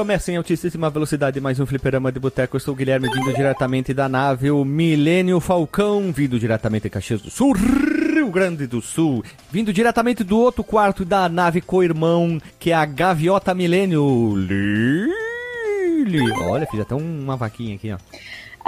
Recomeça 0.00 0.32
em 0.32 0.36
altíssima 0.38 0.88
velocidade 0.88 1.38
mais 1.42 1.60
um 1.60 1.66
fliperama 1.66 2.10
de 2.10 2.18
boteco. 2.18 2.56
Eu 2.56 2.60
sou 2.60 2.72
o 2.72 2.76
Guilherme, 2.76 3.06
vindo 3.12 3.34
diretamente 3.34 3.92
da 3.92 4.08
nave, 4.08 4.50
o 4.50 4.64
Milênio 4.64 5.38
Falcão, 5.40 6.10
vindo 6.10 6.38
diretamente 6.38 6.84
de 6.84 6.88
Caxias 6.88 7.20
do 7.20 7.30
Sul, 7.30 7.52
Rio 7.52 8.30
Grande 8.30 8.66
do 8.66 8.80
Sul, 8.80 9.22
vindo 9.52 9.74
diretamente 9.74 10.24
do 10.24 10.38
outro 10.38 10.64
quarto 10.64 11.04
da 11.04 11.28
nave 11.28 11.60
co-irmão, 11.60 12.40
que 12.58 12.70
é 12.70 12.74
a 12.74 12.86
Gaviota 12.86 13.52
Milênio. 13.52 14.34
Olha, 16.44 16.66
fiz 16.70 16.80
até 16.80 16.94
uma 16.94 17.36
vaquinha 17.36 17.74
aqui, 17.74 17.92
ó. 17.92 17.98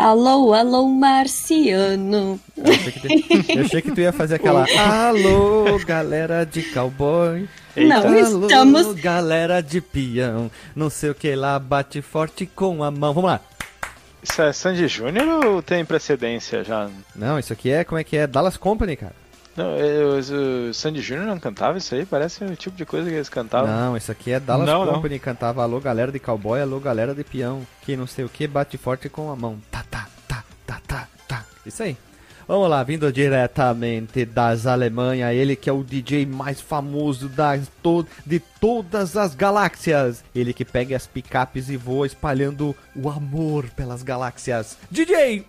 Alô, 0.02 0.52
alô, 0.52 0.88
marciano. 0.88 2.41
Eu 2.56 2.73
achei, 2.73 2.91
que 2.93 3.01
tu, 3.01 3.52
eu 3.56 3.65
achei 3.65 3.83
que 3.83 3.93
tu 3.93 4.01
ia 4.01 4.12
fazer 4.12 4.34
aquela. 4.34 4.66
Alô, 4.77 5.79
galera 5.87 6.45
de 6.45 6.60
cowboy. 6.65 7.48
Não, 7.77 8.09
Alô, 8.09 8.46
estamos. 8.46 8.95
galera 8.95 9.62
de 9.62 9.80
peão. 9.80 10.51
Não 10.74 10.91
sei 10.91 11.10
o 11.10 11.15
que 11.15 11.33
lá, 11.37 11.57
bate 11.57 12.02
forte 12.02 12.46
com 12.46 12.82
a 12.82 12.91
mão. 12.91 13.15
Vamos 13.15 13.30
lá. 13.30 13.41
Isso 14.21 14.43
é 14.43 14.52
Sandy 14.52 14.88
Júnior 14.88 15.46
ou 15.46 15.63
tem 15.63 15.85
precedência 15.85 16.65
já? 16.65 16.91
Não, 17.15 17.38
isso 17.38 17.52
aqui 17.52 17.71
é 17.71 17.85
como 17.85 18.01
é 18.01 18.02
que 18.02 18.16
é? 18.16 18.26
Dallas 18.26 18.57
Company, 18.57 18.96
cara. 18.96 19.21
Não, 19.56 19.76
eu- 19.76 20.18
o 20.70 20.74
Sandy 20.74 21.00
Júnior 21.02 21.26
não 21.26 21.38
cantava 21.38 21.76
isso 21.78 21.95
aí? 21.95 22.06
Parece 22.06 22.42
o 22.45 22.56
tipo 22.56 22.76
de 22.76 22.86
coisa 22.86 23.08
que 23.08 23.14
eles 23.16 23.28
cantavam. 23.28 23.68
Não, 23.70 23.96
isso 23.96 24.10
aqui 24.10 24.32
é 24.32 24.40
Dallas 24.40 24.66
Não, 24.66 24.84
não. 24.86 24.95
Company. 24.95 25.18
Cantava 25.18 25.62
alô, 25.62 25.78
galera 25.80 26.10
de 26.10 26.18
cowboy, 26.18 26.60
alô, 26.60 26.80
galera 26.80 27.14
de 27.14 27.22
peão. 27.22 27.66
Que 27.82 27.96
não 27.96 28.06
sei 28.06 28.24
o 28.24 28.28
que, 28.28 28.46
bate 28.46 28.78
forte 28.78 29.08
com 29.08 29.30
a 29.30 29.36
mão. 29.36 29.58
Tá, 29.70 29.84
tá, 29.90 30.08
tá, 30.26 30.42
tá, 30.66 30.80
tá, 30.86 31.08
tá. 31.28 31.45
Isso 31.66 31.82
aí. 31.82 31.96
Vamos 32.48 32.68
lá, 32.68 32.82
vindo 32.82 33.10
diretamente 33.12 34.24
das 34.24 34.66
Alemanha, 34.66 35.32
ele 35.32 35.54
que 35.54 35.70
é 35.70 35.73
o 35.73 35.84
DJ 35.84 36.26
mais 36.26 36.60
famoso 36.60 37.28
das 37.28 37.68
to 37.82 38.04
de 38.26 38.40
todas 38.60 39.16
as 39.16 39.34
galáxias. 39.34 40.24
Ele 40.34 40.52
que 40.52 40.64
pega 40.64 40.96
as 40.96 41.06
picapes 41.06 41.68
e 41.70 41.76
voa 41.76 42.04
espalhando 42.06 42.74
o 42.96 43.08
amor 43.08 43.66
pelas 43.76 44.02
galáxias. 44.02 44.76
DJ 44.90 45.46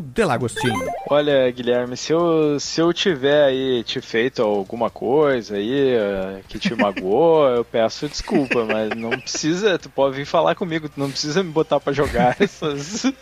Delagostinho. 0.00 0.86
Olha, 1.08 1.50
Guilherme, 1.50 1.96
se 1.96 2.12
eu, 2.12 2.58
se 2.58 2.80
eu 2.80 2.92
tiver 2.92 3.44
aí 3.44 3.82
te 3.84 4.00
feito 4.00 4.42
alguma 4.42 4.90
coisa 4.90 5.56
aí 5.56 5.94
eh, 5.94 6.40
que 6.48 6.58
te 6.58 6.74
magoou, 6.74 7.46
eu 7.50 7.64
peço 7.64 8.08
desculpa, 8.08 8.64
mas 8.64 8.90
não 8.90 9.10
precisa, 9.10 9.78
tu 9.78 9.88
pode 9.88 10.16
vir 10.16 10.24
falar 10.24 10.54
comigo, 10.54 10.88
tu 10.88 10.98
não 10.98 11.10
precisa 11.10 11.42
me 11.42 11.50
botar 11.50 11.80
pra 11.80 11.92
jogar 11.92 12.36
essas, 12.40 13.12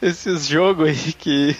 esses 0.00 0.46
jogos 0.46 0.88
aí 0.88 1.12
que, 1.12 1.56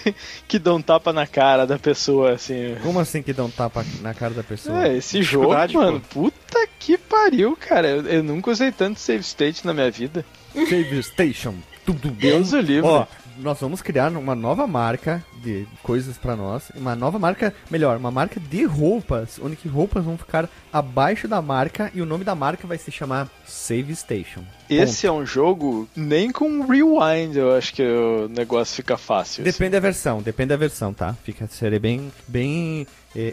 que 0.47 0.59
dão 0.59 0.81
tapa 0.81 1.11
na 1.11 1.25
cara 1.25 1.65
da 1.65 1.79
pessoa, 1.79 2.31
assim. 2.31 2.75
Como 2.81 2.99
assim 2.99 3.21
que 3.21 3.33
um 3.41 3.49
tapa 3.49 3.85
na 4.01 4.13
cara 4.13 4.33
da 4.33 4.43
pessoa? 4.43 4.87
É, 4.87 4.97
esse 4.97 5.21
jogo, 5.21 5.55
Dificuldade, 5.55 5.75
mano, 5.75 5.99
puta 6.09 6.67
que 6.79 6.97
pariu, 6.97 7.57
cara. 7.57 7.87
Eu, 7.87 8.01
eu 8.03 8.23
nunca 8.23 8.51
usei 8.51 8.71
tanto 8.71 8.99
save 8.99 9.21
state 9.21 9.65
na 9.65 9.73
minha 9.73 9.89
vida. 9.89 10.25
Save 10.53 11.01
Station. 11.03 11.55
Tudo 11.85 12.09
bem. 12.11 12.31
Deus 12.31 12.53
o 12.53 12.59
livre. 12.59 12.87
Ó, 12.87 13.05
nós 13.37 13.59
vamos 13.59 13.81
criar 13.81 14.11
uma 14.11 14.35
nova 14.35 14.67
marca 14.67 15.23
de 15.41 15.65
coisas 15.81 16.17
pra 16.17 16.35
nós. 16.35 16.69
Uma 16.75 16.95
nova 16.95 17.19
marca, 17.19 17.53
melhor, 17.69 17.97
uma 17.97 18.11
marca 18.11 18.39
de 18.39 18.63
roupas, 18.63 19.39
onde 19.41 19.55
que 19.55 19.67
roupas 19.67 20.03
vão 20.03 20.17
ficar 20.17 20.49
abaixo 20.71 21.27
da 21.27 21.41
marca 21.41 21.91
e 21.93 22.01
o 22.01 22.05
nome 22.05 22.23
da 22.23 22.35
marca 22.35 22.67
vai 22.67 22.77
se 22.77 22.91
chamar 22.91 23.29
Save 23.45 23.95
Station. 23.95 24.43
Esse 24.69 25.05
é 25.05 25.11
um 25.11 25.25
jogo, 25.25 25.87
nem 25.95 26.31
com 26.31 26.65
rewind 26.65 27.35
eu 27.35 27.55
acho 27.55 27.73
que 27.73 27.83
o 27.83 28.27
negócio 28.29 28.75
fica 28.75 28.97
fácil. 28.97 29.43
Depende 29.43 29.71
da 29.71 29.79
versão, 29.79 30.21
depende 30.21 30.49
da 30.49 30.57
versão, 30.57 30.93
tá? 30.93 31.13
Fica 31.23 31.47
serei 31.47 31.79
bem, 31.79 32.11
bem 32.27 32.87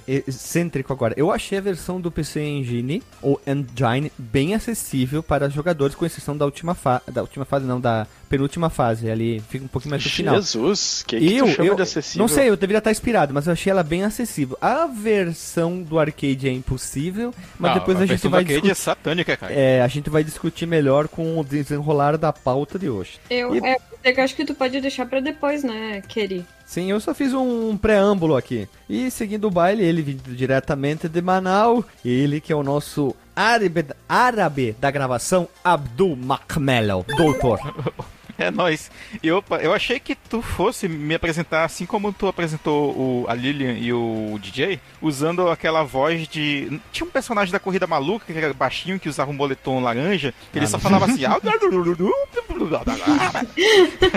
excêntrico 0.06 0.92
agora. 0.92 1.14
Eu 1.16 1.30
achei 1.30 1.58
a 1.58 1.60
versão 1.60 2.00
do 2.00 2.10
PC 2.10 2.40
Engine 2.40 3.02
ou 3.22 3.40
Engine 3.46 4.12
bem 4.18 4.54
acessível 4.54 5.22
para 5.22 5.48
jogadores, 5.48 5.94
com 5.94 6.04
exceção 6.06 6.36
da 6.36 6.44
última 6.44 6.74
fase, 6.74 7.02
da 7.10 7.20
última 7.22 7.44
fase 7.44 7.66
não, 7.66 7.80
da 7.80 8.06
penúltima 8.28 8.70
fase 8.70 9.10
ali, 9.10 9.42
fica 9.48 9.64
um 9.64 9.68
pouquinho 9.68 9.90
mais 9.90 10.04
no 10.04 10.10
final. 10.10 10.34
Jesus, 10.36 11.02
que, 11.06 11.18
que 11.18 11.36
eu, 11.36 11.46
tu 11.46 11.52
chama 11.52 11.68
eu 11.68 11.74
de 11.74 11.82
acessível? 11.82 12.20
não 12.20 12.28
sei, 12.28 12.48
eu 12.48 12.56
deveria 12.56 12.78
estar 12.78 12.90
inspirado, 12.92 13.34
mas 13.34 13.46
eu 13.46 13.52
achei 13.52 13.70
ela 13.72 13.82
bem 13.82 14.04
acessível. 14.04 14.56
A 14.60 14.86
versão 14.86 15.82
do 15.82 15.98
arcade 15.98 16.48
é 16.48 16.52
impossível, 16.52 17.34
mas 17.58 17.72
Não, 17.72 17.78
depois 17.80 17.96
a, 17.96 18.00
gente 18.02 18.10
versão 18.10 18.30
vai 18.30 18.44
do 18.44 18.46
arcade 18.48 18.60
discutir. 18.62 18.70
é 18.70 18.74
satânica, 18.74 19.36
cara. 19.36 19.52
É, 19.52 19.82
a 19.82 19.88
gente 19.88 20.08
vai 20.08 20.22
discutir 20.22 20.66
melhor 20.66 21.08
com 21.08 21.38
o 21.40 21.44
desenrolar 21.44 22.16
da 22.16 22.32
pauta 22.32 22.78
de 22.78 22.88
hoje. 22.88 23.18
Eu, 23.28 23.54
E- 23.56 23.58
é, 23.58 23.76
eu 24.04 24.22
acho 24.22 24.34
que 24.34 24.44
tu 24.44 24.54
pode 24.54 24.80
deixar 24.80 25.06
pra 25.06 25.20
depois, 25.20 25.62
né, 25.62 26.02
Keri? 26.08 26.44
Sim, 26.64 26.90
eu 26.90 27.00
só 27.00 27.12
fiz 27.12 27.34
um 27.34 27.76
preâmbulo 27.76 28.36
aqui. 28.36 28.68
E 28.88 29.10
seguindo 29.10 29.46
o 29.46 29.50
baile, 29.50 29.82
ele 29.82 30.02
vindo 30.02 30.34
diretamente 30.34 31.08
de 31.08 31.20
Manaus, 31.20 31.84
ele 32.04 32.40
que 32.40 32.52
é 32.52 32.56
o 32.56 32.62
nosso 32.62 33.14
árabe, 33.34 33.86
árabe 34.08 34.76
da 34.78 34.90
gravação, 34.90 35.48
Abdul 35.64 36.14
Makmelo, 36.16 37.04
doutor. 37.16 37.58
É 38.40 38.50
nóis. 38.50 38.90
E 39.22 39.30
opa, 39.30 39.58
eu 39.58 39.70
achei 39.74 40.00
que 40.00 40.14
tu 40.14 40.40
fosse 40.40 40.88
me 40.88 41.14
apresentar 41.14 41.62
assim 41.62 41.84
como 41.84 42.10
tu 42.10 42.26
apresentou 42.26 42.90
o, 42.92 43.26
a 43.28 43.34
Lilian 43.34 43.74
e 43.74 43.92
o 43.92 44.38
DJ, 44.40 44.80
usando 45.02 45.50
aquela 45.50 45.82
voz 45.82 46.26
de. 46.26 46.80
Tinha 46.90 47.06
um 47.06 47.10
personagem 47.10 47.52
da 47.52 47.58
Corrida 47.58 47.86
Maluca 47.86 48.24
que 48.24 48.38
era 48.38 48.54
baixinho, 48.54 48.98
que 48.98 49.10
usava 49.10 49.30
um 49.30 49.34
moletom 49.34 49.80
laranja, 49.80 50.32
que 50.50 50.58
ele 50.58 50.66
só 50.66 50.78
falava 50.78 51.04
assim. 51.04 51.20
"Ah, 52.72 53.42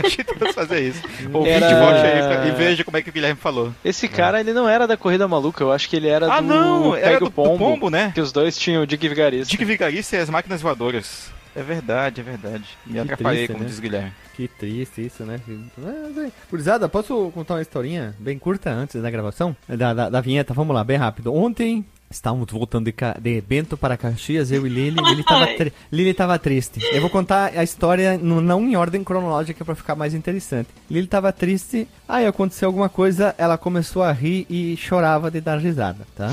achei 0.06 0.24
que 0.24 0.34
tu 0.34 0.40
fosse 0.40 0.54
fazer 0.54 0.82
isso. 0.82 1.02
Ouvi 1.32 1.50
Era- 1.50 1.68
de 1.68 1.74
voz 1.76 1.96
aí 1.96 2.22
pra- 2.22 2.48
e 2.48 2.52
veja 2.52 2.84
como 2.84 2.98
é 2.98 3.02
que 3.02 3.10
o 3.10 3.14
Guilherme 3.14 3.40
falou. 3.40 3.74
Esse 3.84 4.08
cara, 4.08 4.40
ele 4.40 4.54
não 4.54 4.68
era 4.68 4.86
da 4.88 4.98
Corrida 4.98 5.28
Maluca, 5.28 5.64
eu 5.64 5.72
acho 5.72 5.90
que 5.90 5.96
ele 5.96 6.08
era 6.08 6.32
Ah, 6.32 6.42
do 6.42 6.48
não, 6.48 6.92
Pega 6.94 7.06
era 7.06 7.16
o 7.18 7.20
do, 7.20 7.26
do 7.26 7.32
Pombo, 7.32 7.58
pombo, 7.58 7.90
né? 7.90 8.12
que 8.14 8.22
os 8.22 8.32
dois 8.32 8.58
tinham 8.58 8.84
o 8.84 8.88
Dick 8.88 9.08
Vigarista. 9.08 9.50
Dick 9.52 9.64
Vigarista 9.66 10.16
e 10.16 10.20
as 10.20 10.30
máquinas 10.30 10.62
voadoras. 10.62 11.32
É 11.56 11.62
verdade, 11.62 12.20
é 12.20 12.24
verdade. 12.24 12.64
Me 12.86 12.94
Que 12.94 13.00
atrapalhei, 13.00 13.42
triste, 13.48 13.52
como 13.54 13.64
né? 13.64 13.70
diz 13.70 13.78
o 13.78 13.82
Guilherme. 13.82 14.12
Que 14.36 14.48
triste 14.48 15.06
isso, 15.06 15.24
né? 15.24 15.40
Gurizada, 16.50 16.90
posso 16.90 17.30
contar 17.34 17.56
uma 17.56 17.62
historinha 17.62 18.16
bem 18.18 18.40
curta 18.40 18.72
antes 18.72 19.00
da 19.02 19.10
gravação? 19.12 19.56
Da, 19.68 19.94
da, 19.94 20.10
da 20.10 20.22
vinheta, 20.22 20.52
vamos 20.54 20.74
lá, 20.76 20.84
bem 20.84 20.98
rápido. 20.98 21.32
Ontem 21.34 21.86
estávamos 22.14 22.48
voltando 22.52 22.86
de, 22.86 22.92
Ca- 22.92 23.18
de 23.20 23.42
Bento 23.42 23.76
para 23.76 23.98
Caxias, 23.98 24.52
eu 24.52 24.66
e 24.66 24.70
Lili. 24.70 24.96
Lili 25.02 25.24
tava, 25.24 25.46
Ai. 25.46 25.56
tri- 25.56 25.74
Lili 25.92 26.14
tava 26.14 26.38
triste. 26.40 26.80
Eu 26.94 27.02
vou 27.02 27.10
contar 27.10 27.52
a 27.58 27.64
história 27.64 28.18
no- 28.18 28.40
não 28.42 28.62
em 28.68 28.76
ordem 28.76 29.04
cronológica 29.04 29.66
para 29.66 29.76
ficar 29.76 29.96
mais 29.96 30.14
interessante. 30.14 30.70
Lili 30.90 31.08
tava 31.08 31.32
triste, 31.34 31.88
aí 32.08 32.26
aconteceu 32.26 32.68
alguma 32.70 32.88
coisa, 32.90 33.34
ela 33.38 33.58
começou 33.58 34.04
a 34.04 34.12
rir 34.12 34.46
e 34.50 34.78
chorava 34.78 35.30
de 35.32 35.42
dar 35.42 35.58
risada, 35.58 36.06
tá? 36.16 36.32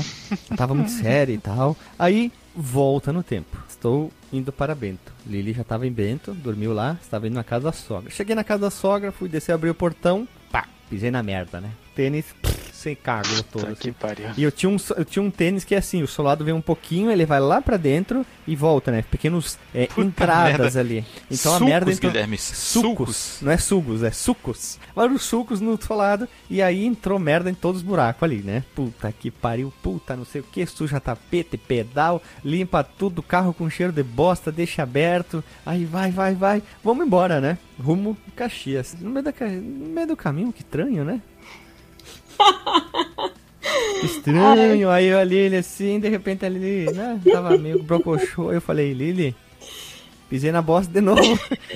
Tava 0.55 0.73
muito 0.75 0.91
séria 1.01 1.33
e 1.33 1.37
tal. 1.37 1.75
Aí 1.97 2.31
volta 2.55 3.11
no 3.11 3.23
tempo. 3.23 3.57
Estou 3.67 4.11
indo 4.31 4.51
para 4.51 4.75
Bento. 4.75 5.11
Lili 5.25 5.53
já 5.53 5.61
estava 5.61 5.87
em 5.87 5.91
Bento, 5.91 6.33
dormiu 6.33 6.73
lá, 6.73 6.97
estava 7.01 7.27
indo 7.27 7.33
na 7.35 7.43
casa 7.43 7.65
da 7.65 7.71
sogra. 7.71 8.09
Cheguei 8.11 8.35
na 8.35 8.43
casa 8.43 8.61
da 8.61 8.69
sogra, 8.69 9.11
fui 9.11 9.27
descer, 9.27 9.51
abri 9.53 9.69
o 9.69 9.75
portão, 9.75 10.27
pá, 10.51 10.65
pisei 10.89 11.09
na 11.11 11.23
merda, 11.23 11.59
né? 11.59 11.69
Tênis 11.95 12.25
sem 12.81 12.95
cargo 12.95 13.43
todo. 13.43 13.67
Assim. 13.67 13.93
E 14.35 14.43
eu 14.43 14.51
tinha, 14.51 14.69
um, 14.69 14.77
eu 14.97 15.05
tinha 15.05 15.21
um 15.21 15.29
tênis 15.29 15.63
que 15.63 15.75
é 15.75 15.77
assim, 15.77 16.01
o 16.01 16.07
solado 16.07 16.43
vem 16.43 16.53
um 16.53 16.61
pouquinho, 16.61 17.11
ele 17.11 17.25
vai 17.25 17.39
lá 17.39 17.61
pra 17.61 17.77
dentro 17.77 18.25
e 18.47 18.55
volta, 18.55 18.91
né? 18.91 19.03
Pequenos 19.03 19.57
é, 19.73 19.87
entradas 19.97 20.75
merda. 20.75 20.79
ali. 20.79 21.05
Então 21.29 21.53
Sucos, 21.53 21.61
a 21.61 21.65
merda 21.65 21.91
entrou... 21.91 22.11
Guilherme, 22.11 22.37
Sucos. 22.37 22.81
sucos. 22.81 23.37
Não 23.41 23.51
é 23.51 23.57
sugos, 23.57 24.03
é 24.03 24.11
sucos. 24.11 24.79
Vários 24.95 25.21
sucos 25.21 25.61
no 25.61 25.79
solado 25.81 26.27
e 26.49 26.61
aí 26.61 26.85
entrou 26.85 27.19
merda 27.19 27.51
em 27.51 27.53
todos 27.53 27.81
os 27.81 27.87
buracos 27.87 28.23
ali, 28.23 28.37
né? 28.37 28.63
Puta 28.73 29.11
que 29.11 29.29
pariu, 29.29 29.71
puta 29.83 30.15
não 30.15 30.25
sei 30.25 30.41
o 30.41 30.43
que, 30.43 30.65
suja 30.65 30.99
tapete, 30.99 31.57
pedal, 31.57 32.21
limpa 32.43 32.83
tudo, 32.83 33.21
carro 33.21 33.53
com 33.53 33.69
cheiro 33.69 33.93
de 33.93 34.01
bosta, 34.03 34.51
deixa 34.51 34.81
aberto. 34.81 35.43
Aí 35.63 35.85
vai, 35.85 36.09
vai, 36.09 36.33
vai. 36.33 36.63
Vamos 36.83 37.05
embora, 37.05 37.39
né? 37.39 37.59
Rumo 37.79 38.17
Caxias. 38.35 38.95
No 38.99 39.09
meio, 39.09 39.23
da, 39.23 39.33
no 39.39 39.89
meio 39.89 40.07
do 40.07 40.15
caminho, 40.15 40.51
que 40.51 40.61
estranho, 40.61 41.03
né? 41.03 41.21
Estranho, 44.03 44.89
aí 44.89 45.13
a 45.13 45.23
Lili 45.23 45.57
assim, 45.57 45.99
de 45.99 46.09
repente 46.09 46.45
a 46.45 46.49
Lili, 46.49 46.91
né, 46.91 47.19
tava 47.31 47.57
meio 47.57 47.81
brocochô, 47.83 48.51
eu 48.51 48.61
falei, 48.61 48.93
Lili, 48.93 49.35
pisei 50.31 50.49
na 50.51 50.61
bosta 50.61 50.91
de 50.91 51.01
novo. 51.01 51.21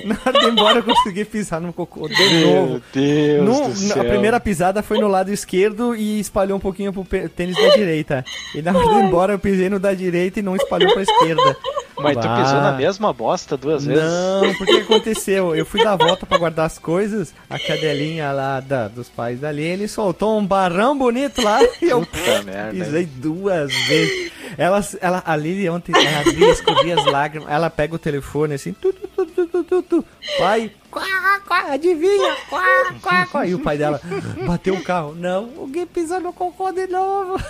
na 0.06 0.18
hora 0.26 0.40
de 0.40 0.46
ir 0.46 0.50
embora 0.52 0.80
eu 0.80 0.84
consegui 0.84 1.26
pisar 1.26 1.60
no 1.60 1.74
cocô 1.74 2.08
de 2.08 2.16
novo. 2.46 2.68
Meu 2.72 2.82
Deus 2.94 3.44
No- 3.46 3.62
do 3.64 3.68
na- 3.88 3.94
céu. 3.94 4.02
a 4.02 4.06
primeira 4.06 4.40
pisada 4.40 4.82
foi 4.82 4.98
no 4.98 5.10
lado 5.10 5.30
esquerdo 5.32 5.94
e 5.94 6.20
espalhou 6.22 6.58
um 6.58 6.62
pouquinho 6.62 6.94
pro 6.94 7.04
tênis 7.28 7.56
da 7.56 7.76
direita. 7.76 8.24
E 8.56 8.62
na 8.62 8.72
hora 8.72 8.88
de 8.88 8.94
ir 8.96 9.04
embora 9.08 9.34
eu 9.34 9.40
pisei 9.40 9.70
no 9.70 9.78
da 9.78 9.94
direita 9.94 10.40
e 10.40 10.42
não 10.44 10.56
espalhou 10.56 10.92
pra 10.94 11.04
esquerda. 11.04 11.58
Mas 11.98 12.18
tu 12.18 12.24
Bah. 12.28 12.42
pisou 12.42 12.62
na 12.62 12.72
mesma 12.74 13.14
bosta 13.14 13.56
duas 13.58 13.86
vezes? 13.86 14.04
Não, 14.04 14.54
porque 14.56 14.72
aconteceu? 14.74 15.56
Eu 15.56 15.66
fui 15.66 15.82
dar 15.84 15.94
a 15.94 15.96
volta 15.98 16.26
pra 16.26 16.38
guardar 16.38 16.66
as 16.66 16.78
coisas, 16.80 17.34
a 17.50 17.58
cadelinha 17.60 18.32
lá 18.32 18.60
da- 18.62 18.88
dos 18.88 19.08
pais 19.10 19.40
dali, 19.40 19.64
ele 19.64 19.88
soltou 19.88 20.38
um 20.38 20.46
barrão 20.46 20.98
bonito 20.98 21.42
lá 21.42 21.60
e 21.82 21.86
eu 21.90 22.02
Puta 22.02 22.44
merda. 22.44 22.72
pisei 22.72 23.06
duas 23.06 23.74
vezes. 23.88 24.32
Ela, 24.58 24.88
ela, 25.02 25.24
a 25.26 25.36
Lili 25.36 25.70
ontem, 25.70 25.94
ela 25.96 26.20
abria, 26.22 26.52
escorria 26.52 26.96
as 26.96 27.06
lágrimas, 27.06 27.50
ela 27.50 27.70
pega 27.70 27.96
o 27.96 28.00
telefone 28.00 28.56
assim, 28.56 28.74
tu, 28.74 28.94
tu, 28.94 29.08
tu, 29.08 29.26
tu, 29.26 29.48
tu, 29.48 29.64
tu, 29.64 29.84
tu. 29.84 30.06
pai, 30.38 30.72
quá, 30.90 31.42
quá, 31.48 31.74
adivinha, 31.74 32.36
quá, 32.50 32.96
quá, 33.02 33.28
quá. 33.28 33.48
E 33.48 33.54
o 33.54 33.60
pai 33.60 33.78
dela 33.78 34.02
bateu 34.46 34.76
o 34.76 34.84
carro. 34.84 35.14
Não, 35.16 35.52
alguém 35.58 35.86
pisou 35.86 36.20
no 36.20 36.34
cocô 36.34 36.72
de 36.72 36.88
novo. 36.88 37.42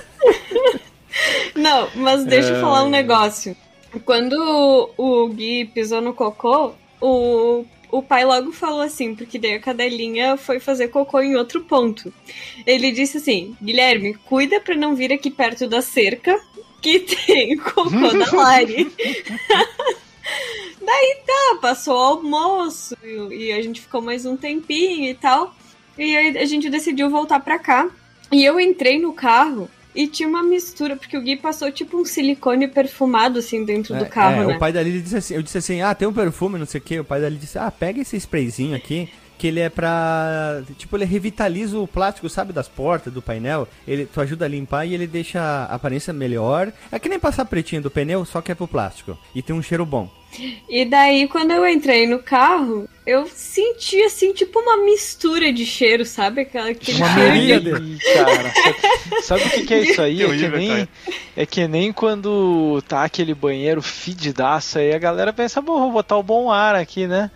Não, 1.56 1.90
mas 1.96 2.26
deixa 2.26 2.50
eu 2.50 2.62
falar 2.62 2.84
um 2.84 2.90
negócio. 2.90 3.56
Quando 4.04 4.36
o 4.98 5.30
Gui 5.30 5.66
pisou 5.66 6.02
no 6.02 6.14
cocô, 6.14 6.74
o, 7.00 7.64
o 7.90 8.02
pai 8.02 8.26
logo 8.26 8.52
falou 8.52 8.82
assim, 8.82 9.16
porque 9.16 9.40
daí 9.40 9.54
a 9.54 9.60
cadelinha 9.60 10.36
foi 10.36 10.60
fazer 10.60 10.90
cocô 10.90 11.22
em 11.22 11.36
outro 11.36 11.62
ponto. 11.62 12.14
Ele 12.66 12.92
disse 12.92 13.18
assim: 13.18 13.56
Guilherme, 13.62 14.16
cuida 14.26 14.60
pra 14.60 14.76
não 14.76 14.96
vir 14.96 15.14
aqui 15.14 15.32
perto 15.32 15.68
da 15.68 15.82
cerca 15.82 16.38
que 16.86 17.00
tem 17.00 17.58
cocô 17.58 17.90
da 17.90 18.32
Lari. 18.32 18.92
daí 20.86 21.18
tá, 21.26 21.58
passou 21.60 21.96
o 21.96 22.04
almoço 22.04 22.96
e 23.04 23.52
a 23.52 23.60
gente 23.60 23.82
ficou 23.82 24.02
mais 24.02 24.24
um 24.24 24.38
tempinho 24.38 25.10
e 25.10 25.16
tal. 25.16 25.56
E 25.98 26.16
aí 26.16 26.38
a 26.38 26.46
gente 26.46 26.70
decidiu 26.70 27.10
voltar 27.10 27.40
pra 27.40 27.58
cá. 27.58 27.90
E 28.32 28.46
eu 28.46 28.60
entrei 28.60 29.00
no 29.00 29.14
carro 29.14 29.68
e 29.96 30.08
tinha 30.08 30.30
uma 30.30 30.44
mistura, 30.44 30.96
porque 30.96 31.18
o 31.18 31.22
Gui 31.22 31.38
passou 31.38 31.72
tipo 31.72 31.98
um 31.98 32.06
silicone 32.06 32.68
perfumado 32.68 33.40
assim 33.40 33.64
dentro 33.64 33.96
É, 33.96 34.00
do 34.00 34.06
carro, 34.06 34.44
é, 34.44 34.48
né? 34.48 34.56
O 34.56 34.60
pai 34.60 34.72
da 34.72 34.84
Lili 34.84 35.02
disse 35.02 35.18
assim, 35.18 35.36
eu 35.36 35.42
disse 35.42 35.58
assim, 35.58 35.82
ah, 35.82 35.96
tem 35.96 36.08
um 36.08 36.14
perfume, 36.14 36.60
não 36.60 36.66
sei 36.68 36.80
o 36.80 36.84
que. 36.84 37.00
O 37.00 37.06
pai 37.06 37.22
da 37.22 37.30
Lili 37.30 37.42
disse, 37.42 37.58
ah, 37.58 37.72
pega 37.72 38.02
esse 38.02 38.16
sprayzinho 38.18 38.76
aqui. 38.76 39.10
Que 39.38 39.48
ele 39.48 39.60
é 39.60 39.70
pra. 39.70 40.62
Tipo, 40.78 40.98
ele 40.98 41.06
revitaliza 41.06 41.78
o 41.78 41.88
plástico, 41.88 42.30
sabe, 42.30 42.54
das 42.54 42.68
portas, 42.68 43.14
do 43.14 43.22
painel. 43.22 43.68
Ele, 43.88 44.06
tu 44.06 44.22
ajuda 44.22 44.46
a 44.46 44.48
limpar 44.48 44.86
e 44.86 44.94
ele 44.94 45.08
deixa 45.08 45.42
a 45.42 45.76
aparência 45.76 46.14
melhor. 46.14 46.72
É 46.92 47.00
que 47.00 47.10
nem 47.10 47.20
passar 47.20 47.46
pretinho 47.46 47.82
do 47.82 47.92
pneu, 47.92 48.24
só 48.26 48.42
que 48.42 48.52
é 48.52 48.56
pro 48.56 48.68
plástico. 48.68 49.18
E 49.34 49.42
tem 49.42 49.56
um 49.56 49.62
cheiro 49.62 49.86
bom. 49.86 50.10
E 50.70 50.86
daí, 50.86 51.28
quando 51.28 51.52
eu 51.52 51.68
entrei 51.68 52.08
no 52.08 52.20
carro, 52.20 52.88
eu 53.06 53.28
senti, 53.28 54.02
assim, 54.02 54.34
tipo 54.34 54.60
uma 54.60 54.78
mistura 54.84 55.54
de 55.54 55.66
cheiro, 55.66 56.04
sabe? 56.04 56.42
Aquela, 56.42 56.70
aquele 56.70 56.98
Uma 56.98 57.14
cheiro 57.14 57.80
de... 57.80 58.00
cara, 58.14 58.54
sabe, 59.22 59.44
o 59.44 59.50
que, 59.52 59.66
que 59.66 59.74
é 59.74 59.80
isso 59.82 60.02
aí? 60.02 60.18
Que 60.18 60.24
É 60.24 60.38
que, 60.38 60.48
nem, 60.48 60.88
é 61.38 61.46
que 61.46 61.68
nem 61.68 61.94
quando 61.94 62.82
tá 62.88 63.04
aquele 63.04 63.36
banheiro 63.36 63.82
fedidaço 63.82 64.80
aí, 64.80 64.92
a 64.92 64.98
galera 64.98 65.32
pensa, 65.32 65.62
bom, 65.62 65.80
vou 65.80 65.92
botar 65.92 66.18
o 66.18 66.24
bom 66.24 66.52
ar 66.52 66.76
aqui, 66.76 67.06
né? 67.06 67.30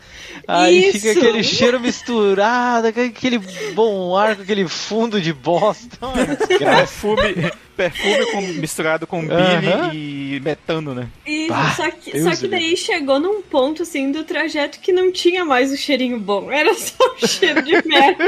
Aí 0.47 0.87
Isso. 0.87 0.93
fica 0.93 1.11
aquele 1.11 1.43
cheiro 1.43 1.79
misturado, 1.79 2.87
aquele 2.87 3.39
bom 3.73 4.17
ar 4.17 4.35
com 4.35 4.41
aquele 4.41 4.67
fundo 4.67 5.21
de 5.21 5.31
bosta. 5.31 5.97
Uma 6.01 6.25
desgraça. 6.35 6.79
Perfume, 6.99 7.51
perfume 7.79 8.25
com- 8.31 8.41
misturado 8.59 9.07
com 9.07 9.21
bile 9.21 9.93
e 9.93 10.39
metano, 10.41 10.93
né? 10.93 11.07
E, 11.25 11.47
Bah, 11.47 11.73
só 11.77 11.89
que, 11.89 12.11
Deus 12.11 12.23
só 12.35 12.41
que 12.41 12.47
daí 12.49 12.75
chegou 12.75 13.19
num 13.21 13.41
ponto, 13.41 13.83
assim, 13.83 14.11
do 14.11 14.25
trajeto 14.25 14.79
que 14.81 14.91
não 14.91 15.11
tinha 15.13 15.45
mais 15.45 15.71
o 15.71 15.77
cheirinho 15.77 16.19
bom. 16.19 16.51
Era 16.51 16.73
só 16.73 16.95
o 17.15 17.17
cheiro 17.25 17.61
de 17.61 17.71
merda. 17.87 18.25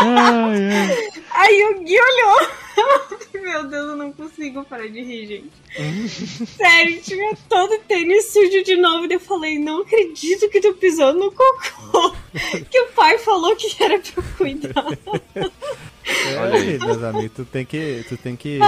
Ai, 0.00 0.68
ai. 0.70 1.08
Aí 1.32 1.64
o 1.64 1.82
Gui 1.82 1.96
olhou. 1.98 2.48
Meu 3.42 3.68
Deus, 3.68 3.88
eu 3.88 3.96
não 3.96 4.12
consigo 4.12 4.64
parar 4.64 4.88
de 4.88 5.02
rir, 5.02 5.26
gente. 5.26 6.46
Sério, 6.56 7.00
tinha 7.02 7.36
todo 7.48 7.78
tênis 7.88 8.32
sujo 8.32 8.62
de 8.64 8.76
novo. 8.76 9.06
E 9.10 9.14
eu 9.14 9.20
falei, 9.20 9.58
não 9.58 9.82
acredito 9.82 10.48
que 10.50 10.60
tu 10.60 10.72
pisou 10.74 11.12
no 11.14 11.32
cocô. 11.32 12.14
Que 12.70 12.80
o 12.80 12.86
pai 12.88 13.18
falou 13.18 13.54
que 13.56 13.82
era 13.82 13.98
pra 13.98 14.12
eu 14.16 14.24
cuidar. 14.36 14.84
É, 16.06 16.36
Olha 16.38 16.54
aí. 16.54 16.78
meus 16.78 17.02
amigos, 17.02 17.32
tu 17.36 17.44
tem 17.44 17.64
que. 17.64 18.04
Tu 18.08 18.16
tem 18.16 18.36
que. 18.36 18.58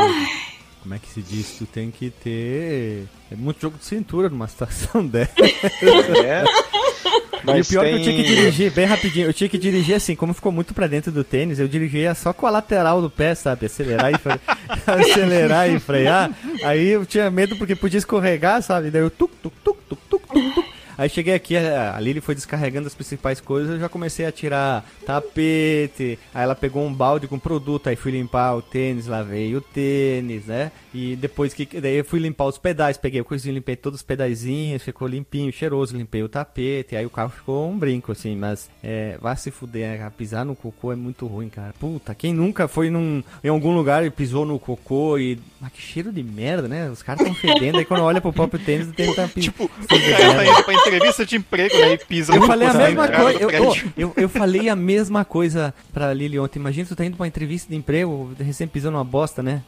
Como 0.82 0.94
é 0.94 0.98
que 0.98 1.08
se 1.08 1.20
diz? 1.22 1.56
Tu 1.58 1.66
tem 1.66 1.90
que 1.90 2.10
ter. 2.10 3.04
É 3.30 3.36
muito 3.36 3.60
jogo 3.60 3.76
de 3.78 3.84
cintura 3.84 4.28
numa 4.28 4.46
situação 4.48 5.04
dessa. 5.06 5.32
É. 5.40 6.44
e 6.44 7.40
o 7.40 7.44
Mas 7.44 7.68
pior 7.68 7.84
é 7.84 7.90
que 7.90 7.96
eu 7.96 8.02
tinha 8.02 8.16
que 8.16 8.22
tem- 8.24 8.34
dirigir, 8.36 8.70
bem 8.72 8.84
rapidinho, 8.86 9.26
eu 9.26 9.32
tinha 9.32 9.48
que 9.48 9.58
dirigir 9.58 9.94
assim, 9.94 10.14
como 10.16 10.32
ficou 10.34 10.50
muito 10.52 10.74
pra 10.74 10.86
dentro 10.86 11.10
do 11.12 11.22
tênis, 11.24 11.58
eu 11.58 11.68
dirigia 11.68 12.14
só 12.14 12.32
com 12.32 12.46
a 12.46 12.50
lateral 12.50 13.00
do 13.02 13.10
pé, 13.10 13.34
sabe? 13.34 13.66
Acelerar 13.66 14.12
e 14.12 14.18
frear. 14.18 14.40
acelerar 14.86 15.70
e 15.70 15.78
frear. 15.78 16.30
Aí 16.64 16.88
eu 16.88 17.04
tinha 17.06 17.30
medo 17.30 17.56
porque 17.56 17.74
podia 17.76 17.98
escorregar, 17.98 18.62
sabe? 18.62 18.90
Daí 18.90 19.02
eu 19.02 19.10
tuc, 19.10 19.30
tuc, 19.42 19.52
tuc, 19.64 19.76
tuc, 19.88 19.98
tuc, 20.08 20.22
tuc, 20.28 20.54
tuc. 20.54 20.67
Aí 20.98 21.08
cheguei 21.08 21.32
aqui, 21.32 21.56
a 21.56 21.96
Lili 22.00 22.20
foi 22.20 22.34
descarregando 22.34 22.88
as 22.88 22.94
principais 22.94 23.40
coisas, 23.40 23.70
eu 23.70 23.78
já 23.78 23.88
comecei 23.88 24.26
a 24.26 24.32
tirar 24.32 24.84
tapete, 25.06 26.18
aí 26.34 26.42
ela 26.42 26.56
pegou 26.56 26.84
um 26.84 26.92
balde 26.92 27.28
com 27.28 27.38
produto, 27.38 27.88
aí 27.88 27.94
fui 27.94 28.10
limpar 28.10 28.56
o 28.56 28.60
tênis, 28.60 29.06
lavei 29.06 29.54
o 29.54 29.60
tênis, 29.60 30.46
né? 30.46 30.72
E 30.92 31.14
depois 31.14 31.54
que. 31.54 31.80
Daí 31.80 31.98
eu 31.98 32.04
fui 32.04 32.18
limpar 32.18 32.46
os 32.46 32.58
pedais, 32.58 32.96
peguei 32.96 33.20
o 33.20 33.24
coisinho, 33.24 33.54
limpei 33.54 33.76
todos 33.76 34.00
os 34.00 34.02
pedaizinhos, 34.02 34.82
ficou 34.82 35.06
limpinho, 35.06 35.52
cheiroso, 35.52 35.96
limpei 35.96 36.24
o 36.24 36.28
tapete, 36.28 36.96
aí 36.96 37.06
o 37.06 37.10
carro 37.10 37.30
ficou 37.30 37.70
um 37.70 37.78
brinco, 37.78 38.10
assim, 38.10 38.34
mas 38.34 38.68
é, 38.82 39.16
vá 39.20 39.36
se 39.36 39.52
fuder, 39.52 40.00
né? 40.00 40.12
pisar 40.16 40.44
no 40.44 40.56
cocô 40.56 40.92
é 40.92 40.96
muito 40.96 41.28
ruim, 41.28 41.48
cara. 41.48 41.72
Puta, 41.78 42.12
quem 42.12 42.32
nunca 42.32 42.66
foi 42.66 42.90
num, 42.90 43.22
em 43.44 43.48
algum 43.48 43.72
lugar 43.72 44.04
e 44.04 44.10
pisou 44.10 44.44
no 44.44 44.58
cocô 44.58 45.16
e. 45.16 45.38
Mas 45.60 45.72
que 45.72 45.80
cheiro 45.80 46.12
de 46.12 46.24
merda, 46.24 46.66
né? 46.66 46.90
Os 46.90 47.04
caras 47.04 47.24
tão 47.24 47.34
fedendo, 47.34 47.78
aí 47.78 47.84
quando 47.84 48.02
olha 48.02 48.20
pro 48.20 48.32
próprio 48.32 48.58
tênis, 48.58 48.88
o 48.88 48.92
tênis 48.92 49.14
tá 49.14 49.28
pisando. 49.28 49.52
Tipo, 49.52 49.64
o 49.64 49.68
cara 49.68 50.34
tá 50.34 50.44
indo 50.44 50.64
pra 50.64 50.74
entrevista 50.88 51.26
de 51.26 51.36
emprego, 51.36 51.76
né? 51.78 51.92
E 51.94 51.98
pisa 51.98 52.34
Eu 52.34 52.42
falei 52.42 52.68
a 52.68 52.72
na 52.72 52.78
mesma 52.80 53.08
coisa. 53.08 53.38
Eu, 53.40 53.48
prédio. 53.48 53.92
eu, 53.96 54.12
eu 54.16 54.28
falei 54.28 54.68
a 54.68 54.76
mesma 54.76 55.24
coisa 55.24 55.74
pra 55.92 56.12
Lili 56.12 56.38
ontem. 56.38 56.58
Imagina 56.58 56.86
tu 56.86 56.96
tá 56.96 57.04
indo 57.04 57.16
pra 57.16 57.24
uma 57.24 57.28
entrevista 57.28 57.70
de 57.70 57.76
emprego, 57.76 58.32
recém 58.38 58.66
pisando 58.66 58.92
numa 58.92 59.04
bosta, 59.04 59.42
né? 59.42 59.62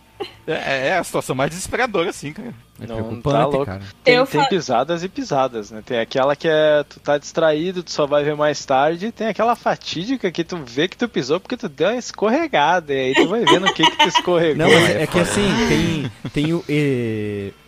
É, 0.46 0.88
é 0.88 0.98
a 0.98 1.04
situação 1.04 1.34
mais 1.34 1.50
desesperadora, 1.50 2.10
assim, 2.10 2.32
cara. 2.32 2.52
É 2.82 2.86
Não, 2.86 2.96
preocupante, 2.96 3.36
tá 3.36 3.46
louco. 3.46 3.66
cara. 3.66 3.82
Tem, 4.02 4.14
Eu 4.16 4.26
tem 4.26 4.48
pisadas 4.48 5.04
e 5.04 5.08
pisadas, 5.08 5.70
né? 5.70 5.82
Tem 5.84 5.98
aquela 6.00 6.34
que 6.34 6.48
é 6.48 6.82
tu 6.88 6.98
tá 6.98 7.18
distraído, 7.18 7.82
tu 7.82 7.90
só 7.92 8.06
vai 8.06 8.24
ver 8.24 8.34
mais 8.34 8.64
tarde, 8.64 9.12
tem 9.12 9.26
aquela 9.28 9.54
fatídica 9.54 10.30
que 10.32 10.42
tu 10.42 10.56
vê 10.66 10.88
que 10.88 10.96
tu 10.96 11.06
pisou 11.08 11.38
porque 11.38 11.58
tu 11.58 11.68
deu 11.68 11.88
uma 11.88 11.96
escorregada, 11.98 12.92
e 12.92 12.98
aí 12.98 13.14
tu 13.14 13.28
vai 13.28 13.44
vendo 13.44 13.66
o 13.66 13.74
que 13.74 13.84
que 13.84 13.96
tu 13.98 14.08
escorregou. 14.08 14.56
Não, 14.66 14.72
é, 14.72 15.02
é 15.02 15.06
que 15.06 15.18
assim, 15.20 15.46
tem, 15.68 16.12
tem 16.32 16.52
o, 16.54 16.64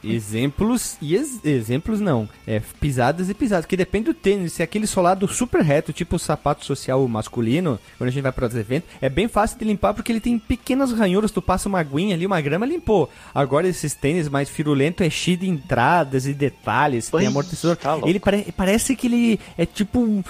exemplos 0.03 0.97
e 1.01 1.15
ex- 1.15 1.45
exemplos 1.45 2.01
não. 2.01 2.29
É 2.47 2.61
pisadas 2.81 3.29
e 3.29 3.35
pisadas, 3.35 3.67
que 3.67 3.77
depende 3.77 4.07
do 4.07 4.15
tênis. 4.15 4.55
Se 4.55 4.63
é 4.63 4.65
aquele 4.65 4.87
solado 4.87 5.29
super 5.29 5.63
reto, 5.63 5.93
tipo 5.93 6.17
o 6.17 6.19
sapato 6.19 6.65
social 6.65 7.07
masculino, 7.07 7.79
quando 7.99 8.09
a 8.09 8.13
gente 8.13 8.23
vai 8.23 8.33
para 8.33 8.47
os 8.47 8.55
eventos, 8.55 8.89
é 9.01 9.09
bem 9.09 9.29
fácil 9.29 9.59
de 9.59 9.65
limpar 9.65 9.95
porque 9.95 10.11
ele 10.11 10.21
tem 10.21 10.39
pequenas 10.39 10.91
ranhuras. 10.93 11.31
Tu 11.31 11.43
passa 11.43 11.69
uma 11.69 11.81
aguinha 11.81 12.15
ali, 12.15 12.27
uma 12.27 12.37
grama, 12.43 12.67
limpou. 12.67 13.09
Agora 13.35 13.67
esses 13.67 13.95
tênis 13.95 14.29
mais 14.29 14.49
firulentos 14.51 15.07
é 15.07 15.09
cheio 15.11 15.37
de 15.39 15.49
entradas 15.49 16.27
e 16.27 16.35
detalhes, 16.35 17.09
tem 17.09 17.21
Ui, 17.21 17.27
amortecedor. 17.27 17.77
tá 17.77 17.99
ele 18.05 18.21
pare- 18.21 18.47
parece 18.57 18.95
que 18.95 19.07
ele 19.07 19.41
é 19.57 19.65
tipo 19.65 20.01
um, 20.01 20.23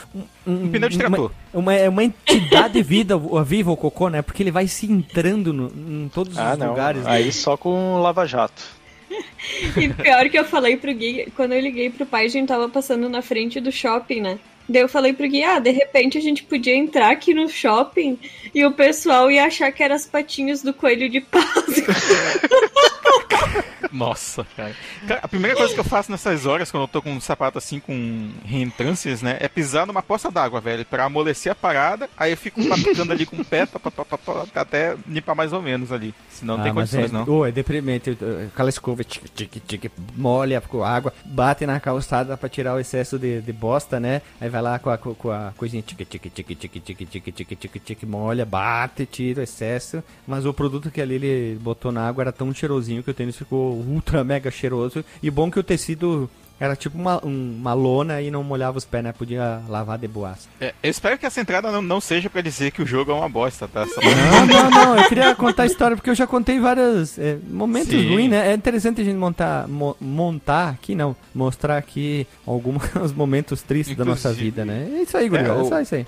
um, 0.46 0.52
Um 0.64 0.70
pneu 0.70 0.88
de 0.88 0.98
trator. 0.98 1.32
Uma, 1.52 1.74
é 1.74 1.88
uma 1.88 2.04
entidade 2.04 2.80
vida, 2.82 3.18
viva 3.44 3.70
o 3.72 3.76
cocô, 3.76 4.08
né? 4.08 4.22
Porque 4.22 4.42
ele 4.42 4.50
vai 4.50 4.68
se 4.68 4.86
entrando 4.90 5.52
no- 5.52 5.72
em 6.04 6.08
todos 6.08 6.38
Ah, 6.38 6.52
os 6.52 6.58
não. 6.58 6.68
lugares. 6.68 7.02
né? 7.04 7.10
Aí 7.10 7.32
só 7.32 7.56
com 7.56 8.00
lava-jato. 8.00 8.62
E 9.76 9.88
pior 9.88 10.28
que 10.30 10.38
eu 10.38 10.44
falei 10.44 10.76
pro 10.76 10.94
Gui, 10.94 11.30
quando 11.36 11.52
eu 11.52 11.60
liguei 11.60 11.90
pro 11.90 12.06
pai, 12.06 12.26
a 12.26 12.28
gente 12.28 12.48
tava 12.48 12.68
passando 12.68 13.08
na 13.08 13.20
frente 13.22 13.60
do 13.60 13.70
shopping, 13.72 14.20
né? 14.20 14.38
Daí 14.68 14.82
eu 14.82 14.88
falei 14.88 15.12
pro 15.12 15.28
Gui, 15.28 15.42
ah, 15.42 15.58
de 15.58 15.70
repente 15.70 16.16
a 16.16 16.20
gente 16.20 16.42
podia 16.44 16.74
entrar 16.74 17.10
aqui 17.10 17.34
no 17.34 17.48
shopping 17.48 18.18
e 18.54 18.64
o 18.64 18.72
pessoal 18.72 19.30
ia 19.30 19.44
achar 19.46 19.70
que 19.72 19.82
eram 19.82 19.94
as 19.94 20.06
patinhas 20.06 20.62
do 20.62 20.72
coelho 20.72 21.08
de 21.08 21.20
Páscoa. 21.20 21.62
Nossa, 23.92 24.46
cara. 24.56 24.74
Cara, 25.06 25.20
A 25.22 25.28
primeira 25.28 25.56
coisa 25.56 25.74
que 25.74 25.80
eu 25.80 25.84
faço 25.84 26.10
nessas 26.10 26.46
horas, 26.46 26.70
quando 26.70 26.84
eu 26.84 26.88
tô 26.88 27.02
com 27.02 27.10
um 27.12 27.20
sapato 27.20 27.58
assim 27.58 27.78
com 27.78 28.30
reentrâncias, 28.44 29.20
né? 29.20 29.36
É 29.38 29.48
pisar 29.48 29.86
numa 29.86 30.02
poça 30.02 30.30
d'água, 30.30 30.60
velho, 30.60 30.84
pra 30.86 31.04
amolecer 31.04 31.52
a 31.52 31.54
parada. 31.54 32.08
Aí 32.16 32.32
eu 32.32 32.36
fico 32.36 32.60
pisando 32.84 33.12
ali 33.12 33.26
com 33.26 33.36
o 33.36 33.44
pé, 33.44 33.66
pá, 33.66 33.78
pá, 33.78 33.90
pá, 33.90 34.18
pá, 34.18 34.44
até 34.54 34.96
limpar 35.06 35.34
mais 35.34 35.52
ou 35.52 35.60
menos 35.60 35.92
ali. 35.92 36.14
Senão 36.30 36.56
não 36.56 36.62
tem 36.62 36.70
Ah, 36.70 36.74
mas 36.74 36.90
condições, 36.90 37.12
é, 37.12 37.14
não. 37.14 37.28
ô, 37.28 37.44
é 37.46 37.52
deprimente. 37.52 38.16
Aquela 38.52 38.70
escova, 38.70 39.04
tique, 39.04 39.28
tique, 39.28 39.60
tique, 39.60 39.90
molha 40.16 40.60
com 40.62 40.82
água, 40.82 41.12
bate 41.24 41.66
na 41.66 41.78
calçada 41.78 42.36
pra 42.36 42.48
tirar 42.48 42.74
o 42.74 42.80
excesso 42.80 43.18
de, 43.18 43.40
de 43.42 43.52
bosta, 43.52 44.00
né? 44.00 44.22
Aí 44.40 44.48
vai 44.52 44.62
lá 44.62 44.78
com 44.78 44.90
a, 44.90 44.98
com 44.98 45.30
a 45.30 45.52
coisinha, 45.56 45.82
tique, 45.82 46.04
tique, 46.04 46.28
tique, 46.30 46.54
tique, 46.54 46.80
tique, 46.80 47.06
tique, 47.06 47.32
tique, 47.32 47.56
tique, 47.56 47.80
tique, 47.80 48.06
molha, 48.06 48.44
bate, 48.44 49.06
tira 49.06 49.40
o 49.40 49.42
excesso. 49.42 50.02
Mas 50.26 50.44
o 50.44 50.52
produto 50.52 50.90
que 50.90 51.00
ali 51.00 51.14
ele 51.14 51.58
botou 51.60 51.90
na 51.90 52.06
água 52.06 52.22
era 52.22 52.32
tão 52.32 52.52
cheirosinho 52.52 53.02
que 53.02 53.10
o 53.10 53.14
tênis 53.14 53.36
ficou 53.36 53.72
ultra 53.74 54.22
mega 54.22 54.50
cheiroso. 54.50 55.04
E 55.22 55.30
bom 55.30 55.50
que 55.50 55.58
o 55.58 55.62
tecido 55.62 56.30
era 56.64 56.76
tipo 56.76 56.96
uma, 56.96 57.24
um- 57.26 57.56
uma 57.58 57.74
lona 57.74 58.20
e 58.22 58.30
não 58.30 58.44
molhava 58.44 58.78
os 58.78 58.84
pés, 58.84 59.02
né? 59.02 59.12
Podia 59.12 59.60
lavar 59.68 59.98
de 59.98 60.06
boas. 60.06 60.48
É, 60.60 60.72
eu 60.80 60.88
espero 60.90 61.18
que 61.18 61.26
essa 61.26 61.40
entrada 61.40 61.72
não, 61.72 61.82
não 61.82 62.00
seja 62.00 62.30
pra 62.30 62.40
dizer 62.40 62.70
que 62.70 62.80
o 62.80 62.86
jogo 62.86 63.10
é 63.10 63.14
uma 63.14 63.28
bosta, 63.28 63.66
tá? 63.66 63.84
Só- 63.86 64.00
Não, 64.00 64.46
não, 64.46 64.70
não. 64.70 64.96
Eu 64.96 65.08
queria 65.08 65.34
contar 65.34 65.64
a 65.64 65.66
história 65.66 65.96
porque 65.96 66.08
eu 66.08 66.14
já 66.14 66.24
contei 66.26 66.60
vários 66.60 67.18
é, 67.18 67.36
momentos 67.50 67.90
Sim. 67.90 68.12
ruins, 68.14 68.30
né? 68.30 68.52
É 68.52 68.54
interessante 68.54 69.00
a 69.00 69.04
gente 69.04 69.16
montar, 69.16 69.66
mo- 69.66 69.96
montar 70.00 70.68
aqui, 70.68 70.94
não. 70.94 71.16
Mostrar 71.34 71.76
aqui 71.78 72.26
alguns 72.46 72.82
momentos 73.16 73.60
tristes 73.62 73.96
da 73.96 74.04
nossa 74.04 74.28
Inclusive- 74.28 74.44
vida, 74.50 74.64
né? 74.64 74.88
É 74.98 75.02
isso 75.02 75.16
aí, 75.16 75.28
gurizada. 75.28 75.58
É, 75.58 75.62
o- 75.62 75.68
só 75.68 75.80
isso 75.80 75.94
aí. 75.96 76.06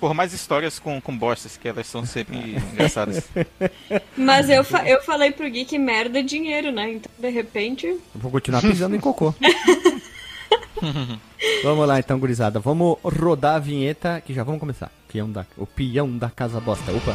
Por 0.00 0.12
mais 0.12 0.32
histórias 0.34 0.78
com, 0.78 1.00
com 1.00 1.16
bostas, 1.16 1.56
que 1.56 1.66
elas 1.68 1.86
são 1.86 2.04
sempre 2.04 2.56
engraçadas. 2.72 3.24
Mas 4.16 4.50
eu, 4.50 4.62
fa- 4.64 4.86
eu 4.86 5.00
falei 5.02 5.30
pro 5.30 5.48
Gui 5.48 5.64
que 5.64 5.78
merda 5.78 6.18
é 6.20 6.22
dinheiro, 6.22 6.70
né? 6.72 6.92
Então, 6.94 7.10
de 7.18 7.30
repente. 7.30 7.86
Eu 7.86 8.00
vou 8.14 8.30
continuar 8.30 8.60
pisando 8.60 8.96
em 8.96 9.00
cocô. 9.00 9.32
vamos 11.62 11.86
lá 11.88 11.98
então, 11.98 12.18
gurizada. 12.18 12.60
Vamos 12.60 12.98
rodar 13.02 13.56
a 13.56 13.60
vinheta 13.60 14.20
que 14.24 14.34
já 14.34 14.42
vamos 14.42 14.60
começar. 14.60 14.90
Peão 15.10 15.30
da, 15.30 15.46
o 15.56 15.66
peão 15.66 16.18
da 16.18 16.28
casa 16.28 16.60
bosta. 16.60 16.92
Opa. 16.92 17.14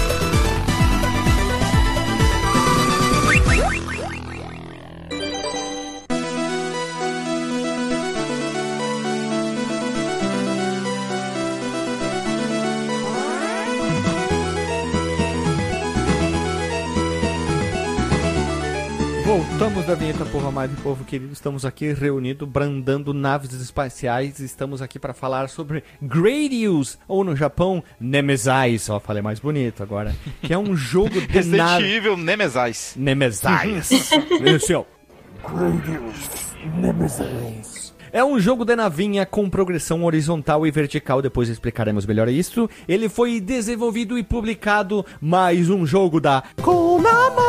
Voltamos 19.31 19.85
da 19.85 19.95
vinheta 19.95 20.25
Povo 20.25 20.45
Amado 20.45 20.73
e 20.77 20.81
Povo 20.81 21.05
Querido. 21.05 21.31
Estamos 21.31 21.63
aqui 21.63 21.93
reunidos, 21.93 22.45
brandando 22.49 23.13
naves 23.13 23.53
espaciais. 23.53 24.41
Estamos 24.41 24.81
aqui 24.81 24.99
para 24.99 25.13
falar 25.13 25.47
sobre 25.47 25.85
Gradius, 26.01 26.99
ou 27.07 27.23
no 27.23 27.33
Japão, 27.33 27.81
Nemesis. 27.97 28.89
Ó, 28.89 28.99
falei 28.99 29.21
mais 29.21 29.39
bonito 29.39 29.81
agora. 29.81 30.13
Que 30.41 30.53
é 30.53 30.57
um 30.57 30.75
jogo 30.75 31.11
de 31.11 31.27
Resident 31.31 31.57
nave... 31.59 31.93
Evil 31.93 32.17
Nemesis. 32.17 32.93
Ó. 34.75 34.83
Gradius 35.47 36.29
Nemesis. 36.75 37.90
É 38.13 38.21
um 38.25 38.37
jogo 38.37 38.65
de 38.65 38.75
navinha 38.75 39.25
com 39.25 39.49
progressão 39.49 40.03
horizontal 40.03 40.67
e 40.67 40.71
vertical, 40.71 41.21
depois 41.21 41.47
explicaremos 41.47 42.05
melhor 42.05 42.27
isso. 42.27 42.69
Ele 42.85 43.07
foi 43.07 43.39
desenvolvido 43.39 44.17
e 44.17 44.23
publicado 44.23 45.05
mais 45.21 45.69
um 45.69 45.85
jogo 45.85 46.19
da 46.19 46.43
Konami 46.61 47.41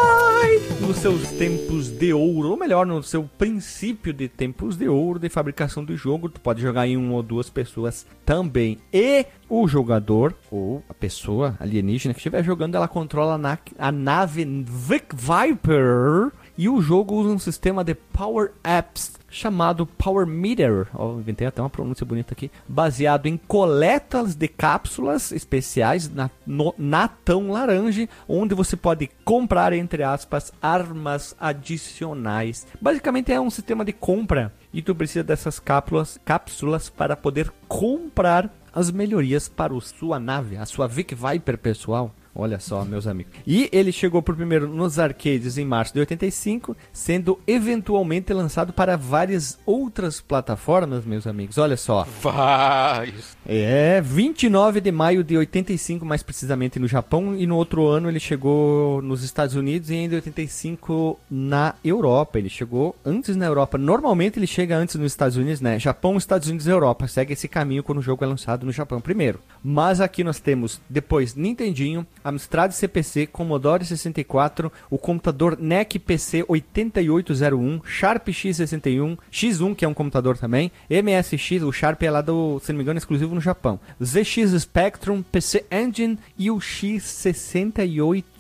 nos 0.81 0.99
seus 0.99 1.33
tempos 1.33 1.89
de 1.89 2.13
ouro, 2.13 2.51
ou 2.51 2.57
melhor, 2.57 2.87
no 2.87 3.03
seu 3.03 3.25
princípio 3.25 4.13
de 4.13 4.29
tempos 4.29 4.77
de 4.77 4.89
ouro 4.89 5.19
de 5.19 5.29
fabricação 5.29 5.85
do 5.85 5.97
jogo. 5.97 6.29
Tu 6.29 6.41
pode 6.41 6.63
jogar 6.63 6.87
em 6.87 6.97
uma 6.97 7.15
ou 7.15 7.23
duas 7.25 7.51
pessoas 7.51 8.07
também. 8.25 8.79
E 8.93 9.27
o 9.49 9.67
jogador, 9.67 10.33
ou 10.49 10.83
a 10.89 10.95
pessoa 10.95 11.57
alienígena 11.59 12.15
que 12.15 12.21
estiver 12.21 12.45
jogando, 12.45 12.77
ela 12.77 12.87
controla 12.87 13.41
a 13.79 13.93
nave 13.93 14.45
Vic 14.45 15.07
Viper. 15.13 16.31
E 16.57 16.69
o 16.69 16.83
jogo 16.83 17.15
usa 17.15 17.35
um 17.35 17.39
sistema 17.39 17.83
de 17.83 17.95
Power 17.95 18.53
Apps 18.63 19.13
chamado 19.33 19.87
Power 19.87 20.27
Meter, 20.27 20.87
ó, 20.95 21.15
inventei 21.15 21.47
até 21.47 21.63
uma 21.63 21.71
pronúncia 21.71 22.05
bonita 22.05 22.35
aqui, 22.35 22.51
baseado 22.69 23.27
em 23.27 23.39
coletas 23.39 24.35
de 24.35 24.47
cápsulas 24.47 25.33
especiais 25.33 26.11
na, 26.11 26.31
no, 26.47 26.75
natão 26.77 27.51
laranja, 27.51 28.07
onde 28.29 28.55
você 28.55 28.77
pode 28.77 29.11
comprar, 29.25 29.73
entre 29.73 30.03
aspas, 30.03 30.53
armas 30.61 31.35
adicionais. 31.41 32.67
Basicamente 32.79 33.33
é 33.33 33.41
um 33.41 33.51
sistema 33.51 33.85
de 33.85 33.93
compra 33.93 34.53
e 34.73 34.83
tu 34.83 34.95
precisa 34.95 35.25
dessas 35.25 35.59
cápsulas, 35.59 36.21
cápsulas 36.25 36.91
para 36.91 37.17
poder 37.17 37.51
comprar 37.67 38.53
as 38.75 38.91
melhorias 38.91 39.49
para 39.49 39.75
a 39.75 39.81
sua 39.81 40.19
nave, 40.19 40.57
a 40.57 40.67
sua 40.67 40.87
Vic 40.87 41.15
Viper 41.15 41.57
pessoal. 41.59 42.15
Olha 42.35 42.59
só, 42.59 42.85
meus 42.85 43.07
amigos. 43.07 43.33
E 43.47 43.69
ele 43.71 43.93
chegou 43.93 44.23
por 44.23 44.35
primeiro 44.35 44.67
nos 44.67 44.99
arcades 44.99 45.59
em 45.59 45.67
março 45.67 45.93
de 45.93 46.01
85, 46.01 46.75
sendo 46.91 47.39
eventualmente 47.47 48.33
lançado 48.33 48.73
para 48.73 48.97
várias 48.97 49.59
outras 49.67 50.21
plataformas, 50.21 51.05
meus 51.05 51.27
amigos. 51.27 51.59
Olha 51.59 51.77
só. 51.77 52.07
Vários. 52.23 53.37
É, 53.47 54.01
29 54.01 54.81
de 54.81 54.91
maio 54.91 55.23
de 55.23 55.37
85, 55.37 56.07
mais 56.07 56.23
precisamente 56.23 56.79
no 56.79 56.89
Japão, 56.89 57.37
e 57.37 57.47
no 57.47 57.57
outro 57.57 57.87
ano 57.87 58.09
ele 58.09 58.21
chegou 58.21 59.03
nos 59.03 59.23
Estados 59.23 59.55
Unidos 59.55 59.91
e 59.91 59.95
ainda 59.95 60.15
em 60.15 60.17
85 60.17 61.19
na 61.31 61.75
Europa. 61.85 62.39
Ele 62.39 62.49
chegou 62.49 62.97
antes 63.05 63.37
na 63.37 63.45
Europa. 63.45 63.77
Normalmente 63.77 64.39
ele 64.39 64.47
chega 64.47 64.77
antes 64.77 64.95
nos 64.95 65.13
Estados 65.13 65.37
Unidos, 65.37 65.61
né? 65.61 65.79
Japão, 65.79 66.17
Estados 66.17 66.49
Unidos 66.49 66.67
e 66.67 66.71
Europa. 66.71 67.07
Segue 67.07 67.35
esse 67.35 67.47
caminho 67.47 67.83
quando 67.83 67.99
o 67.99 68.03
jogo 68.03 68.25
é 68.25 68.27
lançado 68.27 68.65
no 68.65 68.73
Japão 68.73 69.03
primeiro. 69.03 69.39
Mas 69.63 70.01
aqui 70.01 70.25
nós 70.25 70.41
temos 70.41 70.81
depois 70.89 71.35
Nintendinho, 71.35 72.07
Amstrad 72.25 72.73
CPC, 72.73 73.27
Commodore 73.27 73.85
64, 73.85 74.73
o 74.91 74.99
computador 74.99 75.59
NEC 75.59 75.99
PC 75.99 76.45
8801, 76.49 77.81
Sharp 77.85 78.29
X61, 78.29 79.19
X1, 79.31 79.75
que 79.75 79.85
é 79.85 79.89
um 79.89 79.95
computador 79.95 80.39
também, 80.39 80.71
MSX, 80.89 81.63
o 81.63 81.73
Sharp 81.73 82.03
é 82.03 82.11
lá 82.11 82.21
do, 82.21 82.61
se 82.61 82.73
não 82.73 82.79
me 82.79 82.83
engano, 82.83 82.99
exclusivo 82.99 83.35
no 83.35 83.41
Japão, 83.41 83.81
ZX 84.03 84.61
Spectrum, 84.61 85.23
PC 85.23 85.65
Engine 85.71 86.19
e 86.39 86.51
o 86.51 86.59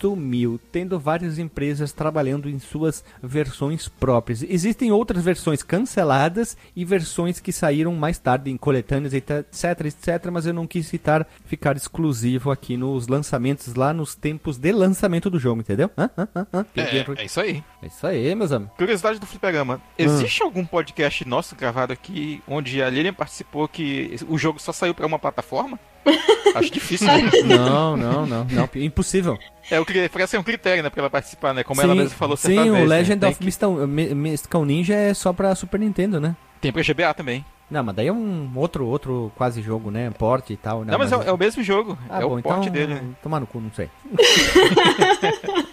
X68000, 0.02 0.60
tendo 0.70 0.98
várias 0.98 1.38
empresas 1.38 1.92
trabalhando 1.92 2.48
em 2.48 2.58
suas 2.58 3.04
versões 3.22 3.88
próprias. 3.88 4.42
Existem 4.42 4.90
outras 4.90 5.24
versões 5.24 5.62
canceladas 5.62 6.56
e 6.74 6.84
versões 6.84 7.38
que 7.40 7.52
saíram 7.52 7.94
mais 7.94 8.18
tarde 8.18 8.50
em 8.50 8.56
coletâneas, 8.56 9.14
etc, 9.14 9.86
etc, 9.86 10.30
mas 10.32 10.46
eu 10.46 10.52
não 10.52 10.66
quis 10.66 10.86
citar, 10.86 11.26
ficar 11.44 11.76
exclusivo 11.76 12.50
aqui 12.50 12.76
nos 12.76 13.06
lançamentos 13.06 13.74
lá 13.74 13.92
nos 13.92 14.14
tempos 14.14 14.58
de 14.58 14.72
lançamento 14.72 15.30
do 15.30 15.38
jogo, 15.38 15.60
entendeu? 15.60 15.90
Hã? 15.96 16.10
Hã? 16.16 16.28
Hã? 16.34 16.46
Hã? 16.52 16.66
É, 16.76 17.22
é 17.22 17.24
isso 17.24 17.40
aí. 17.40 17.62
É 17.82 17.86
isso 17.86 18.06
aí, 18.06 18.34
meus 18.34 18.52
amigos. 18.52 18.74
Curiosidade 18.76 19.18
do 19.18 19.26
Fliperama. 19.26 19.80
Existe 19.96 20.42
algum 20.42 20.64
podcast 20.64 21.26
nosso 21.26 21.54
gravado 21.54 21.92
aqui 21.92 22.42
onde 22.46 22.82
a 22.82 22.88
Lilian 22.88 23.14
participou 23.14 23.68
que 23.68 24.16
o 24.28 24.38
jogo 24.38 24.60
só 24.60 24.72
saiu 24.72 24.94
pra 24.94 25.06
uma 25.06 25.18
plataforma? 25.18 25.78
Acho 26.54 26.70
difícil, 26.70 27.06
né? 27.06 27.30
Não, 27.46 27.96
não, 27.96 28.26
não, 28.26 28.44
não, 28.44 28.68
impossível. 28.74 29.38
É, 29.72 29.80
o 29.80 29.84
cri- 29.86 30.08
parece 30.08 30.32
ser 30.32 30.38
um 30.38 30.42
critério, 30.42 30.82
né, 30.82 30.90
pra 30.90 31.00
ela 31.00 31.10
participar, 31.10 31.54
né? 31.54 31.64
Como 31.64 31.80
ela 31.80 31.92
sim, 31.94 31.98
mesma 31.98 32.16
falou 32.16 32.36
certa 32.36 32.62
sim 32.62 32.70
vez. 32.70 32.84
o 32.84 32.86
né? 32.88 32.96
Legend 32.96 33.20
Tem 33.20 33.30
of 33.30 33.38
que- 33.38 34.14
Mystical, 34.14 34.64
Ninja 34.64 34.94
é 34.94 35.14
só 35.14 35.32
pra 35.32 35.54
Super 35.54 35.80
Nintendo, 35.80 36.20
né? 36.20 36.36
Tem 36.60 36.70
pra 36.72 36.82
GBA 36.82 37.14
também. 37.14 37.44
Não, 37.70 37.82
mas 37.82 37.96
daí 37.96 38.06
é 38.08 38.12
um 38.12 38.50
outro, 38.54 38.84
outro 38.86 39.32
quase 39.34 39.62
jogo, 39.62 39.90
né? 39.90 40.10
Porte 40.10 40.52
e 40.52 40.56
tal. 40.58 40.84
Né? 40.84 40.92
Não, 40.92 40.98
mas 40.98 41.10
é, 41.10 41.14
é 41.14 41.32
o 41.32 41.38
mesmo 41.38 41.62
jogo. 41.62 41.96
Ah, 42.10 42.18
é 42.18 42.20
bom, 42.22 42.38
o 42.38 42.42
porte 42.42 42.60
então, 42.68 42.72
dele. 42.72 42.94
né? 42.96 43.02
Tomar 43.22 43.40
no 43.40 43.46
cu, 43.46 43.60
não 43.60 43.72
sei. 43.72 43.88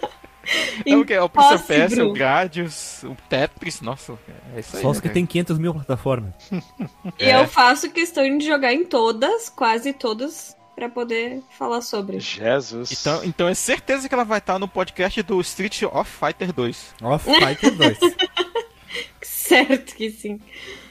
É 0.84 0.96
o 0.96 1.04
que? 1.04 1.12
É 1.12 1.22
o 1.22 1.28
Prince 1.28 1.54
of 1.54 1.64
Persia, 1.66 1.84
Impossible. 1.84 2.10
o 2.10 2.12
Gradius, 2.12 3.02
o 3.04 3.16
Tetris. 3.28 3.80
Nossa, 3.82 4.14
é 4.56 4.60
isso 4.60 4.76
aí. 4.76 4.82
Só 4.82 4.88
os 4.90 4.96
né, 4.96 5.02
que 5.02 5.08
cara? 5.08 5.14
tem 5.14 5.26
500 5.26 5.58
mil 5.58 5.72
plataformas. 5.74 6.32
E 7.18 7.24
É. 7.26 7.40
eu 7.40 7.46
faço 7.46 7.90
questão 7.92 8.36
de 8.38 8.44
jogar 8.46 8.72
em 8.72 8.84
todas, 8.84 9.48
quase 9.48 9.92
todas, 9.92 10.56
pra 10.80 10.88
poder 10.88 11.42
falar 11.50 11.82
sobre. 11.82 12.18
Jesus. 12.18 12.90
Então, 12.90 13.22
então 13.22 13.48
é 13.48 13.54
certeza 13.54 14.08
que 14.08 14.14
ela 14.14 14.24
vai 14.24 14.38
estar 14.38 14.58
no 14.58 14.66
podcast 14.66 15.22
do 15.22 15.38
Street 15.42 15.82
of 15.82 16.10
Fighter 16.10 16.54
2. 16.54 16.94
Off 17.02 17.26
Fighter 17.26 17.74
2. 17.74 17.98
Certo 19.20 19.94
que 19.94 20.10
sim. 20.10 20.40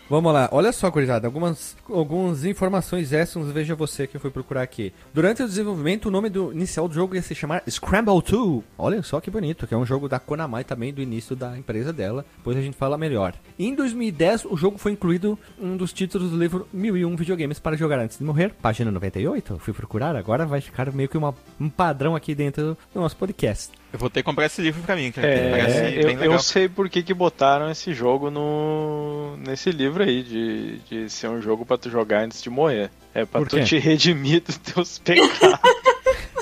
Vamos 0.10 0.34
lá, 0.34 0.50
olha 0.52 0.72
só, 0.72 0.90
gurizada, 0.90 1.28
algumas, 1.28 1.78
algumas 1.88 2.44
informações 2.44 3.14
extras, 3.14 3.52
veja 3.52 3.76
você 3.76 4.08
que 4.08 4.18
eu 4.18 4.20
fui 4.20 4.32
procurar 4.32 4.64
aqui. 4.64 4.92
Durante 5.14 5.44
o 5.44 5.48
desenvolvimento, 5.48 6.08
o 6.08 6.12
nome 6.12 6.32
do 6.32 6.52
inicial 6.52 6.88
do 6.88 6.96
jogo 6.96 7.14
ia 7.14 7.22
se 7.22 7.36
chamar 7.36 7.62
Scramble 7.70 8.20
2. 8.20 8.64
Olha 8.76 9.04
só 9.04 9.22
que 9.22 9.30
bonito, 9.30 9.68
que 9.68 9.74
é 9.76 9.78
um 9.78 9.86
jogo 9.86 10.10
da 10.10 10.18
Konami 10.18 10.64
também, 10.64 10.92
do 10.92 11.00
início 11.00 11.36
da 11.36 11.56
empresa 11.56 11.94
dela. 11.94 12.26
Depois 12.38 12.58
a 12.58 12.62
gente 12.62 12.76
fala 12.76 12.98
melhor. 12.98 13.36
Em 13.60 13.76
2010, 13.76 14.46
o 14.46 14.58
jogo 14.58 14.80
foi 14.80 14.94
incluído 14.94 15.38
um 15.60 15.78
dos 15.78 15.94
títulos 15.94 16.32
do 16.32 16.40
livro 16.40 16.68
1001 16.74 17.16
Videogames 17.16 17.60
para 17.60 17.78
jogar 17.78 18.00
antes 18.00 18.18
de 18.18 18.24
morrer, 18.24 18.52
página 18.60 18.90
98. 18.90 19.54
Eu 19.54 19.60
fui 19.60 19.76
procurar, 19.76 20.16
agora 20.16 20.44
vai 20.44 20.60
ficar 20.60 20.92
meio 20.92 21.08
que 21.08 21.20
uma, 21.20 21.36
um 21.60 21.70
padrão 21.70 22.16
aqui 22.16 22.34
dentro 22.34 22.76
do 22.92 23.00
nosso 23.00 23.16
podcast. 23.16 23.79
Eu 23.92 23.98
vou 23.98 24.10
ter 24.10 24.22
que 24.22 24.26
comprar 24.26 24.46
esse 24.46 24.62
livro 24.62 24.82
pra 24.84 24.96
mim, 24.96 25.12
cara. 25.12 25.28
É, 25.28 25.50
parece 25.50 25.96
eu, 26.24 26.32
eu 26.34 26.40
sei 26.40 26.70
por 26.70 26.88
que, 26.90 27.02
que 27.02 27.14
botaram 27.14 27.72
esse 27.72 27.92
jogo 27.94 28.30
no 28.30 29.36
nesse 29.38 29.72
livro 29.72 30.04
aí, 30.04 30.22
de, 30.22 30.78
de 30.90 31.10
ser 31.10 31.28
um 31.28 31.42
jogo 31.42 31.66
pra 31.66 31.78
tu 31.78 31.90
jogar 31.90 32.22
antes 32.24 32.42
de 32.42 32.50
morrer. 32.52 32.92
É 33.16 33.26
pra 33.26 33.44
tu 33.46 33.64
te 33.64 33.78
redimir 33.80 34.42
dos 34.44 34.58
teus 34.58 35.00
pecados. 35.04 35.60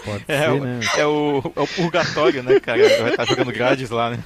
Pode 0.04 0.26
É, 0.28 0.42
ser, 0.46 0.50
o- 0.52 0.64
né? 0.64 0.80
é 0.98 1.06
o, 1.06 1.52
é 1.56 1.60
o 1.62 1.68
purgatório, 1.68 2.44
né, 2.44 2.60
cara? 2.60 2.80
Vai 3.02 3.12
estar 3.12 3.26
jogando 3.26 3.52
grades 3.54 3.90
lá, 3.90 4.10
né? 4.10 4.20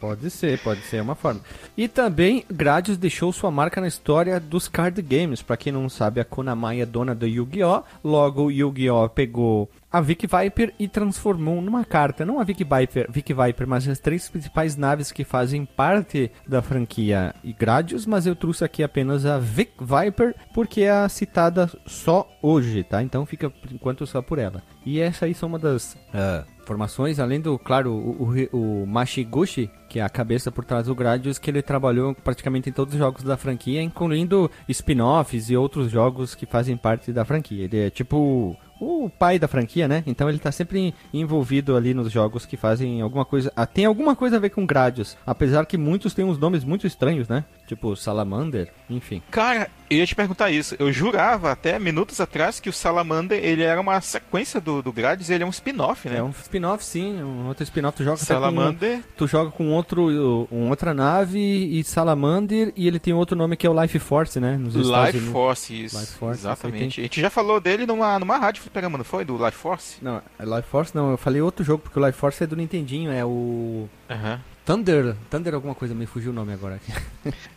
Pode 0.00 0.30
ser, 0.30 0.58
pode 0.58 0.80
ser 0.82 1.00
uma 1.00 1.14
forma. 1.14 1.40
E 1.76 1.86
também 1.86 2.44
Gradius 2.50 2.98
deixou 2.98 3.32
sua 3.32 3.52
marca 3.52 3.80
na 3.80 3.86
história 3.86 4.40
dos 4.40 4.66
card 4.66 5.00
games. 5.00 5.42
Pra 5.42 5.56
quem 5.56 5.72
não 5.72 5.88
sabe, 5.88 6.20
a 6.20 6.24
Konami 6.24 6.80
é 6.80 6.86
dona 6.86 7.14
do 7.14 7.24
Yu-Gi-Oh! 7.26 7.82
Logo, 8.02 8.50
Yu-Gi-Oh! 8.50 9.08
pegou 9.10 9.70
a 9.92 10.00
Vic 10.00 10.26
Viper 10.26 10.72
e 10.78 10.88
transformou 10.88 11.60
numa 11.60 11.84
carta, 11.84 12.24
não 12.24 12.40
a 12.40 12.44
Vic 12.44 12.64
Viper, 12.64 13.06
Vic 13.10 13.34
Viper, 13.34 13.68
mas 13.68 13.86
as 13.86 13.98
três 13.98 14.28
principais 14.28 14.76
naves 14.76 15.12
que 15.12 15.24
fazem 15.24 15.64
parte 15.66 16.30
da 16.48 16.62
franquia 16.62 17.34
Gradius, 17.58 18.06
mas 18.06 18.26
eu 18.26 18.34
trouxe 18.34 18.64
aqui 18.64 18.82
apenas 18.82 19.26
a 19.26 19.38
Vic 19.38 19.72
Viper 19.80 20.34
porque 20.54 20.82
é 20.82 20.90
a 20.90 21.08
citada 21.08 21.70
só 21.86 22.28
hoje, 22.40 22.82
tá? 22.82 23.02
Então 23.02 23.26
fica 23.26 23.50
por 23.50 23.70
enquanto 23.70 24.06
só 24.06 24.22
por 24.22 24.38
ela. 24.38 24.62
E 24.84 24.98
essa 24.98 25.26
aí 25.26 25.34
são 25.34 25.48
uma 25.48 25.58
das 25.58 25.94
uh, 25.94 26.44
formações, 26.64 27.18
além 27.18 27.40
do, 27.40 27.58
claro, 27.58 27.92
o, 27.92 28.32
o, 28.52 28.82
o 28.82 28.86
Mashiguchi, 28.86 29.70
que 29.88 30.00
é 30.00 30.02
a 30.02 30.08
cabeça 30.08 30.50
por 30.50 30.64
trás 30.64 30.86
do 30.86 30.94
Gradius, 30.94 31.38
que 31.38 31.50
ele 31.50 31.62
trabalhou 31.62 32.14
praticamente 32.14 32.70
em 32.70 32.72
todos 32.72 32.94
os 32.94 32.98
jogos 32.98 33.22
da 33.22 33.36
franquia, 33.36 33.82
incluindo 33.82 34.50
spin-offs 34.68 35.50
e 35.50 35.56
outros 35.56 35.90
jogos 35.90 36.34
que 36.34 36.46
fazem 36.46 36.76
parte 36.76 37.12
da 37.12 37.24
franquia. 37.24 37.64
Ele 37.64 37.86
é 37.86 37.90
tipo 37.90 38.56
o 38.82 39.08
pai 39.08 39.38
da 39.38 39.46
franquia, 39.46 39.86
né? 39.86 40.02
Então 40.06 40.28
ele 40.28 40.38
tá 40.38 40.50
sempre 40.50 40.94
envolvido 41.12 41.76
ali 41.76 41.94
nos 41.94 42.10
jogos 42.10 42.44
que 42.44 42.56
fazem 42.56 43.00
alguma 43.00 43.24
coisa. 43.24 43.52
Ah, 43.54 43.66
tem 43.66 43.84
alguma 43.84 44.16
coisa 44.16 44.36
a 44.36 44.40
ver 44.40 44.50
com 44.50 44.66
Gradius. 44.66 45.16
Apesar 45.24 45.66
que 45.66 45.78
muitos 45.78 46.14
têm 46.14 46.24
uns 46.24 46.38
nomes 46.38 46.64
muito 46.64 46.86
estranhos, 46.86 47.28
né? 47.28 47.44
Tipo 47.72 47.96
Salamander, 47.96 48.70
enfim. 48.90 49.22
Cara, 49.30 49.70
eu 49.88 49.96
ia 49.96 50.06
te 50.06 50.14
perguntar 50.14 50.50
isso. 50.50 50.76
Eu 50.78 50.92
jurava 50.92 51.50
até 51.50 51.78
minutos 51.78 52.20
atrás 52.20 52.60
que 52.60 52.68
o 52.68 52.72
Salamander 52.72 53.42
ele 53.42 53.62
era 53.62 53.80
uma 53.80 53.98
sequência 54.02 54.60
do, 54.60 54.82
do 54.82 54.92
Gradius, 54.92 55.30
ele 55.30 55.42
é 55.42 55.46
um 55.46 55.50
spin-off, 55.50 56.06
né? 56.06 56.18
É 56.18 56.22
um 56.22 56.28
spin-off, 56.30 56.84
sim. 56.84 57.22
Um 57.22 57.48
outro 57.48 57.62
spin-off. 57.64 57.96
Tu 57.96 58.04
joga 58.04 58.18
Salamander. 58.18 58.98
Com, 58.98 59.04
tu 59.16 59.26
joga 59.26 59.50
com 59.50 59.70
outro, 59.70 60.46
um, 60.52 60.68
outra 60.68 60.92
nave 60.92 61.38
e 61.38 61.82
Salamander 61.82 62.74
e 62.76 62.86
ele 62.86 62.98
tem 62.98 63.14
outro 63.14 63.34
nome 63.34 63.56
que 63.56 63.66
é 63.66 63.70
o 63.70 63.82
Life 63.82 63.98
Force, 63.98 64.38
né? 64.38 64.58
Nos 64.58 64.74
Life 64.74 65.20
Force, 65.30 65.84
isso. 65.84 65.98
Life 65.98 66.12
Force, 66.12 66.40
Exatamente. 66.40 67.00
A 67.00 67.04
gente 67.04 67.20
já 67.22 67.30
falou 67.30 67.58
dele 67.58 67.86
numa, 67.86 68.18
numa 68.18 68.36
rádio 68.36 68.60
fliperama, 68.60 68.98
não 68.98 69.04
foi? 69.04 69.24
Do 69.24 69.42
Life 69.42 69.56
Force? 69.56 69.96
Não, 70.02 70.20
é 70.38 70.44
Life 70.44 70.68
Force 70.68 70.94
não. 70.94 71.12
Eu 71.12 71.16
falei 71.16 71.40
outro 71.40 71.64
jogo, 71.64 71.84
porque 71.84 71.98
o 71.98 72.06
Life 72.06 72.18
Force 72.18 72.44
é 72.44 72.46
do 72.46 72.54
Nintendinho, 72.54 73.10
é 73.10 73.24
o... 73.24 73.88
Aham. 74.10 74.40
Thunder, 74.64 75.16
Thunder 75.28 75.54
alguma 75.54 75.74
coisa, 75.74 75.94
me 75.94 76.06
fugiu 76.06 76.30
o 76.30 76.34
nome 76.34 76.52
agora. 76.52 76.80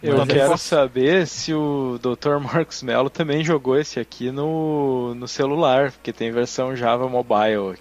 Eu 0.01 0.17
Mas 0.17 0.27
quero 0.27 0.53
é... 0.53 0.57
saber 0.57 1.27
se 1.27 1.53
o 1.53 1.99
Dr. 1.99 2.37
Marcos 2.41 2.81
Mello 2.81 3.09
também 3.09 3.43
jogou 3.43 3.77
esse 3.77 3.99
aqui 3.99 4.31
no, 4.31 5.13
no 5.13 5.27
celular, 5.27 5.91
porque 5.91 6.11
tem 6.11 6.31
versão 6.31 6.75
Java 6.75 7.07
Mobile. 7.07 7.77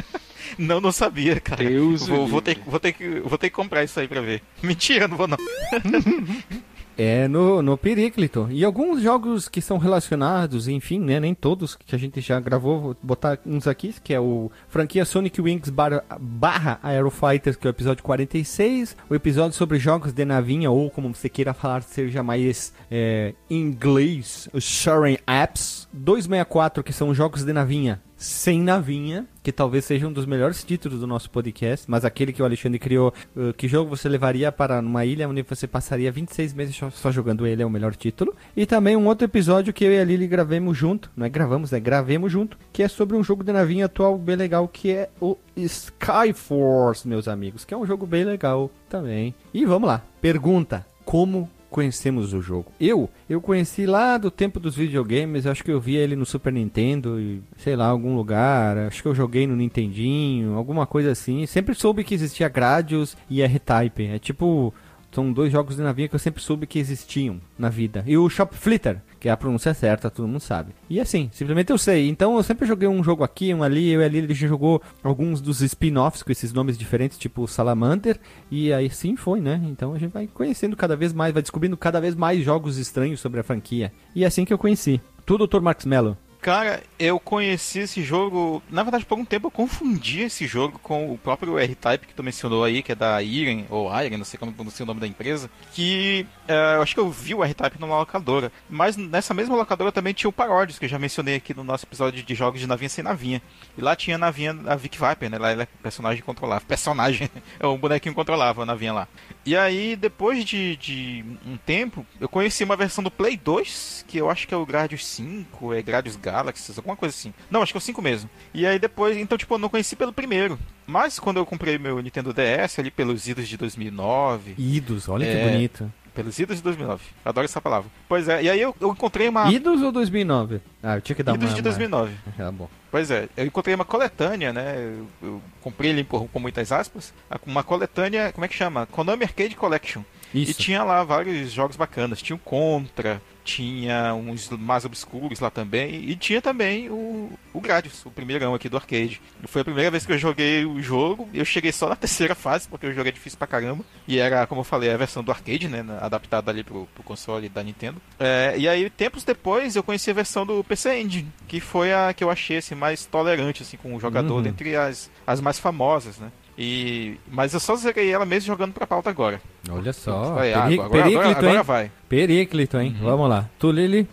não, 0.56 0.80
não 0.80 0.90
sabia, 0.90 1.38
cara. 1.38 1.62
Deus 1.62 2.06
vou, 2.06 2.26
vou, 2.26 2.40
ter, 2.40 2.58
vou, 2.66 2.80
ter 2.80 2.92
que, 2.92 3.20
vou 3.20 3.36
ter 3.36 3.50
que 3.50 3.56
comprar 3.56 3.84
isso 3.84 4.00
aí 4.00 4.08
pra 4.08 4.22
ver. 4.22 4.42
Mentira, 4.62 5.06
não 5.06 5.16
vou 5.18 5.28
não. 5.28 5.38
É 6.96 7.26
no, 7.28 7.62
no 7.62 7.76
Periclito. 7.76 8.48
E 8.50 8.64
alguns 8.64 9.02
jogos 9.02 9.48
que 9.48 9.60
são 9.60 9.78
relacionados, 9.78 10.68
enfim, 10.68 10.98
né? 10.98 11.18
Nem 11.18 11.34
todos 11.34 11.74
que 11.74 11.94
a 11.94 11.98
gente 11.98 12.20
já 12.20 12.38
gravou, 12.38 12.80
vou 12.80 12.96
botar 13.02 13.38
uns 13.46 13.66
aqui, 13.66 13.94
que 14.02 14.12
é 14.12 14.20
o 14.20 14.50
franquia 14.68 15.04
Sonic 15.04 15.40
Wings 15.40 15.70
barra, 15.70 16.04
barra 16.20 16.78
Aero 16.82 17.10
Fighters, 17.10 17.56
que 17.56 17.66
é 17.66 17.70
o 17.70 17.72
episódio 17.72 18.02
46. 18.02 18.96
O 19.08 19.14
episódio 19.14 19.56
sobre 19.56 19.78
jogos 19.78 20.12
de 20.12 20.24
navinha, 20.24 20.70
ou 20.70 20.90
como 20.90 21.14
você 21.14 21.28
queira 21.28 21.54
falar, 21.54 21.82
seja 21.82 22.22
mais 22.22 22.72
é, 22.90 23.34
inglês, 23.48 24.48
Sharing 24.58 25.18
Apps. 25.26 25.88
264, 25.92 26.82
que 26.82 26.92
são 26.92 27.14
jogos 27.14 27.44
de 27.44 27.52
navinha 27.52 28.00
sem 28.22 28.60
navinha, 28.60 29.26
que 29.42 29.50
talvez 29.50 29.84
seja 29.84 30.06
um 30.06 30.12
dos 30.12 30.24
melhores 30.24 30.62
títulos 30.62 31.00
do 31.00 31.06
nosso 31.06 31.28
podcast, 31.28 31.90
mas 31.90 32.04
aquele 32.04 32.32
que 32.32 32.40
o 32.40 32.44
Alexandre 32.44 32.78
criou, 32.78 33.12
uh, 33.36 33.52
que 33.52 33.66
jogo 33.66 33.90
você 33.90 34.08
levaria 34.08 34.52
para 34.52 34.80
uma 34.80 35.04
ilha 35.04 35.28
onde 35.28 35.42
você 35.42 35.66
passaria 35.66 36.12
26 36.12 36.54
meses 36.54 36.80
só 36.92 37.10
jogando 37.10 37.46
ele, 37.46 37.62
é 37.62 37.66
o 37.66 37.70
melhor 37.70 37.94
título. 37.96 38.34
E 38.56 38.64
também 38.64 38.96
um 38.96 39.06
outro 39.06 39.24
episódio 39.24 39.72
que 39.72 39.84
eu 39.84 39.92
e 39.92 39.98
a 39.98 40.04
Lili 40.04 40.26
gravemos 40.26 40.76
junto, 40.76 41.10
não 41.16 41.26
é 41.26 41.28
gravamos, 41.28 41.72
é 41.72 41.80
gravemos 41.80 42.30
junto, 42.30 42.56
que 42.72 42.82
é 42.82 42.88
sobre 42.88 43.16
um 43.16 43.24
jogo 43.24 43.42
de 43.42 43.52
navinha 43.52 43.86
atual 43.86 44.16
bem 44.16 44.36
legal, 44.36 44.68
que 44.68 44.90
é 44.90 45.10
o 45.20 45.36
Skyforce, 45.56 47.08
meus 47.08 47.26
amigos, 47.26 47.64
que 47.64 47.74
é 47.74 47.76
um 47.76 47.86
jogo 47.86 48.06
bem 48.06 48.24
legal 48.24 48.70
também. 48.88 49.34
E 49.52 49.64
vamos 49.64 49.88
lá, 49.88 50.02
pergunta, 50.20 50.86
como 51.04 51.50
conhecemos 51.72 52.32
o 52.32 52.40
jogo. 52.40 52.70
Eu, 52.78 53.10
eu 53.28 53.40
conheci 53.40 53.86
lá 53.86 54.16
do 54.18 54.30
tempo 54.30 54.60
dos 54.60 54.76
videogames, 54.76 55.46
acho 55.46 55.64
que 55.64 55.72
eu 55.72 55.80
vi 55.80 55.96
ele 55.96 56.14
no 56.14 56.24
Super 56.24 56.52
Nintendo 56.52 57.18
e 57.18 57.42
sei 57.56 57.74
lá, 57.74 57.86
algum 57.86 58.14
lugar, 58.14 58.76
acho 58.76 59.02
que 59.02 59.08
eu 59.08 59.14
joguei 59.14 59.46
no 59.46 59.56
Nintendinho, 59.56 60.54
alguma 60.54 60.86
coisa 60.86 61.10
assim. 61.10 61.46
Sempre 61.46 61.74
soube 61.74 62.04
que 62.04 62.14
existia 62.14 62.48
Gradius 62.48 63.16
e 63.28 63.42
R-Type. 63.42 64.06
É 64.06 64.18
tipo 64.18 64.72
são 65.12 65.32
dois 65.32 65.52
jogos 65.52 65.76
de 65.76 65.82
navinha 65.82 66.08
que 66.08 66.14
eu 66.14 66.18
sempre 66.18 66.42
soube 66.42 66.66
que 66.66 66.78
existiam 66.78 67.40
na 67.58 67.68
vida. 67.68 68.02
E 68.06 68.16
o 68.16 68.28
Shop 68.28 68.56
Flitter, 68.56 69.00
que 69.20 69.28
é 69.28 69.32
a 69.32 69.36
pronúncia 69.36 69.74
certa, 69.74 70.10
todo 70.10 70.26
mundo 70.26 70.40
sabe. 70.40 70.72
E 70.88 70.98
assim, 70.98 71.28
simplesmente 71.32 71.70
eu 71.70 71.78
sei. 71.78 72.08
Então 72.08 72.36
eu 72.36 72.42
sempre 72.42 72.66
joguei 72.66 72.88
um 72.88 73.04
jogo 73.04 73.22
aqui, 73.22 73.52
um 73.52 73.62
ali, 73.62 73.90
eu 73.90 74.00
e 74.00 74.04
ali, 74.04 74.18
ele 74.18 74.34
já 74.34 74.48
jogou 74.48 74.82
alguns 75.02 75.40
dos 75.40 75.60
spin-offs 75.60 76.22
com 76.22 76.32
esses 76.32 76.52
nomes 76.52 76.78
diferentes, 76.78 77.18
tipo 77.18 77.46
Salamander, 77.46 78.18
e 78.50 78.72
aí 78.72 78.88
sim 78.90 79.14
foi, 79.14 79.40
né? 79.40 79.60
Então 79.66 79.92
a 79.92 79.98
gente 79.98 80.12
vai 80.12 80.26
conhecendo 80.26 80.76
cada 80.76 80.96
vez 80.96 81.12
mais, 81.12 81.32
vai 81.32 81.42
descobrindo 81.42 81.76
cada 81.76 82.00
vez 82.00 82.14
mais 82.14 82.42
jogos 82.42 82.78
estranhos 82.78 83.20
sobre 83.20 83.40
a 83.40 83.44
franquia. 83.44 83.92
E 84.14 84.24
é 84.24 84.26
assim 84.26 84.44
que 84.44 84.52
eu 84.52 84.58
conheci. 84.58 85.00
Tu, 85.26 85.38
Dr. 85.38 85.60
Max 85.60 85.84
Mello? 85.84 86.16
Cara, 86.42 86.82
eu 86.98 87.20
conheci 87.20 87.78
esse 87.78 88.02
jogo. 88.02 88.60
Na 88.68 88.82
verdade, 88.82 89.04
por 89.04 89.16
um 89.16 89.24
tempo 89.24 89.46
eu 89.46 89.50
confundi 89.50 90.22
esse 90.22 90.44
jogo 90.44 90.76
com 90.80 91.12
o 91.12 91.16
próprio 91.16 91.56
R-Type 91.56 92.04
que 92.04 92.14
tu 92.14 92.22
mencionou 92.22 92.64
aí, 92.64 92.82
que 92.82 92.90
é 92.90 92.96
da 92.96 93.22
Iren, 93.22 93.64
ou 93.70 93.88
Iren, 93.88 94.16
não 94.16 94.24
sei 94.24 94.40
como 94.40 94.52
pronuncia 94.52 94.82
o 94.82 94.86
nome 94.86 94.98
da 94.98 95.06
empresa. 95.06 95.48
Que 95.72 96.26
uh, 96.48 96.74
eu 96.74 96.82
acho 96.82 96.94
que 96.94 97.00
eu 97.00 97.08
vi 97.08 97.32
o 97.32 97.44
R-Type 97.44 97.80
numa 97.80 97.96
locadora. 97.96 98.50
Mas 98.68 98.96
nessa 98.96 99.32
mesma 99.32 99.54
locadora 99.54 99.92
também 99.92 100.12
tinha 100.12 100.28
o 100.28 100.32
Parodies, 100.32 100.80
que 100.80 100.86
eu 100.86 100.88
já 100.88 100.98
mencionei 100.98 101.36
aqui 101.36 101.54
no 101.54 101.62
nosso 101.62 101.86
episódio 101.86 102.20
de 102.20 102.34
jogos 102.34 102.58
de 102.58 102.66
navinha 102.66 102.88
sem 102.88 103.04
navinha. 103.04 103.40
E 103.78 103.80
lá 103.80 103.94
tinha 103.94 104.16
a 104.16 104.18
navinha, 104.18 104.58
a 104.66 104.74
Vic 104.74 104.98
Viper, 104.98 105.30
né? 105.30 105.38
Lá 105.38 105.52
ela 105.52 105.62
é 105.62 105.68
personagem 105.80 106.24
controlável. 106.24 106.66
Personagem, 106.66 107.30
é 107.60 107.66
um 107.68 107.78
bonequinho 107.78 108.16
controlável 108.16 108.64
a 108.64 108.66
navinha 108.66 108.92
lá. 108.92 109.08
E 109.46 109.56
aí, 109.56 109.94
depois 109.94 110.44
de, 110.44 110.76
de 110.76 111.24
um 111.46 111.56
tempo, 111.56 112.04
eu 112.20 112.28
conheci 112.28 112.64
uma 112.64 112.74
versão 112.74 113.04
do 113.04 113.12
Play 113.12 113.36
2, 113.36 114.06
que 114.08 114.18
eu 114.18 114.28
acho 114.28 114.48
que 114.48 114.54
é 114.54 114.56
o 114.56 114.66
Gradius 114.66 115.06
5, 115.06 115.72
é 115.72 115.82
Gradius 115.82 116.16
Galaxies, 116.32 116.78
alguma 116.78 116.96
coisa 116.96 117.14
assim. 117.14 117.32
Não, 117.50 117.62
acho 117.62 117.72
que 117.72 117.76
é 117.76 117.80
o 117.80 117.82
5 117.82 118.00
mesmo. 118.00 118.30
E 118.54 118.66
aí 118.66 118.78
depois, 118.78 119.16
então, 119.16 119.36
tipo, 119.36 119.54
eu 119.54 119.58
não 119.58 119.68
conheci 119.68 119.94
pelo 119.94 120.12
primeiro. 120.12 120.58
Mas 120.86 121.18
quando 121.18 121.36
eu 121.36 121.46
comprei 121.46 121.78
meu 121.78 122.00
Nintendo 122.00 122.32
DS, 122.32 122.78
ali 122.78 122.90
pelos 122.90 123.28
idos 123.28 123.48
de 123.48 123.56
2009... 123.56 124.54
Idos, 124.58 125.08
olha 125.08 125.24
é... 125.24 125.34
que 125.34 125.50
bonito. 125.50 125.92
Pelos 126.14 126.38
idos 126.38 126.58
de 126.58 126.62
2009. 126.62 127.02
Adoro 127.24 127.44
essa 127.46 127.60
palavra. 127.60 127.90
Pois 128.06 128.28
é, 128.28 128.42
e 128.42 128.50
aí 128.50 128.60
eu, 128.60 128.74
eu 128.78 128.90
encontrei 128.90 129.28
uma. 129.28 129.50
Idos 129.50 129.80
ou 129.80 129.90
2009? 129.90 130.60
Ah, 130.82 130.96
eu 130.96 131.00
tinha 131.00 131.16
que 131.16 131.22
dar 131.22 131.34
idos 131.34 131.48
uma. 131.48 131.56
de 131.56 131.62
2009. 131.62 132.12
Uma... 132.36 132.48
Ah, 132.48 132.52
bom. 132.52 132.68
Pois 132.90 133.10
é, 133.10 133.28
eu 133.34 133.46
encontrei 133.46 133.74
uma 133.74 133.84
coletânea, 133.84 134.52
né? 134.52 134.76
Eu, 134.76 135.06
eu 135.26 135.42
comprei 135.62 135.90
ele 135.90 136.04
por, 136.04 136.28
com 136.28 136.38
muitas 136.38 136.70
aspas. 136.70 137.14
Uma 137.46 137.62
coletânea, 137.62 138.30
como 138.30 138.44
é 138.44 138.48
que 138.48 138.54
chama? 138.54 138.84
Konami 138.86 139.24
Arcade 139.24 139.56
Collection. 139.56 140.02
Isso. 140.34 140.50
E 140.50 140.54
tinha 140.54 140.82
lá 140.82 141.02
vários 141.02 141.50
jogos 141.50 141.76
bacanas. 141.76 142.20
Tinha 142.20 142.36
o 142.36 142.38
Contra, 142.38 143.22
tinha 143.44 144.14
uns 144.14 144.48
mais 144.50 144.84
obscuros 144.84 145.40
lá 145.40 145.50
também, 145.50 145.94
e 145.94 146.16
tinha 146.16 146.40
também 146.40 146.88
o, 146.90 147.30
o 147.52 147.60
Gradius, 147.60 148.04
o 148.06 148.10
primeirão 148.10 148.54
aqui 148.54 148.68
do 148.68 148.76
arcade. 148.76 149.20
Foi 149.44 149.62
a 149.62 149.64
primeira 149.64 149.90
vez 149.90 150.06
que 150.06 150.12
eu 150.12 150.18
joguei 150.18 150.64
o 150.64 150.80
jogo, 150.80 151.28
eu 151.34 151.44
cheguei 151.44 151.72
só 151.72 151.88
na 151.88 151.96
terceira 151.96 152.34
fase, 152.34 152.68
porque 152.68 152.86
o 152.86 152.92
jogo 152.92 153.08
é 153.08 153.12
difícil 153.12 153.38
pra 153.38 153.46
caramba, 153.46 153.84
e 154.06 154.18
era, 154.18 154.46
como 154.46 154.60
eu 154.60 154.64
falei, 154.64 154.90
a 154.90 154.96
versão 154.96 155.22
do 155.22 155.30
arcade, 155.30 155.68
né, 155.68 155.84
adaptada 156.00 156.50
ali 156.50 156.62
pro, 156.62 156.86
pro 156.94 157.02
console 157.02 157.48
da 157.48 157.62
Nintendo. 157.62 158.00
É, 158.18 158.54
e 158.56 158.68
aí, 158.68 158.88
tempos 158.90 159.24
depois, 159.24 159.76
eu 159.76 159.82
conheci 159.82 160.10
a 160.10 160.14
versão 160.14 160.46
do 160.46 160.62
PC 160.64 161.00
Engine, 161.00 161.32
que 161.48 161.60
foi 161.60 161.92
a 161.92 162.12
que 162.12 162.22
eu 162.22 162.30
achei 162.30 162.58
assim, 162.58 162.74
mais 162.74 163.04
tolerante 163.06 163.62
assim, 163.62 163.76
com 163.76 163.94
o 163.94 164.00
jogador, 164.00 164.36
uhum. 164.36 164.42
dentre 164.42 164.76
as, 164.76 165.10
as 165.26 165.40
mais 165.40 165.58
famosas, 165.58 166.18
né. 166.18 166.30
E... 166.56 167.16
Mas 167.30 167.54
eu 167.54 167.60
só 167.60 167.74
zerei 167.76 168.10
ela 168.10 168.26
mesmo 168.26 168.46
jogando 168.46 168.72
pra 168.72 168.86
pauta 168.86 169.10
agora. 169.10 169.40
Olha 169.70 169.92
só. 169.92 170.34
Vai, 170.34 170.52
Peri 170.52 170.74
agora, 170.74 170.90
Periclito, 170.90 171.18
agora, 171.18 171.30
agora, 171.30 171.48
agora 171.48 171.62
vai. 171.62 171.90
Periclito, 172.08 172.78
hein? 172.78 172.96
Uhum. 173.00 173.06
Vamos 173.06 173.28
lá. 173.28 173.50
Tu, 173.58 173.70
Lili? 173.70 174.08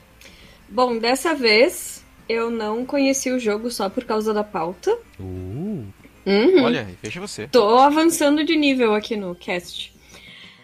Bom, 0.70 0.98
dessa 0.98 1.34
vez 1.34 2.06
eu 2.28 2.50
não 2.50 2.86
conheci 2.86 3.32
o 3.32 3.40
jogo 3.40 3.72
só 3.72 3.90
por 3.90 4.04
causa 4.06 4.34
da 4.34 4.44
pauta. 4.44 4.96
Uh. 5.20 5.84
Uhum. 6.26 6.64
Olha, 6.64 6.88
veja 7.02 7.20
você. 7.20 7.48
Tô 7.48 7.80
avançando 7.80 8.44
de 8.44 8.56
nível 8.56 8.94
aqui 8.94 9.16
no 9.16 9.34
cast. 9.34 9.94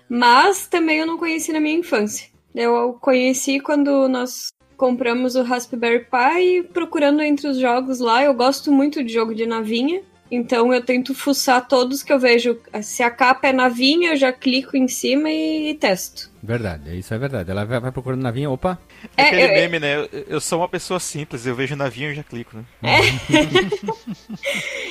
Mas 0.08 0.68
também 0.68 1.00
eu 1.00 1.08
não 1.08 1.18
conheci 1.18 1.52
na 1.52 1.60
minha 1.60 1.78
infância. 1.78 2.30
Eu 2.54 2.94
conheci 3.02 3.60
quando 3.60 4.08
nós 4.08 4.50
compramos 4.78 5.36
o 5.36 5.44
Raspberry 5.44 6.06
Pi 6.06 6.70
procurando 6.72 7.22
entre 7.22 7.48
os 7.48 7.58
jogos 7.58 8.00
lá. 8.00 8.24
Eu 8.24 8.34
gosto 8.34 8.72
muito 8.72 9.04
de 9.04 9.12
jogo 9.12 9.34
de 9.34 9.46
navinha. 9.46 10.04
Então 10.30 10.74
eu 10.74 10.84
tento 10.84 11.14
fuçar 11.14 11.68
todos 11.68 12.02
que 12.02 12.12
eu 12.12 12.20
vejo. 12.20 12.60
Se 12.82 13.04
a 13.04 13.12
capa 13.12 13.48
é 13.48 13.54
navinha, 13.54 14.12
eu 14.12 14.16
já 14.16 14.34
clico 14.34 14.76
em 14.76 14.88
cima 14.88 15.30
e, 15.30 15.70
e 15.70 15.74
testo. 15.76 16.32
Verdade, 16.42 16.98
isso 16.98 17.14
é 17.14 17.18
verdade. 17.18 17.52
Ela 17.52 17.64
vai, 17.64 17.80
vai 17.80 17.92
procurando 17.92 18.22
navinha, 18.22 18.50
opa. 18.50 18.80
É, 19.16 19.24
é 19.24 19.28
aquele 19.28 19.44
eu, 19.44 19.50
meme, 19.50 19.80
né? 19.80 19.96
Eu, 19.98 20.26
eu, 20.28 20.42
sou 20.42 20.60
uma 20.60 20.70
pessoa 20.70 21.00
simples, 21.00 21.46
eu 21.46 21.56
vejo 21.56 21.76
navinha 21.76 22.12
e 22.12 22.16
já 22.16 22.24
clico, 22.24 22.58
né? 22.58 22.66
É. 22.84 23.00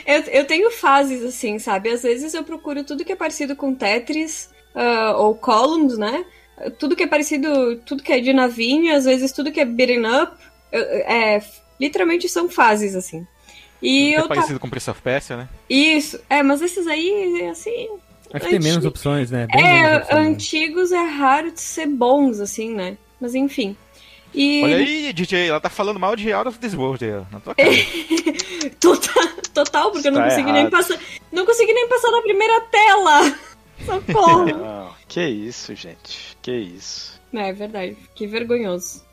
eu, 0.16 0.20
eu 0.22 0.44
tenho 0.46 0.70
fases 0.70 1.22
assim, 1.22 1.58
sabe? 1.58 1.90
Às 1.90 2.02
vezes 2.02 2.32
eu 2.32 2.44
procuro 2.44 2.84
tudo 2.84 3.04
que 3.04 3.12
é 3.12 3.16
parecido 3.16 3.56
com 3.56 3.74
Tetris 3.74 4.50
uh, 4.74 5.16
ou 5.16 5.34
Columns, 5.34 5.98
né? 5.98 6.24
Tudo 6.78 6.94
que 6.94 7.02
é 7.02 7.08
parecido, 7.08 7.76
tudo 7.84 8.02
que 8.02 8.12
é 8.12 8.20
de 8.20 8.32
navinha, 8.32 8.96
às 8.96 9.04
vezes 9.04 9.32
tudo 9.32 9.50
que 9.50 9.60
é 9.60 9.64
beating 9.64 10.06
up, 10.06 10.36
é, 10.72 11.42
literalmente 11.80 12.28
são 12.28 12.48
fases, 12.48 12.94
assim. 12.94 13.26
E 13.84 14.14
É 14.14 14.20
eu 14.20 14.28
parecido 14.28 14.58
com 14.58 14.68
Prince 14.70 14.90
of 14.90 15.00
Persia, 15.02 15.36
né? 15.36 15.48
Isso, 15.68 16.18
é, 16.30 16.42
mas 16.42 16.62
esses 16.62 16.86
aí, 16.86 17.46
assim. 17.50 17.88
Acho 18.32 18.44
que 18.46 18.50
tem 18.50 18.58
menos 18.60 18.84
opções, 18.84 19.30
né? 19.30 19.46
Bem 19.46 19.62
menos 19.62 19.90
É, 19.90 19.96
opções, 19.98 20.14
né? 20.24 20.26
antigos 20.28 20.90
é 20.92 21.02
raro 21.04 21.52
de 21.52 21.60
ser 21.60 21.86
bons, 21.86 22.40
assim, 22.40 22.74
né? 22.74 22.96
Mas 23.20 23.34
enfim. 23.34 23.76
E 24.34 24.62
Olha 24.64 24.76
aí, 24.78 25.12
DJ, 25.12 25.46
ela 25.48 25.60
tá 25.60 25.70
falando 25.70 26.00
mal 26.00 26.16
de 26.16 26.32
Out 26.32 26.48
of 26.48 26.58
This 26.58 26.74
World 26.74 27.04
aí, 27.04 27.12
na 27.30 27.38
tua 27.38 27.54
cara. 27.54 27.70
total, 28.80 29.28
total, 29.52 29.92
porque 29.92 30.08
eu 30.08 30.12
não 30.12 30.20
Está 30.20 30.30
consegui 30.30 30.50
nem 30.52 30.60
errado. 30.62 30.72
passar. 30.72 30.98
Não 31.30 31.46
consegui 31.46 31.72
nem 31.72 31.88
passar 31.88 32.10
da 32.10 32.22
primeira 32.22 32.60
tela! 32.62 33.38
Socorro! 33.84 34.46
Não, 34.46 34.90
que 35.06 35.20
isso, 35.24 35.74
gente. 35.76 36.36
Que 36.42 36.52
isso. 36.52 37.20
É 37.32 37.52
verdade, 37.52 37.96
que 38.14 38.26
vergonhoso. 38.26 39.04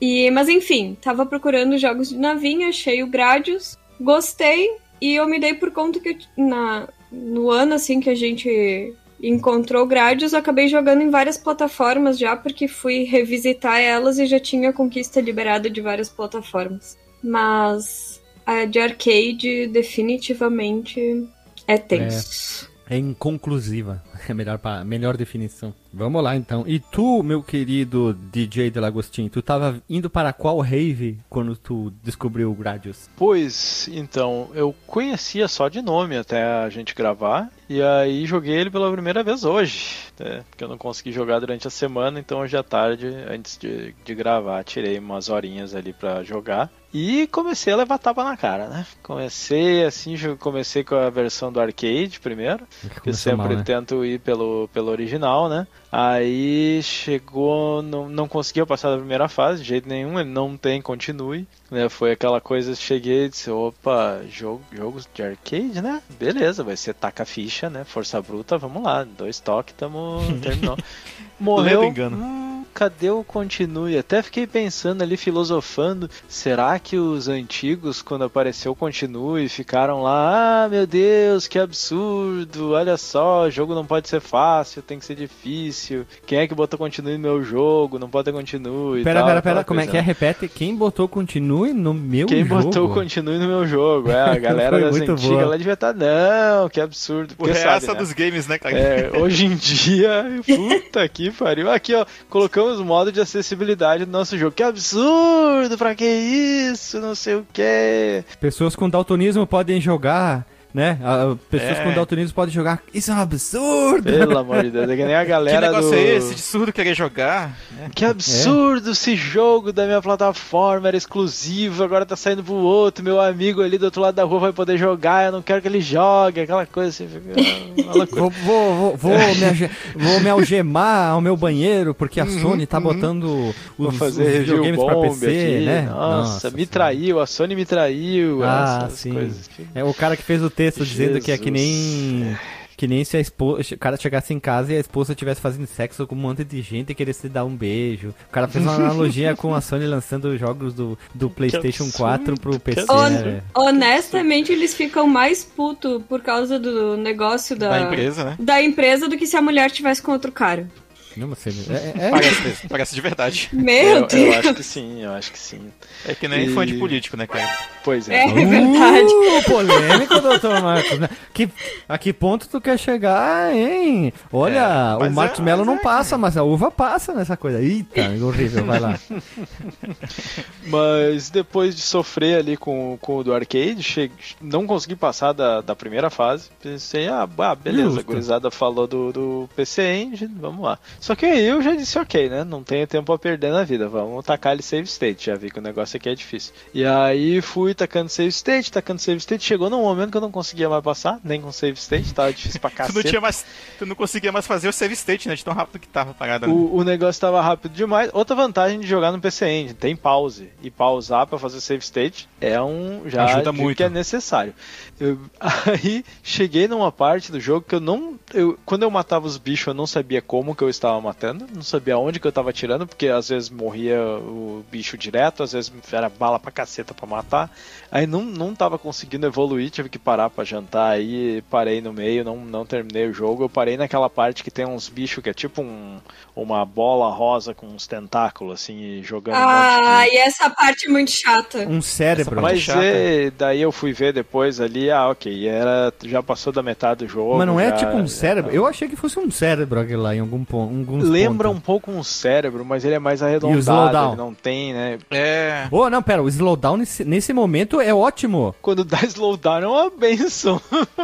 E, 0.00 0.30
mas 0.30 0.48
enfim, 0.48 0.96
tava 1.00 1.24
procurando 1.24 1.78
jogos 1.78 2.08
de 2.10 2.16
navinha, 2.18 2.68
achei 2.68 3.02
o 3.02 3.06
Gradius, 3.06 3.78
gostei, 4.00 4.70
e 5.00 5.14
eu 5.16 5.28
me 5.28 5.38
dei 5.38 5.54
por 5.54 5.70
conta 5.70 6.00
que 6.00 6.18
na, 6.36 6.88
no 7.10 7.50
ano 7.50 7.74
assim 7.74 8.00
que 8.00 8.10
a 8.10 8.14
gente 8.14 8.94
encontrou 9.22 9.86
Gradius, 9.86 10.32
eu 10.32 10.38
acabei 10.38 10.68
jogando 10.68 11.02
em 11.02 11.10
várias 11.10 11.38
plataformas 11.38 12.18
já, 12.18 12.36
porque 12.36 12.68
fui 12.68 13.04
revisitar 13.04 13.80
elas 13.80 14.18
e 14.18 14.26
já 14.26 14.38
tinha 14.38 14.70
a 14.70 14.72
conquista 14.72 15.20
liberada 15.20 15.70
de 15.70 15.80
várias 15.80 16.08
plataformas. 16.08 16.98
Mas 17.22 18.20
a 18.44 18.66
de 18.66 18.78
arcade 18.78 19.66
definitivamente 19.68 21.26
é 21.66 21.78
tenso. 21.78 22.70
É 22.88 22.98
inconclusiva. 22.98 24.02
É 24.28 24.32
a 24.32 24.34
melhor, 24.34 24.58
pa- 24.58 24.84
melhor 24.84 25.16
definição. 25.16 25.74
Vamos 25.92 26.22
lá 26.22 26.34
então. 26.36 26.64
E 26.66 26.78
tu, 26.80 27.22
meu 27.22 27.42
querido 27.42 28.12
DJ 28.32 28.70
Delagostin, 28.70 29.28
tu 29.28 29.40
tava 29.42 29.80
indo 29.88 30.08
para 30.10 30.32
qual 30.32 30.58
rave 30.60 31.18
quando 31.30 31.56
tu 31.56 31.92
descobriu 32.02 32.50
o 32.50 32.54
Gradius? 32.54 33.08
Pois, 33.16 33.88
então, 33.92 34.48
eu 34.54 34.74
conhecia 34.86 35.46
só 35.48 35.68
de 35.68 35.80
nome 35.82 36.16
até 36.16 36.42
a 36.42 36.68
gente 36.68 36.94
gravar, 36.94 37.50
e 37.68 37.80
aí 37.80 38.26
joguei 38.26 38.54
ele 38.54 38.70
pela 38.70 38.90
primeira 38.92 39.22
vez 39.22 39.44
hoje, 39.44 39.96
né? 40.18 40.42
Porque 40.50 40.64
eu 40.64 40.68
não 40.68 40.76
consegui 40.78 41.12
jogar 41.12 41.38
durante 41.40 41.66
a 41.66 41.70
semana, 41.70 42.18
então 42.18 42.40
hoje 42.40 42.56
à 42.56 42.62
tarde, 42.62 43.06
antes 43.30 43.56
de, 43.56 43.94
de 44.04 44.14
gravar, 44.14 44.64
tirei 44.64 44.98
umas 44.98 45.28
horinhas 45.28 45.74
ali 45.74 45.92
pra 45.92 46.22
jogar. 46.24 46.70
E 46.92 47.26
comecei 47.26 47.72
a 47.72 47.76
levar 47.76 47.98
tapa 47.98 48.22
na 48.22 48.36
cara, 48.36 48.68
né? 48.68 48.86
Comecei 49.02 49.84
assim, 49.84 50.14
comecei 50.38 50.84
com 50.84 50.94
a 50.94 51.10
versão 51.10 51.50
do 51.52 51.60
arcade 51.60 52.20
primeiro, 52.20 52.64
que 53.02 53.10
eu 53.10 53.14
sempre 53.14 53.48
mal, 53.48 53.56
né? 53.56 53.62
tento 53.64 54.04
ir 54.04 54.13
pelo, 54.18 54.68
pelo 54.72 54.90
original, 54.90 55.48
né? 55.48 55.66
Aí 55.90 56.80
chegou, 56.82 57.82
não, 57.82 58.08
não 58.08 58.26
conseguia 58.26 58.66
passar 58.66 58.90
da 58.90 58.96
primeira 58.98 59.28
fase 59.28 59.62
de 59.62 59.68
jeito 59.68 59.88
nenhum, 59.88 60.18
ele 60.18 60.28
não 60.28 60.56
tem 60.56 60.82
continue, 60.82 61.46
né? 61.70 61.88
Foi 61.88 62.12
aquela 62.12 62.40
coisa, 62.40 62.74
cheguei 62.74 63.26
e 63.26 63.28
disse, 63.28 63.50
opa, 63.50 64.20
jogo, 64.30 64.62
jogos 64.72 65.08
de 65.14 65.22
arcade, 65.22 65.80
né? 65.80 66.02
Beleza, 66.18 66.64
vai 66.64 66.76
ser 66.76 66.94
taca 66.94 67.24
ficha, 67.24 67.70
né? 67.70 67.84
Força 67.84 68.20
bruta, 68.20 68.58
vamos 68.58 68.82
lá, 68.82 69.04
dois 69.04 69.38
toques, 69.38 69.74
tamo, 69.76 70.18
terminou. 70.42 70.76
Morreu, 71.38 71.80
Lendo 71.80 71.90
engano. 71.90 72.16
hum, 72.16 72.43
cadê 72.74 73.10
o 73.10 73.22
continue? 73.24 73.96
Até 73.96 74.20
fiquei 74.22 74.46
pensando 74.46 75.02
ali, 75.02 75.16
filosofando, 75.16 76.10
será 76.28 76.78
que 76.78 76.96
os 76.96 77.28
antigos, 77.28 78.02
quando 78.02 78.24
apareceu 78.24 78.72
o 78.72 78.76
continue, 78.76 79.48
ficaram 79.48 80.02
lá, 80.02 80.64
ah, 80.64 80.68
meu 80.68 80.86
Deus, 80.86 81.46
que 81.46 81.58
absurdo, 81.58 82.72
olha 82.72 82.96
só, 82.96 83.44
o 83.44 83.50
jogo 83.50 83.74
não 83.74 83.84
pode 83.86 84.08
ser 84.08 84.20
fácil, 84.20 84.82
tem 84.82 84.98
que 84.98 85.04
ser 85.04 85.14
difícil, 85.14 86.04
quem 86.26 86.38
é 86.38 86.46
que 86.48 86.54
botou 86.54 86.78
continue 86.78 87.14
no 87.14 87.18
meu 87.20 87.42
jogo, 87.44 87.98
não 87.98 88.08
pode 88.10 88.24
ter 88.26 88.32
continue 88.32 89.00
e 89.00 89.04
Pera, 89.04 89.20
tal, 89.20 89.28
pera, 89.28 89.42
pera, 89.42 89.64
como 89.64 89.80
é 89.80 89.84
coisa, 89.84 89.90
que 89.92 89.96
é? 89.96 90.00
né? 90.00 90.06
Repete. 90.06 90.48
Quem 90.48 90.74
botou 90.74 91.06
continue 91.08 91.72
no 91.72 91.94
meu 91.94 92.26
Quem 92.26 92.44
jogo? 92.44 92.64
botou 92.64 92.86
o 92.90 92.94
continue 92.94 93.38
no 93.38 93.46
meu 93.46 93.66
jogo? 93.66 94.10
É, 94.10 94.20
a 94.30 94.38
galera 94.38 94.70
Foi 94.70 94.80
das 94.80 94.96
muito 94.96 95.12
antigas 95.12 95.30
boa. 95.36 95.46
lá 95.46 95.56
devia 95.56 95.72
estar, 95.74 95.92
não, 95.94 96.68
que 96.68 96.80
absurdo, 96.80 97.34
porque 97.36 97.52
reaça 97.52 97.86
sabe, 97.86 97.98
né? 97.98 98.04
dos 98.04 98.12
games, 98.12 98.46
né, 98.48 98.58
cara? 98.58 98.76
É, 98.76 99.10
hoje 99.18 99.46
em 99.46 99.54
dia, 99.54 100.24
puta 100.46 101.08
que 101.08 101.30
pariu. 101.30 101.70
Aqui, 101.70 101.94
ó, 101.94 102.04
colocamos 102.28 102.63
modo 102.84 103.12
de 103.12 103.20
acessibilidade 103.20 104.06
no 104.06 104.12
nosso 104.12 104.36
jogo. 104.38 104.52
Que 104.54 104.62
absurdo, 104.62 105.76
pra 105.76 105.94
que 105.94 106.04
isso? 106.04 107.00
Não 107.00 107.14
sei 107.14 107.36
o 107.36 107.46
que. 107.52 108.24
Pessoas 108.40 108.74
com 108.76 108.88
daltonismo 108.88 109.46
podem 109.46 109.80
jogar, 109.80 110.46
né? 110.74 110.98
Ah, 111.02 111.36
Pessoas 111.48 111.78
É. 111.78 111.84
com 111.84 111.92
daltonismo 111.94 112.34
podem 112.34 112.52
jogar. 112.52 112.82
Isso 112.92 113.10
é 113.10 113.14
um 113.14 113.18
absurdo! 113.20 114.02
Pelo 114.02 114.36
amor 114.36 114.62
de 114.64 114.70
Deus, 114.70 114.90
é 114.90 114.96
que 114.96 115.04
nem 115.04 115.14
a 115.14 115.22
Que 115.24 115.30
galera 115.30 115.60
negócio 115.68 115.90
do... 115.90 115.94
é 115.96 116.16
esse 116.16 116.34
de 116.34 116.40
surdo 116.40 116.72
querer 116.72 116.94
jogar? 116.94 117.56
né? 117.78 117.90
Que 117.94 118.04
absurdo 118.04 118.90
esse 118.90 119.14
jogo 119.14 119.72
da 119.72 119.86
minha 119.86 120.02
plataforma 120.02 120.88
era 120.88 120.96
exclusivo, 120.96 121.84
agora 121.84 122.04
tá 122.04 122.16
saindo 122.16 122.42
pro 122.42 122.54
outro, 122.54 123.04
meu 123.04 123.20
amigo 123.20 123.62
ali 123.62 123.78
do 123.78 123.84
outro 123.84 124.02
lado 124.02 124.14
da 124.16 124.24
rua 124.24 124.40
vai 124.40 124.52
poder 124.52 124.76
jogar, 124.76 125.26
eu 125.26 125.32
não 125.32 125.42
quero 125.42 125.62
que 125.62 125.68
ele 125.68 125.80
jogue, 125.80 126.40
aquela 126.40 126.66
coisa 126.66 126.88
assim. 126.90 127.08
Vou, 128.10 128.30
vou, 128.30 128.74
vou, 128.74 128.96
vou, 128.96 129.12
me 129.18 129.44
alge- 129.44 129.70
vou 129.94 130.20
me 130.20 130.30
algemar 130.30 131.10
ao 131.12 131.20
meu 131.20 131.36
banheiro 131.36 131.94
porque 131.94 132.20
a 132.20 132.26
Sony 132.26 132.66
tá 132.66 132.80
botando 132.80 133.54
os, 133.78 134.00
os 134.00 134.16
videogames 134.16 134.82
pra 134.82 134.96
PC, 135.00 135.26
aqui. 135.26 135.64
né? 135.66 135.82
Nossa, 135.82 136.48
me 136.48 136.52
Senhora. 136.56 136.70
traiu, 136.70 137.20
a 137.20 137.26
Sony 137.26 137.54
me 137.54 137.64
traiu, 137.64 138.42
Ah, 138.42 138.84
essas 138.86 138.98
sim. 138.98 139.12
coisas. 139.12 139.50
É 139.74 139.84
o 139.84 139.92
cara 139.94 140.16
que 140.16 140.22
fez 140.22 140.42
o 140.42 140.48
texto 140.50 140.63
dizendo 140.72 141.20
que 141.20 141.30
é 141.32 141.38
que 141.38 141.50
nem. 141.50 142.36
Que 142.76 142.88
nem 142.88 143.04
se 143.04 143.16
a 143.16 143.20
esposa, 143.20 143.62
o 143.72 143.78
cara 143.78 143.96
chegasse 143.96 144.34
em 144.34 144.40
casa 144.40 144.72
e 144.72 144.76
a 144.76 144.80
esposa 144.80 145.12
estivesse 145.12 145.40
fazendo 145.40 145.64
sexo 145.64 146.04
com 146.08 146.14
um 146.16 146.18
monte 146.18 146.42
de 146.42 146.60
gente 146.60 146.90
e 146.90 146.94
queresse 146.94 147.28
dar 147.28 147.44
um 147.44 147.54
beijo. 147.56 148.08
O 148.28 148.32
cara 148.32 148.48
fez 148.48 148.64
uma 148.64 148.74
analogia 148.74 149.36
com 149.36 149.54
a 149.54 149.60
Sony 149.60 149.86
lançando 149.86 150.36
jogos 150.36 150.74
do, 150.74 150.98
do 151.14 151.30
PlayStation 151.30 151.84
absurdo, 151.84 151.98
4 151.98 152.34
pro 152.40 152.58
PC, 152.58 152.84
Hon- 152.90 153.10
né? 153.10 153.42
honestamente, 153.54 154.50
eles 154.50 154.74
ficam 154.74 155.06
mais 155.06 155.44
puto 155.44 156.02
por 156.08 156.20
causa 156.20 156.58
do 156.58 156.96
negócio 156.96 157.54
da, 157.56 157.68
Da 157.70 157.80
empresa, 157.82 158.24
né? 158.24 158.36
da 158.40 158.60
empresa 158.60 159.08
do 159.08 159.16
que 159.16 159.26
se 159.26 159.36
a 159.36 159.40
mulher 159.42 159.70
tivesse 159.70 160.02
com 160.02 160.10
outro 160.10 160.32
cara. 160.32 160.68
Não 161.16 161.34
sei. 161.34 161.52
É, 161.70 162.06
é- 162.06 162.10
Parece 162.10 162.42
mesmo, 162.42 162.68
parece 162.68 162.94
de 162.94 163.00
verdade. 163.00 163.48
Meu 163.52 163.74
Eu, 163.74 163.96
eu 164.00 164.06
Deus! 164.06 164.36
acho 164.36 164.54
que 164.54 164.62
sim, 164.62 165.02
eu 165.02 165.12
acho 165.12 165.32
que 165.32 165.38
sim. 165.38 165.70
É 166.06 166.14
que 166.14 166.26
nem 166.28 166.46
E- 166.46 166.54
fã 166.54 166.66
de 166.66 166.74
político, 166.74 167.16
né, 167.16 167.26
cara? 167.26 167.48
Pois 167.84 168.08
É, 168.08 168.24
é. 168.24 168.30
é 168.30 168.46
verdade. 168.46 169.06
Uh, 169.08 169.42
polêmico, 169.44 170.20
doutor 170.20 170.62
Marcos. 170.62 170.98
né? 170.98 171.08
Que, 171.32 171.48
a 171.88 171.98
que 171.98 172.12
ponto 172.12 172.48
tu 172.48 172.60
quer 172.60 172.78
chegar, 172.78 173.54
hein? 173.54 174.12
Olha, 174.32 174.58
É, 174.58 174.96
o 174.96 175.00
mas 175.00 175.12
Marcos 175.12 175.40
é- 175.40 175.42
Melo 175.42 175.64
não 175.64 175.74
é- 175.74 175.80
passa, 175.80 176.16
mas 176.18 176.36
a 176.36 176.42
uva 176.42 176.70
passa 176.70 177.12
nessa 177.12 177.36
coisa. 177.36 177.60
Eita, 177.60 178.02
horrível, 178.24 178.64
vai 178.64 178.80
lá. 178.80 178.98
Mas 180.66 181.30
depois 181.30 181.74
de 181.74 181.82
sofrer 181.82 182.38
ali 182.38 182.56
com, 182.56 182.96
com 183.00 183.18
o 183.18 183.24
do 183.24 183.34
arcade, 183.34 183.82
che... 183.82 184.10
não 184.40 184.66
consegui 184.66 184.96
passar 184.96 185.32
da, 185.32 185.60
da 185.60 185.76
primeira 185.76 186.10
fase. 186.10 186.48
Pensei, 186.62 187.08
ah, 187.08 187.26
bah, 187.26 187.54
beleza, 187.54 187.88
Justo. 187.90 188.00
a 188.00 188.02
gurizada 188.02 188.50
falou 188.50 188.86
do, 188.86 189.12
do 189.12 189.48
PC 189.54 189.82
Engine, 189.94 190.34
vamos 190.38 190.64
lá. 190.64 190.78
Só 191.04 191.14
que 191.14 191.26
aí 191.26 191.44
eu 191.44 191.60
já 191.60 191.74
disse, 191.74 191.98
ok, 191.98 192.30
né? 192.30 192.44
Não 192.44 192.62
tenho 192.62 192.86
tempo 192.86 193.12
a 193.12 193.18
perder 193.18 193.52
na 193.52 193.62
vida, 193.62 193.86
vamos 193.90 194.24
tacar 194.24 194.54
ele 194.54 194.62
save 194.62 194.84
state. 194.88 195.26
Já 195.26 195.34
vi 195.36 195.50
que 195.50 195.58
o 195.58 195.62
negócio 195.62 195.98
aqui 195.98 196.08
é 196.08 196.14
difícil. 196.14 196.54
E 196.72 196.82
aí 196.82 197.42
fui 197.42 197.74
tacando 197.74 198.08
save 198.08 198.30
state, 198.30 198.72
tacando 198.72 198.98
save 199.02 199.18
state. 199.18 199.44
Chegou 199.44 199.68
num 199.68 199.82
momento 199.82 200.10
que 200.12 200.16
eu 200.16 200.20
não 200.22 200.30
conseguia 200.30 200.66
mais 200.66 200.82
passar, 200.82 201.20
nem 201.22 201.42
com 201.42 201.52
save 201.52 201.78
state, 201.78 202.14
tava 202.14 202.32
difícil 202.32 202.58
pra 202.58 202.70
Tu 202.72 202.76
cacete. 202.76 202.94
não 202.96 203.02
tinha 203.02 203.20
mais. 203.20 203.44
Tu 203.78 203.84
não 203.84 203.94
conseguia 203.94 204.32
mais 204.32 204.46
fazer 204.46 204.66
o 204.66 204.72
save 204.72 204.94
state, 204.94 205.28
né? 205.28 205.34
De 205.34 205.44
tão 205.44 205.52
rápido 205.52 205.78
que 205.78 205.88
tava 205.88 206.12
a 206.12 206.14
parada. 206.14 206.46
né? 206.46 206.52
O, 206.54 206.76
o 206.76 206.82
negócio 206.82 207.20
tava 207.20 207.38
rápido 207.42 207.72
demais. 207.74 208.08
Outra 208.14 208.34
vantagem 208.34 208.80
de 208.80 208.86
jogar 208.86 209.12
no 209.12 209.20
PC 209.20 209.46
Engine, 209.46 209.74
tem 209.74 209.94
pause. 209.94 210.48
E 210.62 210.70
pausar 210.70 211.26
pra 211.26 211.38
fazer 211.38 211.60
save 211.60 211.82
state 211.84 212.26
é 212.40 212.58
um. 212.62 213.02
Já 213.10 213.26
Ajuda 213.26 213.52
muito. 213.52 213.76
que 213.76 213.82
é 213.84 213.90
necessário. 213.90 214.54
Eu- 214.98 215.18
aí 215.38 216.02
cheguei 216.22 216.66
numa 216.66 216.90
parte 216.90 217.30
do 217.30 217.38
jogo 217.38 217.66
que 217.68 217.74
eu 217.74 217.80
não. 217.80 218.18
Eu, 218.32 218.58
quando 218.64 218.84
eu 218.84 218.90
matava 218.90 219.26
os 219.26 219.36
bichos, 219.36 219.66
eu 219.66 219.74
não 219.74 219.86
sabia 219.86 220.22
como 220.22 220.54
que 220.56 220.64
eu 220.64 220.70
estava 220.70 220.93
matando, 221.00 221.46
não 221.54 221.62
sabia 221.62 221.98
onde 221.98 222.20
que 222.20 222.26
eu 222.26 222.30
estava 222.30 222.50
atirando, 222.50 222.86
porque 222.86 223.08
às 223.08 223.28
vezes 223.28 223.50
morria 223.50 224.00
o 224.00 224.64
bicho 224.70 224.96
direto, 224.96 225.42
às 225.42 225.52
vezes 225.52 225.72
era 225.92 226.08
bala 226.08 226.38
pra 226.38 226.50
caceta 226.50 226.94
pra 226.94 227.06
matar. 227.06 227.50
Aí 227.94 228.08
não, 228.08 228.24
não 228.24 228.56
tava 228.56 228.76
conseguindo 228.76 229.24
evoluir, 229.24 229.70
tive 229.70 229.88
que 229.88 230.00
parar 230.00 230.28
pra 230.28 230.42
jantar 230.42 230.90
aí, 230.90 231.40
parei 231.48 231.80
no 231.80 231.92
meio, 231.92 232.24
não, 232.24 232.36
não 232.38 232.66
terminei 232.66 233.06
o 233.06 233.14
jogo. 233.14 233.44
Eu 233.44 233.48
parei 233.48 233.76
naquela 233.76 234.10
parte 234.10 234.42
que 234.42 234.50
tem 234.50 234.66
uns 234.66 234.88
bichos 234.88 235.22
que 235.22 235.30
é 235.30 235.32
tipo 235.32 235.62
um, 235.62 235.98
uma 236.34 236.64
bola 236.64 237.08
rosa 237.14 237.54
com 237.54 237.68
uns 237.68 237.86
tentáculos, 237.86 238.54
assim, 238.54 238.76
e 238.80 239.02
jogando 239.04 239.36
um 239.36 239.38
monte 239.38 239.46
de. 239.78 239.84
Ah, 239.86 240.08
e 240.08 240.16
essa 240.16 240.50
parte 240.50 240.86
é 240.88 240.90
muito 240.90 241.12
chata. 241.12 241.58
Um 241.68 241.80
cérebro. 241.80 242.32
Essa 242.34 242.42
Mas 242.42 242.60
chata. 242.62 242.84
é, 242.84 243.30
daí 243.30 243.62
eu 243.62 243.70
fui 243.70 243.92
ver 243.92 244.12
depois 244.12 244.60
ali, 244.60 244.90
ah, 244.90 245.10
ok, 245.10 245.46
era, 245.46 245.94
já 246.04 246.20
passou 246.20 246.52
da 246.52 246.64
metade 246.64 247.04
do 247.06 247.08
jogo. 247.08 247.38
Mas 247.38 247.46
não 247.46 247.60
é 247.60 247.68
já- 247.68 247.76
tipo 247.76 247.92
um 247.92 248.08
cérebro. 248.08 248.50
Eu 248.50 248.66
achei 248.66 248.88
que 248.88 248.96
fosse 248.96 249.20
um 249.20 249.30
cérebro 249.30 249.78
aquele 249.78 249.98
lá 249.98 250.16
em 250.16 250.18
algum 250.18 250.44
ponto. 250.44 250.96
Lembra 250.96 251.48
um 251.48 251.52
pontos. 251.52 251.64
pouco 251.64 251.92
um 251.92 252.02
cérebro, 252.02 252.64
mas 252.64 252.84
ele 252.84 252.96
é 252.96 252.98
mais 252.98 253.22
arredondado, 253.22 253.60
slowdown? 253.60 254.08
ele 254.08 254.16
não 254.16 254.34
tem, 254.34 254.72
né? 254.72 254.98
É. 255.12 255.68
Oh, 255.70 255.88
não, 255.88 256.02
pera, 256.02 256.20
o 256.20 256.28
slowdown 256.28 256.78
nesse, 256.78 257.04
nesse 257.04 257.32
momento 257.32 257.83
é 257.88 257.94
ótimo. 257.94 258.54
Quando 258.60 258.84
dá 258.84 259.00
slowdown 259.04 259.62
é 259.62 259.66
uma 259.66 259.90
benção. 259.90 260.60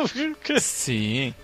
Sim. 0.61 1.35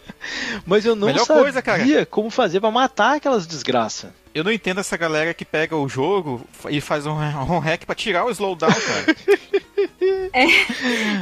mas 0.67 0.85
eu 0.85 0.97
não 0.97 1.07
Melhor 1.07 1.25
sabia 1.25 1.43
coisa, 1.43 1.63
cara. 1.63 2.07
como 2.07 2.31
fazer 2.31 2.61
pra 2.61 2.71
matar 2.71 3.17
aquelas 3.17 3.47
desgraças. 3.47 4.11
Eu 4.35 4.45
não 4.45 4.53
entendo 4.53 4.81
essa 4.81 4.97
galera 4.97 5.33
que 5.33 5.45
pega 5.45 5.77
o 5.77 5.89
jogo 5.89 6.47
e 6.69 6.81
faz 6.81 7.07
um, 7.07 7.13
um 7.13 7.59
hack 7.59 7.87
pra 7.87 7.95
tirar 7.95 8.25
o 8.25 8.31
slowdown, 8.31 8.73
cara. 8.73 9.17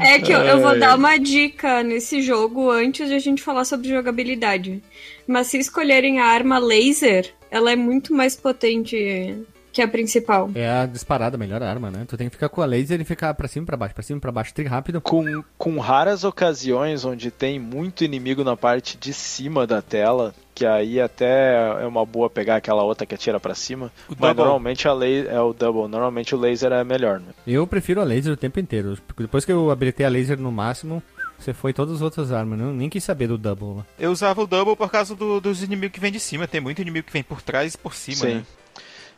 É 0.01 0.19
que 0.19 0.33
eu, 0.33 0.41
eu 0.41 0.61
vou 0.61 0.79
dar 0.79 0.97
uma 0.97 1.17
dica 1.17 1.83
nesse 1.83 2.23
jogo 2.23 2.71
antes 2.71 3.09
de 3.09 3.15
a 3.15 3.19
gente 3.19 3.43
falar 3.43 3.65
sobre 3.65 3.89
jogabilidade. 3.89 4.83
Mas 5.27 5.49
se 5.49 5.59
escolherem 5.59 6.19
a 6.21 6.27
arma 6.27 6.59
laser, 6.59 7.33
ela 7.51 7.71
é 7.71 7.77
muito 7.77 8.13
mais 8.13 8.37
potente 8.37 9.37
que 9.75 9.83
a 9.83 9.89
principal. 9.89 10.51
É 10.55 10.71
a 10.71 10.87
disparada, 10.87 11.37
a 11.37 11.39
melhor 11.39 11.63
arma, 11.63 11.91
né? 11.91 12.05
Tu 12.09 12.17
tem 12.17 12.29
que 12.29 12.37
ficar 12.37 12.49
com 12.49 12.63
a 12.63 12.65
laser 12.67 13.01
e 13.01 13.05
ficar 13.05 13.35
pra 13.35 13.49
cima 13.49 13.65
e 13.65 13.67
pra 13.67 13.77
baixo, 13.77 13.95
pra 13.95 14.03
cima 14.03 14.17
e 14.19 14.21
pra 14.21 14.33
baixo, 14.33 14.55
tri 14.55 14.65
rápido. 14.65 15.01
Com, 15.01 15.43
com 15.59 15.79
raras 15.79 16.25
ocasiões 16.25 17.05
onde 17.05 17.31
tem 17.31 17.59
muito 17.59 18.05
inimigo 18.05 18.45
na 18.45 18.57
parte 18.57 18.97
de 18.97 19.13
cima 19.13 19.67
da 19.67 19.83
tela, 19.83 20.35
que 20.55 20.65
aí 20.65 21.01
até 21.01 21.55
é 21.83 21.87
uma 21.87 22.07
boa 22.07 22.31
pegar 22.31 22.57
aquela 22.57 22.83
outra 22.85 23.05
que 23.05 23.15
atira 23.15 23.41
pra 23.41 23.55
cima. 23.55 23.87
O 24.09 24.13
mas 24.13 24.19
double. 24.21 24.45
normalmente 24.45 24.87
a 24.87 24.93
laser 24.93 25.33
é 25.33 25.41
o 25.41 25.53
double, 25.53 25.89
normalmente 25.89 26.35
o 26.35 26.39
laser 26.39 26.71
é 26.73 26.85
melhor, 26.85 27.19
né? 27.19 27.33
Eu 27.47 27.67
prefiro 27.67 28.01
a 28.01 28.05
laser 28.05 28.33
o 28.33 28.37
tempo 28.37 28.61
inteiro. 28.61 28.97
porque 29.07 29.25
Depois 29.25 29.45
que 29.45 29.51
eu 29.53 29.71
habilitei 29.71 30.07
a 30.07 30.09
laser 30.09 30.39
no 30.39 30.53
máximo, 30.53 31.03
você 31.37 31.53
foi 31.53 31.73
todas 31.73 31.97
as 31.97 32.01
outras 32.03 32.31
armas. 32.31 32.59
Não, 32.59 32.73
nem 32.73 32.89
quis 32.89 33.03
saber 33.03 33.27
do 33.27 33.37
double 33.37 33.79
lá. 33.79 33.87
Eu 33.99 34.13
usava 34.13 34.41
o 34.41 34.47
double 34.47 34.77
por 34.77 34.89
causa 34.91 35.17
do- 35.17 35.41
dos 35.41 35.63
inimigos 35.65 35.93
que 35.95 36.01
vem 36.01 36.13
de 36.13 36.21
cima. 36.21 36.47
Tem 36.47 36.61
muito 36.61 36.81
inimigo 36.81 37.07
que 37.07 37.13
vem 37.13 37.25
por 37.25 37.43
trás 37.43 37.75
e 37.75 37.79
por 37.79 37.93
cima, 37.95 38.17
Sim. 38.19 38.35
né? 38.37 38.43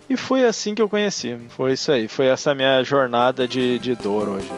E 0.08 0.16
foi 0.16 0.44
assim 0.44 0.74
que 0.74 0.80
eu 0.80 0.88
conheci. 0.88 1.36
Foi 1.48 1.72
isso 1.72 1.90
aí. 1.90 2.06
Foi 2.06 2.26
essa 2.26 2.54
minha 2.54 2.82
jornada 2.84 3.46
de, 3.48 3.78
de 3.78 3.94
dor 3.96 4.28
hoje. 4.28 4.48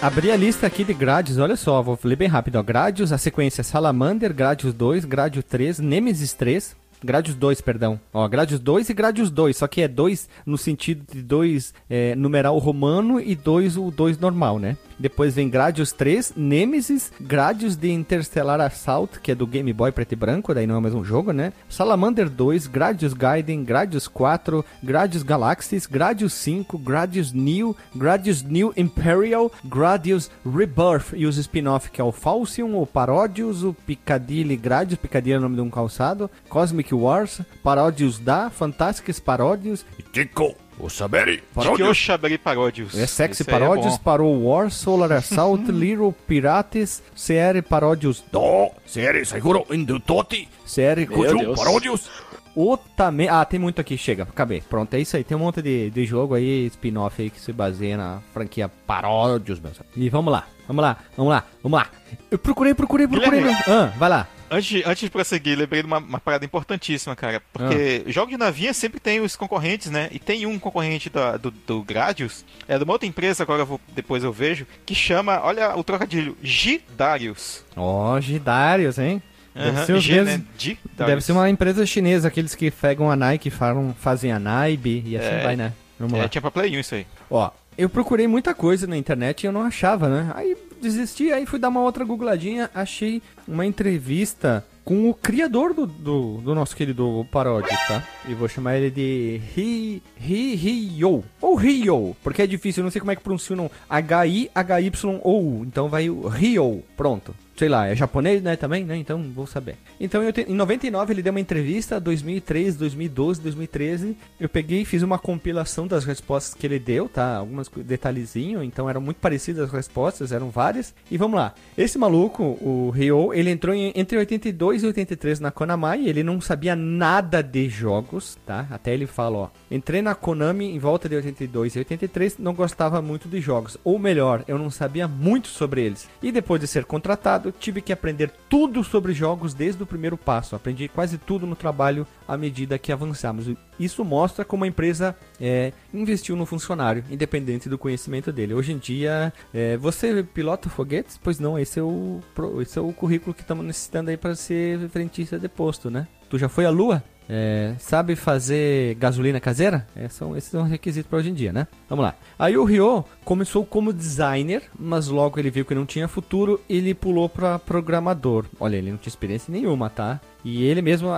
Abri 0.00 0.30
a 0.30 0.36
lista 0.36 0.64
aqui 0.64 0.84
de 0.84 0.94
grades, 0.94 1.38
olha 1.38 1.56
só, 1.56 1.82
vou 1.82 1.98
ler 2.04 2.14
bem 2.14 2.28
rápido. 2.28 2.56
Ó. 2.56 3.12
A 3.12 3.18
sequência 3.18 3.64
Salamander, 3.64 4.32
Gradius 4.32 4.72
2, 4.72 5.04
Gradius 5.04 5.44
3, 5.44 5.80
Nemesis 5.80 6.32
3, 6.34 6.76
Gradius 7.02 7.36
2, 7.36 7.60
perdão. 7.60 7.98
Ó, 8.12 8.26
Gradius 8.28 8.60
2 8.60 8.90
e 8.90 8.94
Gradius 8.94 9.28
2, 9.28 9.56
só 9.56 9.66
que 9.66 9.82
é 9.82 9.88
2 9.88 10.28
no 10.46 10.56
sentido 10.56 11.04
de 11.12 11.20
2 11.20 11.74
é, 11.90 12.14
numeral 12.14 12.56
romano 12.58 13.20
e 13.20 13.34
2 13.34 13.76
o 13.76 13.90
2 13.90 14.18
normal, 14.18 14.60
né? 14.60 14.76
Depois 14.98 15.34
vem 15.34 15.48
Gradius 15.48 15.92
3, 15.92 16.32
Nemesis, 16.36 17.12
Gradius 17.20 17.76
de 17.76 17.90
Interstellar 17.90 18.60
Assault, 18.60 19.20
que 19.20 19.30
é 19.30 19.34
do 19.34 19.46
Game 19.46 19.72
Boy 19.72 19.92
preto 19.92 20.12
e 20.12 20.16
branco, 20.16 20.52
daí 20.52 20.66
não 20.66 20.76
é 20.76 20.80
mais 20.80 20.94
um 20.94 21.04
jogo, 21.04 21.32
né? 21.32 21.52
Salamander 21.68 22.28
2, 22.28 22.66
Gradius 22.66 23.14
Gaiden, 23.14 23.64
Gradius 23.64 24.08
4, 24.08 24.64
Gradius 24.82 25.22
Galaxies, 25.22 25.86
Gradius 25.86 26.32
5, 26.32 26.76
Gradius 26.78 27.32
New, 27.32 27.76
Gradius 27.94 28.42
New 28.42 28.72
Imperial, 28.76 29.52
Gradius 29.64 30.30
Rebirth 30.44 31.12
e 31.14 31.26
os 31.26 31.36
spin-off 31.36 31.90
que 31.90 32.00
é 32.00 32.04
o 32.04 32.12
Falcion, 32.12 32.74
o 32.74 32.86
Parodius, 32.86 33.62
o 33.62 33.72
Piccadilly 33.72 34.56
Gradius, 34.56 34.98
Piccadilly 34.98 35.34
é 35.34 35.38
o 35.38 35.42
nome 35.42 35.56
de 35.56 35.60
um 35.60 35.70
calçado, 35.70 36.30
Cosmic 36.48 36.94
Wars, 36.94 37.40
Parodius 37.62 38.18
da, 38.18 38.50
Fantastics 38.50 39.20
Parodius, 39.20 39.84
Tico, 40.12 40.56
o 40.80 40.88
Saberi, 40.88 41.42
Que 41.76 41.82
eu 41.82 41.94
Xaberi 41.94 42.38
Paródios. 42.38 42.96
é 42.96 43.06
Sexy 43.06 43.42
Esse 43.42 43.50
aí 43.50 43.56
é. 43.94 43.98
Parou 43.98 44.48
War, 44.48 44.70
Solar 44.70 45.12
Assault, 45.12 45.70
Little 45.72 46.12
Pirates, 46.26 47.02
CR 47.14 47.62
Parodius 47.68 48.22
Do, 48.32 48.70
Seri, 48.86 49.24
Seguro, 49.26 49.66
Indutoti, 49.70 50.48
CR 50.66 50.96
Meu 50.98 51.06
Kuju, 51.08 51.38
Deus. 51.38 51.58
Parodius, 51.58 52.10
Otame... 52.56 53.28
Ah, 53.28 53.44
tem 53.44 53.60
muito 53.60 53.80
aqui, 53.80 53.96
chega, 53.96 54.24
acabei. 54.24 54.60
Pronto, 54.60 54.92
é 54.94 54.98
isso 55.00 55.16
aí. 55.16 55.22
Tem 55.22 55.36
um 55.36 55.40
monte 55.40 55.62
de, 55.62 55.90
de 55.90 56.04
jogo 56.04 56.34
aí, 56.34 56.66
spin-off 56.66 57.22
aí 57.22 57.30
que 57.30 57.40
se 57.40 57.52
baseia 57.52 57.96
na 57.96 58.18
franquia 58.34 58.68
Paródios, 58.86 59.58
amigos. 59.60 59.80
E 59.96 60.08
vamos 60.08 60.32
lá, 60.32 60.44
vamos 60.66 60.82
lá, 60.82 60.96
vamos 61.16 61.30
lá, 61.32 61.44
vamos 61.62 61.78
lá. 61.78 61.86
Eu 62.30 62.38
procurei, 62.38 62.74
procurei, 62.74 63.06
procurei. 63.06 63.40
Guilherme. 63.42 63.62
meu- 63.66 63.76
Ah, 63.76 63.92
vai 63.96 64.08
lá. 64.08 64.26
Antes, 64.50 64.66
de- 64.68 64.82
antes 64.84 65.00
de 65.02 65.10
prosseguir, 65.10 65.58
lembrei 65.58 65.82
de 65.82 65.86
uma, 65.86 65.98
uma 65.98 66.18
parada 66.20 66.44
importantíssima, 66.44 67.14
cara. 67.14 67.42
Porque 67.52 68.04
Ah. 68.06 68.10
jogo 68.10 68.30
de 68.30 68.36
navinha 68.36 68.72
sempre 68.72 68.98
tem 69.00 69.20
os 69.20 69.36
concorrentes, 69.36 69.90
né? 69.90 70.08
E 70.10 70.18
tem 70.18 70.46
um 70.46 70.58
concorrente 70.58 71.10
da- 71.10 71.36
do, 71.36 71.50
do 71.50 71.82
Gradius, 71.82 72.44
é 72.66 72.76
de 72.78 72.84
uma 72.84 72.92
outra 72.94 73.06
empresa, 73.08 73.42
agora 73.42 73.62
eu 73.62 73.66
vou- 73.66 73.80
depois 73.94 74.24
eu 74.24 74.32
vejo, 74.32 74.66
que 74.86 74.94
chama, 74.94 75.40
olha 75.42 75.76
o 75.76 75.84
trocadilho, 75.84 76.36
Gidarius. 76.42 77.64
Ó, 77.76 78.18
Gidarius, 78.20 78.98
hein? 78.98 79.22
Deve 79.54 79.70
Aham, 79.70 79.86
ser 79.86 80.00
G, 80.00 80.12
mesmos- 80.22 80.46
né? 80.64 80.76
Deve 81.06 81.20
ser 81.20 81.32
uma 81.32 81.50
empresa 81.50 81.84
chinesa, 81.84 82.28
aqueles 82.28 82.54
que 82.54 82.70
pegam 82.70 83.10
a 83.10 83.16
Nike, 83.16 83.50
falam, 83.50 83.94
fazem 83.98 84.30
a 84.30 84.38
Nike 84.38 85.02
e 85.04 85.16
assim 85.16 85.26
É. 85.26 85.42
vai, 85.42 85.56
né? 85.56 85.72
Vamos 85.98 86.16
lá. 86.16 86.24
É, 86.24 86.28
tinha 86.28 86.40
pra 86.40 86.50
Play 86.50 86.76
1 86.76 86.80
isso 86.80 86.94
aí. 86.94 87.06
Ó, 87.28 87.50
eu 87.76 87.88
procurei 87.88 88.28
muita 88.28 88.54
coisa 88.54 88.86
na 88.86 88.96
internet 88.96 89.42
e 89.42 89.46
eu 89.46 89.52
não 89.52 89.62
achava, 89.62 90.08
né? 90.08 90.30
Aí 90.36 90.56
desisti, 90.78 91.32
aí 91.32 91.46
fui 91.46 91.58
dar 91.58 91.68
uma 91.68 91.80
outra 91.80 92.04
googladinha, 92.04 92.70
achei 92.74 93.22
uma 93.46 93.66
entrevista 93.66 94.64
com 94.84 95.10
o 95.10 95.12
criador 95.12 95.74
do, 95.74 95.86
do, 95.86 96.38
do 96.38 96.54
nosso 96.54 96.74
querido 96.74 97.26
paródia, 97.30 97.76
tá? 97.86 98.02
E 98.26 98.32
vou 98.32 98.48
chamar 98.48 98.78
ele 98.78 98.90
de 98.90 99.38
Hi, 99.54 100.02
Hi, 100.18 100.54
Hyo, 100.96 101.22
ou 101.42 101.54
Ryo, 101.54 102.16
porque 102.22 102.40
é 102.40 102.46
difícil, 102.46 102.80
eu 102.80 102.84
não 102.84 102.90
sei 102.90 102.98
como 102.98 103.10
é 103.10 103.16
que 103.16 103.22
pronunciam 103.22 103.70
H-I-H-Y-O, 103.88 105.64
então 105.66 105.90
vai 105.90 106.08
o 106.08 106.26
Ryo, 106.26 106.82
pronto. 106.96 107.34
Sei 107.58 107.68
lá, 107.68 107.88
é 107.88 107.96
japonês, 107.96 108.40
né, 108.40 108.54
também, 108.54 108.84
né? 108.84 108.96
Então 108.96 109.20
vou 109.34 109.46
saber. 109.46 109.74
Então 109.98 110.22
eu 110.22 110.32
te- 110.32 110.42
em 110.48 110.54
99 110.54 111.12
ele 111.12 111.22
deu 111.22 111.32
uma 111.32 111.40
entrevista, 111.40 111.98
2003, 111.98 112.76
2012, 112.76 113.40
2013. 113.40 114.16
Eu 114.38 114.48
peguei 114.48 114.82
e 114.82 114.84
fiz 114.84 115.02
uma 115.02 115.18
compilação 115.18 115.86
das 115.86 116.04
respostas 116.04 116.54
que 116.54 116.64
ele 116.66 116.78
deu, 116.78 117.08
tá? 117.08 117.36
Algumas 117.38 117.68
detalhezinho, 117.68 118.62
então 118.62 118.88
eram 118.88 119.00
muito 119.00 119.16
parecidas 119.18 119.64
as 119.64 119.72
respostas, 119.72 120.30
eram 120.30 120.50
várias. 120.50 120.94
E 121.10 121.16
vamos 121.18 121.36
lá. 121.36 121.52
Esse 121.76 121.98
maluco, 121.98 122.42
o 122.44 122.90
Ryo, 122.90 123.34
ele 123.34 123.50
entrou 123.50 123.74
em- 123.74 123.92
entre 123.94 124.16
82 124.18 124.84
e 124.84 124.86
83 124.86 125.40
na 125.40 125.50
Konami, 125.50 126.08
ele 126.08 126.22
não 126.22 126.40
sabia 126.40 126.76
nada 126.76 127.42
de 127.42 127.68
jogos, 127.68 128.38
tá? 128.46 128.66
Até 128.70 128.94
ele 128.94 129.06
fala, 129.06 129.36
ó, 129.38 129.48
entrei 129.70 130.00
na 130.00 130.14
Konami 130.14 130.66
em 130.72 130.78
volta 130.78 131.08
de 131.08 131.16
82 131.16 131.74
e 131.74 131.78
83, 131.80 132.38
não 132.38 132.54
gostava 132.54 133.02
muito 133.02 133.28
de 133.28 133.40
jogos, 133.40 133.76
ou 133.82 133.98
melhor, 133.98 134.44
eu 134.46 134.58
não 134.58 134.70
sabia 134.70 135.08
muito 135.08 135.48
sobre 135.48 135.82
eles. 135.82 136.08
E 136.22 136.30
depois 136.30 136.60
de 136.60 136.66
ser 136.68 136.84
contratado, 136.84 137.47
tive 137.52 137.80
que 137.80 137.92
aprender 137.92 138.30
tudo 138.48 138.82
sobre 138.82 139.12
jogos 139.12 139.54
desde 139.54 139.82
o 139.82 139.86
primeiro 139.86 140.16
passo. 140.16 140.56
Aprendi 140.56 140.88
quase 140.88 141.18
tudo 141.18 141.46
no 141.46 141.56
trabalho 141.56 142.06
à 142.26 142.36
medida 142.36 142.78
que 142.78 142.92
avançamos. 142.92 143.46
Isso 143.78 144.04
mostra 144.04 144.44
como 144.44 144.64
a 144.64 144.68
empresa 144.68 145.16
é, 145.40 145.72
investiu 145.92 146.36
no 146.36 146.46
funcionário, 146.46 147.04
independente 147.10 147.68
do 147.68 147.78
conhecimento 147.78 148.32
dele. 148.32 148.54
Hoje 148.54 148.72
em 148.72 148.78
dia, 148.78 149.32
é, 149.52 149.76
você 149.76 150.22
pilota 150.22 150.68
foguetes? 150.68 151.18
Pois 151.22 151.38
não, 151.38 151.58
esse 151.58 151.78
é 151.78 151.82
o, 151.82 152.20
esse 152.60 152.78
é 152.78 152.82
o 152.82 152.92
currículo 152.92 153.34
que 153.34 153.42
estamos 153.42 153.64
necessitando 153.64 154.10
aí 154.10 154.16
para 154.16 154.34
ser 154.34 154.88
frentista 154.88 155.38
de 155.38 155.48
posto, 155.48 155.90
né? 155.90 156.06
Tu 156.28 156.38
já 156.38 156.48
foi 156.48 156.64
à 156.64 156.70
Lua? 156.70 157.02
É, 157.28 157.74
sabe 157.78 158.16
fazer 158.16 158.94
gasolina 158.94 159.38
caseira? 159.38 159.86
É, 159.94 160.08
são, 160.08 160.36
esses 160.36 160.50
são 160.50 160.62
os 160.62 160.70
requisitos 160.70 161.08
para 161.08 161.18
hoje 161.18 161.30
em 161.30 161.34
dia, 161.34 161.52
né? 161.52 161.66
Vamos 161.88 162.04
lá. 162.04 162.14
Aí 162.38 162.56
o 162.56 162.64
Ryo 162.64 163.04
começou 163.24 163.66
como 163.66 163.92
designer, 163.92 164.62
mas 164.78 165.08
logo 165.08 165.38
ele 165.38 165.50
viu 165.50 165.64
que 165.64 165.74
não 165.74 165.84
tinha 165.84 166.08
futuro 166.08 166.60
e 166.68 166.76
ele 166.78 166.94
pulou 166.94 167.28
para 167.28 167.58
programador. 167.58 168.46
Olha, 168.58 168.76
ele 168.76 168.90
não 168.90 168.96
tinha 168.98 169.10
experiência 169.10 169.52
nenhuma, 169.52 169.90
tá? 169.90 170.20
E 170.44 170.64
ele 170.64 170.80
mesmo 170.80 171.08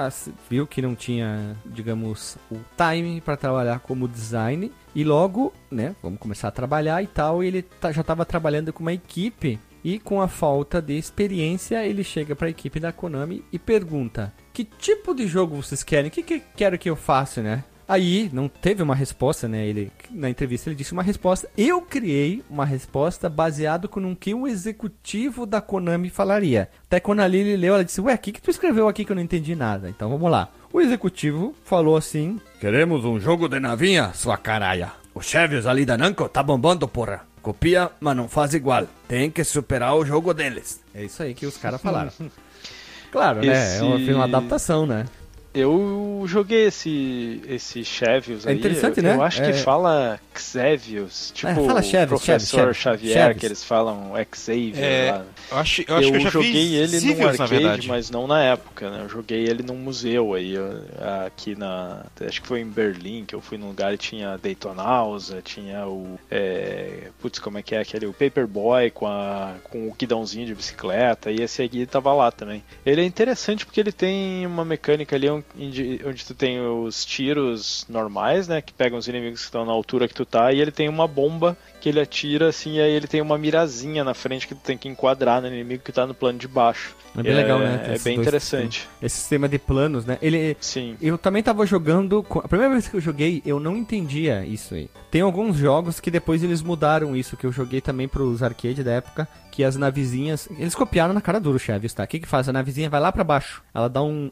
viu 0.49 0.67
que 0.67 0.83
não 0.83 0.95
tinha, 0.97 1.57
digamos, 1.67 2.37
o 2.51 2.57
time 2.77 3.21
para 3.21 3.37
trabalhar 3.37 3.79
como 3.81 4.09
design. 4.09 4.73
E 4.95 5.05
logo, 5.05 5.53
né, 5.71 5.95
vamos 6.03 6.19
começar 6.19 6.49
a 6.49 6.53
trabalhar 6.53 7.01
e 7.03 7.07
tal. 7.07 7.45
E 7.45 7.47
ele 7.47 7.63
tá- 7.63 7.93
já 7.93 8.01
estava 8.01 8.25
trabalhando 8.25 8.73
com 8.73 8.83
uma 8.83 8.93
equipe. 8.93 9.61
E 9.83 9.99
com 9.99 10.21
a 10.21 10.29
falta 10.29 10.83
de 10.83 10.99
experiência, 10.99 11.87
ele 11.87 12.05
chega 12.05 12.37
para 12.37 12.49
a 12.49 12.51
equipe 12.51 12.79
da 12.79 12.93
Konami 12.93 13.43
e 13.51 13.59
pergunta: 13.59 14.31
Que 14.61 14.65
tipo 14.79 15.15
de 15.15 15.27
jogo 15.27 15.57
vocês 15.57 15.83
querem? 15.83 16.09
O 16.09 16.11
que, 16.11 16.23
que 16.23 16.43
quero 16.55 16.79
que 16.79 16.91
eu 16.91 16.95
faça, 16.95 17.43
né? 17.43 17.65
Aí 17.89 18.29
não 18.31 18.47
teve 18.47 18.83
uma 18.83 18.95
resposta, 18.95 19.49
né? 19.49 19.67
Ele 19.67 19.91
na 20.11 20.29
entrevista 20.29 20.69
ele 20.69 20.77
disse 20.77 20.93
uma 20.93 21.03
resposta. 21.03 21.49
Eu 21.57 21.81
criei 21.81 22.45
uma 22.51 22.67
resposta 22.67 23.27
baseado 23.27 23.89
com 23.89 24.13
o 24.13 24.15
que 24.15 24.35
o 24.35 24.47
executivo 24.47 25.47
da 25.47 25.63
Konami 25.63 26.11
falaria. 26.11 26.69
Até 26.85 27.01
quando 27.01 27.21
a 27.21 27.27
Lily 27.27 27.57
leu, 27.57 27.73
ela 27.73 27.85
disse: 27.85 28.03
"Ué, 28.03 28.15
o 28.15 28.19
que 28.19 28.33
que 28.33 28.43
tu 28.43 28.51
escreveu 28.51 28.87
aqui 28.87 29.03
que 29.03 29.13
eu 29.13 29.17
não 29.17 29.23
entendi 29.23 29.57
nada?" 29.57 29.89
Então 29.89 30.11
vamos 30.11 30.31
lá. 30.31 30.51
O 30.71 30.79
executivo 30.79 31.55
falou 31.65 31.97
assim: 31.97 32.39
Queremos 32.61 33.03
um 33.07 33.19
jogo 33.19 33.49
de 33.49 33.59
navinha, 33.61 34.13
sua 34.13 34.37
caralha. 34.37 34.93
O 35.15 35.23
Chevios 35.23 35.67
ali 35.67 35.87
da 35.87 35.97
Namco 35.97 36.29
tá 36.29 36.43
bombando, 36.43 36.87
porra. 36.87 37.23
Copia, 37.41 37.91
mas 37.99 38.15
não 38.15 38.29
faz 38.29 38.53
igual. 38.53 38.87
Tem 39.09 39.31
que 39.31 39.43
superar 39.43 39.97
o 39.97 40.05
jogo 40.05 40.35
deles. 40.35 40.83
É 40.95 41.03
isso 41.03 41.23
aí 41.23 41.33
que 41.33 41.47
os 41.47 41.57
caras 41.57 41.81
falaram. 41.81 42.13
claro, 43.11 43.41
né? 43.41 43.47
É 43.49 43.77
Esse- 43.77 44.05
foi 44.05 44.15
uma 44.15 44.25
adaptação, 44.25 44.87
né? 44.87 45.05
Eu 45.53 46.23
joguei 46.27 46.67
esse, 46.67 47.41
esse 47.49 47.85
Chevios 47.85 48.47
É 48.47 48.51
aí. 48.51 48.57
interessante, 48.59 48.99
eu, 48.99 49.03
né? 49.03 49.15
Eu 49.17 49.23
acho 49.23 49.43
É. 49.43 49.51
que 49.51 49.59
fala 49.59 50.21
Xevious, 50.37 51.33
tipo 51.35 51.49
É, 51.51 51.55
fala 51.55 51.81
o 51.81 51.83
Chevios, 51.83 52.09
professor 52.09 52.59
Chevios, 52.59 52.77
Xavier, 52.77 53.15
Chevios. 53.15 53.41
que 53.41 53.47
eles 53.47 53.65
falam 53.65 54.13
Xavier 54.33 54.79
É, 54.79 55.11
lá. 55.11 55.25
Eu 55.51 55.59
acho, 55.59 55.83
eu 55.89 55.97
acho 55.97 56.07
eu 56.07 56.11
que 56.13 56.17
eu 56.17 56.21
já 56.21 56.31
joguei 56.31 56.75
ele 56.77 56.89
Civios, 57.01 57.19
no 57.19 57.25
na 57.39 57.45
arcade, 57.45 57.89
mas 57.89 58.11
não 58.11 58.27
na 58.29 58.43
época, 58.45 58.91
né? 58.91 59.01
Eu 59.03 59.09
joguei 59.09 59.41
ele 59.45 59.63
num 59.65 59.75
museu 59.77 60.35
aí, 60.35 60.55
aqui 61.27 61.57
na. 61.57 62.05
Acho 62.27 62.41
que 62.43 62.47
foi 62.47 62.61
em 62.61 62.69
Berlim, 62.69 63.25
que 63.27 63.35
eu 63.35 63.41
fui 63.41 63.59
num 63.59 63.69
lugar 63.69 63.93
e 63.93 63.99
tinha 63.99 64.39
Daytonausa, 64.39 65.43
tinha 65.43 65.87
o. 65.87 66.19
É, 66.31 67.09
putz, 67.21 67.39
como 67.41 67.59
é 67.59 67.63
que 67.63 67.75
é 67.75 67.81
aquele? 67.81 68.07
O 68.07 68.13
Paperboy 68.13 68.91
com, 68.91 69.07
a, 69.07 69.55
com 69.65 69.89
o 69.89 69.95
guidãozinho 69.99 70.47
de 70.47 70.55
bicicleta, 70.55 71.31
e 71.31 71.43
esse 71.43 71.61
aqui 71.63 71.87
tava 71.87 72.13
lá 72.15 72.31
também. 72.31 72.63
Ele 72.87 73.01
é 73.01 73.05
interessante 73.05 73.67
porque 73.67 73.81
ele 73.81 73.93
tem 73.93 74.47
uma 74.47 74.65
mecânica 74.65 75.17
ali, 75.17 75.29
um 75.29 75.40
onde, 75.59 76.01
onde 76.05 76.25
tu 76.25 76.35
tem 76.35 76.61
os 76.61 77.05
tiros 77.05 77.87
normais, 77.89 78.49
né? 78.49 78.61
Que 78.61 78.73
pegam 78.73 78.99
os 78.99 79.09
inimigos 79.09 79.41
que 79.41 79.47
estão 79.47 79.65
na 79.65 79.73
altura 79.73 80.09
que 80.09 80.15
tu 80.15 80.25
tá, 80.25 80.53
e 80.53 80.61
ele 80.61 80.71
tem 80.71 80.89
uma 80.89 81.07
bomba 81.07 81.57
que 81.81 81.89
ele 81.89 82.01
atira 82.01 82.49
assim, 82.49 82.77
e 82.77 82.81
aí 82.81 82.93
ele 82.93 83.07
tem 83.07 83.21
uma 83.21 83.39
mirazinha 83.39 84.05
na 84.05 84.15
frente 84.15 84.47
que 84.47 84.55
tu 84.55 84.61
tem 84.61 84.77
que 84.77 84.89
enquadrar 84.89 85.41
no 85.41 85.49
inimigo 85.49 85.83
que 85.83 85.93
tá 85.93 86.07
no 86.07 86.15
plano 86.15 86.39
de 86.39 86.47
baixo. 86.47 86.95
É 87.17 87.23
bem 87.23 87.35
legal, 87.35 87.59
né? 87.59 87.83
É 87.87 87.99
bem 87.99 88.15
dois 88.15 88.27
interessante. 88.27 88.89
Esse 89.03 89.17
sistema 89.17 89.49
de 89.49 89.59
planos, 89.59 90.05
né? 90.05 90.17
Ele. 90.23 90.57
Sim. 90.61 90.97
Eu 91.01 91.19
também 91.19 91.43
tava 91.43 91.67
jogando. 91.67 92.25
A 92.37 92.47
primeira 92.47 92.73
vez 92.73 92.87
que 92.87 92.97
eu 92.97 93.01
joguei, 93.01 93.43
eu 93.45 93.59
não 93.59 93.77
entendia 93.77 94.45
isso 94.45 94.75
aí. 94.75 94.89
Tem 95.11 95.21
alguns 95.21 95.57
jogos 95.57 95.99
que 95.99 96.11
depois 96.11 96.43
eles 96.45 96.63
mudaram 96.63 97.17
isso, 97.17 97.37
que 97.37 97.45
eu 97.45 97.53
joguei 97.53 97.81
também 97.81 98.07
pros 98.07 98.43
arcade 98.43 98.85
da 98.85 98.93
época, 98.93 99.29
que 99.51 99.65
as 99.65 99.77
navezinhas. 99.77 100.49
Eles 100.59 100.75
copiaram 100.75 101.13
na 101.13 101.21
cara 101.21 101.41
dura 101.41 101.57
o 101.57 101.61
Chaves, 101.61 101.93
tá? 101.93 102.05
O 102.05 102.07
que 102.07 102.21
que 102.21 102.29
faz? 102.29 102.49
A 102.49 102.53
navezinha 102.53 102.89
vai 102.89 103.01
lá 103.01 103.11
pra 103.13 103.25
baixo. 103.25 103.63
Ela 103.75 103.89
dá 103.89 104.03
um 104.03 104.31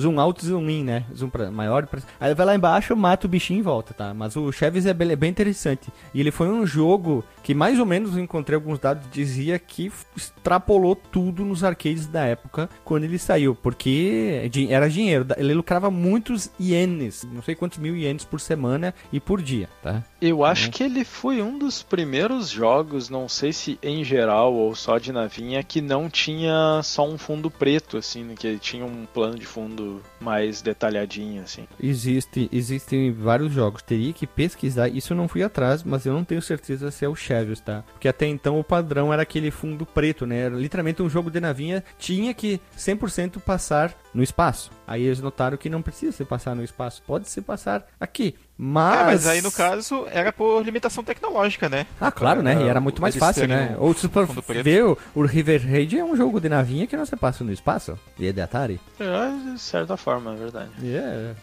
zoom 0.00 0.16
e 0.20 0.44
zoom 0.46 0.70
in, 0.70 0.84
né? 0.84 1.04
Zoom 1.14 1.28
pra 1.28 1.50
maior. 1.50 1.86
Pra... 1.86 2.00
Aí 2.20 2.34
vai 2.34 2.46
lá 2.46 2.54
embaixo, 2.54 2.94
mata 2.96 3.26
o 3.26 3.30
bichinho 3.30 3.58
e 3.60 3.62
volta, 3.62 3.92
tá? 3.94 4.14
Mas 4.14 4.36
o 4.36 4.50
Chaves 4.52 4.86
é 4.86 4.94
bem, 4.94 5.10
é 5.10 5.16
bem 5.16 5.30
interessante. 5.30 5.88
E 6.14 6.20
ele 6.20 6.30
foi 6.30 6.48
um 6.48 6.66
jogo 6.66 7.24
que 7.42 7.54
mais 7.54 7.78
ou 7.78 7.86
menos 7.86 8.16
encontrei 8.16 8.54
alguns 8.54 8.78
dados 8.78 9.06
dizia 9.10 9.58
que 9.58 9.90
extrapolou 10.16 10.94
tudo 10.94 11.44
nos 11.44 11.64
arcades 11.64 12.06
da 12.06 12.24
época 12.24 12.68
quando 12.84 13.04
ele 13.04 13.18
saiu, 13.18 13.54
porque 13.54 14.48
di- 14.50 14.72
era 14.72 14.88
dinheiro, 14.88 15.26
ele 15.36 15.54
lucrava 15.54 15.90
muitos 15.90 16.50
ienes, 16.60 17.26
não 17.32 17.42
sei 17.42 17.54
quantos 17.54 17.78
mil 17.78 17.96
ienes 17.96 18.24
por 18.24 18.40
semana 18.40 18.94
e 19.12 19.18
por 19.18 19.40
dia, 19.42 19.68
tá? 19.82 20.02
Eu 20.20 20.44
acho 20.44 20.70
que 20.70 20.82
ele 20.82 21.04
foi 21.04 21.40
um 21.42 21.58
dos 21.58 21.82
primeiros 21.82 22.48
jogos, 22.50 23.08
não 23.08 23.28
sei 23.28 23.52
se 23.52 23.78
em 23.82 24.04
geral 24.04 24.52
ou 24.60 24.74
só 24.74 24.98
de 24.98 25.12
navinha, 25.12 25.62
que 25.62 25.80
não 25.80 26.08
tinha 26.08 26.80
só 26.82 27.08
um 27.08 27.18
fundo 27.18 27.50
preto, 27.50 27.96
assim, 27.96 28.24
né, 28.24 28.34
que 28.38 28.58
tinha 28.58 28.84
um 28.84 29.06
plano 29.06 29.38
de 29.38 29.46
fundo 29.46 30.02
mais 30.20 30.62
detalhadinho, 30.62 31.42
assim. 31.42 31.66
Existe, 31.82 32.48
existem 32.52 33.12
vários 33.12 33.52
jogos, 33.52 33.82
teria 33.82 34.12
que 34.12 34.26
pesquisar, 34.26 34.88
isso 34.88 35.12
eu 35.12 35.16
não 35.16 35.28
fui 35.28 35.42
atrás, 35.42 35.82
mas 35.82 36.06
eu 36.06 36.12
não 36.12 36.24
tenho 36.24 36.42
certeza 36.42 36.90
se 36.90 37.04
é 37.04 37.08
o 37.08 37.16
Chaves, 37.16 37.60
tá? 37.60 37.82
Porque 37.92 38.08
até 38.08 38.26
então 38.26 38.58
o 38.58 38.64
padrão 38.64 39.12
era 39.12 39.22
aquele 39.22 39.50
fundo 39.50 39.84
preto, 39.86 40.26
né? 40.26 40.40
Era 40.40 40.54
literalmente 40.54 41.02
um 41.02 41.08
jogo 41.08 41.30
de 41.30 41.40
navinha, 41.40 41.82
tinha 41.98 42.34
que 42.34 42.60
100% 42.76 43.40
passar 43.40 43.94
no 44.12 44.22
espaço. 44.22 44.70
Aí 44.86 45.04
eles 45.04 45.20
notaram 45.20 45.56
que 45.56 45.68
não 45.68 45.82
precisa 45.82 46.12
se 46.12 46.24
passar 46.24 46.54
no 46.54 46.64
espaço, 46.64 47.02
pode 47.06 47.28
se 47.28 47.40
passar 47.40 47.86
aqui. 47.98 48.34
Mas... 48.62 49.00
É, 49.00 49.04
mas 49.04 49.26
aí 49.26 49.40
no 49.40 49.50
caso 49.50 50.06
era 50.10 50.32
por 50.32 50.62
limitação 50.62 51.02
tecnológica, 51.02 51.68
né? 51.68 51.86
Ah, 51.98 52.12
claro, 52.12 52.42
né? 52.42 52.62
E 52.62 52.68
era 52.68 52.78
muito 52.78 53.00
mais 53.00 53.16
fácil, 53.16 53.48
né? 53.48 53.74
Ou 53.78 53.94
se 53.94 54.06
for 54.08 54.26
ver, 54.62 54.84
o, 55.14 55.24
River 55.24 55.66
Raid 55.66 55.98
é 55.98 56.04
um 56.04 56.14
jogo 56.14 56.38
de 56.38 56.48
navinha 56.48 56.86
que 56.86 56.96
não 56.96 57.06
se 57.06 57.16
passa 57.16 57.42
no 57.42 57.52
espaço. 57.52 57.98
E 58.18 58.26
é 58.26 58.32
de 58.32 58.40
Atari. 58.40 58.78
É, 58.98 59.52
de 59.52 59.58
certa 59.58 59.96
forma, 59.96 60.34
é 60.34 60.36
verdade. 60.36 60.70
É, 60.84 61.34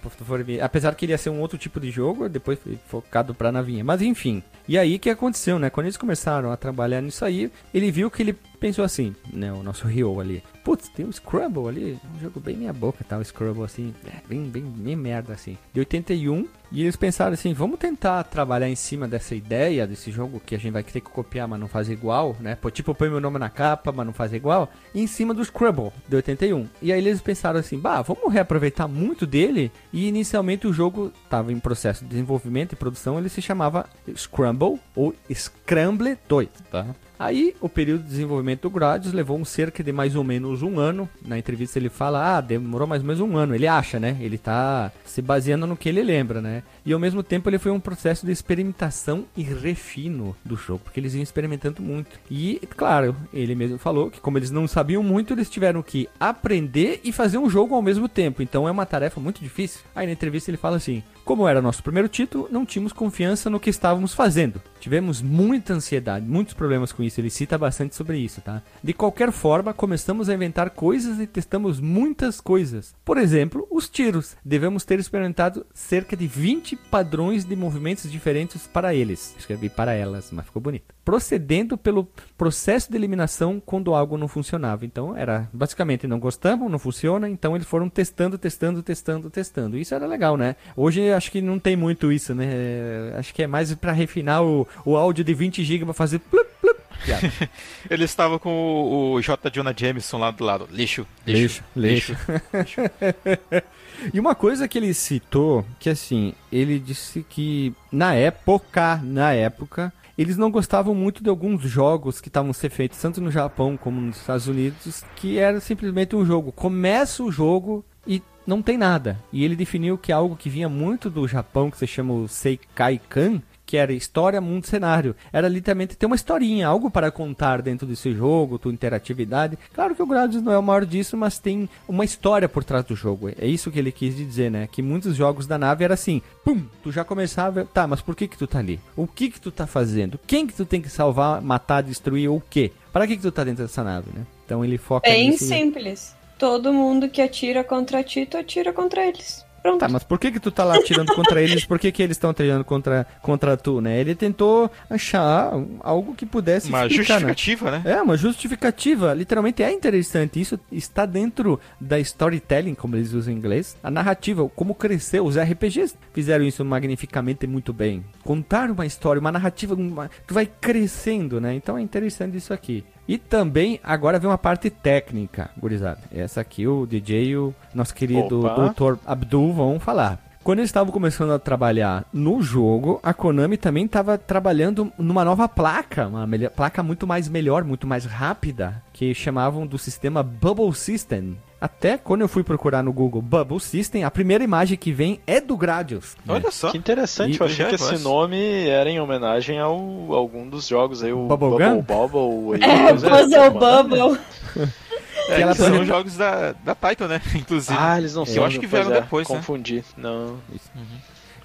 apesar 0.61 0.93
que 0.93 1.05
ele 1.05 1.13
ia 1.13 1.17
ser 1.17 1.31
um 1.31 1.39
outro 1.39 1.57
tipo 1.57 1.79
de 1.79 1.89
jogo, 1.89 2.29
depois 2.29 2.59
foi 2.59 2.77
focado 2.87 3.33
pra 3.33 3.51
navinha. 3.51 3.83
Mas 3.83 4.01
enfim. 4.01 4.43
E 4.67 4.77
aí 4.77 4.97
o 4.97 4.99
que 4.99 5.09
aconteceu, 5.09 5.57
né? 5.57 5.71
Quando 5.71 5.87
eles 5.87 5.97
começaram 5.97 6.51
a 6.51 6.57
trabalhar 6.57 7.01
nisso 7.01 7.25
aí, 7.25 7.51
ele 7.73 7.89
viu 7.89 8.11
que 8.11 8.21
ele 8.21 8.37
pensou 8.59 8.83
assim, 8.83 9.15
né? 9.31 9.51
O 9.51 9.63
nosso 9.63 9.87
Rio 9.87 10.19
ali. 10.19 10.43
Putz, 10.63 10.89
tem 10.89 11.05
um 11.05 11.11
Scrabble 11.11 11.67
ali. 11.67 11.99
Um 12.15 12.19
jogo 12.19 12.39
bem 12.39 12.57
meia 12.57 12.73
boca, 12.73 13.03
tá? 13.03 13.17
O 13.17 13.23
Scrabble 13.23 13.63
assim. 13.63 13.93
é, 14.05 14.21
bem, 14.27 14.43
bem, 14.49 14.63
bem 14.63 14.95
merda 14.95 15.33
assim. 15.33 15.57
De 15.73 15.79
81. 15.79 16.47
E 16.71 16.81
eles 16.81 16.97
pensaram 16.97 17.33
assim, 17.33 17.53
vamos 17.53 17.79
tentar 17.79 18.23
trabalhar 18.25 18.67
em 18.67 18.75
cima 18.75 19.07
dessa 19.07 19.33
ideia, 19.33 19.87
desse 19.87 20.11
jogo 20.11 20.41
que 20.45 20.53
a 20.53 20.57
gente 20.57 20.73
vai 20.73 20.83
ter 20.83 20.99
que 20.99 21.09
copiar, 21.09 21.47
mas 21.47 21.59
não 21.59 21.67
fazer 21.67 21.93
igual, 21.93 22.35
né? 22.41 22.57
Tipo, 22.73 22.93
põe 22.93 23.09
meu 23.09 23.21
nome 23.21 23.39
na 23.39 23.49
capa, 23.49 23.91
mas 23.93 24.05
não 24.05 24.13
fazer 24.13 24.35
igual. 24.35 24.69
Em 24.93 25.07
cima 25.07 25.33
do 25.33 25.43
Scrabble, 25.43 25.91
de 26.07 26.17
81. 26.17 26.67
E 26.81 26.91
aí 26.91 26.99
eles 26.99 27.21
pensaram 27.21 27.59
assim, 27.59 27.79
bah, 27.79 28.01
vamos 28.01 28.33
reaproveitar 28.33 28.87
muito 28.87 29.25
dele. 29.25 29.71
E 29.93 30.07
inicialmente 30.07 30.67
o 30.67 30.73
jogo 30.73 31.13
estava 31.23 31.53
em 31.53 31.59
processo 31.59 32.03
de 32.03 32.09
desenvolvimento 32.09 32.73
e 32.73 32.75
produção, 32.75 33.17
ele 33.17 33.29
se 33.29 33.41
chamava 33.41 33.85
Scramble 34.15 34.79
ou 34.93 35.15
Scramble 35.33 36.17
2, 36.27 36.49
tá? 36.69 36.85
Aí, 37.19 37.55
o 37.59 37.67
período 37.67 38.03
de 38.03 38.09
desenvolvimento 38.09 38.61
do 38.61 38.69
Gradius 38.69 39.13
levou 39.13 39.37
um 39.37 39.45
cerca 39.45 39.83
de 39.83 39.91
mais 39.91 40.15
ou 40.15 40.23
menos 40.23 40.61
um 40.61 40.79
ano. 40.79 41.09
Na 41.25 41.37
entrevista 41.37 41.79
ele 41.79 41.89
fala, 41.89 42.37
ah, 42.37 42.41
demorou 42.41 42.87
mais 42.87 43.01
ou 43.01 43.07
menos 43.07 43.21
um 43.21 43.35
ano. 43.35 43.55
Ele 43.55 43.67
acha, 43.67 43.99
né? 43.99 44.17
Ele 44.19 44.37
tá 44.37 44.91
se 45.05 45.21
baseando 45.21 45.65
no 45.65 45.75
que 45.75 45.89
ele 45.89 46.03
lembra, 46.03 46.41
né? 46.41 46.63
E 46.87 46.93
ao 46.93 46.99
mesmo 46.99 47.21
tempo 47.21 47.49
ele 47.49 47.59
foi 47.59 47.69
um 47.69 47.81
processo 47.81 48.25
de 48.25 48.31
experimentação 48.31 49.25
e 49.35 49.43
refino 49.43 50.33
do 50.45 50.55
jogo, 50.55 50.79
porque 50.85 50.97
eles 51.01 51.13
iam 51.13 51.21
experimentando 51.21 51.81
muito. 51.81 52.17
E, 52.31 52.61
claro, 52.77 53.13
ele 53.33 53.55
mesmo 53.55 53.77
falou 53.77 54.09
que 54.09 54.21
como 54.21 54.37
eles 54.37 54.51
não 54.51 54.69
sabiam 54.69 55.03
muito, 55.03 55.33
eles 55.33 55.49
tiveram 55.49 55.83
que 55.83 56.07
aprender 56.17 57.01
e 57.03 57.11
fazer 57.11 57.39
um 57.39 57.49
jogo 57.49 57.75
ao 57.75 57.81
mesmo 57.81 58.07
tempo. 58.07 58.41
Então 58.41 58.65
é 58.69 58.71
uma 58.71 58.85
tarefa 58.85 59.19
muito 59.19 59.43
difícil. 59.43 59.81
Aí 59.93 60.07
na 60.07 60.13
entrevista 60.13 60.49
ele 60.49 60.55
fala 60.55 60.77
assim: 60.77 61.03
como 61.27 61.45
era 61.45 61.61
nosso 61.61 61.83
primeiro 61.83 62.07
título, 62.07 62.47
não 62.49 62.65
tínhamos 62.65 62.93
confiança 62.93 63.49
no 63.49 63.59
que 63.59 63.69
estávamos 63.69 64.13
fazendo. 64.13 64.61
Tivemos 64.79 65.21
muita 65.21 65.73
ansiedade, 65.73 66.25
muitos 66.25 66.53
problemas 66.53 66.93
com 66.93 67.03
isso. 67.03 67.19
Ele 67.19 67.29
cita 67.29 67.57
bastante 67.57 67.97
sobre 67.97 68.17
isso, 68.17 68.39
tá? 68.39 68.63
De 68.81 68.93
qualquer 68.93 69.33
forma, 69.33 69.73
começamos 69.73 70.29
a 70.29 70.33
inventar 70.33 70.69
coisas 70.69 71.19
e 71.19 71.27
testamos 71.27 71.81
muitas 71.81 72.39
coisas. 72.39 72.95
Por 73.03 73.17
exemplo, 73.17 73.67
os 73.69 73.89
tiros. 73.89 74.37
Devemos 74.45 74.85
ter 74.85 74.99
experimentado 74.99 75.65
cerca 75.73 76.15
de 76.15 76.27
20 76.27 76.76
padrões 76.77 77.43
de 77.43 77.55
movimentos 77.55 78.11
diferentes 78.11 78.67
para 78.67 78.93
eles. 78.93 79.35
Escrevi 79.37 79.69
para 79.69 79.93
elas, 79.93 80.29
mas 80.31 80.45
ficou 80.45 80.61
bonito. 80.61 80.93
Procedendo 81.03 81.77
pelo 81.77 82.07
processo 82.37 82.89
de 82.89 82.97
eliminação 82.97 83.61
quando 83.65 83.93
algo 83.93 84.17
não 84.17 84.27
funcionava. 84.27 84.85
Então, 84.85 85.15
era 85.15 85.49
basicamente 85.51 86.07
não 86.07 86.19
gostamos, 86.19 86.69
não 86.69 86.79
funciona, 86.79 87.29
então 87.29 87.55
eles 87.55 87.67
foram 87.67 87.89
testando, 87.89 88.37
testando, 88.37 88.83
testando, 88.83 89.29
testando. 89.29 89.77
Isso 89.77 89.95
era 89.95 90.05
legal, 90.05 90.37
né? 90.37 90.55
Hoje 90.75 91.11
acho 91.11 91.31
que 91.31 91.41
não 91.41 91.59
tem 91.59 91.75
muito 91.75 92.11
isso, 92.11 92.33
né? 92.35 92.45
É, 92.47 93.13
Acho 93.17 93.33
que 93.33 93.43
é 93.43 93.47
mais 93.47 93.73
para 93.75 93.91
refinar 93.91 94.43
o, 94.43 94.67
o 94.85 94.95
áudio 94.95 95.23
de 95.23 95.33
20 95.33 95.63
GB 95.63 95.85
para 95.85 95.93
fazer 95.93 96.19
plup, 96.19 96.47
plup. 96.61 96.66
Ele 97.89 98.03
estava 98.03 98.39
com 98.39 98.49
o, 98.49 99.13
o 99.13 99.21
J. 99.21 99.49
Jonah 99.49 99.73
Jameson 99.75 100.17
lá 100.17 100.31
do 100.31 100.43
lado. 100.43 100.67
Lixo, 100.71 101.05
Lixo, 101.25 101.63
lixo, 101.75 102.15
lixo. 102.53 102.81
E 104.13 104.19
uma 104.19 104.35
coisa 104.35 104.67
que 104.67 104.77
ele 104.77 104.93
citou, 104.93 105.65
que 105.79 105.89
assim, 105.89 106.33
ele 106.51 106.77
disse 106.77 107.25
que 107.27 107.73
na 107.91 108.13
época, 108.13 109.01
na 109.03 109.33
época, 109.33 109.91
eles 110.17 110.37
não 110.37 110.51
gostavam 110.51 110.95
muito 110.95 111.23
de 111.23 111.29
alguns 111.29 111.61
jogos 111.63 112.19
que 112.19 112.27
estavam 112.27 112.53
ser 112.53 112.69
feitos 112.69 112.99
tanto 112.99 113.21
no 113.21 113.31
Japão 113.31 113.77
como 113.77 114.01
nos 114.01 114.17
Estados 114.17 114.47
Unidos, 114.47 115.03
que 115.15 115.37
era 115.37 115.59
simplesmente 115.59 116.15
um 116.15 116.25
jogo. 116.25 116.51
Começa 116.51 117.23
o 117.23 117.31
jogo 117.31 117.85
e 118.05 118.21
não 118.45 118.61
tem 118.61 118.77
nada. 118.77 119.19
E 119.31 119.43
ele 119.43 119.55
definiu 119.55 119.97
que 119.97 120.11
algo 120.11 120.35
que 120.35 120.49
vinha 120.49 120.69
muito 120.69 121.09
do 121.09 121.27
Japão, 121.27 121.69
que 121.69 121.77
se 121.77 121.85
chama 121.85 122.13
o 122.13 122.27
Seikai-kan, 122.27 123.41
que 123.67 123.75
era 123.75 123.91
história, 123.93 124.39
mundo, 124.39 124.65
cenário. 124.65 125.13
Era 125.31 125.49
literalmente 125.49 125.97
ter 125.97 126.05
uma 126.05 126.15
historinha, 126.15 126.67
algo 126.67 126.89
para 126.89 127.11
contar 127.11 127.61
dentro 127.61 127.85
desse 127.85 128.13
jogo, 128.13 128.57
tua 128.57 128.71
interatividade. 128.71 129.59
Claro 129.73 129.93
que 129.93 130.01
o 130.01 130.07
Gradius 130.07 130.41
não 130.41 130.53
é 130.53 130.57
o 130.57 130.63
maior 130.63 130.85
disso, 130.85 131.17
mas 131.17 131.37
tem 131.37 131.69
uma 131.85 132.05
história 132.05 132.47
por 132.47 132.63
trás 132.63 132.85
do 132.85 132.95
jogo. 132.95 133.29
É 133.37 133.45
isso 133.45 133.69
que 133.69 133.77
ele 133.77 133.91
quis 133.91 134.15
dizer, 134.15 134.49
né? 134.49 134.67
Que 134.71 134.81
muitos 134.81 135.17
jogos 135.17 135.45
da 135.45 135.57
nave 135.57 135.83
era 135.83 135.95
assim, 135.95 136.21
pum, 136.45 136.63
tu 136.81 136.93
já 136.93 137.03
começava, 137.03 137.65
tá, 137.65 137.85
mas 137.85 137.99
por 137.99 138.15
que 138.15 138.27
que 138.27 138.37
tu 138.37 138.47
tá 138.47 138.59
ali? 138.59 138.79
O 138.95 139.05
que 139.05 139.29
que 139.29 139.41
tu 139.41 139.51
tá 139.51 139.67
fazendo? 139.67 140.17
Quem 140.25 140.47
que 140.47 140.53
tu 140.53 140.65
tem 140.65 140.81
que 140.81 140.89
salvar, 140.89 141.41
matar, 141.41 141.83
destruir 141.83 142.29
ou 142.29 142.37
o 142.37 142.43
quê? 142.49 142.71
Para 142.93 143.05
que 143.05 143.17
que 143.17 143.21
tu 143.21 143.31
tá 143.33 143.43
dentro 143.43 143.65
dessa 143.65 143.83
nave, 143.83 144.07
né? 144.15 144.25
Então 144.45 144.63
ele 144.63 144.77
foca 144.77 145.09
Bem 145.09 145.31
nisso. 145.31 145.45
simples. 145.45 146.15
Todo 146.39 146.73
mundo 146.73 147.09
que 147.09 147.21
atira 147.21 147.65
contra 147.65 148.01
ti, 148.01 148.25
tu 148.25 148.37
atira 148.37 148.71
contra 148.71 149.05
eles. 149.05 149.45
Pronto. 149.67 149.79
Tá, 149.79 149.89
mas 149.89 150.03
por 150.03 150.19
que 150.19 150.31
que 150.31 150.39
tu 150.39 150.51
tá 150.51 150.63
lá 150.63 150.75
atirando 150.75 151.13
contra 151.13 151.41
eles? 151.41 151.65
Por 151.65 151.77
que 151.77 151.91
que 151.91 152.01
eles 152.01 152.15
estão 152.15 152.29
atirando 152.29 152.63
contra, 152.63 153.05
contra 153.21 153.57
tu, 153.57 153.81
né? 153.81 153.99
Ele 153.99 154.15
tentou 154.15 154.71
achar 154.89 155.51
algo 155.81 156.15
que 156.15 156.25
pudesse 156.25 156.69
Uma 156.69 156.85
explicar, 156.85 157.21
né? 157.21 157.27
justificativa, 157.29 157.71
né? 157.71 157.81
É, 157.85 158.01
uma 158.01 158.17
justificativa. 158.17 159.13
Literalmente 159.13 159.61
é 159.61 159.71
interessante. 159.71 160.39
Isso 160.39 160.59
está 160.71 161.05
dentro 161.05 161.59
da 161.79 161.99
storytelling, 161.99 162.75
como 162.75 162.95
eles 162.95 163.13
usam 163.13 163.33
em 163.33 163.37
inglês. 163.37 163.75
A 163.83 163.91
narrativa, 163.91 164.47
como 164.55 164.73
cresceu. 164.73 165.25
Os 165.25 165.37
RPGs 165.37 165.95
fizeram 166.13 166.45
isso 166.45 166.63
magnificamente 166.63 167.45
muito 167.45 167.73
bem. 167.73 168.03
Contar 168.23 168.71
uma 168.71 168.85
história, 168.85 169.19
uma 169.19 169.31
narrativa, 169.31 169.75
uma... 169.75 170.09
tu 170.25 170.33
vai 170.33 170.45
crescendo, 170.45 171.41
né? 171.41 171.53
Então 171.53 171.77
é 171.77 171.81
interessante 171.81 172.37
isso 172.37 172.53
aqui. 172.53 172.83
E 173.07 173.17
também, 173.17 173.79
agora 173.83 174.19
vem 174.19 174.29
uma 174.29 174.37
parte 174.37 174.69
técnica, 174.69 175.49
gurizada. 175.57 175.99
Essa 176.13 176.41
aqui 176.41 176.67
o 176.67 176.85
DJ 176.85 177.25
e 177.29 177.37
o 177.37 177.53
nosso 177.73 177.93
querido 177.95 178.45
Opa. 178.45 178.73
Dr. 178.73 178.97
Abdul 179.05 179.53
vão 179.53 179.79
falar. 179.79 180.19
Quando 180.43 180.59
eles 180.59 180.69
estavam 180.69 180.93
começando 180.93 181.31
a 181.31 181.39
trabalhar 181.39 182.05
no 182.13 182.41
jogo, 182.41 183.01
a 183.03 183.13
Konami 183.13 183.57
também 183.57 183.83
estava 183.85 184.17
trabalhando 184.17 184.91
numa 184.97 185.25
nova 185.25 185.47
placa, 185.47 186.07
uma 186.07 186.25
melhor- 186.25 186.51
placa 186.51 186.81
muito 186.81 187.05
mais 187.05 187.27
melhor, 187.27 187.65
muito 187.65 187.85
mais 187.85 188.05
rápida, 188.05 188.81
que 188.93 189.13
chamavam 189.13 189.67
do 189.67 189.77
sistema 189.77 190.23
Bubble 190.23 190.73
System. 190.73 191.37
Até 191.59 191.97
quando 191.97 192.21
eu 192.21 192.27
fui 192.27 192.43
procurar 192.43 192.83
no 192.83 192.93
Google 192.93 193.21
Bubble 193.21 193.59
System, 193.59 194.03
a 194.03 194.11
primeira 194.11 194.43
imagem 194.43 194.77
que 194.77 194.91
vem 194.91 195.19
é 195.25 195.41
do 195.41 195.57
Gradius. 195.57 196.15
né? 196.25 196.35
Olha 196.35 196.51
só. 196.51 196.69
Que 196.71 196.77
interessante, 196.77 197.35
E- 197.37 197.39
eu 197.39 197.45
achei 197.47 197.65
que 197.65 197.71
é, 197.71 197.75
esse 197.75 197.91
mas- 197.93 198.03
nome 198.03 198.67
era 198.67 198.89
em 198.89 198.99
homenagem 198.99 199.57
ao 199.59 199.75
algum 200.13 200.47
dos 200.47 200.67
jogos 200.67 201.01
aí, 201.03 201.11
o 201.11 201.25
Bubble 201.27 201.49
Bubble 201.49 201.67
Gun? 201.67 201.81
Bobble. 201.81 202.59
e 202.59 202.63
É, 202.63 202.93
Puzzle 202.93 203.53
mano. 203.53 203.59
Bubble. 203.59 204.19
É, 205.29 205.43
que 205.45 205.53
são 205.55 205.83
jogos 205.83 206.15
da, 206.15 206.53
da 206.63 206.73
Taito, 206.73 207.05
né? 207.05 207.19
Inclusive. 207.35 207.77
Ah, 207.77 207.97
eles 207.97 208.13
não 208.15 208.21
Eu 208.21 208.25
são. 208.27 208.45
acho 208.45 208.59
que 208.61 208.67
vieram 208.67 208.91
é, 208.93 209.01
depois, 209.01 209.27
né? 209.27 209.35
Confundi. 209.35 209.83
Não. 209.97 210.37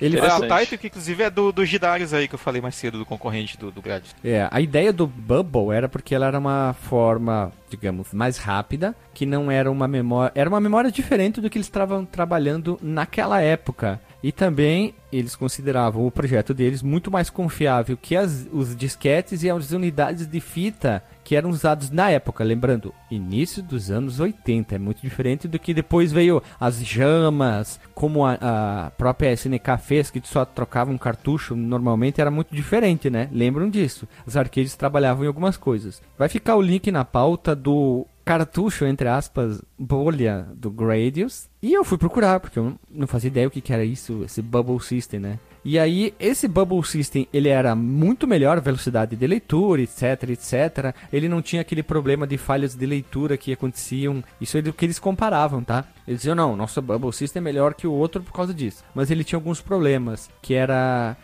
Ele 0.03 0.17
a 0.17 0.19
interessante. 0.19 0.49
Taito, 0.49 0.79
que 0.79 0.89
inclusive 0.89 1.23
é 1.23 1.31
do, 1.31 1.53
do 1.53 1.65
Gidarius 1.65 2.13
aí 2.13 2.27
que 2.27 2.35
eu 2.35 2.39
falei 2.39 2.61
mais 2.61 2.75
cedo, 2.75 2.99
do 2.99 3.07
concorrente 3.07 3.57
do, 3.57 3.71
do 3.71 3.81
Gradius. 3.81 4.15
É, 4.25 4.49
a 4.51 4.61
ideia 4.61 4.93
do 4.93 5.07
Bubble 5.07 5.71
era 5.73 5.89
porque 5.89 6.13
ela 6.15 6.27
era 6.27 6.39
uma 6.39 6.75
forma, 6.75 7.53
digamos, 7.71 8.13
mais 8.13 8.37
rápida, 8.37 8.97
que 9.15 9.25
não 9.25 9.49
era 9.49 9.71
uma 9.71 9.87
memória. 9.87 10.33
Era 10.35 10.49
uma 10.49 10.61
memória 10.61 10.91
diferente 10.91 11.41
do 11.41 11.49
que 11.49 11.57
eles 11.57 11.69
estavam 11.69 12.05
trabalhando 12.05 12.79
naquela 12.83 13.41
época. 13.41 14.01
E 14.23 14.33
também 14.33 14.95
eles 15.13 15.37
consideravam 15.37 16.07
o 16.07 16.11
projeto 16.11 16.55
deles 16.55 16.83
muito 16.83 17.11
mais 17.11 17.29
confiável 17.29 17.97
que 18.01 18.17
as, 18.17 18.47
os 18.53 18.75
disquetes 18.75 19.43
e 19.43 19.51
as 19.51 19.73
unidades 19.73 20.27
de 20.27 20.41
fita 20.41 21.03
que 21.25 21.37
eram 21.37 21.51
usados 21.51 21.91
na 21.91 22.11
época. 22.11 22.45
Lembrando, 22.45 22.95
início 23.11 23.63
dos 23.63 23.91
anos 23.91 24.21
80. 24.21 24.75
É 24.75 24.79
muito 24.79 25.01
diferente 25.01 25.49
do 25.49 25.59
que 25.59 25.75
depois 25.75 26.13
veio 26.13 26.43
as 26.61 26.85
jamas, 26.85 27.81
como 27.95 28.25
a, 28.25 28.39
a 28.41 28.91
própria 28.91 29.33
SNK 29.33 29.79
fez, 29.81 30.11
que 30.11 30.21
só 30.25 30.45
trocava 30.45 30.91
um 30.91 30.99
cartucho. 30.99 31.55
Normalmente 31.57 32.21
era 32.21 32.31
muito 32.31 32.55
diferente, 32.55 33.11
né? 33.11 33.29
Lembram 33.33 33.69
disso? 33.69 34.07
Os 34.27 34.37
arcades 34.37 34.77
trabalhavam 34.77 35.25
em 35.25 35.29
algumas 35.29 35.57
coisas. 35.57 36.03
Vai 36.19 36.29
ficar 36.29 36.57
o 36.57 36.63
link 36.63 36.91
na 36.91 37.05
pauta 37.05 37.55
do 37.55 38.07
cartucho, 38.25 38.85
entre 38.85 39.09
aspas, 39.09 39.61
bolha 39.79 40.47
do 40.55 40.71
Gradius. 40.71 41.49
E 41.61 41.73
eu 41.73 41.85
fui 41.85 41.99
procurar, 41.99 42.41
porque 42.41 42.59
eu 42.59 42.75
não 42.91 43.07
fazia 43.07 43.29
ideia 43.29 43.49
o 43.49 43.51
que 43.51 43.73
era 43.73 43.85
isso, 43.85 44.23
esse 44.25 44.41
Bubble 44.41 44.81
System, 44.81 45.21
né? 45.21 45.39
E 45.65 45.79
aí, 45.79 46.13
esse 46.19 46.49
Bubble 46.49 46.83
System, 46.85 47.29
ele 47.33 47.49
era 47.49 47.75
muito 47.77 48.27
melhor, 48.27 48.61
velocidade 48.61 49.15
de 49.15 49.27
leitura, 49.27 49.83
etc, 49.83 50.31
etc. 50.31 50.95
Ele 51.13 51.29
não 51.29 51.41
tinha 51.41 51.63
aquele 51.63 51.83
problema 51.83 52.27
de 52.27 52.37
falhas 52.37 52.75
de 52.75 52.85
leitura 52.85 53.37
que 53.37 53.53
aconteciam. 53.53 54.25
Isso 54.41 54.59
é 54.59 54.63
do 54.63 54.73
que 54.73 54.85
eles 54.85 54.99
comparavam, 54.99 55.63
tá? 55.63 55.85
Eles 56.07 56.21
diziam, 56.21 56.35
não, 56.35 56.57
nosso 56.57 56.83
Bubble 56.83 57.13
System 57.13 57.41
é 57.41 57.45
melhor 57.45 57.75
que 57.75 57.87
o 57.87 57.93
outro 57.93 58.23
por 58.23 58.33
causa 58.33 58.53
disso. 58.53 58.83
Mas 58.93 59.11
ele 59.11 59.23
tinha 59.23 59.37
alguns 59.37 59.61
problemas, 59.61 60.29
que 60.41 60.55
era... 60.55 61.17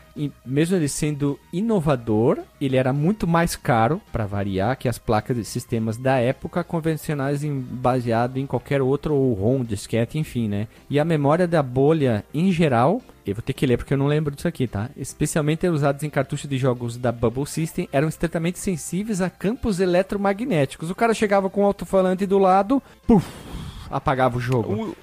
mesmo 0.45 0.77
ele 0.77 0.89
sendo 0.89 1.39
inovador, 1.53 2.41
ele 2.61 2.77
era 2.77 2.93
muito 2.93 3.27
mais 3.27 3.55
caro, 3.55 4.01
para 4.11 4.27
variar, 4.27 4.77
que 4.77 4.89
as 4.89 4.99
placas 4.99 5.37
de 5.37 5.45
sistemas 5.45 5.97
da 5.97 6.19
época 6.19 6.64
convencionais 6.64 7.45
em, 7.45 7.59
baseado 7.59 8.39
em 8.39 8.47
qualquer 8.47 8.83
outro 8.83 9.14
ou 9.14 9.33
ROM, 9.35 9.64
disquete, 9.64 10.19
enfim, 10.19 10.49
né? 10.49 10.69
E 10.89 10.99
a 10.99 11.05
memória 11.05 11.47
da 11.47 11.62
bolha, 11.62 12.25
em 12.35 12.51
geral, 12.51 13.01
eu 13.27 13.35
vou 13.35 13.43
ter 13.43 13.53
que 13.53 13.66
ler 13.66 13.77
porque 13.77 13.95
eu 13.95 13.99
não 13.99 14.07
lembro 14.07 14.35
disso 14.35 14.49
aqui, 14.49 14.66
tá? 14.66 14.91
Especialmente 14.97 15.69
usados 15.69 16.03
em 16.03 16.11
cartuchos 16.11 16.49
de 16.49 16.57
jogos 16.57 16.97
da 16.97 17.12
Bubble 17.12 17.47
System, 17.47 17.89
eram 17.93 18.09
extremamente 18.09 18.59
sensíveis 18.59 19.21
a 19.21 19.29
campos 19.29 19.81
eletromagnéticos. 19.81 20.91
O 20.91 20.95
cara 20.95 21.14
chegava 21.14 21.51
com 21.51 21.62
o 21.62 21.66
alto-falante 21.66 22.27
do 22.27 22.39
lado, 22.39 22.83
puf, 23.07 23.29
apagava 23.91 24.36
o 24.36 24.41
jogo. 24.41 24.95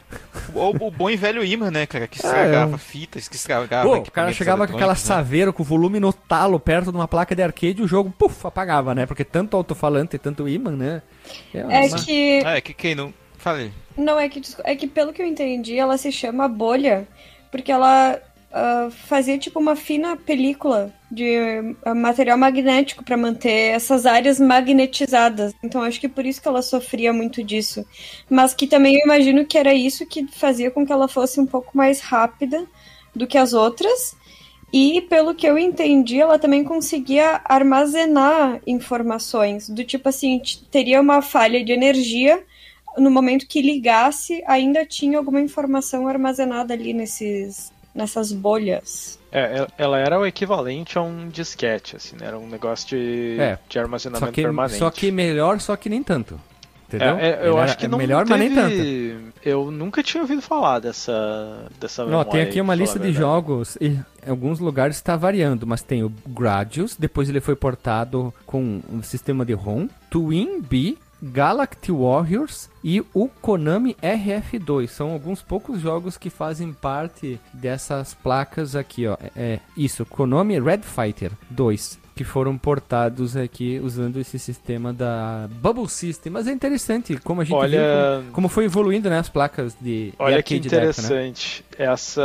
O, 0.53 0.59
o, 0.59 0.87
o 0.87 0.91
bom 0.91 1.09
e 1.09 1.15
velho 1.15 1.43
imã, 1.43 1.71
né, 1.71 1.85
cara? 1.85 2.07
Que 2.07 2.17
estragava 2.17 2.77
fitas, 2.77 3.27
que 3.27 3.35
estragava. 3.35 3.87
Pô, 3.87 3.97
o 3.97 4.11
cara 4.11 4.31
chegava 4.31 4.67
com 4.67 4.75
aquela 4.75 4.93
né? 4.93 4.99
saveira 4.99 5.51
com 5.51 5.63
o 5.63 5.65
volume 5.65 5.99
no 5.99 6.13
talo 6.13 6.59
perto 6.59 6.91
de 6.91 6.97
uma 6.97 7.07
placa 7.07 7.35
de 7.35 7.41
arcade 7.43 7.81
e 7.81 7.83
o 7.83 7.87
jogo, 7.87 8.13
puf, 8.17 8.45
apagava, 8.45 8.93
né? 8.95 9.05
Porque 9.05 9.23
tanto 9.23 9.57
alto-falante 9.57 10.15
e 10.15 10.19
tanto 10.19 10.47
imã, 10.47 10.71
né? 10.71 11.01
É 11.53 11.63
uma- 11.63 11.97
que. 11.97 12.41
É, 12.45 12.61
que 12.61 12.73
quem 12.73 12.95
não. 12.95 13.13
Falei. 13.37 13.71
Não, 13.97 14.19
é 14.19 14.27
que, 14.27 14.41
é 14.63 14.75
que 14.75 14.87
pelo 14.87 15.13
que 15.13 15.21
eu 15.21 15.25
entendi, 15.25 15.77
ela 15.77 15.97
se 15.97 16.11
chama 16.11 16.47
bolha, 16.47 17.07
porque 17.51 17.71
ela 17.71 18.19
ah, 18.57 18.87
fazia 18.89 19.37
tipo 19.37 19.59
uma 19.59 19.75
fina 19.75 20.15
película 20.15 20.93
de 21.11 21.75
ah, 21.83 21.93
material 21.93 22.37
magnético 22.37 23.03
pra 23.03 23.17
manter 23.17 23.73
essas 23.75 24.05
áreas 24.05 24.39
magnetizadas. 24.39 25.53
Então 25.61 25.81
acho 25.81 25.99
que 25.99 26.07
por 26.07 26.25
isso 26.25 26.41
que 26.41 26.47
ela 26.47 26.61
sofria 26.61 27.11
muito 27.11 27.43
disso. 27.43 27.85
Mas 28.29 28.53
que 28.53 28.65
também 28.65 28.95
eu 28.95 29.03
imagino 29.03 29.45
que 29.45 29.57
era 29.57 29.73
isso 29.73 30.05
que 30.05 30.25
fazia 30.27 30.71
com 30.71 30.85
que 30.85 30.93
ela 30.93 31.09
fosse 31.09 31.37
um 31.37 31.45
pouco 31.45 31.75
mais 31.75 31.99
rápida 31.99 32.65
do 33.13 33.27
que 33.27 33.37
as 33.37 33.51
outras. 33.51 34.15
E 34.71 35.01
pelo 35.01 35.35
que 35.35 35.47
eu 35.47 35.57
entendi, 35.57 36.21
ela 36.21 36.39
também 36.39 36.63
conseguia 36.63 37.41
armazenar 37.43 38.61
informações. 38.65 39.67
Do 39.67 39.83
tipo 39.83 40.07
assim, 40.07 40.41
teria 40.71 41.01
uma 41.01 41.21
falha 41.21 41.63
de 41.63 41.73
energia, 41.73 42.41
no 42.97 43.11
momento 43.11 43.47
que 43.47 43.61
ligasse, 43.61 44.41
ainda 44.47 44.85
tinha 44.85 45.17
alguma 45.17 45.41
informação 45.41 46.07
armazenada 46.07 46.73
ali 46.73 46.93
nesses, 46.93 47.71
nessas 47.95 48.31
bolhas. 48.31 49.17
É, 49.31 49.59
el- 49.59 49.67
ela 49.77 49.97
era 49.97 50.19
o 50.19 50.25
equivalente 50.25 50.97
a 50.97 51.01
um 51.01 51.27
disquete, 51.29 51.95
assim, 51.95 52.15
né? 52.19 52.27
Era 52.27 52.37
um 52.37 52.47
negócio 52.47 52.87
de, 52.89 53.37
É, 53.39 53.57
de 53.67 53.73
Só 53.73 53.79
armazenamento 53.79 54.31
que, 54.33 54.41
permanente. 54.43 54.77
só 54.79 54.89
que 54.91 55.11
melhor, 55.11 55.59
só 55.59 55.75
que 55.75 55.89
nem 55.89 56.03
tanto. 56.03 56.39
Entendeu? 56.87 57.17
É, 57.17 57.29
é, 57.31 57.39
eu 57.47 57.53
Ele 57.53 57.61
acho 57.61 57.77
que 57.79 57.85
é 57.85 57.87
não 57.87 57.97
melhor, 57.97 58.27
teve... 58.27 58.29
mas 58.29 58.39
nem 58.39 58.53
tanto. 58.53 59.33
Eu 59.43 59.71
nunca 59.71 60.03
tinha 60.03 60.21
ouvido 60.21 60.39
falar 60.41 60.77
dessa, 60.79 61.65
dessa 61.79 62.03
Não, 62.03 62.09
memória 62.09 62.31
tem 62.31 62.41
aí, 62.41 62.47
aqui 62.49 62.61
uma 62.61 62.75
lista 62.75 62.99
de 62.99 63.11
jogos 63.11 63.75
e 63.81 63.87
em 63.87 64.29
alguns 64.29 64.59
lugares 64.59 64.95
está 64.95 65.15
variando, 65.17 65.65
mas 65.65 65.81
tem 65.81 66.03
o 66.03 66.13
Gradius, 66.27 66.95
depois 66.95 67.27
ele 67.27 67.41
foi 67.41 67.55
portado 67.55 68.31
com 68.45 68.81
um 68.91 69.01
sistema 69.01 69.43
de 69.43 69.53
ROM, 69.53 69.87
Twin 70.11 70.61
Bee, 70.61 70.97
Galactic 71.25 71.89
Warriors 71.89 72.69
e 72.83 73.03
o 73.13 73.27
Konami 73.27 73.95
RF2. 73.95 74.87
São 74.87 75.11
alguns 75.11 75.41
poucos 75.41 75.81
jogos 75.81 76.17
que 76.17 76.29
fazem 76.29 76.71
parte 76.71 77.39
dessas 77.51 78.13
placas 78.13 78.75
aqui, 78.75 79.07
ó. 79.07 79.17
É 79.35 79.59
isso, 79.75 80.05
Konami 80.05 80.59
Red 80.59 80.83
Fighter 80.83 81.31
2. 81.49 82.04
Que 82.15 82.23
foram 82.23 82.57
portados 82.57 83.35
aqui 83.35 83.77
usando 83.83 84.17
esse 84.21 84.39
sistema 84.39 84.93
da 84.93 85.49
Bubble 85.61 85.89
System. 85.89 86.31
Mas 86.31 86.47
é 86.47 86.51
interessante 86.53 87.17
como 87.17 87.41
a 87.41 87.43
gente 87.43 87.53
Olha- 87.55 88.21
viu 88.21 88.31
como, 88.31 88.47
foi 88.47 88.63
evoluindo 88.65 89.09
né, 89.09 89.19
as 89.19 89.27
placas 89.27 89.75
de, 89.81 90.11
de 90.11 90.13
Olha 90.17 90.41
que 90.41 90.57
da 90.59 90.77
época, 90.77 90.77
né? 90.79 90.87
interessante. 91.27 91.65
Essa 91.77 92.21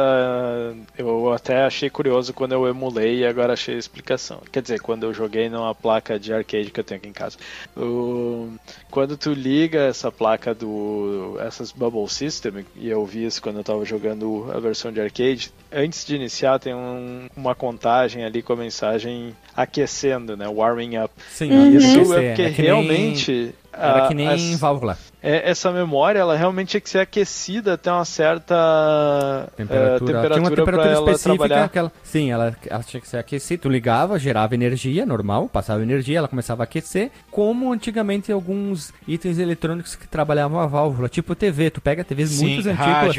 eu 0.96 1.32
até 1.32 1.64
achei 1.64 1.90
curioso 1.90 2.32
quando 2.32 2.52
eu 2.52 2.68
emulei 2.68 3.18
e 3.20 3.26
agora 3.26 3.54
achei 3.54 3.74
a 3.74 3.78
explicação. 3.78 4.40
Quer 4.52 4.62
dizer, 4.62 4.80
quando 4.80 5.02
eu 5.04 5.12
joguei 5.12 5.48
numa 5.48 5.74
placa 5.74 6.20
de 6.20 6.32
arcade 6.32 6.70
que 6.70 6.78
eu 6.78 6.84
tenho 6.84 6.98
aqui 7.00 7.08
em 7.08 7.12
casa. 7.12 7.36
O- 7.76 8.48
Quando 8.90 9.16
tu 9.16 9.32
liga 9.32 9.80
essa 9.80 10.10
placa 10.12 10.54
do 10.54 11.36
essas 11.40 11.72
Bubble 11.72 12.08
System, 12.08 12.64
e 12.76 12.88
eu 12.88 13.04
vi 13.06 13.24
isso 13.24 13.40
quando 13.42 13.56
eu 13.58 13.64
tava 13.64 13.84
jogando 13.84 14.48
a 14.54 14.58
versão 14.60 14.92
de 14.92 15.00
arcade, 15.00 15.52
antes 15.72 16.04
de 16.04 16.14
iniciar 16.16 16.58
tem 16.58 16.74
um- 16.74 17.28
uma 17.36 17.54
contagem 17.54 18.24
ali 18.24 18.42
com 18.42 18.52
a 18.52 18.56
mensagem 18.56 19.34
aquecendo, 19.80 20.36
né? 20.36 20.46
Warming 20.48 20.96
up. 20.98 21.12
Sim, 21.30 21.50
Uhum. 21.52 21.76
isso 21.76 22.14
é 22.14 22.28
porque 22.28 22.42
é 22.42 22.50
que 22.50 22.62
nem- 22.62 22.70
realmente. 22.70 23.54
Era 23.72 24.04
a- 24.04 24.08
que 24.08 24.14
nem 24.14 24.28
as- 24.28 24.58
válvula. 24.60 24.98
é, 25.22 25.50
essa 25.50 25.70
memória, 25.70 26.18
ela 26.18 26.36
realmente 26.36 26.68
tinha 26.70 26.80
que 26.80 26.90
ser 26.90 26.98
aquecida 26.98 27.74
até 27.74 27.90
uma 27.92 28.04
certa 28.04 29.48
Temperatura. 29.56 29.98
temperatura, 30.00 30.34
Tinha 30.34 30.42
uma 30.42 30.50
temperatura 30.56 30.92
específica 31.12 31.68
que 31.68 31.78
ela. 31.78 31.92
Sim, 32.02 32.30
ela, 32.30 32.56
ela 32.66 32.82
tinha 32.82 33.00
que 33.00 33.08
ser 33.08 33.18
aquecida. 33.18 33.62
Tu 33.62 33.68
ligava, 33.68 34.18
gerava 34.18 34.54
energia 34.54 35.04
normal, 35.06 35.48
passava 35.48 35.82
energia, 35.82 36.18
ela 36.18 36.28
começava 36.28 36.62
a 36.62 36.64
aquecer. 36.64 37.10
Como 37.30 37.72
antigamente 37.72 38.32
alguns 38.32 38.92
itens 39.06 39.38
eletrônicos 39.38 39.94
que 39.96 40.06
trabalhavam 40.08 40.58
a 40.60 40.66
válvula, 40.66 41.08
tipo 41.08 41.34
TV. 41.34 41.70
Tu 41.70 41.80
pega 41.80 42.04
TVs 42.04 42.30
Sim, 42.30 42.54
muito 42.54 42.68
antigas. 42.68 43.14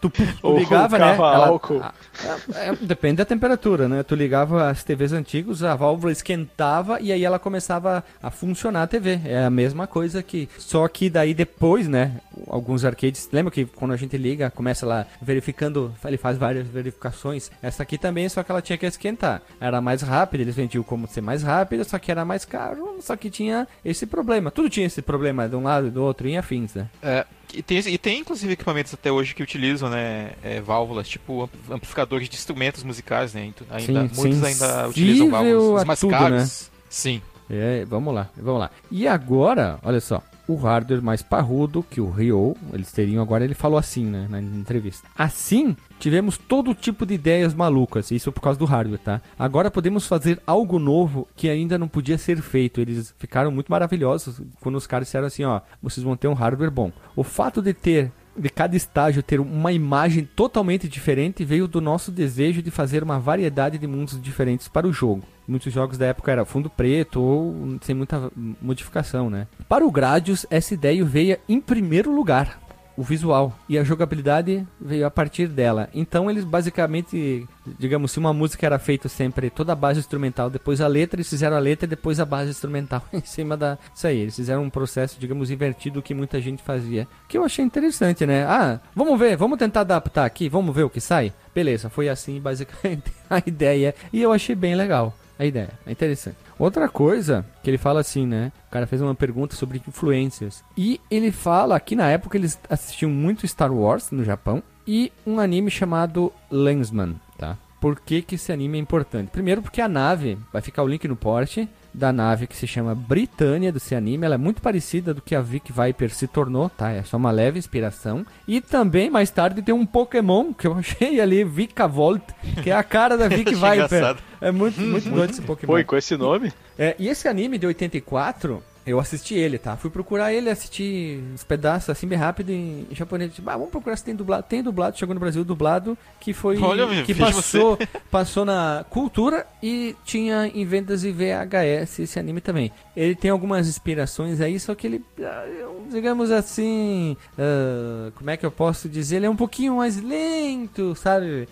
Tu, 0.00 0.08
tu 0.10 0.10
ligava, 0.56 0.98
né? 0.98 1.14
ela- 1.14 1.48
a- 1.82 1.86
a- 1.86 2.58
é, 2.58 2.74
depende 2.80 3.16
da 3.16 3.24
temperatura, 3.24 3.86
né? 3.88 4.02
Tu 4.02 4.14
ligava 4.14 4.70
as 4.70 4.82
TVs 4.82 5.12
antigas, 5.12 5.62
a 5.62 5.74
válvula 5.74 6.10
esquentava 6.12 6.98
e 7.00 7.12
aí 7.12 7.22
ela 7.24 7.38
começava 7.38 8.02
a 8.22 8.30
funcionar 8.30 8.84
a 8.84 8.86
TV. 8.86 9.20
É 9.26 9.44
a 9.44 9.50
mesma 9.50 9.86
coisa 9.90 10.22
que. 10.22 10.48
Só 10.58 10.86
que 10.88 11.10
daí 11.10 11.34
depois, 11.34 11.86
né? 11.86 12.12
Alguns 12.46 12.84
arcades. 12.84 13.28
Lembra 13.32 13.50
que 13.50 13.66
quando 13.66 13.92
a 13.92 13.96
gente 13.96 14.16
liga, 14.16 14.50
começa 14.50 14.86
lá 14.86 15.06
verificando. 15.20 15.92
Ele 16.04 16.16
faz 16.16 16.38
várias 16.38 16.66
verificações. 16.66 17.50
Essa 17.62 17.82
aqui 17.82 17.98
também, 17.98 18.28
só 18.28 18.42
que 18.42 18.50
ela 18.50 18.62
tinha 18.62 18.78
que 18.78 18.86
esquentar. 18.86 19.42
Era 19.60 19.80
mais 19.80 20.02
rápida, 20.02 20.42
eles 20.42 20.54
vendiam 20.54 20.82
como 20.82 21.06
ser 21.06 21.20
mais 21.20 21.42
rápida, 21.42 21.84
só 21.84 21.98
que 21.98 22.10
era 22.10 22.24
mais 22.24 22.44
caro, 22.44 22.96
só 23.00 23.16
que 23.16 23.28
tinha 23.28 23.68
esse 23.84 24.06
problema. 24.06 24.50
Tudo 24.50 24.70
tinha 24.70 24.86
esse 24.86 25.02
problema 25.02 25.48
de 25.48 25.56
um 25.56 25.64
lado 25.64 25.88
e 25.88 25.90
do 25.90 26.02
outro, 26.02 26.28
e 26.28 26.36
afins, 26.36 26.74
né? 26.74 26.88
É, 27.02 27.26
e, 27.52 27.62
tem, 27.62 27.78
e 27.78 27.98
tem 27.98 28.20
inclusive 28.20 28.52
equipamentos 28.52 28.94
até 28.94 29.10
hoje 29.10 29.34
que 29.34 29.42
utilizam 29.42 29.90
né, 29.90 30.32
é, 30.42 30.60
válvulas, 30.60 31.08
tipo 31.08 31.42
amp- 31.42 31.70
amplificadores 31.70 32.28
de 32.28 32.36
instrumentos 32.36 32.82
musicais, 32.84 33.34
né? 33.34 33.52
Ainda, 33.70 34.08
Sim, 34.08 34.10
muitos 34.14 34.42
ainda 34.44 34.88
utilizam 34.88 35.30
válvulas. 35.30 35.84
Mais 35.84 36.00
tudo, 36.00 36.10
caros. 36.10 36.70
Sim. 36.88 37.20
É, 37.50 37.84
vamos 37.84 38.14
lá, 38.14 38.28
vamos 38.36 38.60
lá. 38.60 38.70
E 38.90 39.08
agora, 39.08 39.78
olha 39.82 40.00
só, 40.00 40.22
o 40.46 40.56
hardware 40.56 41.02
mais 41.02 41.22
parrudo 41.22 41.82
que 41.82 42.00
o 42.00 42.10
Ryo, 42.10 42.56
eles 42.72 42.92
teriam 42.92 43.22
agora, 43.22 43.44
ele 43.44 43.54
falou 43.54 43.78
assim, 43.78 44.04
né, 44.04 44.26
na 44.28 44.40
entrevista. 44.40 45.06
Assim, 45.16 45.76
tivemos 45.98 46.38
todo 46.38 46.74
tipo 46.74 47.04
de 47.04 47.14
ideias 47.14 47.54
malucas, 47.54 48.10
isso 48.10 48.32
por 48.32 48.40
causa 48.40 48.58
do 48.58 48.64
hardware, 48.64 49.00
tá? 49.00 49.20
Agora 49.38 49.70
podemos 49.70 50.06
fazer 50.06 50.40
algo 50.46 50.78
novo 50.78 51.28
que 51.36 51.48
ainda 51.48 51.78
não 51.78 51.88
podia 51.88 52.18
ser 52.18 52.40
feito. 52.40 52.80
Eles 52.80 53.14
ficaram 53.18 53.50
muito 53.50 53.70
maravilhosos 53.70 54.40
quando 54.60 54.76
os 54.76 54.86
caras 54.86 55.08
disseram 55.08 55.26
assim, 55.26 55.44
ó, 55.44 55.60
vocês 55.82 56.04
vão 56.04 56.16
ter 56.16 56.28
um 56.28 56.34
hardware 56.34 56.70
bom. 56.70 56.92
O 57.16 57.22
fato 57.22 57.60
de 57.60 57.74
ter 57.74 58.12
de 58.36 58.48
cada 58.48 58.76
estágio 58.76 59.22
ter 59.22 59.40
uma 59.40 59.72
imagem 59.72 60.24
totalmente 60.24 60.88
diferente 60.88 61.44
veio 61.44 61.66
do 61.66 61.80
nosso 61.80 62.10
desejo 62.10 62.62
de 62.62 62.70
fazer 62.70 63.02
uma 63.02 63.18
variedade 63.18 63.76
de 63.76 63.86
mundos 63.86 64.20
diferentes 64.20 64.68
para 64.68 64.86
o 64.86 64.92
jogo. 64.92 65.22
Muitos 65.50 65.72
jogos 65.72 65.98
da 65.98 66.06
época 66.06 66.30
era 66.30 66.44
fundo 66.44 66.70
preto 66.70 67.20
ou 67.20 67.78
sem 67.82 67.94
muita 67.94 68.30
modificação, 68.60 69.28
né? 69.28 69.46
Para 69.68 69.84
o 69.84 69.90
Gradius, 69.90 70.46
essa 70.50 70.72
ideia 70.74 71.04
veio 71.04 71.36
em 71.48 71.60
primeiro 71.60 72.14
lugar 72.14 72.58
o 73.00 73.02
visual 73.02 73.56
e 73.66 73.78
a 73.78 73.84
jogabilidade 73.84 74.66
veio 74.78 75.06
a 75.06 75.10
partir 75.10 75.48
dela. 75.48 75.88
Então 75.94 76.30
eles 76.30 76.44
basicamente, 76.44 77.48
digamos, 77.78 78.12
se 78.12 78.18
uma 78.18 78.32
música 78.34 78.66
era 78.66 78.78
feita 78.78 79.08
sempre 79.08 79.48
toda 79.48 79.72
a 79.72 79.76
base 79.76 80.00
instrumental, 80.00 80.50
depois 80.50 80.82
a 80.82 80.86
letra, 80.86 81.16
eles 81.16 81.30
fizeram 81.30 81.56
a 81.56 81.60
letra 81.60 81.86
e 81.86 81.88
depois 81.88 82.20
a 82.20 82.26
base 82.26 82.50
instrumental 82.50 83.02
em 83.10 83.22
cima 83.22 83.56
da 83.56 83.78
isso 83.94 84.06
aí. 84.06 84.18
Eles 84.18 84.36
fizeram 84.36 84.62
um 84.62 84.68
processo, 84.70 85.18
digamos, 85.18 85.50
invertido 85.50 86.02
que 86.02 86.12
muita 86.12 86.40
gente 86.42 86.62
fazia. 86.62 87.08
Que 87.26 87.38
eu 87.38 87.44
achei 87.44 87.64
interessante, 87.64 88.26
né? 88.26 88.44
Ah, 88.44 88.78
vamos 88.94 89.18
ver, 89.18 89.34
vamos 89.34 89.58
tentar 89.58 89.80
adaptar 89.80 90.26
aqui, 90.26 90.48
vamos 90.50 90.74
ver 90.74 90.82
o 90.82 90.90
que 90.90 91.00
sai. 91.00 91.32
Beleza, 91.54 91.88
foi 91.88 92.10
assim 92.10 92.38
basicamente 92.38 93.10
a 93.30 93.38
ideia 93.38 93.94
e 94.12 94.20
eu 94.20 94.30
achei 94.30 94.54
bem 94.54 94.74
legal 94.74 95.14
a 95.40 95.46
ideia. 95.46 95.70
É 95.86 95.92
interessante. 95.92 96.36
Outra 96.58 96.88
coisa 96.88 97.46
que 97.62 97.70
ele 97.70 97.78
fala 97.78 98.00
assim, 98.00 98.26
né? 98.26 98.52
O 98.68 98.70
cara 98.70 98.86
fez 98.86 99.00
uma 99.00 99.14
pergunta 99.14 99.56
sobre 99.56 99.82
influências. 99.88 100.62
E 100.76 101.00
ele 101.10 101.32
fala 101.32 101.80
que 101.80 101.96
na 101.96 102.08
época 102.08 102.36
eles 102.36 102.58
assistiam 102.68 103.10
muito 103.10 103.48
Star 103.48 103.72
Wars 103.72 104.10
no 104.10 104.22
Japão 104.22 104.62
e 104.86 105.10
um 105.26 105.40
anime 105.40 105.70
chamado 105.70 106.30
Lensman, 106.50 107.14
tá? 107.38 107.56
Por 107.80 107.98
que, 107.98 108.20
que 108.20 108.34
esse 108.34 108.52
anime 108.52 108.76
é 108.76 108.80
importante? 108.82 109.30
Primeiro 109.30 109.62
porque 109.62 109.80
a 109.80 109.88
nave, 109.88 110.36
vai 110.52 110.60
ficar 110.60 110.82
o 110.82 110.86
link 110.86 111.08
no 111.08 111.16
porte, 111.16 111.66
da 111.94 112.12
nave 112.12 112.46
que 112.46 112.56
se 112.56 112.66
chama 112.66 112.94
Britânia 112.94 113.72
desse 113.72 113.94
anime. 113.94 114.26
Ela 114.26 114.34
é 114.34 114.38
muito 114.38 114.60
parecida 114.60 115.14
do 115.14 115.22
que 115.22 115.34
a 115.34 115.40
Vic 115.40 115.72
Viper 115.72 116.14
se 116.14 116.26
tornou, 116.26 116.68
tá? 116.68 116.90
É 116.90 117.02
só 117.02 117.16
uma 117.16 117.30
leve 117.30 117.58
inspiração. 117.58 118.26
E 118.46 118.60
também, 118.60 119.08
mais 119.08 119.30
tarde, 119.30 119.62
tem 119.62 119.74
um 119.74 119.86
Pokémon 119.86 120.52
que 120.52 120.66
eu 120.66 120.74
achei 120.78 121.18
ali, 121.18 121.42
Vicavolt, 121.42 122.22
que 122.62 122.70
é 122.70 122.74
a 122.74 122.82
cara 122.84 123.16
da 123.16 123.28
Vic 123.28 123.54
Viper. 123.54 124.16
É 124.40 124.50
muito, 124.50 124.80
muito 124.80 125.10
doido 125.10 125.30
esse 125.30 125.42
Pokémon. 125.42 125.72
Foi 125.72 125.84
com 125.84 125.96
esse 125.96 126.16
nome? 126.16 126.52
É, 126.78 126.96
e 126.98 127.08
esse 127.08 127.28
anime 127.28 127.58
de 127.58 127.66
84, 127.66 128.62
eu 128.86 128.98
assisti 128.98 129.34
ele, 129.34 129.58
tá? 129.58 129.76
Fui 129.76 129.90
procurar 129.90 130.32
ele, 130.32 130.48
assisti 130.48 131.22
uns 131.34 131.44
pedaços 131.44 131.90
assim 131.90 132.06
bem 132.06 132.18
rápido 132.18 132.50
em, 132.50 132.86
em 132.90 132.94
japonês. 132.94 133.32
Tipo, 133.34 133.50
ah, 133.50 133.56
vamos 133.56 133.70
procurar 133.70 133.96
se 133.96 134.04
tem 134.04 134.14
dublado. 134.14 134.46
Tem 134.48 134.62
dublado, 134.62 134.98
chegou 134.98 135.14
no 135.14 135.20
Brasil 135.20 135.44
dublado, 135.44 135.96
que 136.18 136.32
foi. 136.32 136.58
Olha, 136.58 137.04
que 137.04 137.14
passou, 137.14 137.78
passou 138.10 138.44
na 138.44 138.84
cultura 138.88 139.46
e 139.62 139.94
tinha 140.04 140.46
em 140.46 140.64
vendas 140.64 141.02
de 141.02 141.12
VHS 141.12 142.00
esse 142.00 142.18
anime 142.18 142.40
também. 142.40 142.72
Ele 142.96 143.14
tem 143.14 143.30
algumas 143.30 143.68
inspirações 143.68 144.40
aí, 144.40 144.58
só 144.58 144.74
que 144.74 144.86
ele, 144.86 145.04
ah, 145.22 145.44
digamos 145.90 146.30
assim. 146.30 147.16
Uh, 147.38 148.10
como 148.12 148.30
é 148.30 148.36
que 148.36 148.46
eu 148.46 148.50
posso 148.50 148.88
dizer? 148.88 149.16
Ele 149.16 149.26
é 149.26 149.30
um 149.30 149.36
pouquinho 149.36 149.76
mais 149.76 150.02
lento, 150.02 150.94
sabe? 150.94 151.46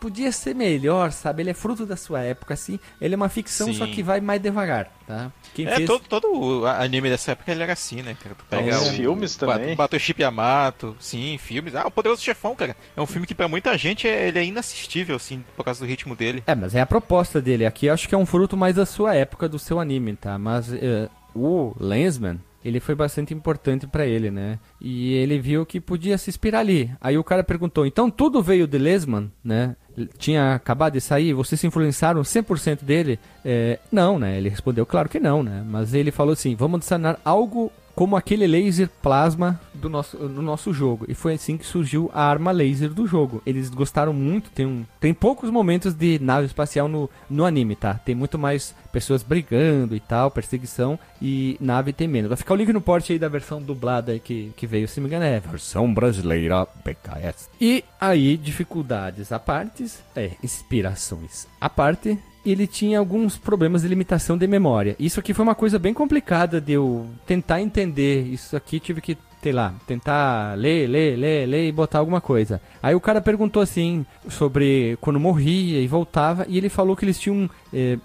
Podia 0.00 0.32
ser 0.32 0.54
melhor, 0.54 1.12
sabe? 1.12 1.42
Ele 1.42 1.50
é 1.50 1.54
fruto 1.54 1.84
da 1.84 1.96
sua 1.96 2.20
época, 2.20 2.54
assim. 2.54 2.78
Ele 3.00 3.14
é 3.14 3.16
uma 3.16 3.28
ficção, 3.28 3.66
Sim. 3.66 3.74
só 3.74 3.86
que 3.86 4.02
vai 4.02 4.20
mais 4.20 4.40
devagar, 4.40 4.90
tá? 5.06 5.30
Quem 5.54 5.66
é, 5.66 5.76
fez... 5.76 5.86
todo, 5.86 6.02
todo 6.08 6.66
anime 6.66 7.10
dessa 7.10 7.32
época 7.32 7.52
ele 7.52 7.62
era 7.62 7.72
assim, 7.74 8.02
né, 8.02 8.16
cara? 8.20 8.34
Tu 8.34 8.44
pega 8.48 8.76
Os 8.76 8.88
um, 8.88 8.92
filmes 8.92 9.36
também. 9.36 9.76
Battleship 9.76 10.20
Yamato, 10.20 10.96
sim, 10.98 11.36
filmes. 11.38 11.74
Ah, 11.74 11.86
o 11.86 11.90
Poderoso 11.90 12.22
Chefão, 12.22 12.54
cara. 12.54 12.74
É 12.96 13.00
um 13.00 13.06
filme 13.06 13.26
que 13.26 13.34
para 13.34 13.48
muita 13.48 13.76
gente 13.76 14.08
é, 14.08 14.28
ele 14.28 14.38
é 14.38 14.44
inassistível, 14.44 15.16
assim, 15.16 15.44
por 15.56 15.64
causa 15.64 15.80
do 15.80 15.86
ritmo 15.86 16.16
dele. 16.16 16.42
É, 16.46 16.54
mas 16.54 16.74
é 16.74 16.80
a 16.80 16.86
proposta 16.86 17.40
dele. 17.40 17.66
Aqui 17.66 17.86
eu 17.86 17.94
acho 17.94 18.08
que 18.08 18.14
é 18.14 18.18
um 18.18 18.26
fruto 18.26 18.56
mais 18.56 18.76
da 18.76 18.86
sua 18.86 19.14
época, 19.14 19.48
do 19.48 19.58
seu 19.58 19.78
anime, 19.78 20.16
tá? 20.16 20.38
Mas 20.38 20.70
uh, 20.72 21.10
o 21.34 21.74
Lensman, 21.78 22.40
ele 22.64 22.80
foi 22.80 22.94
bastante 22.94 23.32
importante 23.32 23.86
para 23.86 24.06
ele, 24.06 24.30
né? 24.30 24.58
E 24.80 25.14
ele 25.14 25.38
viu 25.38 25.64
que 25.64 25.80
podia 25.80 26.18
se 26.18 26.30
inspirar 26.30 26.60
ali. 26.60 26.90
Aí 27.00 27.16
o 27.16 27.24
cara 27.24 27.42
perguntou: 27.42 27.86
"Então 27.86 28.10
tudo 28.10 28.42
veio 28.42 28.66
de 28.66 28.78
Lesman, 28.78 29.30
né? 29.42 29.76
Tinha 30.18 30.54
acabado 30.54 30.94
de 30.94 31.00
sair, 31.00 31.32
vocês 31.32 31.60
se 31.60 31.66
influenciaram 31.66 32.22
100% 32.22 32.84
dele?" 32.84 33.18
É, 33.44 33.78
não, 33.90 34.18
né? 34.18 34.36
Ele 34.36 34.48
respondeu: 34.48 34.84
"Claro 34.84 35.08
que 35.08 35.20
não, 35.20 35.42
né? 35.42 35.64
Mas 35.66 35.94
ele 35.94 36.10
falou 36.10 36.32
assim: 36.32 36.54
"Vamos 36.54 36.78
adicionar 36.78 37.18
algo 37.24 37.72
como 37.94 38.16
aquele 38.16 38.46
laser 38.46 38.88
plasma 39.02 39.60
do 39.74 39.88
nosso, 39.88 40.16
do 40.16 40.42
nosso 40.42 40.72
jogo. 40.72 41.04
E 41.08 41.14
foi 41.14 41.34
assim 41.34 41.56
que 41.56 41.66
surgiu 41.66 42.10
a 42.12 42.22
arma 42.24 42.50
laser 42.50 42.90
do 42.90 43.06
jogo. 43.06 43.42
Eles 43.44 43.70
gostaram 43.70 44.12
muito, 44.12 44.50
tem, 44.50 44.66
um, 44.66 44.84
tem 44.98 45.12
poucos 45.12 45.50
momentos 45.50 45.94
de 45.94 46.18
nave 46.18 46.46
espacial 46.46 46.88
no, 46.88 47.08
no 47.28 47.44
anime, 47.44 47.76
tá? 47.76 47.94
Tem 47.94 48.14
muito 48.14 48.38
mais 48.38 48.74
pessoas 48.92 49.22
brigando 49.22 49.94
e 49.94 50.00
tal, 50.00 50.30
perseguição, 50.30 50.98
e 51.20 51.56
nave 51.60 51.92
tem 51.92 52.08
menos. 52.08 52.28
Vai 52.28 52.36
ficar 52.36 52.54
o 52.54 52.56
link 52.56 52.72
no 52.72 52.80
porte 52.80 53.12
aí 53.12 53.18
da 53.18 53.28
versão 53.28 53.60
dublada 53.60 54.18
que, 54.18 54.52
que 54.56 54.66
veio, 54.66 54.88
se 54.88 55.00
me 55.00 55.06
engano, 55.06 55.24
é 55.24 55.40
versão 55.40 55.92
brasileira 55.92 56.66
PKS. 56.66 57.48
E 57.60 57.84
aí, 58.00 58.36
dificuldades 58.36 59.32
à 59.32 59.38
parte, 59.38 59.86
é, 60.14 60.32
inspirações 60.42 61.46
à 61.60 61.68
parte, 61.68 62.18
ele 62.44 62.66
tinha 62.66 62.98
alguns 62.98 63.36
problemas 63.36 63.82
de 63.82 63.88
limitação 63.88 64.36
de 64.36 64.46
memória. 64.46 64.96
Isso 64.98 65.20
aqui 65.20 65.34
foi 65.34 65.42
uma 65.42 65.54
coisa 65.54 65.78
bem 65.78 65.92
complicada 65.92 66.60
de 66.60 66.72
eu 66.72 67.06
tentar 67.26 67.60
entender. 67.60 68.22
Isso 68.22 68.56
aqui 68.56 68.80
tive 68.80 69.00
que, 69.00 69.16
sei 69.42 69.52
lá, 69.52 69.74
tentar 69.86 70.56
ler, 70.56 70.88
ler, 70.88 71.16
ler, 71.16 71.46
ler 71.46 71.68
e 71.68 71.72
botar 71.72 71.98
alguma 71.98 72.20
coisa. 72.20 72.60
Aí 72.82 72.94
o 72.94 73.00
cara 73.00 73.20
perguntou 73.20 73.62
assim 73.62 74.04
sobre 74.28 74.96
quando 75.00 75.20
morria 75.20 75.80
e 75.80 75.86
voltava 75.86 76.46
e 76.48 76.56
ele 76.56 76.68
falou 76.68 76.96
que 76.96 77.04
eles 77.04 77.18
tinham 77.18 77.48
eh, 77.72 77.98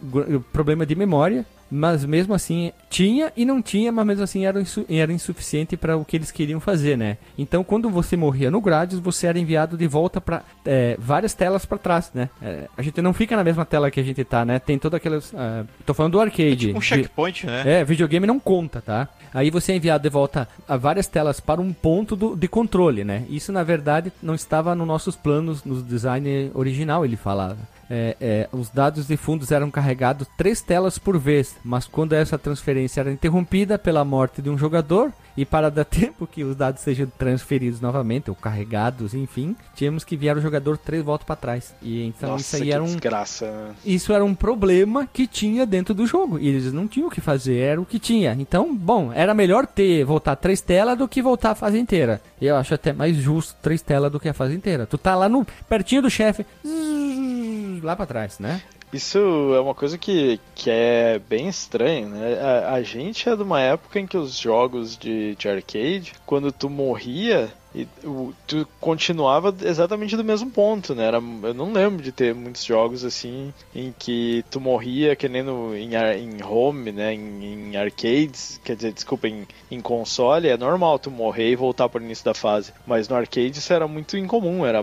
problema 0.51 0.85
de 0.85 0.95
memória 0.95 1.45
mas 1.69 2.05
mesmo 2.05 2.33
assim 2.33 2.71
tinha 2.89 3.31
e 3.35 3.45
não 3.45 3.61
tinha, 3.61 3.91
mas 3.91 4.05
mesmo 4.05 4.23
assim 4.23 4.45
era, 4.45 4.61
insu 4.61 4.85
era 4.89 5.11
insuficiente 5.11 5.75
para 5.75 5.97
o 5.97 6.05
que 6.05 6.15
eles 6.15 6.31
queriam 6.31 6.59
fazer, 6.59 6.97
né? 6.97 7.17
Então, 7.37 7.63
quando 7.63 7.89
você 7.89 8.15
morria 8.15 8.51
no 8.51 8.61
Gradius, 8.61 9.01
você 9.01 9.27
era 9.27 9.39
enviado 9.39 9.77
de 9.77 9.87
volta 9.87 10.21
para 10.21 10.43
é, 10.65 10.95
várias 10.99 11.33
telas 11.33 11.65
para 11.65 11.77
trás, 11.77 12.11
né? 12.13 12.29
É, 12.41 12.67
a 12.77 12.81
gente 12.81 13.01
não 13.01 13.13
fica 13.13 13.35
na 13.35 13.43
mesma 13.43 13.65
tela 13.65 13.89
que 13.89 13.99
a 13.99 14.03
gente 14.03 14.23
tá, 14.23 14.45
né? 14.45 14.59
Tem 14.59 14.77
todas 14.77 14.97
aquelas. 14.97 15.31
Uh, 15.33 15.67
tô 15.85 15.93
falando 15.93 16.13
do 16.13 16.19
arcade. 16.19 16.53
É 16.53 16.55
tipo 16.55 16.77
um 16.77 16.81
checkpoint, 16.81 17.45
né? 17.45 17.63
É, 17.65 17.83
videogame 17.83 18.27
não 18.27 18.39
conta, 18.39 18.81
tá? 18.81 19.07
Aí 19.33 19.49
você 19.49 19.73
é 19.73 19.75
enviado 19.75 20.03
de 20.03 20.09
volta 20.09 20.47
a 20.67 20.77
várias 20.77 21.07
telas 21.07 21.39
para 21.39 21.59
um 21.59 21.73
ponto 21.73 22.15
do, 22.15 22.35
de 22.35 22.47
controle, 22.47 23.03
né? 23.03 23.25
Isso 23.29 23.51
na 23.51 23.63
verdade 23.63 24.11
não 24.21 24.35
estava 24.35 24.75
nos 24.75 24.87
nossos 24.87 25.15
planos, 25.15 25.63
no 25.63 25.81
design 25.81 26.51
original, 26.53 27.03
ele 27.03 27.15
falava 27.15 27.74
é, 27.89 28.17
é, 28.19 28.49
os 28.51 28.69
dados 28.69 29.07
de 29.07 29.17
fundos 29.17 29.51
eram 29.51 29.69
carregados 29.69 30.27
três 30.37 30.61
telas 30.61 30.97
por 30.97 31.17
vez, 31.17 31.55
mas 31.63 31.87
quando 31.87 32.13
essa 32.13 32.37
transferência 32.37 33.01
era 33.01 33.11
interrompida 33.11 33.77
pela 33.77 34.03
morte 34.03 34.41
de 34.41 34.49
um 34.49 34.57
jogador 34.57 35.11
e 35.37 35.45
para 35.45 35.69
dar 35.69 35.85
tempo 35.85 36.25
que 36.25 36.43
os 36.43 36.55
dados 36.55 36.81
sejam 36.81 37.07
transferidos 37.17 37.81
novamente 37.81 38.29
ou 38.29 38.35
carregados, 38.35 39.13
enfim, 39.13 39.55
tínhamos 39.75 40.03
que 40.03 40.15
enviar 40.15 40.37
o 40.37 40.41
jogador 40.41 40.77
três 40.77 41.03
voltas 41.03 41.25
para 41.25 41.35
trás. 41.35 41.73
E 41.81 42.03
então 42.03 42.31
Nossa, 42.31 42.55
isso 42.55 42.63
aí 42.63 42.71
era 42.71 42.83
um 42.83 42.87
desgraça. 42.87 43.51
Né? 43.51 43.75
isso 43.85 44.13
era 44.13 44.23
um 44.23 44.33
problema 44.33 45.07
que 45.11 45.27
tinha 45.27 45.65
dentro 45.65 45.93
do 45.93 46.07
jogo 46.07 46.39
e 46.39 46.47
eles 46.47 46.71
não 46.73 46.87
tinham 46.87 47.07
o 47.07 47.11
que 47.11 47.21
fazer, 47.21 47.57
era 47.57 47.81
o 47.81 47.85
que 47.85 47.99
tinha. 47.99 48.35
Então, 48.39 48.75
bom, 48.75 49.11
era 49.13 49.33
melhor 49.33 49.65
ter 49.67 50.03
voltar 50.03 50.35
três 50.35 50.61
telas 50.61 50.97
do 50.97 51.07
que 51.07 51.21
voltar 51.21 51.51
a 51.51 51.55
fase 51.55 51.77
inteira. 51.77 52.21
Eu 52.41 52.55
acho 52.55 52.73
até 52.73 52.93
mais 52.93 53.15
justo 53.17 53.55
três 53.61 53.81
telas 53.81 54.11
do 54.11 54.19
que 54.19 54.29
a 54.29 54.33
fase 54.33 54.55
inteira. 54.55 54.85
Tu 54.85 54.97
tá 54.97 55.15
lá 55.15 55.27
no 55.27 55.45
pertinho 55.67 56.01
do 56.01 56.09
chefe, 56.09 56.45
lá 57.85 57.95
para 57.95 58.05
trás, 58.05 58.39
né? 58.39 58.61
Isso 58.91 59.17
é 59.55 59.59
uma 59.59 59.75
coisa 59.75 59.97
que, 59.97 60.39
que 60.53 60.69
é 60.69 61.19
bem 61.27 61.47
estranha, 61.47 62.07
né? 62.07 62.39
A, 62.39 62.73
a 62.73 62.83
gente 62.83 63.27
é 63.27 63.35
de 63.35 63.43
uma 63.43 63.59
época 63.59 63.99
em 63.99 64.07
que 64.07 64.17
os 64.17 64.37
jogos 64.37 64.97
de, 64.97 65.35
de 65.35 65.49
arcade, 65.49 66.13
quando 66.25 66.51
tu 66.51 66.69
morria, 66.69 67.51
e 67.75 67.85
tu 68.47 68.65
continuava 68.79 69.53
exatamente 69.63 70.15
do 70.15 70.23
mesmo 70.23 70.49
ponto, 70.49 70.95
né? 70.95 71.07
Era, 71.07 71.17
eu 71.17 71.53
não 71.53 71.73
lembro 71.73 72.01
de 72.01 72.09
ter 72.09 72.33
muitos 72.33 72.63
jogos 72.63 73.03
assim 73.03 73.53
em 73.75 73.93
que 73.99 74.45
tu 74.49 74.61
morria 74.61 75.13
que 75.13 75.27
nem 75.27 75.43
no, 75.43 75.75
em, 75.75 75.91
em 75.93 76.41
home, 76.41 76.93
né? 76.93 77.13
Em, 77.13 77.71
em, 77.71 77.75
arcades, 77.75 78.61
quer 78.63 78.77
dizer, 78.77 78.93
desculpa, 78.93 79.27
em, 79.27 79.45
em 79.69 79.81
console, 79.81 80.47
é 80.47 80.55
normal 80.55 80.97
tu 80.97 81.11
morrer 81.11 81.51
e 81.51 81.55
voltar 81.55 81.89
para 81.89 81.99
o 82.01 82.03
início 82.05 82.23
da 82.23 82.33
fase. 82.33 82.71
Mas 82.87 83.09
no 83.09 83.15
arcade 83.15 83.59
isso 83.59 83.73
era 83.73 83.87
muito 83.87 84.17
incomum, 84.17 84.65
era 84.65 84.81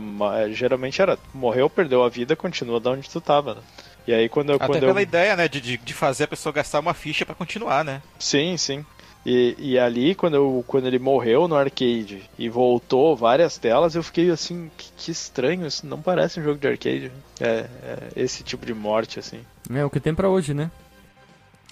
geralmente 0.52 1.00
era 1.00 1.18
morreu, 1.32 1.70
perdeu 1.70 2.04
a 2.04 2.10
vida, 2.10 2.36
continua 2.36 2.78
da 2.78 2.90
onde 2.90 3.08
tu 3.08 3.22
tava, 3.22 3.54
né? 3.54 3.60
E 4.06 4.12
aí 4.12 4.28
quando 4.28 4.50
eu. 4.50 4.56
Até 4.56 4.66
quando 4.66 4.80
pela 4.80 5.00
eu... 5.00 5.02
ideia, 5.02 5.34
né? 5.34 5.48
De, 5.48 5.78
de 5.78 5.94
fazer 5.94 6.24
a 6.24 6.28
pessoa 6.28 6.52
gastar 6.52 6.80
uma 6.80 6.92
ficha 6.92 7.24
para 7.24 7.34
continuar, 7.34 7.84
né? 7.84 8.02
Sim, 8.18 8.56
sim. 8.58 8.84
E, 9.24 9.54
e 9.58 9.78
ali, 9.78 10.14
quando, 10.14 10.34
eu, 10.34 10.64
quando 10.66 10.86
ele 10.86 10.98
morreu 10.98 11.46
no 11.46 11.54
arcade 11.54 12.28
e 12.36 12.48
voltou 12.48 13.16
várias 13.16 13.56
telas, 13.56 13.94
eu 13.94 14.02
fiquei 14.02 14.30
assim, 14.30 14.70
que, 14.76 14.90
que 14.96 15.10
estranho, 15.12 15.66
isso 15.66 15.86
não 15.86 16.02
parece 16.02 16.40
um 16.40 16.42
jogo 16.42 16.58
de 16.58 16.66
arcade. 16.66 17.12
É, 17.40 17.46
é, 17.46 17.68
esse 18.16 18.42
tipo 18.42 18.66
de 18.66 18.74
morte, 18.74 19.20
assim. 19.20 19.40
É 19.72 19.84
o 19.84 19.90
que 19.90 20.00
tem 20.00 20.14
para 20.14 20.28
hoje, 20.28 20.52
né? 20.52 20.70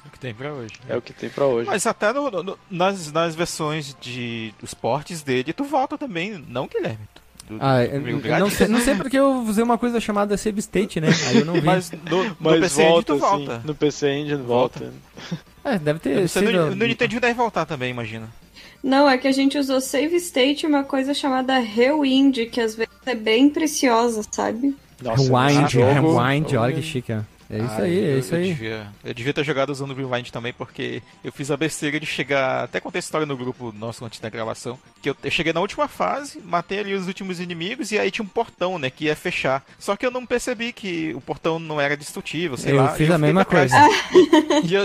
É 0.04 0.08
o 0.08 0.10
que 0.10 0.18
tem 0.18 0.34
pra 0.34 0.52
hoje. 0.52 0.74
É 0.88 0.96
o 0.96 1.02
que 1.02 1.12
tem 1.12 1.28
pra 1.28 1.46
hoje. 1.46 1.68
Mas 1.68 1.86
até 1.86 2.12
no, 2.12 2.30
no, 2.30 2.58
nas, 2.70 3.10
nas 3.12 3.34
versões 3.34 3.96
de, 4.00 4.54
dos 4.60 4.72
portes 4.72 5.22
dele, 5.22 5.52
tu 5.52 5.64
volta 5.64 5.98
também, 5.98 6.42
não, 6.48 6.68
Guilherme? 6.68 7.06
Do, 7.50 7.58
ah, 7.60 7.78
do 7.86 8.38
não, 8.38 8.50
sei, 8.50 8.68
não 8.68 8.80
sei 8.80 8.94
porque 8.94 9.18
eu 9.18 9.42
usei 9.42 9.64
uma 9.64 9.76
coisa 9.76 10.00
chamada 10.00 10.36
save 10.36 10.60
state, 10.60 11.00
né? 11.00 11.08
Aí 11.28 11.38
eu 11.38 11.44
não 11.44 11.54
vi. 11.54 11.62
Mas 11.62 11.90
no, 11.90 12.24
no 12.24 12.36
Mas 12.38 12.60
PC 12.60 12.82
volta, 12.84 13.12
Engine 13.12 13.28
volta. 13.28 13.56
Sim. 13.56 13.66
No 13.66 13.74
PC 13.74 14.10
Engine 14.10 14.42
volta. 14.42 14.78
volta. 14.80 14.94
É, 15.64 15.78
deve 15.78 15.98
ter 15.98 16.28
sido... 16.28 16.52
No, 16.52 16.74
no 16.74 16.86
Nintendo 16.86 17.20
deve 17.20 17.34
voltar 17.34 17.66
também, 17.66 17.90
imagina. 17.90 18.28
Não, 18.82 19.08
é 19.08 19.18
que 19.18 19.28
a 19.28 19.32
gente 19.32 19.58
usou 19.58 19.80
save 19.80 20.16
state 20.16 20.66
uma 20.66 20.84
coisa 20.84 21.12
chamada 21.12 21.58
rewind, 21.58 22.46
que 22.46 22.60
às 22.60 22.74
vezes 22.74 22.94
é 23.04 23.14
bem 23.14 23.50
preciosa, 23.50 24.22
sabe? 24.30 24.74
Nossa, 25.02 25.22
rewind, 25.22 25.70
jogo... 25.70 26.16
rewind, 26.16 26.54
olha 26.54 26.74
que 26.74 26.82
chique. 26.82 27.12
É 27.12 27.20
isso 27.58 27.74
Ah, 27.78 27.82
aí, 27.82 27.98
é 28.04 28.12
eu- 28.14 28.18
isso 28.20 28.34
eu 28.34 28.38
aí. 28.38 28.44
Devia, 28.48 28.86
eu 29.04 29.14
devia 29.14 29.34
ter 29.34 29.44
jogado 29.44 29.70
usando 29.70 29.90
o 29.90 29.94
Rewind 29.94 30.30
também, 30.30 30.52
porque 30.52 31.02
eu 31.24 31.32
fiz 31.32 31.50
a 31.50 31.56
besteira 31.56 31.98
de 31.98 32.06
chegar. 32.06 32.64
Até 32.64 32.78
contei 32.80 32.98
a 32.98 33.00
história 33.00 33.26
no 33.26 33.36
grupo 33.36 33.72
nosso 33.76 34.04
antes 34.04 34.20
da 34.20 34.28
gravação. 34.30 34.78
Que 35.02 35.10
eu, 35.10 35.16
eu 35.24 35.30
cheguei 35.30 35.52
na 35.52 35.60
última 35.60 35.88
fase, 35.88 36.40
matei 36.44 36.78
ali 36.78 36.94
os 36.94 37.06
últimos 37.08 37.40
inimigos 37.40 37.90
e 37.90 37.98
aí 37.98 38.10
tinha 38.10 38.24
um 38.24 38.28
portão, 38.28 38.78
né? 38.78 38.88
Que 38.90 39.06
ia 39.06 39.16
fechar. 39.16 39.64
Só 39.78 39.96
que 39.96 40.06
eu 40.06 40.10
não 40.10 40.24
percebi 40.24 40.72
que 40.72 41.12
o 41.14 41.20
portão 41.20 41.58
não 41.58 41.80
era 41.80 41.96
destrutível, 41.96 42.56
sei 42.56 42.72
Eu 42.72 42.76
lá. 42.76 42.88
fiz 42.90 43.08
e 43.08 43.12
a 43.12 43.14
fiquei 43.16 43.18
mesma 43.26 43.44
trás. 43.44 43.72
E 44.64 44.74
eu, 44.74 44.84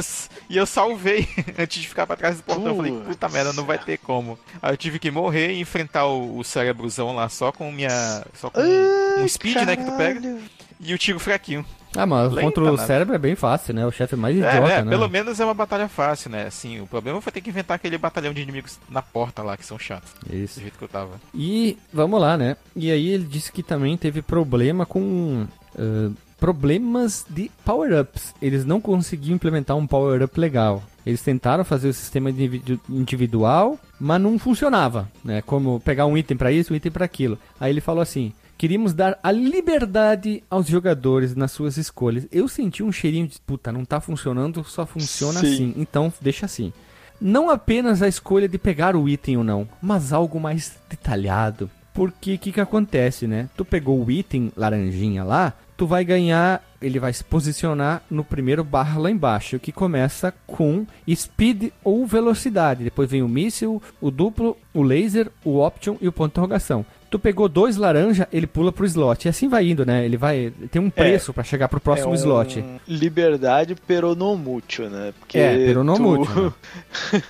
e 0.50 0.58
eu 0.58 0.66
salvei 0.66 1.28
antes 1.58 1.82
de 1.82 1.88
ficar 1.88 2.08
pra 2.08 2.16
trás 2.16 2.38
do 2.38 2.44
portão. 2.44 2.68
Eu 2.68 2.76
falei, 2.78 2.92
puta 2.94 3.30
merda, 3.30 3.54
não 3.54 3.66
vai 3.66 3.78
ter 3.78 3.98
como. 3.98 4.40
Aí 4.62 4.74
eu 4.74 4.78
tive 4.78 5.00
que 5.00 5.12
morrer 5.12 5.52
e 5.54 5.60
enfrentar 5.60 6.06
o, 6.06 6.38
o 6.40 6.44
cérebrozão 6.44 7.14
lá 7.16 7.28
só 7.30 7.52
com 7.52 7.72
minha. 7.72 8.24
Só 8.34 8.50
com 8.50 8.62
um 8.62 9.28
speed, 9.28 9.58
né? 9.66 9.76
Que 9.76 9.84
tu 9.84 9.92
pega. 9.98 10.38
E 10.80 10.94
o 10.94 10.98
tiro 10.98 11.20
fraquinho. 11.20 11.66
Ah, 11.96 12.06
mas 12.06 12.32
Lenta, 12.32 12.42
contra 12.42 12.64
o 12.74 12.78
né? 12.78 12.86
cérebro 12.86 13.16
é 13.16 13.18
bem 13.18 13.36
fácil, 13.36 13.74
né? 13.74 13.86
O 13.86 13.92
chefe 13.92 14.16
mais 14.16 14.36
É, 14.36 14.40
idiota, 14.40 14.74
é, 14.74 14.84
né? 14.84 14.90
pelo 14.90 15.10
menos 15.10 15.40
é 15.40 15.46
uma 15.46 15.54
batalha 15.54 15.88
fácil, 15.88 16.30
né? 16.30 16.46
Assim, 16.48 16.80
o 16.82 16.88
problema 16.88 17.22
foi 17.22 17.32
ter 17.32 17.42
que 17.42 17.50
inventar 17.50 17.76
aquele 17.76 17.98
batalhão 17.98 18.34
de 18.34 18.42
inimigos 18.42 18.78
na 18.90 19.02
porta 19.02 19.42
lá, 19.42 19.56
que 19.58 19.66
são 19.66 19.80
chatos. 19.80 20.12
Isso. 20.30 20.60
Do 20.60 20.62
jeito 20.64 20.78
que 20.78 20.84
eu 20.84 20.90
tava. 20.90 21.12
E 21.34 21.78
vamos 21.94 22.20
lá, 22.20 22.38
né? 22.38 22.58
E 22.76 22.92
aí 22.92 23.10
ele 23.10 23.24
disse 23.26 23.52
que 23.52 23.64
também 23.64 23.96
teve 23.98 24.22
problema 24.22 24.86
com 24.86 25.46
ah, 25.78 26.12
problemas 26.40 27.26
de 27.30 27.50
power-ups. 27.64 28.34
Eles 28.42 28.66
não 28.66 28.80
conseguiam 28.82 29.36
implementar 29.36 29.76
um 29.78 29.88
power-up 29.88 30.40
legal. 30.40 30.84
Eles 31.06 31.22
tentaram 31.22 31.64
fazer 31.64 31.88
o 31.88 31.94
sistema 31.94 32.30
individu- 32.30 32.80
individual, 32.90 33.80
mas 34.00 34.20
não 34.22 34.38
funcionava, 34.40 35.10
né? 35.24 35.42
Como 35.42 35.80
pegar 35.80 36.06
um 36.08 36.18
item 36.18 36.36
pra 36.36 36.52
isso, 36.52 36.74
um 36.74 36.76
item 36.76 36.92
pra 36.92 37.06
aquilo. 37.06 37.38
Aí 37.60 37.72
ele 37.72 37.82
falou 37.82 38.02
assim: 38.02 38.34
Queríamos 38.58 38.94
dar 38.94 39.20
a 39.22 39.32
liberdade 39.32 40.44
aos 40.50 40.68
jogadores 40.68 41.36
nas 41.36 41.52
suas 41.52 41.78
escolhas. 41.78 42.28
Eu 42.32 42.48
senti 42.48 42.82
um 42.82 42.92
cheirinho 42.92 43.28
de 43.28 43.40
puta, 43.40 43.72
não 43.72 43.84
tá 43.84 44.00
funcionando, 44.00 44.64
só 44.64 44.86
funciona 44.86 45.42
Sim. 45.42 45.54
assim. 45.54 45.74
Então 45.78 46.12
deixa 46.22 46.46
assim. 46.46 46.72
Não 47.20 47.50
apenas 47.50 48.02
a 48.02 48.08
escolha 48.08 48.48
de 48.48 48.58
pegar 48.58 48.96
o 48.96 49.08
item 49.08 49.38
ou 49.38 49.44
não, 49.44 49.68
mas 49.82 50.14
algo 50.14 50.40
mais 50.40 50.78
detalhado. 50.90 51.70
Porque 51.94 52.36
o 52.36 52.38
que, 52.40 52.52
que 52.52 52.62
acontece, 52.62 53.26
né? 53.26 53.50
Tu 53.56 53.64
pegou 53.64 54.04
o 54.04 54.12
item 54.12 54.52
laranjinha 54.56 55.24
lá, 55.24 55.54
tu 55.78 55.88
vai 55.88 56.04
ganhar, 56.04 56.62
ele 56.82 57.00
vai 57.00 57.14
se 57.14 57.24
posicionar 57.24 58.04
no 58.10 58.24
primeiro 58.24 58.64
barra 58.64 59.00
lá 59.00 59.10
embaixo, 59.10 59.60
que 59.60 59.72
começa 59.72 60.34
com 60.46 60.86
speed 61.10 61.72
ou 61.84 62.06
velocidade. 62.06 62.84
Depois 62.84 63.10
vem 63.10 63.22
o 63.22 63.30
míssil, 63.30 63.82
o 64.02 64.12
duplo, 64.12 64.58
o 64.74 64.82
laser, 64.82 65.32
o 65.44 65.60
option 65.60 65.96
e 66.02 66.08
o 66.08 66.12
ponto 66.12 66.28
de 66.28 66.34
interrogação. 66.34 66.86
Tu 67.16 67.20
pegou 67.20 67.48
dois 67.48 67.78
laranja, 67.78 68.28
ele 68.32 68.46
pula 68.46 68.74
pro 68.74 68.86
slot. 68.86 69.26
E 69.26 69.30
assim 69.30 69.48
vai 69.48 69.66
indo, 69.70 69.86
né? 69.86 70.04
Ele 70.04 70.18
vai. 70.18 70.52
Tem 70.70 70.82
um 70.82 70.90
preço 70.90 71.34
pra 71.34 71.46
chegar 71.46 71.70
pro 71.70 71.80
próximo 71.80 72.10
é 72.10 72.12
um 72.12 72.16
slot. 72.16 72.64
Liberdade 72.86 73.74
peronomútil, 73.76 74.90
né? 74.90 75.14
Porque 75.18 75.38
É, 75.38 75.56
peronomútil, 75.66 76.26
tu- 76.52 76.54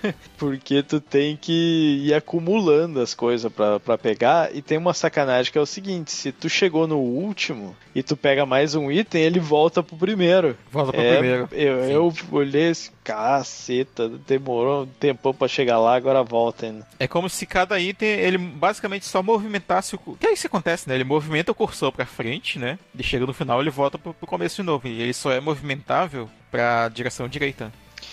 né? 0.03 0.13
Porque 0.39 0.81
tu 0.81 0.99
tem 0.99 1.37
que 1.39 2.01
ir 2.03 2.13
acumulando 2.15 2.99
as 2.99 3.13
coisas 3.13 3.51
pra, 3.51 3.79
pra 3.79 3.95
pegar. 3.97 4.49
E 4.55 4.61
tem 4.61 4.77
uma 4.77 4.93
sacanagem 4.93 5.51
que 5.51 5.57
é 5.57 5.61
o 5.61 5.65
seguinte: 5.67 6.11
se 6.11 6.31
tu 6.31 6.49
chegou 6.49 6.87
no 6.87 6.97
último 6.97 7.75
e 7.93 8.01
tu 8.01 8.17
pega 8.17 8.43
mais 8.43 8.73
um 8.73 8.91
item, 8.91 9.21
ele 9.21 9.39
volta 9.39 9.83
pro 9.83 9.95
primeiro. 9.95 10.57
Volta 10.71 10.93
pro 10.93 11.01
É, 11.01 11.13
primeiro. 11.17 11.49
Eu, 11.51 11.75
eu 11.85 12.13
olhei 12.31 12.69
esse 12.71 12.89
caceta, 13.05 14.09
demorou 14.09 14.83
um 14.83 14.87
tempão 14.87 15.31
pra 15.31 15.47
chegar 15.47 15.77
lá, 15.77 15.95
agora 15.95 16.23
volta 16.23 16.65
ainda. 16.65 16.87
É 16.99 17.07
como 17.07 17.29
se 17.29 17.45
cada 17.45 17.79
item, 17.79 18.09
ele 18.09 18.37
basicamente 18.39 19.05
só 19.05 19.21
movimentasse 19.21 19.95
o... 19.95 19.99
Que 20.19 20.25
é 20.25 20.33
isso 20.33 20.41
que 20.41 20.47
acontece, 20.47 20.89
né? 20.89 20.95
Ele 20.95 21.03
movimenta 21.03 21.51
o 21.51 21.55
cursor 21.55 21.91
pra 21.91 22.05
frente, 22.05 22.57
né? 22.57 22.79
E 22.97 23.03
chega 23.03 23.25
no 23.25 23.33
final, 23.33 23.61
ele 23.61 23.69
volta 23.69 23.99
pro, 23.99 24.13
pro 24.13 24.25
começo 24.25 24.55
de 24.55 24.63
novo. 24.63 24.87
E 24.87 25.01
ele 25.01 25.13
só 25.13 25.31
é 25.31 25.39
movimentável 25.39 26.27
pra 26.49 26.89
direção 26.89 27.29
direita. 27.29 27.71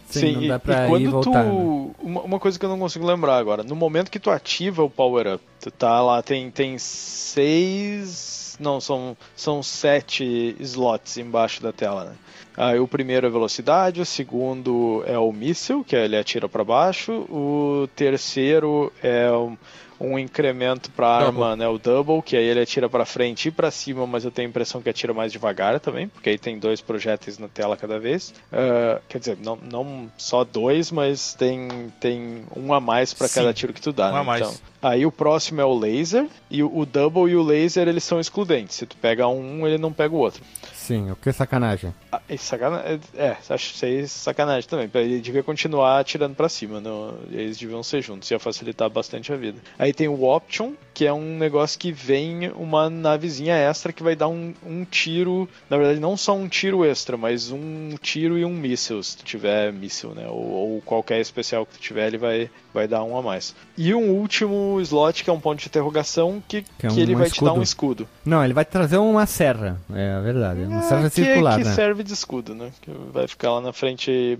Sim, 0.08 0.32
não 0.32 0.42
e, 0.42 0.48
dá 0.48 0.58
pra 0.58 0.82
e 0.82 0.84
ir 0.84 0.88
quando 0.88 1.02
e 1.02 1.06
voltar, 1.06 1.44
né? 1.44 1.50
tu. 1.50 1.94
Uma, 1.98 2.20
uma 2.20 2.38
coisa 2.38 2.58
que 2.58 2.64
eu 2.64 2.68
não 2.68 2.78
consigo 2.78 3.06
lembrar 3.06 3.38
agora. 3.38 3.62
No 3.62 3.74
momento 3.74 4.10
que 4.10 4.20
tu 4.20 4.30
ativa 4.30 4.82
o 4.82 4.90
Power 4.90 5.34
Up, 5.34 5.44
tu 5.58 5.70
tá 5.70 6.02
lá, 6.02 6.22
tem, 6.22 6.50
tem 6.50 6.76
seis. 6.78 8.58
Não, 8.60 8.78
são, 8.78 9.16
são 9.34 9.62
sete 9.62 10.54
slots 10.60 11.16
embaixo 11.16 11.62
da 11.62 11.72
tela, 11.72 12.04
né? 12.04 12.14
Aí 12.56 12.78
o 12.78 12.86
primeiro 12.88 13.26
é 13.26 13.30
velocidade, 13.30 14.00
o 14.00 14.06
segundo 14.06 15.02
é 15.06 15.18
o 15.18 15.32
míssil, 15.32 15.84
que 15.84 15.96
ele 15.96 16.16
atira 16.16 16.48
pra 16.48 16.62
baixo, 16.64 17.12
o 17.30 17.88
terceiro 17.96 18.92
é 19.02 19.30
um, 19.32 19.56
um 19.98 20.18
incremento 20.18 20.90
pra 20.90 21.08
arma, 21.08 21.56
né, 21.56 21.66
o 21.68 21.78
double, 21.78 22.20
que 22.20 22.36
aí 22.36 22.44
ele 22.44 22.60
atira 22.60 22.88
pra 22.88 23.04
frente 23.04 23.48
e 23.48 23.50
pra 23.50 23.70
cima, 23.70 24.06
mas 24.06 24.24
eu 24.24 24.30
tenho 24.30 24.48
a 24.48 24.50
impressão 24.50 24.82
que 24.82 24.90
atira 24.90 25.14
mais 25.14 25.32
devagar 25.32 25.78
também, 25.80 26.08
porque 26.08 26.30
aí 26.30 26.38
tem 26.38 26.58
dois 26.58 26.80
projéteis 26.80 27.38
na 27.38 27.48
tela 27.48 27.76
cada 27.76 27.98
vez. 27.98 28.34
Ah, 28.52 29.00
quer 29.08 29.18
dizer, 29.18 29.38
não, 29.42 29.56
não 29.56 30.10
só 30.18 30.44
dois, 30.44 30.90
mas 30.90 31.34
tem, 31.34 31.68
tem 32.00 32.42
um 32.54 32.74
a 32.74 32.80
mais 32.80 33.10
Sim, 33.10 33.28
cada 33.34 33.54
tiro 33.54 33.72
que 33.72 33.80
tu 33.80 33.92
dá, 33.92 34.10
um 34.10 34.14
né? 34.14 34.20
a 34.20 34.24
mais. 34.24 34.42
Então, 34.42 34.54
aí 34.82 35.06
o 35.06 35.12
próximo 35.12 35.60
é 35.60 35.64
o 35.64 35.72
laser, 35.78 36.26
e 36.50 36.62
o, 36.62 36.76
o 36.76 36.84
double 36.84 37.30
e 37.30 37.36
o 37.36 37.42
laser 37.42 37.88
eles 37.88 38.04
são 38.04 38.20
excludentes. 38.20 38.76
Se 38.76 38.84
tu 38.84 38.96
pega 38.96 39.26
um, 39.28 39.66
ele 39.66 39.78
não 39.78 39.92
pega 39.92 40.14
o 40.14 40.18
outro. 40.18 40.42
Sim, 40.82 41.12
o 41.12 41.16
que 41.16 41.32
sacanagem. 41.32 41.94
Ah, 42.10 42.20
e 42.28 42.36
sacana... 42.36 42.82
É, 43.14 43.36
acho 43.48 43.72
que 43.72 43.86
isso 43.86 43.86
é 43.86 44.06
sacanagem 44.06 44.68
também. 44.68 44.90
Ele 44.94 45.20
devia 45.20 45.42
continuar 45.42 46.00
atirando 46.00 46.34
pra 46.34 46.48
cima. 46.48 46.80
Não... 46.80 47.14
Eles 47.30 47.56
deviam 47.56 47.82
ser 47.84 48.02
juntos, 48.02 48.28
ia 48.30 48.38
facilitar 48.38 48.90
bastante 48.90 49.32
a 49.32 49.36
vida. 49.36 49.58
Aí 49.78 49.92
tem 49.92 50.08
o 50.08 50.24
Option, 50.24 50.72
que 50.92 51.06
é 51.06 51.12
um 51.12 51.38
negócio 51.38 51.78
que 51.78 51.92
vem 51.92 52.50
uma 52.56 52.90
navezinha 52.90 53.54
extra 53.54 53.92
que 53.92 54.02
vai 54.02 54.16
dar 54.16 54.26
um, 54.26 54.52
um 54.66 54.84
tiro. 54.84 55.48
Na 55.70 55.76
verdade, 55.76 56.00
não 56.00 56.16
só 56.16 56.34
um 56.34 56.48
tiro 56.48 56.84
extra, 56.84 57.16
mas 57.16 57.52
um 57.52 57.94
tiro 58.02 58.36
e 58.36 58.44
um 58.44 58.52
míssil. 58.52 59.00
Se 59.02 59.16
tu 59.18 59.24
tiver 59.24 59.72
míssil, 59.72 60.10
né? 60.10 60.26
Ou, 60.28 60.50
ou 60.50 60.80
qualquer 60.82 61.20
especial 61.20 61.64
que 61.64 61.74
tu 61.74 61.80
tiver, 61.80 62.08
ele 62.08 62.18
vai, 62.18 62.50
vai 62.74 62.88
dar 62.88 63.04
um 63.04 63.16
a 63.16 63.22
mais. 63.22 63.54
E 63.78 63.94
um 63.94 64.10
último 64.10 64.80
slot, 64.80 65.22
que 65.22 65.30
é 65.30 65.32
um 65.32 65.40
ponto 65.40 65.60
de 65.60 65.66
interrogação, 65.68 66.42
que, 66.48 66.62
Que 66.78 66.86
é 66.88 66.90
que 66.90 67.00
ele 67.00 67.14
um 67.14 67.18
vai 67.18 67.30
te 67.30 67.42
dar 67.42 67.52
um 67.52 67.62
escudo. 67.62 68.02
escudo. 68.02 68.08
Não, 68.24 68.44
ele 68.44 68.52
vai 68.52 68.64
trazer 68.64 68.96
uma 68.96 69.26
serra. 69.26 69.80
É 69.94 70.12
a 70.12 70.20
verdade. 70.20 70.60
Uma 70.72 70.82
serra 70.82 71.06
É, 71.06 71.10
que, 71.10 71.24
circular, 71.24 71.58
que 71.58 71.64
né? 71.64 71.74
serve 71.74 72.02
de 72.02 72.12
escudo, 72.12 72.54
né? 72.54 72.70
Que 72.80 72.90
vai 73.12 73.26
ficar 73.28 73.52
lá 73.52 73.60
na 73.60 73.72
frente 73.72 74.38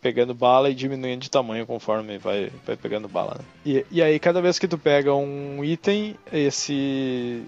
pegando 0.00 0.34
bala 0.34 0.70
e 0.70 0.74
diminuindo 0.74 1.20
de 1.20 1.30
tamanho 1.30 1.66
conforme 1.66 2.18
vai, 2.18 2.50
vai 2.66 2.76
pegando 2.76 3.08
bala. 3.08 3.36
Né? 3.38 3.44
E, 3.64 3.86
e 3.90 4.02
aí 4.02 4.18
cada 4.18 4.40
vez 4.40 4.58
que 4.58 4.68
tu 4.68 4.78
pega 4.78 5.14
um 5.14 5.62
item, 5.64 6.16
esse 6.32 7.42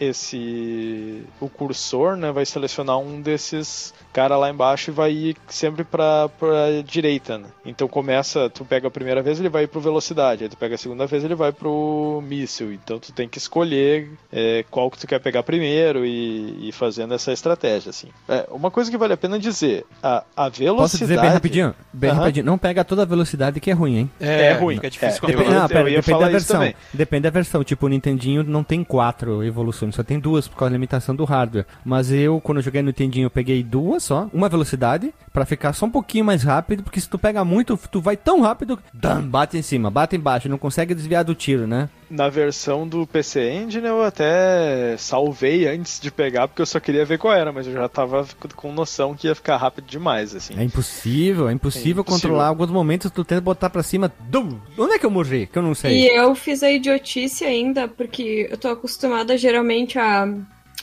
esse 0.00 1.24
o 1.40 1.48
cursor, 1.48 2.16
né, 2.16 2.32
vai 2.32 2.46
selecionar 2.46 2.98
um 2.98 3.20
desses 3.20 3.92
cara 4.12 4.36
lá 4.36 4.48
embaixo 4.48 4.90
e 4.90 4.94
vai 4.94 5.12
ir 5.12 5.36
sempre 5.48 5.82
pra, 5.82 6.28
pra 6.28 6.82
direita, 6.84 7.36
né? 7.36 7.48
Então 7.66 7.88
começa, 7.88 8.48
tu 8.48 8.64
pega 8.64 8.86
a 8.86 8.90
primeira 8.90 9.22
vez, 9.22 9.40
ele 9.40 9.48
vai 9.48 9.66
pro 9.66 9.80
velocidade, 9.80 10.44
aí 10.44 10.48
tu 10.48 10.56
pega 10.56 10.76
a 10.76 10.78
segunda 10.78 11.06
vez, 11.06 11.24
ele 11.24 11.34
vai 11.34 11.50
pro 11.50 12.22
míssil. 12.24 12.72
Então 12.72 12.98
tu 13.00 13.12
tem 13.12 13.28
que 13.28 13.38
escolher 13.38 14.08
é, 14.32 14.64
qual 14.70 14.88
que 14.90 14.98
tu 14.98 15.06
quer 15.06 15.18
pegar 15.18 15.42
primeiro 15.42 16.06
e, 16.06 16.68
e 16.68 16.72
fazendo 16.72 17.12
essa 17.12 17.32
estratégia, 17.32 17.53
assim. 17.88 18.08
É, 18.28 18.46
uma 18.50 18.70
coisa 18.70 18.90
que 18.90 18.96
vale 18.96 19.12
a 19.12 19.16
pena 19.16 19.38
dizer, 19.38 19.84
a, 20.02 20.24
a 20.36 20.48
velocidade... 20.48 20.76
Posso 20.76 20.98
dizer 20.98 21.20
bem 21.20 21.30
rapidinho? 21.30 21.74
Bem 21.92 22.10
rapidinho. 22.10 22.46
Não 22.46 22.58
pega 22.58 22.84
toda 22.84 23.02
a 23.02 23.04
velocidade 23.04 23.60
que 23.60 23.70
é 23.70 23.74
ruim, 23.74 23.96
hein? 23.96 24.10
É 24.20 24.52
ruim. 24.52 24.76
Fica 24.76 24.90
difícil 24.90 25.20
É. 25.24 25.26
Depende, 25.26 25.50
não, 25.50 25.68
pera, 25.68 25.90
depende 25.90 26.20
da 26.20 26.28
versão. 26.28 26.56
também. 26.56 26.74
Depende 26.92 27.22
da 27.22 27.30
versão. 27.30 27.64
Tipo, 27.64 27.86
o 27.86 27.88
Nintendinho 27.88 28.42
não 28.42 28.62
tem 28.62 28.84
quatro 28.84 29.42
evoluções, 29.42 29.94
só 29.94 30.02
tem 30.02 30.18
duas 30.18 30.48
por 30.48 30.56
causa 30.56 30.70
da 30.70 30.74
limitação 30.74 31.14
do 31.14 31.24
hardware. 31.24 31.66
Mas 31.84 32.10
eu, 32.10 32.40
quando 32.40 32.58
eu 32.58 32.62
joguei 32.62 32.82
no 32.82 32.86
Nintendinho, 32.86 33.26
eu 33.26 33.30
peguei 33.30 33.62
duas 33.62 34.02
só, 34.02 34.28
uma 34.32 34.48
velocidade, 34.48 35.12
pra 35.32 35.44
ficar 35.44 35.72
só 35.72 35.86
um 35.86 35.90
pouquinho 35.90 36.24
mais 36.24 36.42
rápido, 36.42 36.82
porque 36.82 37.00
se 37.00 37.08
tu 37.08 37.18
pega 37.18 37.44
muito, 37.44 37.78
tu 37.90 38.00
vai 38.00 38.16
tão 38.16 38.40
rápido, 38.40 38.78
dam, 38.92 39.22
bate 39.22 39.56
em 39.56 39.62
cima, 39.62 39.90
bate 39.90 40.16
embaixo, 40.16 40.48
não 40.48 40.58
consegue 40.58 40.94
desviar 40.94 41.24
do 41.24 41.34
tiro, 41.34 41.66
né? 41.66 41.88
Na 42.14 42.28
versão 42.28 42.86
do 42.86 43.04
PC 43.06 43.50
Engine 43.50 43.86
eu 43.88 44.00
até 44.02 44.94
salvei 44.96 45.66
antes 45.66 45.98
de 45.98 46.12
pegar, 46.12 46.46
porque 46.46 46.62
eu 46.62 46.66
só 46.66 46.78
queria 46.78 47.04
ver 47.04 47.18
qual 47.18 47.34
era, 47.34 47.52
mas 47.52 47.66
eu 47.66 47.72
já 47.72 47.88
tava 47.88 48.24
com 48.54 48.72
noção 48.72 49.14
que 49.14 49.26
ia 49.26 49.34
ficar 49.34 49.56
rápido 49.56 49.86
demais, 49.86 50.32
assim. 50.34 50.54
É 50.56 50.62
impossível, 50.62 51.48
é 51.48 51.52
impossível, 51.52 51.52
É 51.52 52.00
impossível. 52.00 52.04
controlar. 52.04 52.46
Alguns 52.46 52.70
momentos 52.70 53.10
tu 53.10 53.24
tenta 53.24 53.40
botar 53.40 53.68
pra 53.68 53.82
cima, 53.82 54.12
dum, 54.30 54.60
onde 54.78 54.92
é 54.94 54.98
que 54.98 55.04
eu 55.06 55.10
morri? 55.10 55.48
Que 55.48 55.58
eu 55.58 55.62
não 55.62 55.74
sei. 55.74 55.90
E 55.92 56.06
eu 56.16 56.34
fiz 56.36 56.62
a 56.62 56.70
idiotice 56.70 57.44
ainda, 57.44 57.88
porque 57.88 58.46
eu 58.48 58.56
tô 58.56 58.68
acostumada 58.68 59.36
geralmente 59.36 59.98
a 59.98 60.28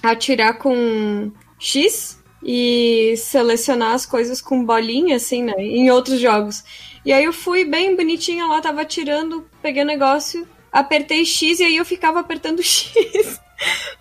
a 0.04 0.12
atirar 0.12 0.58
com 0.58 1.32
X 1.60 2.20
e 2.44 3.14
selecionar 3.18 3.94
as 3.94 4.06
coisas 4.06 4.42
com 4.42 4.66
bolinha, 4.66 5.16
assim, 5.16 5.44
né? 5.44 5.54
Em 5.60 5.92
outros 5.92 6.20
jogos. 6.20 6.64
E 7.06 7.14
aí 7.14 7.24
eu 7.24 7.32
fui 7.34 7.64
bem 7.66 7.96
bonitinha 7.96 8.48
lá, 8.48 8.60
tava 8.62 8.82
atirando, 8.82 9.46
peguei 9.62 9.84
o 9.84 9.86
negócio, 9.86 10.48
apertei 10.72 11.26
X 11.26 11.60
e 11.60 11.64
aí 11.64 11.78
eu 11.78 11.86
ficava 11.86 12.20
apertando 12.20 12.62
X 12.64 13.40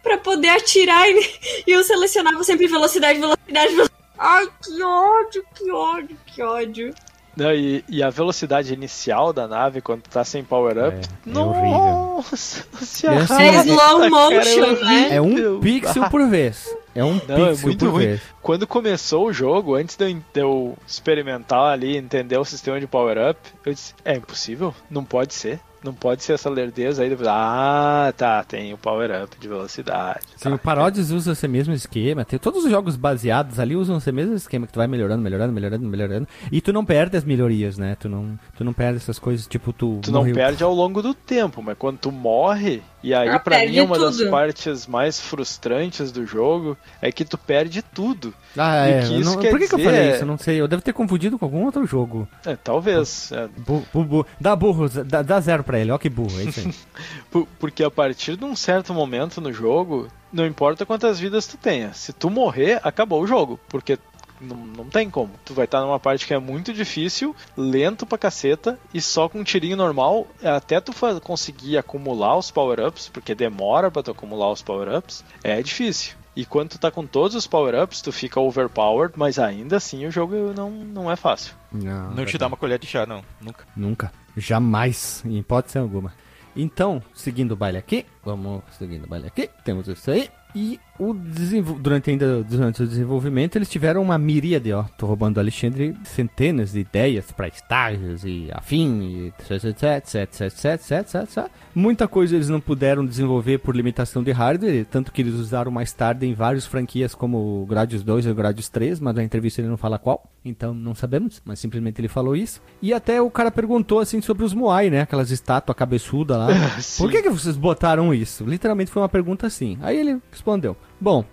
pra 0.03 0.19
poder 0.19 0.49
atirar 0.51 1.09
e, 1.09 1.31
e 1.67 1.71
eu 1.73 1.83
selecionava 1.85 2.43
sempre 2.45 2.67
velocidade, 2.67 3.19
velocidade, 3.19 3.75
velocidade. 3.75 4.01
Ai, 4.19 4.47
que 4.63 4.83
ódio, 4.83 5.45
que 5.55 5.71
ódio, 5.71 6.17
que 6.27 6.43
ódio. 6.43 6.95
Não, 7.37 7.53
e, 7.55 7.83
e 7.89 8.03
a 8.03 8.11
velocidade 8.11 8.75
inicial 8.75 9.33
da 9.33 9.47
nave 9.49 9.81
quando 9.81 10.03
tá 10.03 10.25
sem 10.25 10.45
power-up. 10.45 10.97
É, 10.97 11.01
é 11.01 11.33
nossa, 11.33 12.65
se 12.83 13.07
E 13.07 13.09
assim, 13.09 13.33
arrasta, 13.33 13.43
É 13.43 13.57
slow 13.65 13.99
cara, 13.99 14.11
motion, 14.11 14.85
né? 14.85 15.09
É 15.13 15.21
um 15.21 15.27
horrível. 15.33 15.61
pixel 15.63 16.11
por 16.11 16.29
vez. 16.29 16.77
É 16.95 17.05
um 17.05 17.21
Não, 17.27 17.47
é 17.47 17.51
pixel 17.51 17.67
muito 17.67 17.85
por 17.87 17.93
ruim. 17.93 18.07
vez. 18.07 18.21
Quando 18.43 18.67
começou 18.67 19.27
o 19.29 19.33
jogo, 19.33 19.75
antes 19.75 19.97
de 19.97 20.05
eu, 20.11 20.15
de 20.15 20.41
eu 20.41 20.79
experimentar 20.87 21.73
ali, 21.73 21.97
entender 21.97 22.37
o 22.37 22.45
sistema 22.45 22.81
de 22.81 22.87
power-up, 22.87 23.41
eu 23.65 23.73
disse: 23.73 23.95
é 24.05 24.17
impossível, 24.17 24.75
não 24.91 25.05
pode 25.05 25.33
ser. 25.33 25.61
Não 25.83 25.95
pode 25.95 26.23
ser 26.23 26.35
essa 26.35 26.51
lerdeza 26.51 27.03
aí. 27.03 27.09
Depois, 27.09 27.27
ah, 27.31 28.13
tá, 28.17 28.45
tem 28.45 28.73
o 28.75 28.79
power-up 28.79 29.37
de 29.41 29.49
velocidade. 29.49 30.21
Sim, 30.37 30.51
tá. 30.51 30.55
o 30.55 30.59
Parodies 30.59 31.11
usa 31.11 31.33
esse 31.33 31.49
mesmo 31.49 31.73
esquema. 31.73 32.25
Tem, 32.25 32.39
todos 32.39 32.65
os 32.65 32.71
jogos 32.71 32.97
baseados 32.97 33.59
ali 33.59 33.75
usam 33.75 33.97
esse 33.97 34.13
mesmo 34.13 34.35
esquema 34.35 34.67
que 34.67 34.73
tu 34.73 34.77
vai 34.77 34.87
melhorando, 34.87 35.23
melhorando, 35.23 35.53
melhorando, 35.53 35.87
melhorando. 35.89 36.29
E 36.53 36.61
tu 36.61 36.73
não 36.73 36.85
perde 36.85 37.17
as 37.17 37.25
melhorias, 37.25 37.79
né? 37.79 37.97
Tu 37.99 38.09
não, 38.09 38.39
tu 38.57 38.63
não 38.65 38.73
perde 38.73 38.99
essas 38.99 39.19
coisas, 39.19 39.47
tipo, 39.47 39.73
tu. 39.73 40.01
Tu 40.03 40.11
não 40.13 40.21
morreu. 40.21 40.35
perde 40.35 40.63
ao 40.63 40.75
longo 40.75 41.01
do 41.03 41.15
tempo, 41.15 41.63
mas 41.63 41.77
quando 41.79 41.99
tu 41.99 42.13
morre, 42.13 42.83
e 43.03 43.15
aí 43.15 43.29
Ah, 43.31 43.39
pra 43.39 43.61
mim 43.61 43.77
é 43.79 43.83
uma 43.83 43.99
das 43.99 44.19
tudo. 44.19 44.31
partes 44.31 44.87
mais 44.87 45.19
frustrantes 45.19 46.13
do 46.13 46.27
jogo, 46.27 46.77
é 47.01 47.11
que 47.11 47.25
tu 47.25 47.39
perde 47.39 47.81
tudo. 47.83 48.35
Ah, 48.57 48.89
E 48.89 48.93
é. 48.93 49.01
que 49.03 49.19
não- 49.25 49.37
quer 49.39 49.51
Por 49.51 49.59
que, 49.59 49.69
que 49.69 49.75
eu 49.75 49.79
falei 49.79 50.11
isso? 50.13 50.23
Eu 50.23 50.27
não 50.27 50.37
sei. 50.39 50.61
Eu 50.61 50.69
devo 50.69 50.83
ter 50.83 50.93
confundido 50.93 51.39
com 51.39 51.45
algum 51.47 51.65
outro 51.65 51.87
jogo. 51.87 52.29
É, 52.45 52.55
talvez. 52.57 53.33
é, 53.33 53.49
Bu, 53.67 53.83
bu, 53.93 54.05
bu. 54.05 54.27
Dá 54.41 54.55
burro, 54.55 54.89
dá, 55.05 55.23
dá 55.23 55.41
zero 55.41 55.65
pra 55.65 55.70
ele. 55.75 55.91
Ó 55.91 55.99
que 55.99 56.09
burro, 56.09 56.39
é 56.41 56.45
isso 56.45 56.61
aí. 56.61 56.75
Por- 57.31 57.47
Porque 57.59 57.83
a 57.85 57.91
partir 57.91 58.37
de 58.37 58.45
um 58.45 58.57
certo 58.57 58.93
momento 58.95 59.41
no 59.41 59.53
jogo, 59.53 60.09
não 60.33 60.47
importa 60.47 60.87
quantas 60.87 61.19
vidas 61.21 61.47
tu 61.47 61.57
tenha. 61.57 61.93
Se 61.93 62.13
tu 62.13 62.29
morrer, 62.31 62.81
acabou 62.83 63.23
o 63.23 63.27
jogo. 63.27 63.59
Porque 63.69 63.99
não, 64.41 64.57
não 64.57 64.85
tem 64.87 65.11
como. 65.11 65.31
Tu 65.45 65.53
vai 65.53 65.67
estar 65.67 65.81
numa 65.83 66.01
parte 66.01 66.27
que 66.27 66.33
é 66.35 66.39
muito 66.39 66.73
difícil, 66.73 67.37
lento 67.57 68.07
pra 68.07 68.17
caceta, 68.17 68.79
e 68.95 69.01
só 69.01 69.29
com 69.29 69.41
um 69.41 69.45
tirinho 69.45 69.77
normal, 69.77 70.27
até 70.43 70.81
tu 70.81 70.93
conseguir 71.23 71.77
acumular 71.77 72.37
os 72.39 72.51
power-ups, 72.51 73.09
porque 73.13 73.35
demora 73.35 73.91
pra 73.91 74.03
tu 74.03 74.11
acumular 74.11 74.51
os 74.51 74.63
power-ups, 74.63 75.23
é 75.45 75.63
difícil. 75.63 76.15
E 76.35 76.47
quando 76.47 76.71
tu 76.71 76.79
tá 76.79 76.91
com 76.93 77.05
todos 77.05 77.35
os 77.37 77.47
power-ups, 77.47 78.01
tu 78.01 78.13
fica 78.13 78.41
overpowered, 78.41 79.13
mas 79.17 79.37
ainda 79.39 79.77
assim 79.77 80.07
o 80.07 80.11
jogo 80.13 80.55
não, 80.57 80.71
não 80.71 81.11
é 81.11 81.17
fácil. 81.17 81.53
Não, 81.73 82.13
Não 82.13 82.25
te 82.25 82.39
dá 82.39 82.47
uma 82.47 82.57
colher 82.57 82.79
de 82.79 82.87
chá, 82.87 83.05
não. 83.05 83.23
Nunca. 83.41 83.67
Nunca. 83.77 84.13
Jamais, 84.37 85.23
em 85.25 85.39
hipótese 85.39 85.79
alguma. 85.79 86.13
Então, 86.55 87.03
seguindo 87.15 87.53
o 87.53 87.57
baile 87.57 87.79
aqui, 87.79 88.05
vamos 88.25 88.63
seguindo 88.77 89.05
o 89.05 89.09
baile 89.09 89.27
aqui, 89.27 89.49
temos 89.65 89.87
isso 89.89 90.11
aí. 90.11 90.29
E 90.55 90.81
o 91.01 91.15
desenvol- 91.15 91.79
durante 91.79 92.11
ainda 92.11 92.43
durante 92.43 92.83
o 92.83 92.87
desenvolvimento, 92.87 93.57
eles 93.57 93.69
tiveram 93.69 94.03
uma 94.03 94.19
miríade, 94.19 94.73
ó. 94.73 94.85
Tô 94.99 95.07
roubando 95.07 95.35
do 95.35 95.41
Alexandre 95.41 95.95
centenas 96.05 96.73
de 96.73 96.81
ideias 96.81 97.33
para 97.33 97.49
estágios 97.49 98.25
e 98.25 98.49
afim, 98.53 99.01
e 99.03 99.27
etc, 99.29 99.65
etc, 99.65 99.83
etc, 100.15 100.41
etc, 100.43 100.65
etc, 100.93 101.15
etc. 101.23 101.47
Muita 101.75 102.07
coisa 102.07 102.35
eles 102.37 102.49
não 102.49 102.61
puderam 102.61 103.05
desenvolver 103.07 103.59
por 103.59 103.75
limitação 103.75 104.23
de 104.23 104.31
hardware, 104.33 104.85
tanto 104.91 105.11
que 105.13 105.23
eles 105.23 105.35
usaram 105.35 105.71
mais 105.71 105.93
tarde 105.93 106.27
em 106.27 106.35
várias 106.35 106.67
franquias 106.67 107.15
como 107.15 107.63
o 107.63 107.67
Gradius 107.67 108.03
2 108.03 108.27
e 108.27 108.31
o 108.31 108.35
Gradius 108.35 108.69
3, 108.69 109.01
mas 109.01 109.15
na 109.15 109.23
entrevista 109.25 109.61
ele 109.61 109.69
não 109.69 109.77
fala 109.77 109.99
qual, 109.99 110.31
então 110.45 110.75
não 110.75 110.95
sabemos, 110.95 111.41
mas 111.45 111.59
simplesmente 111.59 112.01
ele 112.01 112.09
falou 112.09 112.37
isso. 112.37 112.61
E 112.83 112.93
até 112.93 113.21
o 113.23 113.31
cara 113.31 113.51
perguntou 113.51 114.01
assim 114.01 114.21
sobre 114.21 114.45
os 114.45 114.53
Moai, 114.53 114.91
né? 114.91 115.01
Aquelas 115.03 115.31
estátuas 115.31 115.77
cabeçuda 115.77 116.37
lá. 116.37 116.49
Por 116.99 117.11
que, 117.11 117.23
que 117.23 117.31
vocês 117.31 117.57
botaram 117.57 118.13
isso? 118.13 118.45
Literalmente 118.45 118.91
foi 118.91 119.01
uma 119.03 119.09
pergunta 119.09 119.47
assim. 119.47 119.79
Aí 119.81 119.97
ele 119.97 120.19
respondeu: 120.31 120.77
Bom, 121.01 121.25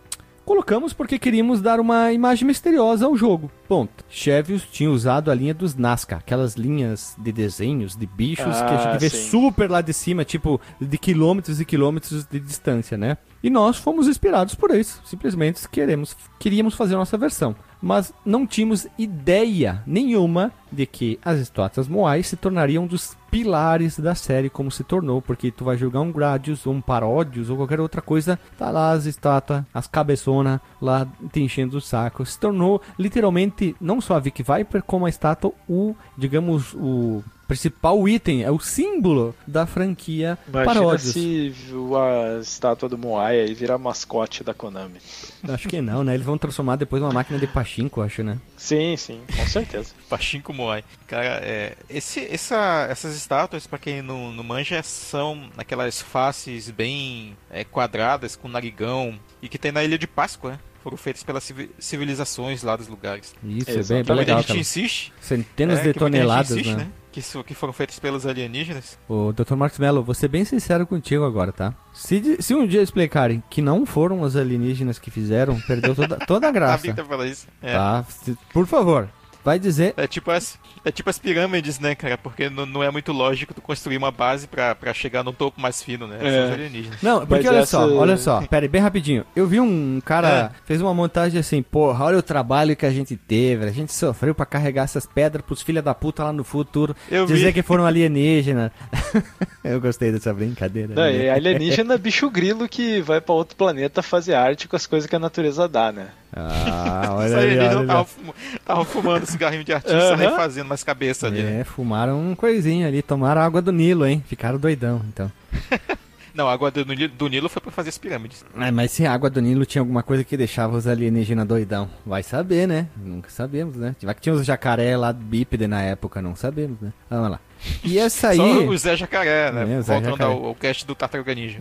colocamos 0.45 0.93
porque 0.93 1.19
queríamos 1.19 1.61
dar 1.61 1.79
uma 1.79 2.11
imagem 2.13 2.47
misteriosa 2.47 3.05
ao 3.05 3.17
jogo. 3.17 3.51
Ponto. 3.67 4.05
Chevios 4.07 4.63
tinha 4.71 4.89
usado 4.89 5.29
a 5.29 5.35
linha 5.35 5.53
dos 5.53 5.75
Nazca, 5.75 6.15
aquelas 6.15 6.55
linhas 6.55 7.15
de 7.17 7.31
desenhos 7.33 7.95
de 7.95 8.05
bichos 8.07 8.55
que 8.55 8.63
a 8.63 8.75
Ah, 8.79 8.91
gente 8.91 9.01
vê 9.01 9.09
sim. 9.09 9.29
super 9.29 9.69
lá 9.69 9.81
de 9.81 9.93
cima, 9.93 10.23
tipo 10.23 10.59
de 10.79 10.97
quilômetros 10.97 11.59
e 11.59 11.65
quilômetros 11.65 12.25
de 12.25 12.39
distância, 12.39 12.97
né? 12.97 13.17
E 13.43 13.49
nós 13.49 13.77
fomos 13.77 14.07
inspirados 14.07 14.55
por 14.55 14.71
isso. 14.71 15.01
Simplesmente 15.05 15.67
queremos, 15.69 16.15
queríamos 16.39 16.75
fazer 16.75 16.95
a 16.95 16.99
nossa 16.99 17.17
versão. 17.17 17.55
Mas 17.81 18.13
não 18.25 18.47
tínhamos 18.47 18.87
ideia 18.97 19.83
nenhuma 19.85 20.51
de 20.71 20.85
que 20.85 21.19
as 21.23 21.39
estátuas 21.39 21.87
Moai 21.87 22.23
se 22.23 22.35
tornariam 22.35 22.83
um 22.83 22.87
dos 22.87 23.15
pilares 23.29 23.99
da 23.99 24.15
série 24.15 24.49
como 24.49 24.71
se 24.71 24.83
tornou, 24.83 25.21
porque 25.21 25.51
tu 25.51 25.63
vai 25.63 25.77
jogar 25.77 26.01
um 26.01 26.11
Gradius 26.11 26.65
ou 26.65 26.73
um 26.73 26.81
Paródios 26.81 27.49
ou 27.49 27.57
qualquer 27.57 27.79
outra 27.79 28.01
coisa, 28.01 28.39
tá 28.57 28.69
lá 28.69 28.91
as 28.91 29.05
estátuas, 29.05 29.63
as 29.73 29.87
cabeçonas 29.87 30.59
lá 30.81 31.07
te 31.31 31.41
enchendo 31.41 31.77
o 31.77 31.81
saco. 31.81 32.25
Se 32.25 32.39
tornou 32.39 32.81
literalmente 32.97 33.75
não 33.79 34.01
só 34.01 34.15
a 34.15 34.19
Vic 34.19 34.43
Viper, 34.43 34.81
como 34.83 35.05
a 35.05 35.09
estátua, 35.09 35.51
o, 35.69 35.95
digamos, 36.17 36.73
o 36.73 37.23
principal 37.47 38.07
item, 38.07 38.43
é 38.43 38.51
o 38.51 38.59
símbolo 38.59 39.33
da 39.45 39.65
franquia 39.65 40.37
Imagina 40.47 40.73
Paródios. 40.73 41.13
se 41.13 41.53
a 41.95 42.39
estátua 42.41 42.89
do 42.89 42.97
Moai 42.97 43.39
aí 43.39 43.53
virar 43.53 43.77
mascote 43.77 44.43
da 44.43 44.53
Konami. 44.53 44.99
Acho 45.47 45.67
que 45.67 45.81
não, 45.81 46.03
né? 46.03 46.13
Eles 46.13 46.25
vão 46.25 46.37
transformar 46.37 46.75
depois 46.75 47.01
numa 47.01 47.13
máquina 47.13 47.39
de 47.39 47.47
pachinko, 47.47 48.01
acho, 48.01 48.23
né? 48.23 48.37
Sim, 48.57 48.97
sim, 48.97 49.21
com 49.35 49.47
certeza. 49.47 49.93
Pachinko 50.09 50.51
Moai. 50.53 50.83
Cara, 51.07 51.39
é, 51.43 51.75
esse, 51.89 52.19
essa, 52.25 52.87
essas 52.89 53.15
estátuas, 53.15 53.67
pra 53.67 53.77
quem 53.77 54.01
não, 54.01 54.31
não 54.31 54.43
manja, 54.43 54.81
são 54.83 55.49
aquelas 55.57 56.01
faces 56.01 56.69
bem 56.69 57.37
é, 57.49 57.63
quadradas, 57.63 58.35
com 58.35 58.47
narigão, 58.47 59.17
e 59.41 59.47
que 59.47 59.57
tem 59.57 59.71
na 59.71 59.83
Ilha 59.83 59.97
de 59.97 60.07
Páscoa, 60.07 60.51
né? 60.51 60.59
Foram 60.83 60.97
feitas 60.97 61.21
pelas 61.23 61.43
civi- 61.43 61.69
civilizações 61.79 62.63
lá 62.63 62.75
dos 62.75 62.87
lugares. 62.87 63.35
Isso, 63.43 63.69
é 63.69 63.73
bem, 63.73 63.73
bem 63.73 63.79
Exatamente. 63.79 64.07
Muita 64.07 64.13
legal, 64.13 64.37
gente 64.39 64.47
cara. 64.47 64.59
insiste. 64.59 65.13
Centenas 65.19 65.79
é, 65.79 65.81
de 65.81 65.87
gente 65.87 65.99
toneladas, 65.99 66.51
insiste, 66.51 66.75
né? 66.75 66.87
Que, 67.17 67.43
que 67.45 67.55
foram 67.55 67.73
feitas 67.73 67.97
pelos 67.97 68.27
alienígenas. 68.27 68.95
Ô, 69.09 69.33
Dr. 69.33 69.55
Marcos 69.55 69.79
Mello, 69.79 70.03
vou 70.03 70.13
ser 70.13 70.27
bem 70.27 70.45
sincero 70.45 70.85
contigo 70.85 71.25
agora, 71.25 71.51
tá? 71.51 71.73
Se, 71.91 72.37
se 72.39 72.53
um 72.53 72.67
dia 72.67 72.83
explicarem 72.83 73.41
que 73.49 73.59
não 73.59 73.87
foram 73.87 74.21
os 74.21 74.35
alienígenas 74.35 74.99
que 74.99 75.09
fizeram, 75.09 75.59
perdeu 75.61 75.95
toda, 75.95 76.17
toda 76.17 76.47
a 76.47 76.51
graça. 76.53 76.77
Sabia 76.77 76.93
que 76.93 76.99
ia 76.99 77.05
falar 77.05 77.25
isso. 77.25 77.47
É. 77.59 77.73
Tá? 77.73 78.05
Por 78.53 78.67
favor, 78.67 79.09
vai 79.47 79.57
dizer. 79.59 79.93
É 79.95 80.05
tipo 80.07 80.29
as, 80.29 80.59
é 80.83 80.91
tipo 80.91 81.09
as 81.09 81.17
pirâmides, 81.17 81.79
né, 81.79 81.95
cara? 81.95 82.17
Porque 82.17 82.49
não, 82.49 82.65
não 82.65 82.83
é 82.83 82.91
muito 82.91 83.11
lógico 83.13 83.53
tu 83.53 83.61
construir 83.61 83.95
uma 83.97 84.11
base 84.11 84.45
pra, 84.47 84.75
pra 84.75 84.93
chegar 84.93 85.23
no 85.23 85.31
topo 85.31 85.59
mais 85.61 85.81
fino, 85.81 86.05
né? 86.05 86.17
É. 86.21 86.31
São 86.31 86.45
os 86.47 86.51
alienígenas. 86.53 87.01
Não, 87.01 87.19
porque 87.25 87.35
Mas 87.35 87.45
olha 87.47 87.57
essa- 87.59 87.77
só, 87.77 87.93
olha 87.95 88.17
só, 88.17 88.41
pera 88.41 88.65
aí, 88.65 88.69
bem 88.69 88.81
rapidinho. 88.81 89.25
Eu 89.35 89.47
vi 89.47 89.59
um 89.59 90.01
cara, 90.03 90.51
fez 90.65 90.81
uma 90.81 90.93
montagem 90.93 91.39
assim, 91.39 91.61
porra, 91.61 92.03
olha 92.05 92.17
o 92.17 92.21
trabalho 92.21 92.75
que 92.75 92.85
a 92.85 92.91
gente 92.91 93.15
teve, 93.15 93.65
a 93.65 93.71
gente 93.71 93.93
sofreu 93.93 94.35
pra 94.35 94.45
carregar 94.45 94.83
essas 94.83 95.05
pedras 95.05 95.45
pros 95.45 95.61
filha 95.61 95.81
da 95.81 95.93
puta 95.95 96.23
lá 96.25 96.33
no 96.33 96.43
futuro, 96.43 96.95
Eu 97.09 97.25
dizer 97.25 97.47
vi. 97.47 97.53
que 97.53 97.61
foram 97.61 97.85
alienígenas. 97.85 98.71
Eu 99.63 99.79
gostei 99.81 100.11
dessa 100.11 100.33
brincadeira. 100.33 100.93
Não, 100.93 101.03
né? 101.03 101.25
e 101.25 101.29
alienígena 101.29 101.93
é 101.95 101.97
bicho 101.97 102.29
grilo 102.29 102.67
que 102.67 103.01
vai 103.01 103.19
pra 103.21 103.33
outro 103.35 103.55
planeta 103.55 104.01
fazer 104.01 104.33
arte 104.33 104.67
com 104.67 104.75
as 104.75 104.85
coisas 104.85 105.09
que 105.09 105.15
a 105.15 105.19
natureza 105.19 105.67
dá, 105.67 105.91
né? 105.91 106.07
Ah, 106.33 107.09
olha 107.11 107.37
aí, 107.37 107.57
olha 107.59 108.03
fuma- 108.03 108.33
estavam 108.53 108.85
fumando 108.85 109.25
cigarrinho 109.25 109.63
de 109.63 109.73
artista, 109.73 109.97
Aham. 110.13 110.17
né? 110.17 110.29
Fazendo 110.31 110.67
mais 110.67 110.83
cabeça 110.83 111.27
ali. 111.27 111.41
né? 111.41 111.61
É, 111.61 111.63
fumaram 111.63 112.19
um 112.19 112.35
coisinha 112.35 112.87
ali, 112.87 113.01
tomaram 113.01 113.41
água 113.41 113.61
do 113.61 113.71
Nilo, 113.71 114.05
hein? 114.05 114.23
Ficaram 114.27 114.57
doidão, 114.59 115.01
então. 115.07 115.31
Não, 116.35 116.47
a 116.47 116.53
água 116.53 116.69
do 116.69 116.85
Nilo, 116.85 117.11
do 117.17 117.27
Nilo 117.27 117.49
foi 117.49 117.59
pra 117.59 117.71
fazer 117.71 117.89
as 117.89 117.97
pirâmides. 117.97 118.45
É, 118.59 118.69
mas 118.69 118.91
se 118.91 119.07
a 119.07 119.11
água 119.11 119.27
do 119.27 119.41
Nilo 119.41 119.65
tinha 119.65 119.81
alguma 119.81 120.03
coisa 120.03 120.23
que 120.23 120.37
deixava 120.37 120.77
os 120.77 120.85
alienígenas 120.85 121.47
doidão, 121.47 121.89
vai 122.05 122.21
saber, 122.21 122.67
né? 122.67 122.87
Nunca 122.95 123.27
sabemos, 123.31 123.75
né? 123.75 123.95
Vai 124.03 124.13
que 124.13 124.21
tinha 124.21 124.35
os 124.35 124.45
jacaré 124.45 124.95
lá 124.95 125.11
bípede 125.11 125.65
na 125.65 125.81
época, 125.81 126.21
não 126.21 126.35
sabemos, 126.35 126.79
né? 126.79 126.93
Vamos 127.09 127.31
lá. 127.31 127.39
E 127.83 127.97
essa 127.97 128.33
Só 128.33 128.43
aí, 128.43 128.67
o 128.67 128.77
Zé 128.77 128.95
Jacaré, 128.95 129.51
né? 129.51 129.75
É, 129.75 129.79
o 129.79 129.81
Zé 129.81 129.93
Voltando 129.93 130.17
Jacaré. 130.17 130.31
ao, 130.31 130.45
ao 130.45 130.55
cast 130.55 130.85
do 130.85 130.95
Tartaruga 130.95 131.33
Ninja. 131.35 131.59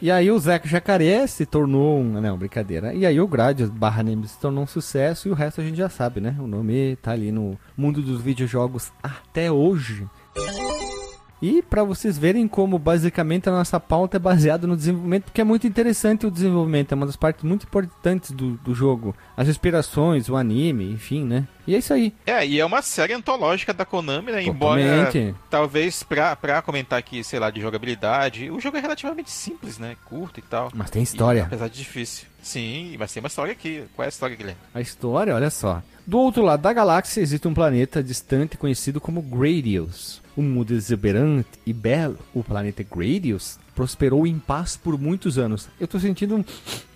e 0.00 0.10
aí 0.10 0.30
o 0.30 0.38
Zeca 0.38 0.68
Jacaré 0.68 1.26
se 1.26 1.46
tornou 1.46 1.98
um, 2.00 2.20
não, 2.20 2.36
brincadeira. 2.36 2.92
E 2.94 3.04
aí 3.06 3.20
o 3.20 3.26
Gradius 3.26 3.70
barra 3.70 4.02
Nemesis 4.02 4.32
se 4.32 4.40
tornou 4.40 4.64
um 4.64 4.66
sucesso 4.66 5.28
e 5.28 5.30
o 5.30 5.34
resto 5.34 5.60
a 5.60 5.64
gente 5.64 5.76
já 5.76 5.88
sabe, 5.88 6.20
né? 6.20 6.34
O 6.38 6.46
nome 6.46 6.96
tá 6.96 7.12
ali 7.12 7.30
no 7.32 7.58
mundo 7.76 8.02
dos 8.02 8.20
videojogos 8.20 8.90
até 9.02 9.50
hoje. 9.50 10.06
E 11.42 11.62
para 11.62 11.84
vocês 11.84 12.16
verem 12.16 12.48
como 12.48 12.78
basicamente 12.78 13.48
a 13.48 13.52
nossa 13.52 13.78
pauta 13.78 14.16
é 14.16 14.20
baseada 14.20 14.66
no 14.66 14.76
desenvolvimento, 14.76 15.24
porque 15.24 15.40
é 15.40 15.44
muito 15.44 15.66
interessante 15.66 16.26
o 16.26 16.30
desenvolvimento, 16.30 16.92
é 16.92 16.94
uma 16.94 17.04
das 17.06 17.16
partes 17.16 17.44
muito 17.44 17.64
importantes 17.64 18.30
do, 18.30 18.52
do 18.58 18.74
jogo. 18.74 19.14
As 19.36 19.46
inspirações, 19.48 20.28
o 20.28 20.36
anime, 20.36 20.90
enfim, 20.92 21.24
né? 21.24 21.46
E 21.66 21.74
é 21.74 21.78
isso 21.78 21.92
aí. 21.92 22.14
É, 22.24 22.46
e 22.46 22.58
é 22.58 22.64
uma 22.64 22.80
série 22.80 23.12
antológica 23.12 23.74
da 23.74 23.84
Konami, 23.84 24.32
né? 24.32 24.42
Embora, 24.42 24.80
Totalmente. 25.06 25.34
talvez, 25.50 26.02
pra, 26.02 26.34
pra 26.36 26.62
comentar 26.62 26.98
aqui, 26.98 27.22
sei 27.24 27.38
lá, 27.38 27.50
de 27.50 27.60
jogabilidade, 27.60 28.50
o 28.50 28.58
jogo 28.60 28.76
é 28.76 28.80
relativamente 28.80 29.30
simples, 29.30 29.78
né? 29.78 29.96
Curto 30.06 30.38
e 30.40 30.42
tal. 30.42 30.70
Mas 30.74 30.90
tem 30.90 31.02
E, 31.02 31.04
história. 31.04 31.42
apesar 31.44 31.68
de 31.68 31.76
difícil. 31.78 32.26
Sim, 32.46 32.94
mas 32.96 33.12
tem 33.12 33.20
uma 33.20 33.26
história 33.26 33.52
aqui. 33.52 33.82
Qual 33.96 34.04
é 34.04 34.06
a 34.06 34.08
história, 34.08 34.36
Guilherme? 34.36 34.60
A 34.72 34.80
história, 34.80 35.34
olha 35.34 35.50
só. 35.50 35.82
Do 36.06 36.16
outro 36.18 36.44
lado 36.44 36.60
da 36.62 36.72
galáxia 36.72 37.20
existe 37.20 37.48
um 37.48 37.52
planeta 37.54 38.00
distante 38.04 38.56
conhecido 38.56 39.00
como 39.00 39.20
Gradius. 39.20 40.22
Um 40.36 40.42
mundo 40.42 40.72
exuberante 40.72 41.48
e 41.66 41.72
belo, 41.72 42.18
o 42.32 42.44
planeta 42.44 42.84
Gradius 42.84 43.58
prosperou 43.74 44.26
em 44.26 44.38
paz 44.38 44.76
por 44.76 44.96
muitos 44.98 45.38
anos. 45.38 45.68
Eu 45.80 45.88
tô 45.88 45.98
sentindo 45.98 46.36
um, 46.36 46.44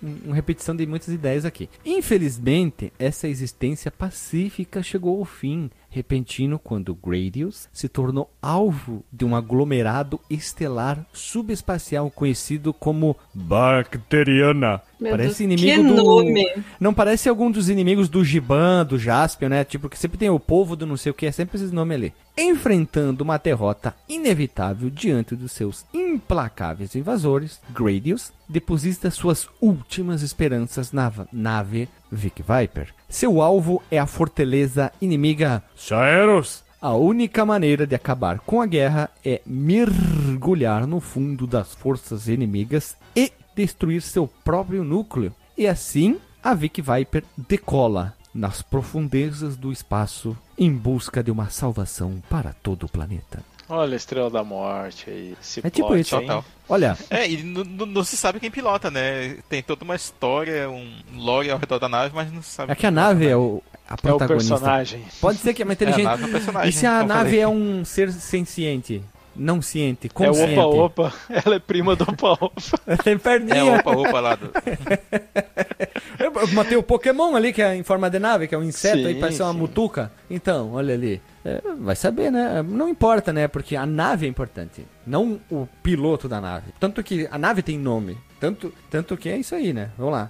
um- 0.01 0.17
uma 0.27 0.35
repetição 0.35 0.75
de 0.75 0.85
muitas 0.85 1.09
ideias 1.09 1.43
aqui. 1.43 1.67
Infelizmente, 1.83 2.93
essa 2.97 3.27
existência 3.27 3.91
pacífica 3.91 4.81
chegou 4.81 5.19
ao 5.19 5.25
fim. 5.25 5.69
repentino 5.93 6.57
quando 6.57 6.95
Gradius 6.95 7.67
se 7.73 7.89
tornou 7.89 8.31
alvo 8.41 9.03
de 9.11 9.25
um 9.25 9.35
aglomerado 9.35 10.21
estelar 10.29 11.05
subespacial 11.11 12.09
conhecido 12.09 12.73
como 12.73 13.17
Bacteriana. 13.33 14.81
Meu 15.01 15.11
parece 15.11 15.45
Deus, 15.45 15.61
inimigo 15.61 15.81
que 15.81 15.95
do. 15.95 16.03
nome. 16.03 16.63
Não 16.79 16.93
parece 16.93 17.27
algum 17.27 17.49
dos 17.49 17.69
inimigos 17.69 18.07
do 18.07 18.23
Giban, 18.23 18.85
do 18.85 18.99
Jaspion, 18.99 19.49
né? 19.49 19.63
Tipo, 19.63 19.89
que 19.89 19.97
sempre 19.97 20.19
tem 20.19 20.29
o 20.29 20.39
povo 20.39 20.75
do 20.75 20.85
não 20.85 20.95
sei 20.95 21.11
o 21.11 21.15
que, 21.15 21.25
é 21.25 21.31
sempre 21.31 21.57
esses 21.57 21.71
nomes 21.71 21.95
ali. 21.95 22.13
Enfrentando 22.37 23.23
uma 23.23 23.37
derrota 23.37 23.95
inevitável 24.07 24.91
diante 24.91 25.35
dos 25.35 25.53
seus 25.53 25.85
implacáveis 25.91 26.95
invasores, 26.95 27.59
Gradius 27.71 28.31
deposita 28.47 29.09
suas 29.09 29.49
últimas 29.59 30.21
esperanças 30.21 30.91
na 30.91 31.11
nave 31.33 31.89
Vic 32.11 32.43
Viper. 32.43 32.93
Seu 33.09 33.41
alvo 33.41 33.81
é 33.89 33.97
a 33.97 34.05
fortaleza 34.05 34.91
inimiga 35.01 35.63
Saeros. 35.75 36.63
A 36.79 36.93
única 36.93 37.45
maneira 37.45 37.87
de 37.87 37.95
acabar 37.95 38.39
com 38.39 38.61
a 38.61 38.65
guerra 38.65 39.09
é 39.25 39.41
mergulhar 39.45 40.85
no 40.85 40.99
fundo 40.99 41.47
das 41.47 41.73
forças 41.73 42.27
inimigas 42.27 42.95
e 43.15 43.31
destruir 43.55 44.01
seu 44.01 44.27
próprio 44.43 44.83
núcleo. 44.83 45.33
E 45.57 45.67
assim, 45.67 46.19
a 46.43 46.53
Vic 46.53 46.81
Viper 46.81 47.23
decola 47.37 48.13
nas 48.33 48.61
profundezas 48.61 49.57
do 49.57 49.71
espaço 49.71 50.37
em 50.57 50.71
busca 50.73 51.21
de 51.23 51.29
uma 51.31 51.49
salvação 51.49 52.21
para 52.29 52.53
todo 52.53 52.83
o 52.85 52.89
planeta. 52.89 53.43
Olha 53.67 53.93
a 53.93 53.95
Estrela 53.95 54.29
da 54.29 54.43
Morte 54.43 55.09
aí. 55.09 55.33
Esse 55.41 55.61
É 55.65 55.69
tipo 55.69 55.87
plot, 55.87 56.01
isso. 56.01 56.15
hein? 56.15 56.21
Total. 56.21 56.45
Olha, 56.67 56.97
É, 57.09 57.29
e 57.29 57.41
não- 57.41 58.03
se 58.03 58.17
sabe 58.17 58.39
quem 58.39 58.51
pilota, 58.51 58.91
né? 58.91 59.37
Tem 59.47 59.61
toda 59.63 59.85
uma 59.85 59.95
história, 59.95 60.69
um 60.69 60.91
lore 61.15 61.49
ao 61.49 61.57
redor 61.57 61.79
da 61.79 61.87
nave, 61.87 62.13
mas 62.13 62.31
não 62.33 62.41
se 62.41 62.49
sabe. 62.49 62.71
é 62.71 62.75
que 62.75 62.85
a 62.85 62.91
nave 62.91 63.25
né? 63.25 63.31
é 63.31 63.37
o, 63.37 63.63
a 63.87 63.91
É 63.91 63.93
o 63.93 63.97
protagonista. 63.97 64.55
personagem. 64.55 65.05
Pode 65.21 65.37
ser 65.39 65.53
que 65.53 65.61
é 65.61 65.65
uma 65.65 65.71
É, 65.71 65.73
a 65.73 65.75
inteligente. 65.75 66.03
nave 66.03 66.23
é 66.23 66.25
o 66.27 66.31
personagem. 66.31 66.69
e 66.69 66.73
se 66.73 66.85
a 66.85 66.99
eu 67.01 67.07
nave 67.07 67.23
falei. 67.29 67.39
é 67.41 67.47
um 67.47 67.85
ser 67.85 68.11
senciente? 68.11 69.01
Não 69.35 69.61
ciente, 69.61 70.07
É 70.07 70.09
consciente. 70.09 70.59
o 70.59 70.83
Opa 70.83 71.03
Opa. 71.07 71.13
Ela 71.45 71.55
é 71.55 71.59
prima 71.59 71.95
do 71.95 72.03
Opa 72.03 72.31
Opa. 72.33 72.51
Tem 73.03 73.13
É, 73.13 73.17
perninha. 73.17 73.75
opa, 73.75 73.91
opa 73.91 74.19
lá 74.19 74.35
do. 74.35 74.51
Eu 76.19 76.47
matei 76.53 76.77
o 76.77 76.83
Pokémon 76.83 77.35
ali, 77.35 77.51
que 77.53 77.61
é 77.61 77.75
em 77.75 77.83
forma 77.83 78.09
de 78.09 78.19
nave, 78.19 78.47
que 78.47 78.53
é 78.53 78.57
um 78.57 78.63
inseto 78.63 79.07
aí, 79.07 79.15
Sim, 79.15 79.19
parece 79.19 79.41
uma 79.41 79.51
sim. 79.53 79.57
mutuca. 79.59 80.11
Então, 80.29 80.73
olha 80.73 80.93
ali. 80.93 81.21
É, 81.43 81.59
vai 81.79 81.95
saber, 81.95 82.31
né? 82.31 82.61
Não 82.61 82.87
importa, 82.87 83.33
né? 83.33 83.47
Porque 83.47 83.75
a 83.75 83.85
nave 83.85 84.25
é 84.27 84.29
importante, 84.29 84.85
não 85.07 85.39
o 85.49 85.67
piloto 85.81 86.27
da 86.29 86.39
nave. 86.39 86.71
Tanto 86.79 87.01
que 87.03 87.27
a 87.31 87.37
nave 87.37 87.63
tem 87.63 87.79
nome. 87.79 88.17
Tanto, 88.39 88.71
tanto 88.89 89.17
que 89.17 89.29
é 89.29 89.37
isso 89.37 89.55
aí, 89.55 89.73
né? 89.73 89.89
Vamos 89.97 90.13
lá. 90.13 90.29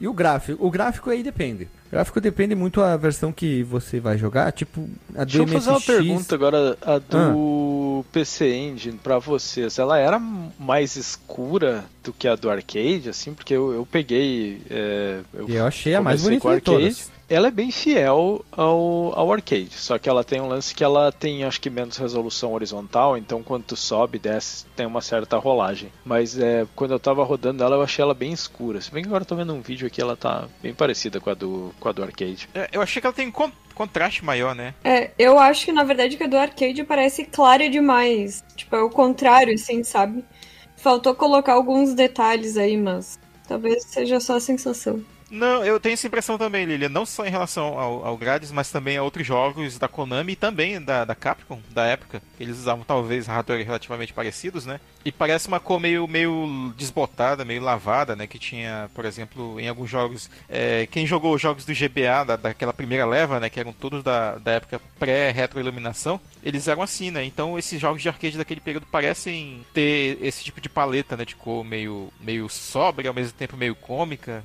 E 0.00 0.06
o 0.06 0.12
gráfico? 0.12 0.64
O 0.64 0.70
gráfico 0.70 1.10
aí 1.10 1.22
depende. 1.22 1.68
Gráfico 1.90 2.20
depende 2.20 2.54
muito 2.54 2.80
da 2.80 2.96
versão 2.96 3.32
que 3.32 3.62
você 3.62 4.00
vai 4.00 4.18
jogar. 4.18 4.50
Tipo, 4.52 4.88
a 5.14 5.24
do 5.24 5.26
Deixa 5.26 5.38
eu 5.42 5.46
fazer 5.48 5.70
uma 5.70 5.76
MSX. 5.78 5.86
pergunta 5.86 6.34
agora, 6.34 6.78
a 6.82 6.98
do 6.98 8.04
Ah. 8.04 8.08
PC 8.12 8.52
Engine 8.54 8.98
pra 9.02 9.18
vocês. 9.18 9.78
Ela 9.78 9.98
era 9.98 10.18
mais 10.58 10.96
escura 10.96 11.84
do 12.02 12.12
que 12.12 12.26
a 12.26 12.34
do 12.34 12.50
arcade, 12.50 13.08
assim? 13.08 13.32
Porque 13.34 13.54
eu, 13.54 13.72
eu 13.72 13.86
peguei. 13.86 14.60
é, 14.68 15.20
E 15.48 15.54
eu 15.54 15.64
achei 15.66 15.94
a 15.94 16.00
mais 16.02 16.22
bonita 16.22 16.54
de 16.54 16.60
todas. 16.60 17.10
Ela 17.28 17.48
é 17.48 17.50
bem 17.50 17.72
fiel 17.72 18.44
ao, 18.52 19.12
ao 19.18 19.32
arcade, 19.32 19.72
só 19.72 19.98
que 19.98 20.08
ela 20.08 20.22
tem 20.22 20.40
um 20.40 20.46
lance 20.46 20.72
que 20.72 20.84
ela 20.84 21.10
tem, 21.10 21.42
acho 21.42 21.60
que, 21.60 21.68
menos 21.68 21.96
resolução 21.96 22.52
horizontal, 22.52 23.18
então 23.18 23.42
quando 23.42 23.64
tu 23.64 23.76
sobe 23.76 24.16
e 24.16 24.20
desce, 24.20 24.64
tem 24.76 24.86
uma 24.86 25.00
certa 25.00 25.36
rolagem. 25.36 25.90
Mas 26.04 26.38
é, 26.38 26.64
quando 26.76 26.92
eu 26.92 27.00
tava 27.00 27.24
rodando 27.24 27.64
ela, 27.64 27.74
eu 27.76 27.82
achei 27.82 28.00
ela 28.02 28.14
bem 28.14 28.32
escura. 28.32 28.80
Se 28.80 28.92
bem 28.92 29.02
que 29.02 29.08
agora 29.08 29.22
eu 29.22 29.26
tô 29.26 29.34
vendo 29.34 29.52
um 29.52 29.60
vídeo 29.60 29.88
aqui, 29.88 30.00
ela 30.00 30.16
tá 30.16 30.46
bem 30.62 30.72
parecida 30.72 31.20
com 31.20 31.28
a 31.30 31.34
do, 31.34 31.74
com 31.80 31.88
a 31.88 31.92
do 31.92 32.02
arcade. 32.02 32.48
É, 32.54 32.68
Eu 32.72 32.80
achei 32.80 33.00
que 33.00 33.06
ela 33.06 33.14
tem 33.14 33.26
um 33.26 33.32
con- 33.32 33.50
contraste 33.74 34.24
maior, 34.24 34.54
né? 34.54 34.72
É, 34.84 35.10
eu 35.18 35.38
acho 35.38 35.64
que 35.64 35.72
na 35.72 35.82
verdade 35.82 36.16
que 36.16 36.22
a 36.22 36.28
do 36.28 36.36
arcade 36.38 36.84
parece 36.84 37.24
clara 37.24 37.68
demais. 37.68 38.44
Tipo, 38.54 38.76
é 38.76 38.82
o 38.82 38.90
contrário, 38.90 39.52
assim, 39.54 39.82
sabe? 39.82 40.24
Faltou 40.76 41.14
colocar 41.14 41.54
alguns 41.54 41.92
detalhes 41.94 42.56
aí, 42.56 42.76
mas 42.76 43.18
talvez 43.48 43.84
seja 43.84 44.20
só 44.20 44.36
a 44.36 44.40
sensação. 44.40 45.02
Não, 45.28 45.64
eu 45.64 45.80
tenho 45.80 45.94
essa 45.94 46.06
impressão 46.06 46.38
também, 46.38 46.64
Lilia. 46.64 46.88
Não 46.88 47.04
só 47.04 47.26
em 47.26 47.30
relação 47.30 47.78
ao, 47.78 48.04
ao 48.04 48.16
Grades, 48.16 48.52
mas 48.52 48.70
também 48.70 48.96
a 48.96 49.02
outros 49.02 49.26
jogos 49.26 49.76
da 49.76 49.88
Konami 49.88 50.32
e 50.32 50.36
também 50.36 50.80
da, 50.80 51.04
da 51.04 51.14
Capcom, 51.16 51.60
da 51.70 51.84
época. 51.84 52.22
Eles 52.38 52.58
usavam 52.58 52.84
talvez 52.84 53.26
hardware 53.26 53.64
relativamente 53.64 54.12
parecidos, 54.12 54.64
né? 54.64 54.80
E 55.04 55.10
parece 55.10 55.48
uma 55.48 55.58
cor 55.58 55.80
meio, 55.80 56.06
meio 56.06 56.72
desbotada, 56.76 57.44
meio 57.44 57.60
lavada, 57.60 58.14
né? 58.14 58.26
Que 58.26 58.38
tinha, 58.38 58.88
por 58.94 59.04
exemplo, 59.04 59.58
em 59.58 59.68
alguns 59.68 59.90
jogos. 59.90 60.30
é, 60.48 60.86
quem 60.86 61.06
jogou 61.06 61.34
os 61.34 61.42
jogos 61.42 61.64
do 61.64 61.74
GBA, 61.74 62.24
da, 62.24 62.36
daquela 62.36 62.72
primeira 62.72 63.04
leva, 63.04 63.40
né? 63.40 63.50
Que 63.50 63.58
eram 63.58 63.72
todos 63.72 64.04
da, 64.04 64.36
da 64.36 64.52
época 64.52 64.80
pré-retroiluminação, 64.98 66.20
eles 66.42 66.68
eram 66.68 66.82
assim, 66.82 67.10
né? 67.10 67.24
Então 67.24 67.58
esses 67.58 67.80
jogos 67.80 68.00
de 68.00 68.08
arcade 68.08 68.38
daquele 68.38 68.60
período 68.60 68.86
parecem 68.86 69.66
ter 69.74 70.18
esse 70.20 70.44
tipo 70.44 70.60
de 70.60 70.68
paleta, 70.68 71.16
né? 71.16 71.24
De 71.24 71.34
cor 71.34 71.64
meio, 71.64 72.12
meio 72.20 72.48
sóbria, 72.48 73.10
ao 73.10 73.14
mesmo 73.14 73.32
tempo 73.32 73.56
meio 73.56 73.74
cômica. 73.74 74.44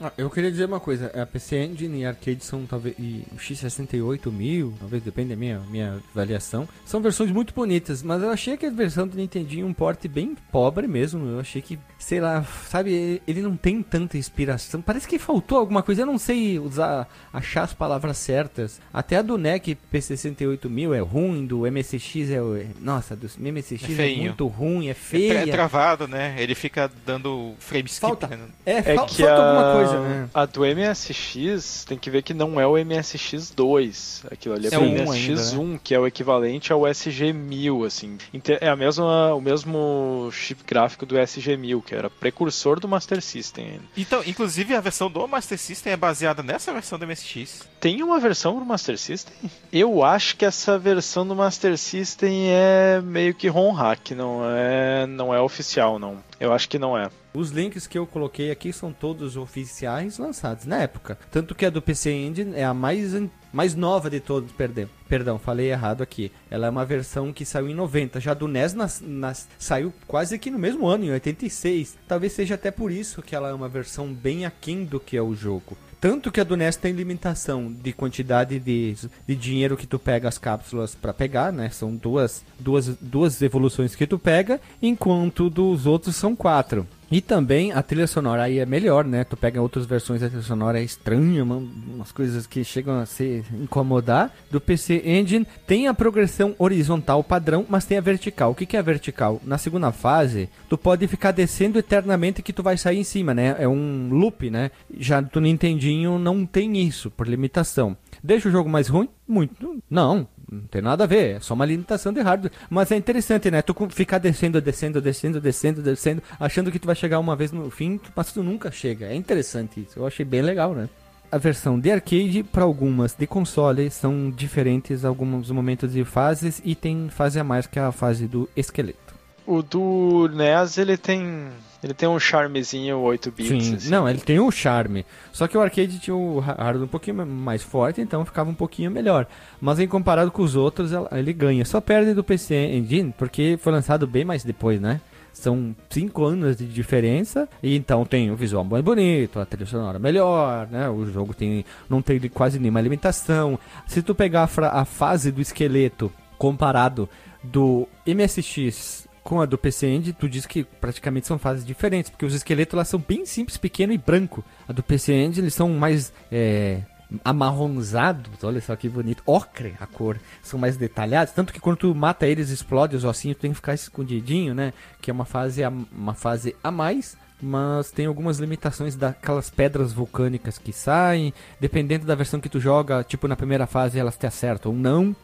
Ah, 0.00 0.10
eu 0.16 0.30
queria 0.30 0.50
dizer 0.50 0.64
uma 0.64 0.80
coisa, 0.80 1.06
a 1.08 1.26
PC 1.26 1.56
Engine 1.64 2.00
e 2.00 2.06
arcade 2.06 2.42
são 2.44 2.64
talvez 2.64 2.94
e 2.98 3.24
o 3.32 3.36
X68000, 3.36 4.72
talvez 4.80 5.02
depende 5.02 5.30
da 5.30 5.36
minha 5.36 5.60
minha 5.70 6.00
avaliação, 6.14 6.66
são 6.86 7.00
versões 7.00 7.30
muito 7.30 7.52
bonitas, 7.54 8.02
mas 8.02 8.22
eu 8.22 8.30
achei 8.30 8.56
que 8.56 8.66
a 8.66 8.70
versão 8.70 9.06
do 9.06 9.16
Nintendinho 9.16 9.66
um 9.66 9.72
porte 9.74 10.08
bem 10.08 10.36
pobre 10.50 10.86
mesmo. 10.86 11.26
Eu 11.26 11.40
achei 11.40 11.60
que, 11.60 11.78
sei 11.98 12.20
lá, 12.20 12.42
sabe, 12.68 13.20
ele 13.26 13.42
não 13.42 13.56
tem 13.56 13.82
tanta 13.82 14.16
inspiração. 14.16 14.80
Parece 14.80 15.06
que 15.06 15.18
faltou 15.18 15.58
alguma 15.58 15.82
coisa, 15.82 16.02
eu 16.02 16.06
não 16.06 16.18
sei 16.18 16.58
usar 16.58 17.06
achar 17.32 17.62
as 17.64 17.74
palavras 17.74 18.16
certas. 18.16 18.80
Até 18.92 19.16
a 19.18 19.22
do 19.22 19.36
NEC 19.36 19.76
P68000 19.92 20.94
é 20.96 21.00
ruim, 21.00 21.46
do 21.46 21.70
MSX 21.70 22.30
é, 22.30 22.34
é 22.36 22.66
nossa, 22.80 23.14
do 23.14 23.26
MSX 23.38 23.98
É 23.98 24.12
é, 24.12 24.16
muito 24.16 24.46
ruim, 24.46 24.88
é 24.88 24.90
É, 24.90 24.94
tra- 24.94 25.18
é 25.18 25.18
feia. 25.42 25.52
travado, 25.52 26.08
né? 26.08 26.34
Ele 26.38 26.54
fica 26.54 26.90
dando 27.04 27.54
frame 27.58 27.86
skip, 27.88 28.00
Falta. 28.00 28.26
né? 28.28 28.38
É, 28.64 28.72
É 28.78 28.82
fal- 28.94 29.06
que 29.06 29.22
falta 29.22 29.34
a, 29.34 29.46
alguma 29.46 29.72
coisa, 29.74 29.89
né? 29.98 30.28
a 30.32 30.46
do 30.46 30.60
MSX 30.60 31.84
tem 31.86 31.98
que 31.98 32.10
ver 32.10 32.22
que 32.22 32.34
não 32.34 32.60
é 32.60 32.66
o 32.66 32.72
MSX2. 32.72 34.26
Aquilo 34.30 34.54
ali 34.54 34.68
é, 34.68 34.74
É 34.74 34.78
o 34.78 34.82
um 34.82 34.94
MSX1, 34.94 35.80
que 35.82 35.94
é 35.94 35.98
o 35.98 36.06
equivalente 36.06 36.72
ao 36.72 36.80
SG-1000, 36.82 37.86
assim. 37.86 38.18
É 38.60 38.68
a 38.68 38.76
mesma, 38.76 39.34
o 39.34 39.40
mesmo 39.40 40.30
chip 40.32 40.62
gráfico 40.64 41.06
do 41.06 41.16
SG-1000, 41.16 41.82
que 41.82 41.94
era 41.94 42.10
precursor 42.10 42.78
do 42.80 42.88
Master 42.88 43.22
System. 43.22 43.80
Então, 43.96 44.22
inclusive 44.26 44.74
a 44.74 44.80
versão 44.80 45.10
do 45.10 45.26
Master 45.26 45.58
System 45.58 45.92
é 45.92 45.96
baseada 45.96 46.42
nessa 46.42 46.72
versão 46.72 46.98
do 46.98 47.06
MSX. 47.06 47.68
Tem 47.80 48.02
uma 48.02 48.18
versão 48.18 48.56
pro 48.56 48.64
Master 48.64 48.98
System? 48.98 49.32
Eu 49.72 50.04
acho 50.04 50.36
que 50.36 50.44
essa 50.44 50.78
versão 50.78 51.26
do 51.26 51.34
Master 51.34 51.76
System 51.78 52.50
é 52.50 53.00
meio 53.02 53.34
que 53.34 53.48
ROM 53.48 53.72
hack, 53.72 54.10
não 54.12 54.42
é, 54.44 55.06
não 55.06 55.34
é 55.34 55.40
oficial, 55.40 55.98
não. 55.98 56.18
Eu 56.38 56.52
acho 56.52 56.68
que 56.68 56.78
não 56.78 56.96
é. 56.96 57.08
Os 57.32 57.50
links 57.50 57.86
que 57.86 57.96
eu 57.96 58.06
coloquei 58.06 58.50
aqui 58.50 58.72
são 58.72 58.92
todos 58.92 59.36
oficiais 59.36 60.18
lançados 60.18 60.64
na 60.66 60.78
época. 60.82 61.16
Tanto 61.30 61.54
que 61.54 61.64
a 61.64 61.70
do 61.70 61.80
PC 61.80 62.10
Engine 62.10 62.54
é 62.56 62.64
a 62.64 62.74
mais, 62.74 63.12
mais 63.52 63.74
nova 63.76 64.10
de 64.10 64.18
todos, 64.18 64.50
perdão. 64.50 64.88
Perdão, 65.08 65.38
falei 65.38 65.70
errado 65.70 66.02
aqui. 66.02 66.32
Ela 66.50 66.66
é 66.66 66.70
uma 66.70 66.84
versão 66.84 67.32
que 67.32 67.44
saiu 67.44 67.68
em 67.68 67.74
90. 67.74 68.18
Já 68.20 68.34
do 68.34 68.48
NES 68.48 68.74
nas, 68.74 69.00
nas- 69.00 69.48
saiu 69.58 69.92
quase 70.08 70.38
que 70.40 70.50
no 70.50 70.58
mesmo 70.58 70.86
ano, 70.88 71.04
em 71.04 71.10
86. 71.12 71.96
Talvez 72.08 72.32
seja 72.32 72.56
até 72.56 72.70
por 72.72 72.90
isso 72.90 73.22
que 73.22 73.34
ela 73.36 73.48
é 73.50 73.54
uma 73.54 73.68
versão 73.68 74.12
bem 74.12 74.44
aquém 74.44 74.84
do 74.84 74.98
que 74.98 75.16
é 75.16 75.22
o 75.22 75.34
jogo. 75.34 75.76
Tanto 76.00 76.32
que 76.32 76.40
a 76.40 76.44
do 76.44 76.56
NES 76.56 76.76
tem 76.76 76.92
limitação 76.94 77.70
de 77.70 77.92
quantidade 77.92 78.58
de, 78.58 78.96
de 79.26 79.36
dinheiro 79.36 79.76
que 79.76 79.86
tu 79.86 79.98
pega 79.98 80.28
as 80.28 80.38
cápsulas 80.38 80.94
pra 80.94 81.12
pegar, 81.12 81.52
né? 81.52 81.68
São 81.70 81.94
duas, 81.94 82.42
duas, 82.58 82.86
duas 83.00 83.40
evoluções 83.42 83.94
que 83.94 84.06
tu 84.06 84.18
pega, 84.18 84.60
enquanto 84.82 85.50
dos 85.50 85.86
outros 85.86 86.16
são 86.16 86.34
quatro. 86.34 86.86
E 87.10 87.20
também 87.20 87.72
a 87.72 87.82
trilha 87.82 88.06
sonora 88.06 88.44
aí 88.44 88.58
é 88.58 88.66
melhor, 88.66 89.04
né? 89.04 89.24
Tu 89.24 89.36
pega 89.36 89.60
outras 89.60 89.84
versões, 89.84 90.22
a 90.22 90.28
trilha 90.28 90.42
sonora 90.42 90.78
é 90.80 90.84
estranha, 90.84 91.42
uma- 91.42 91.56
umas 91.94 92.12
coisas 92.12 92.46
que 92.46 92.62
chegam 92.62 93.00
a 93.00 93.06
se 93.06 93.42
incomodar. 93.52 94.32
Do 94.50 94.60
PC 94.60 95.02
Engine 95.04 95.46
tem 95.66 95.88
a 95.88 95.94
progressão 95.94 96.54
horizontal 96.58 97.24
padrão, 97.24 97.66
mas 97.68 97.84
tem 97.84 97.98
a 97.98 98.00
vertical. 98.00 98.52
O 98.52 98.54
que, 98.54 98.64
que 98.66 98.76
é 98.76 98.80
a 98.80 98.82
vertical? 98.82 99.40
Na 99.44 99.58
segunda 99.58 99.90
fase, 99.90 100.48
tu 100.68 100.78
pode 100.78 101.06
ficar 101.08 101.32
descendo 101.32 101.78
eternamente 101.78 102.42
que 102.42 102.52
tu 102.52 102.62
vai 102.62 102.76
sair 102.76 102.98
em 102.98 103.04
cima, 103.04 103.34
né? 103.34 103.56
É 103.58 103.66
um 103.66 104.08
loop, 104.10 104.48
né? 104.48 104.70
Já 104.98 105.20
do 105.20 105.40
Nintendinho 105.40 106.18
não 106.18 106.46
tem 106.46 106.76
isso, 106.78 107.10
por 107.10 107.26
limitação. 107.26 107.96
Deixa 108.22 108.48
o 108.48 108.52
jogo 108.52 108.68
mais 108.70 108.86
ruim? 108.88 109.08
Muito. 109.26 109.82
Não, 109.88 110.28
não 110.50 110.62
tem 110.62 110.82
nada 110.82 111.04
a 111.04 111.06
ver, 111.06 111.36
é 111.36 111.40
só 111.40 111.54
uma 111.54 111.64
limitação 111.64 112.12
de 112.12 112.20
hardware. 112.20 112.52
Mas 112.68 112.90
é 112.90 112.96
interessante, 112.96 113.50
né? 113.50 113.62
Tu 113.62 113.74
ficar 113.90 114.18
descendo, 114.18 114.60
descendo, 114.60 115.00
descendo, 115.00 115.40
descendo, 115.40 115.82
descendo, 115.82 116.22
achando 116.38 116.72
que 116.72 116.78
tu 116.78 116.86
vai 116.86 116.96
chegar 116.96 117.20
uma 117.20 117.36
vez 117.36 117.52
no 117.52 117.70
fim, 117.70 118.00
mas 118.16 118.32
tu 118.32 118.42
nunca 118.42 118.70
chega. 118.70 119.06
É 119.06 119.14
interessante 119.14 119.80
isso. 119.80 119.98
Eu 119.98 120.06
achei 120.06 120.24
bem 120.24 120.42
legal, 120.42 120.74
né? 120.74 120.88
A 121.30 121.38
versão 121.38 121.78
de 121.78 121.92
arcade 121.92 122.42
para 122.42 122.64
algumas 122.64 123.14
de 123.14 123.24
console 123.24 123.88
são 123.88 124.30
diferentes 124.30 125.04
alguns 125.04 125.48
momentos 125.52 125.94
e 125.94 126.04
fases 126.04 126.60
e 126.64 126.74
tem 126.74 127.08
fase 127.08 127.38
a 127.38 127.44
mais 127.44 127.68
que 127.68 127.78
a 127.78 127.92
fase 127.92 128.26
do 128.26 128.48
esqueleto. 128.56 129.14
O 129.46 129.62
do 129.62 130.28
NES, 130.28 130.78
ele 130.78 130.96
tem. 130.96 131.48
Ele 131.82 131.94
tem 131.94 132.08
um 132.08 132.18
charmezinho 132.18 132.98
8 132.98 133.30
bits. 133.30 133.64
Sim, 133.64 133.74
assim. 133.74 133.90
não, 133.90 134.08
ele 134.08 134.20
tem 134.20 134.38
um 134.38 134.50
charme. 134.50 135.04
Só 135.32 135.48
que 135.48 135.56
o 135.56 135.60
arcade 135.60 135.98
tinha 135.98 136.14
o 136.14 136.38
hardware 136.38 136.84
um 136.84 136.88
pouquinho 136.88 137.26
mais 137.26 137.62
forte, 137.62 138.00
então 138.00 138.24
ficava 138.24 138.50
um 138.50 138.54
pouquinho 138.54 138.90
melhor. 138.90 139.26
Mas 139.60 139.78
em 139.78 139.88
comparado 139.88 140.30
com 140.30 140.42
os 140.42 140.56
outros, 140.56 140.90
ele 141.10 141.32
ganha. 141.32 141.64
Só 141.64 141.80
perde 141.80 142.12
do 142.12 142.22
PC 142.22 142.54
Engine, 142.54 143.14
porque 143.16 143.58
foi 143.60 143.72
lançado 143.72 144.06
bem 144.06 144.24
mais 144.24 144.44
depois, 144.44 144.78
né? 144.80 145.00
São 145.32 145.74
5 145.88 146.24
anos 146.24 146.56
de 146.56 146.66
diferença, 146.66 147.48
e 147.62 147.74
então 147.76 148.04
tem 148.04 148.30
o 148.30 148.36
visual 148.36 148.64
mais 148.64 148.84
bonito, 148.84 149.38
a 149.38 149.46
trilha 149.46 149.64
sonora 149.64 149.98
melhor, 149.98 150.66
né? 150.66 150.88
O 150.90 151.06
jogo 151.06 151.32
tem, 151.32 151.64
não 151.88 152.02
tem 152.02 152.20
quase 152.28 152.58
nenhuma 152.58 152.80
limitação. 152.80 153.58
Se 153.86 154.02
tu 154.02 154.14
pegar 154.14 154.50
a, 154.54 154.80
a 154.80 154.84
fase 154.84 155.32
do 155.32 155.40
esqueleto 155.40 156.12
comparado 156.36 157.08
do 157.42 157.88
MSX 158.06 158.99
com 159.30 159.40
a 159.40 159.46
do 159.46 159.56
PC 159.56 159.86
Engine, 159.86 160.12
tu 160.12 160.28
diz 160.28 160.44
que 160.44 160.64
praticamente 160.64 161.28
são 161.28 161.38
fases 161.38 161.64
diferentes, 161.64 162.10
porque 162.10 162.26
os 162.26 162.34
esqueletos 162.34 162.76
lá 162.76 162.84
são 162.84 162.98
bem 162.98 163.24
simples, 163.24 163.56
pequeno 163.56 163.92
e 163.92 163.96
branco. 163.96 164.44
A 164.68 164.72
do 164.72 164.82
PC 164.82 165.12
Engine 165.12 165.44
eles 165.44 165.54
são 165.54 165.68
mais 165.68 166.12
é, 166.32 166.80
amarronzados, 167.24 168.42
olha 168.42 168.60
só 168.60 168.74
que 168.74 168.88
bonito, 168.88 169.22
ocre 169.24 169.76
a 169.78 169.86
cor, 169.86 170.18
são 170.42 170.58
mais 170.58 170.76
detalhados, 170.76 171.32
tanto 171.32 171.52
que 171.52 171.60
quando 171.60 171.76
tu 171.76 171.94
mata 171.94 172.26
eles, 172.26 172.50
explode 172.50 172.96
os 172.96 173.04
ossinhos, 173.04 173.36
tu 173.36 173.42
tem 173.42 173.52
que 173.52 173.56
ficar 173.58 173.74
escondidinho, 173.74 174.52
né? 174.52 174.72
Que 175.00 175.12
é 175.12 175.14
uma 175.14 175.24
fase 175.24 175.62
a, 175.62 175.68
uma 175.68 176.14
fase 176.14 176.56
a 176.60 176.72
mais. 176.72 177.16
Mas 177.42 177.90
tem 177.90 178.04
algumas 178.04 178.38
limitações 178.38 178.96
daquelas 178.96 179.48
pedras 179.48 179.94
vulcânicas 179.94 180.58
que 180.58 180.74
saem. 180.74 181.32
Dependendo 181.58 182.04
da 182.04 182.14
versão 182.14 182.38
que 182.38 182.50
tu 182.50 182.60
joga, 182.60 183.02
tipo 183.02 183.26
na 183.26 183.36
primeira 183.36 183.66
fase 183.66 183.98
elas 183.98 184.16
te 184.16 184.26
acertam 184.26 184.72
ou 184.72 184.76
não. 184.76 185.16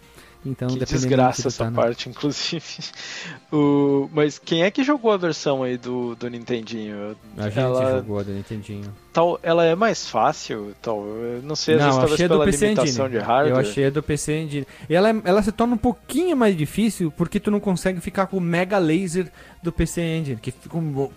Então, 0.47 0.69
Que 0.69 0.85
desgraça 0.85 1.49
essa 1.49 1.65
tá 1.65 1.71
parte, 1.71 2.09
inclusive. 2.09 2.65
O... 3.53 4.11
Mas 4.13 4.39
quem 4.39 4.65
é 4.65 4.71
que 4.73 4.83
jogou 4.83 5.13
a 5.13 5.17
versão 5.17 5.63
aí 5.63 5.79
do, 5.79 6.17
do 6.17 6.29
Nintendinho? 6.29 7.17
A 7.37 7.45
gente 7.45 7.59
ela, 7.59 7.97
jogou 7.99 8.23
do 8.25 8.33
Nintendinho. 8.33 8.93
tal, 9.13 9.39
ela 9.43 9.65
é 9.65 9.75
mais 9.77 10.09
fácil? 10.09 10.75
Tal, 10.83 11.07
eu 11.07 11.43
não 11.43 11.55
sei, 11.55 11.77
às 11.77 11.83
vezes 11.83 11.97
talvez 11.97 12.21
a 12.21 12.29
pela 12.29 12.45
PC 12.45 12.65
limitação 12.67 13.07
Engine. 13.07 13.21
de 13.21 13.25
hardware. 13.25 13.55
Eu 13.55 13.61
achei 13.61 13.87
a 13.87 13.91
do 13.91 14.03
PC 14.03 14.33
Engine. 14.41 14.67
E 14.91 14.95
ela, 14.95 15.11
é- 15.11 15.23
ela 15.25 15.43
se 15.43 15.53
torna 15.53 15.75
um 15.75 15.79
pouquinho 15.79 16.37
mais 16.37 16.57
difícil 16.57 17.11
porque 17.17 17.39
tu 17.39 17.51
não 17.51 17.61
consegue 17.61 18.01
ficar 18.01 18.27
com 18.27 18.37
o 18.39 18.41
mega 18.41 18.79
laser 18.79 19.31
do 19.67 19.73
PC 19.73 20.01
Engine, 20.01 20.37
que 20.41 20.51
fica 20.51 20.77
um- 20.77 21.11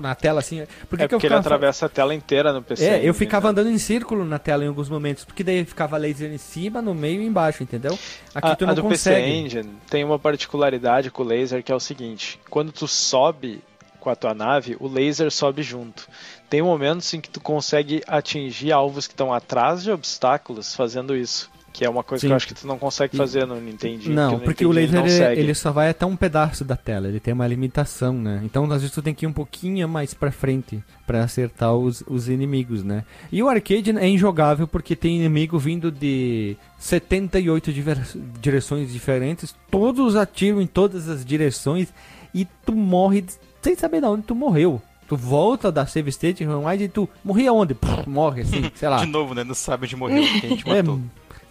na 0.00 0.14
tela 0.14 0.40
assim. 0.40 0.66
Por 0.88 0.98
que 0.98 1.04
é 1.04 1.08
que 1.08 1.14
eu 1.14 1.18
porque 1.18 1.26
ele 1.26 1.34
ficava- 1.36 1.40
atravessa 1.40 1.86
a 1.86 1.88
tela 1.88 2.14
inteira 2.14 2.52
no 2.52 2.60
PC. 2.62 2.84
É, 2.84 2.94
eu 2.94 2.98
Engine, 2.98 3.12
ficava 3.14 3.46
né? 3.46 3.50
andando 3.52 3.70
em 3.70 3.78
círculo 3.78 4.24
na 4.24 4.38
tela 4.38 4.64
em 4.64 4.68
alguns 4.68 4.88
momentos, 4.88 5.24
porque 5.24 5.44
daí 5.44 5.64
ficava 5.64 5.96
laser 5.96 6.32
em 6.32 6.38
cima, 6.38 6.82
no 6.82 6.94
meio 6.94 7.22
e 7.22 7.26
embaixo, 7.26 7.62
entendeu? 7.62 7.96
Aqui 8.34 8.48
a, 8.48 8.56
tu 8.56 8.64
a 8.64 8.66
não 8.68 8.74
do 8.74 8.82
consegue. 8.82 9.22
PC 9.22 9.30
Engine 9.36 9.70
tem 9.88 10.02
uma 10.02 10.18
particularidade 10.18 11.10
com 11.10 11.22
o 11.22 11.26
laser 11.26 11.62
que 11.62 11.70
é 11.70 11.74
o 11.74 11.80
seguinte: 11.80 12.40
quando 12.50 12.72
tu 12.72 12.88
sobe 12.88 13.62
com 14.00 14.10
a 14.10 14.16
tua 14.16 14.34
nave, 14.34 14.76
o 14.80 14.88
laser 14.88 15.30
sobe 15.30 15.62
junto. 15.62 16.06
Tem 16.50 16.60
momentos 16.60 17.12
em 17.14 17.20
que 17.20 17.30
tu 17.30 17.40
consegue 17.40 18.02
atingir 18.06 18.70
alvos 18.72 19.06
que 19.06 19.14
estão 19.14 19.32
atrás 19.32 19.82
de 19.82 19.90
obstáculos 19.90 20.74
fazendo 20.74 21.16
isso. 21.16 21.50
Que 21.74 21.84
é 21.84 21.90
uma 21.90 22.04
coisa 22.04 22.20
Sim. 22.20 22.28
que 22.28 22.32
eu 22.32 22.36
acho 22.36 22.46
que 22.46 22.54
tu 22.54 22.68
não 22.68 22.78
consegue 22.78 23.16
fazer 23.16 23.44
no 23.44 23.60
Nintendo. 23.60 24.08
Não, 24.08 24.38
porque 24.38 24.64
o 24.64 24.70
laser 24.70 25.00
ele, 25.00 25.10
segue. 25.10 25.40
ele 25.40 25.54
só 25.54 25.72
vai 25.72 25.88
até 25.90 26.06
um 26.06 26.14
pedaço 26.14 26.64
da 26.64 26.76
tela, 26.76 27.08
ele 27.08 27.18
tem 27.18 27.34
uma 27.34 27.48
limitação, 27.48 28.12
né? 28.14 28.40
Então 28.44 28.62
às 28.70 28.80
vezes 28.80 28.92
tu 28.94 29.02
tem 29.02 29.12
que 29.12 29.26
ir 29.26 29.28
um 29.28 29.32
pouquinho 29.32 29.88
mais 29.88 30.14
pra 30.14 30.30
frente 30.30 30.80
pra 31.04 31.24
acertar 31.24 31.74
os, 31.74 32.04
os 32.06 32.28
inimigos, 32.28 32.84
né? 32.84 33.04
E 33.32 33.42
o 33.42 33.48
arcade 33.48 33.90
é 33.90 34.08
injogável 34.08 34.68
porque 34.68 34.94
tem 34.94 35.16
inimigo 35.16 35.58
vindo 35.58 35.90
de 35.90 36.56
78 36.78 37.72
diver- 37.72 37.98
direções 38.40 38.92
diferentes, 38.92 39.52
todos 39.68 40.14
atiram 40.14 40.60
em 40.60 40.66
todas 40.68 41.08
as 41.08 41.24
direções 41.24 41.92
e 42.32 42.46
tu 42.64 42.72
morre 42.72 43.24
sem 43.60 43.74
saber 43.74 44.00
de 44.00 44.06
onde 44.06 44.22
tu 44.22 44.34
morreu. 44.34 44.80
Tu 45.08 45.16
volta 45.16 45.70
da 45.72 45.84
save 45.86 46.08
state, 46.10 46.44
e 46.44 46.88
tu 46.88 47.08
morri 47.22 47.46
aonde? 47.46 47.76
Morre 48.06 48.42
assim, 48.42 48.70
sei 48.74 48.88
lá. 48.88 48.98
De 48.98 49.06
novo, 49.06 49.34
né? 49.34 49.42
Não 49.44 49.54
sabe 49.54 49.84
onde 49.86 49.96
morreu, 49.96 50.22
que 50.22 50.46
a 50.46 50.48
gente 50.48 50.70
É, 50.70 50.82
matou. 50.82 51.00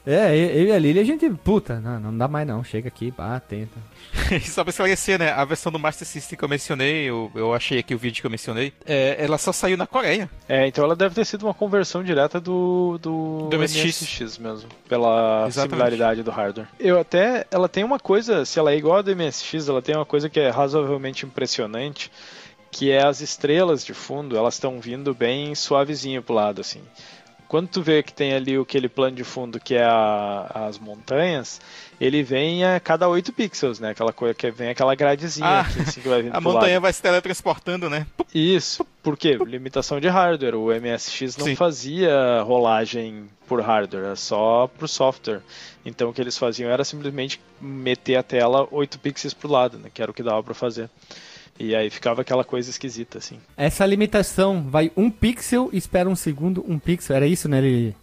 É, 0.06 0.36
eu 0.36 0.66
e 0.66 0.72
a 0.72 0.80
Lili, 0.80 1.00
a 1.00 1.04
gente, 1.04 1.30
puta, 1.30 1.80
não, 1.80 2.00
não 2.00 2.18
dá 2.18 2.28
mais 2.28 2.46
não, 2.46 2.64
chega 2.64 2.90
aqui, 2.90 3.12
pá, 3.12 3.40
tenta. 3.40 3.80
E 4.32 4.40
Só 4.48 4.64
pra 4.64 4.72
esclarecer, 4.72 5.18
né? 5.18 5.32
A 5.32 5.46
versão 5.46 5.72
do 5.72 5.80
Master 5.80 6.08
System 6.08 6.38
que 6.38 6.44
eu 6.44 6.50
mencionei, 6.50 7.06
eu, 7.06 7.32
eu 7.34 7.54
achei 7.54 7.80
aqui 7.80 7.96
o 7.96 7.98
vídeo 7.98 8.22
que 8.22 8.28
eu 8.28 8.32
mencionei, 8.32 8.74
é, 8.86 9.16
ela 9.18 9.38
só 9.38 9.52
saiu 9.52 9.78
na 9.78 9.88
Coreia. 9.88 10.30
É, 10.48 10.68
então 10.68 10.84
ela 10.84 10.96
deve 10.96 11.16
ter 11.16 11.26
sido 11.26 11.44
uma 11.44 11.54
conversão 11.54 12.04
direta 12.04 12.40
do, 12.40 12.98
do, 13.02 13.48
Do 13.50 13.58
MSX. 13.58 14.02
MSX 14.02 14.38
mesmo, 14.38 14.70
pela 14.90 15.46
Exatamente. 15.48 15.72
similaridade 15.72 16.24
do 16.24 16.32
hardware. 16.32 16.68
Eu 16.80 17.00
até, 17.00 17.48
ela 17.50 17.70
tem 17.70 17.84
uma 17.84 18.00
coisa, 18.00 18.44
se 18.46 18.60
ela 18.60 18.72
é 18.74 18.78
igual 18.78 18.98
a 18.98 19.02
do 19.02 19.16
MSX, 19.16 19.70
ela 19.70 19.82
tem 19.82 19.96
uma 19.96 20.06
coisa 20.06 20.30
que 20.30 20.40
é 20.40 20.50
razoavelmente 20.50 21.26
impressionante, 21.26 22.12
que 22.70 22.92
é 22.92 23.04
as 23.04 23.22
estrelas 23.22 23.86
de 23.86 23.94
fundo, 23.94 24.36
elas 24.36 24.56
estão 24.56 24.80
vindo 24.82 25.14
bem 25.14 25.54
suavezinho 25.56 26.22
pro 26.22 26.34
lado, 26.34 26.60
assim. 26.60 26.82
Quando 27.54 27.68
tu 27.68 27.84
vê 27.84 28.02
que 28.02 28.12
tem 28.12 28.34
ali 28.34 28.58
aquele 28.58 28.90
plano 28.90 29.16
de 29.16 29.24
fundo 29.24 29.60
que 29.60 29.76
é 29.76 29.84
a- 29.84 30.50
as 30.68 30.80
montanhas, 30.80 31.62
ele 32.02 32.24
vem 32.24 32.66
a 32.66 32.80
cada 32.80 33.08
8 33.08 33.32
pixels, 33.32 33.80
né? 33.80 33.92
Aquela 33.92 34.12
coisa 34.12 34.34
que 34.34 34.50
vem 34.50 34.70
aquela 34.70 34.96
gradezinha 34.96 35.46
Ah, 35.48 35.60
aqui, 35.62 35.82
assim, 35.82 36.02
que 36.02 36.08
vai 36.10 36.24
vindo 36.24 36.32
A 36.36 36.42
pro 36.42 36.52
montanha 36.52 36.74
lado. 36.74 36.82
vai 36.82 36.92
se 36.92 37.00
teletransportando, 37.00 37.92
né? 37.92 38.08
Isso, 38.34 38.84
por 39.04 39.16
quê? 39.16 39.38
Limitação 39.38 40.00
de 40.00 40.08
hardware. 40.08 40.56
O 40.56 40.72
MSX 40.74 41.38
não 41.38 41.46
Sim. 41.46 41.56
fazia 41.56 42.42
rolagem 42.42 43.30
por 43.48 43.62
hardware, 43.62 44.04
era 44.06 44.16
só 44.16 44.68
por 44.80 44.90
software. 44.90 45.42
Então 45.86 46.10
o 46.10 46.14
que 46.14 46.22
eles 46.22 46.36
faziam 46.36 46.72
era 46.72 46.84
simplesmente 46.84 47.40
meter 47.62 48.16
a 48.16 48.24
tela 48.24 48.68
8 48.72 48.98
pixels 48.98 49.36
pro 49.36 49.48
lado, 49.48 49.78
né? 49.78 49.92
Que 49.94 50.02
era 50.02 50.10
o 50.10 50.14
que 50.16 50.24
dava 50.24 50.42
pra 50.42 50.56
fazer. 50.56 50.90
E 51.60 51.76
aí 51.76 51.90
ficava 51.90 52.22
aquela 52.22 52.44
coisa 52.44 52.70
esquisita, 52.70 53.20
assim. 53.20 53.38
Essa 53.56 53.86
limitação 53.86 54.64
vai 54.70 54.92
um 54.98 55.10
pixel, 55.10 55.70
espera 55.72 56.10
um 56.10 56.16
segundo, 56.16 56.66
um 56.68 56.80
pixel, 56.80 57.16
era 57.16 57.28
isso, 57.28 57.48
né? 57.48 57.60
Ele... 57.60 57.96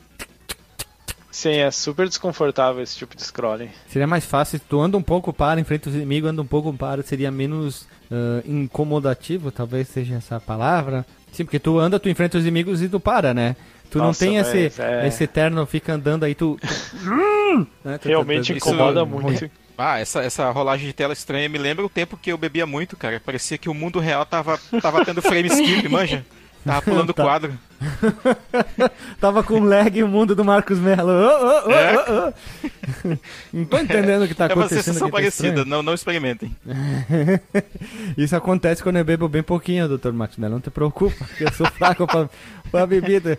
Sim, 1.30 1.57
é 1.59 1.70
super 1.70 2.09
desconfortável 2.09 2.82
esse 2.82 2.96
tipo 2.96 3.16
de 3.16 3.22
scrolling. 3.22 3.70
Seria 3.88 4.07
mais 4.07 4.24
fácil, 4.24 4.59
se 4.59 4.64
tu 4.64 4.80
anda 4.80 4.96
um 4.96 5.03
pouco, 5.03 5.32
para, 5.32 5.61
enfrenta 5.61 5.88
os 5.88 5.94
inimigos, 5.94 6.30
anda 6.30 6.42
um 6.42 6.46
pouco, 6.46 6.72
para, 6.72 7.03
seria 7.03 7.30
menos 7.30 7.86
ah, 8.11 8.42
incomodativo, 8.44 9.51
talvez 9.53 9.88
seja 9.88 10.16
essa 10.16 10.36
a 10.36 10.40
palavra. 10.40 11.07
Sim, 11.32 11.44
porque 11.44 11.61
tu 11.61 11.78
anda, 11.78 12.01
tu 12.01 12.09
enfrenta 12.09 12.36
os 12.38 12.42
inimigos 12.44 12.82
e 12.82 12.88
tu 12.88 12.98
para, 12.98 13.32
né? 13.32 13.55
Tu 13.90 13.98
Nossa, 13.98 14.24
não 14.24 14.32
tem 14.32 14.38
esse, 14.40 14.82
é- 14.82 15.07
esse 15.07 15.24
eterno, 15.24 15.64
fica 15.66 15.92
andando 15.92 16.24
aí, 16.24 16.34
tu... 16.34 16.57
tu- 16.61 17.66
né? 17.84 17.98
Tu- 17.98 18.09
Realmente 18.09 18.53
tu- 18.53 18.59
tu- 18.61 18.68
incomoda 18.68 19.03
isso- 19.03 19.07
muito. 19.07 19.51
Ah, 19.80 19.98
essa, 19.98 20.20
essa 20.22 20.50
rolagem 20.50 20.86
de 20.86 20.92
tela 20.92 21.12
estranha 21.12 21.48
me 21.48 21.58
lembra 21.58 21.84
o 21.84 21.88
tempo 21.88 22.16
que 22.16 22.30
eu 22.32 22.38
bebia 22.38 22.66
muito, 22.66 22.96
cara. 22.96 23.20
Parecia 23.24 23.56
que 23.58 23.68
o 23.68 23.74
mundo 23.74 23.98
real 23.98 24.24
tava, 24.26 24.58
tava 24.82 25.04
tendo 25.04 25.22
frame 25.22 25.48
skip, 25.52 25.88
manja? 25.88 26.24
Tava 26.64 26.82
pulando 26.82 27.10
o 27.10 27.14
Tá. 27.14 27.22
quadro. 27.22 27.58
Tava 29.18 29.42
com 29.42 29.60
lag 29.60 30.02
o 30.02 30.06
mundo 30.08 30.34
do 30.34 30.44
Marcos 30.44 30.78
Mello. 30.78 31.08
Ô, 31.10 31.68
ô, 31.68 31.70
É. 31.70 31.96
ô, 31.96 32.28
ô. 32.28 33.16
Não 33.54 33.64
tô 33.64 33.78
entendendo 33.78 34.24
o 34.24 34.28
que 34.28 34.34
tá 34.34 34.44
é 34.44 34.48
uma 34.48 34.64
acontecendo 34.66 34.82
sensação 34.84 35.06
aqui. 35.08 35.12
tá 35.16 35.16
parecida, 35.22 35.48
estranho. 35.48 35.66
não, 35.66 35.82
não 35.82 35.94
experimentem. 35.94 36.54
Isso 38.16 38.36
acontece 38.36 38.82
quando 38.82 38.96
eu 38.96 39.04
bebo 39.04 39.28
bem 39.28 39.42
pouquinho, 39.42 39.88
doutor 39.88 40.12
Marcos 40.12 40.36
Mello. 40.36 40.54
Não 40.54 40.60
te 40.60 40.70
preocupa, 40.70 41.24
eu 41.40 41.50
sou 41.52 41.66
fraco 41.70 42.06
pra, 42.06 42.28
pra 42.70 42.86
bebida. 42.86 43.38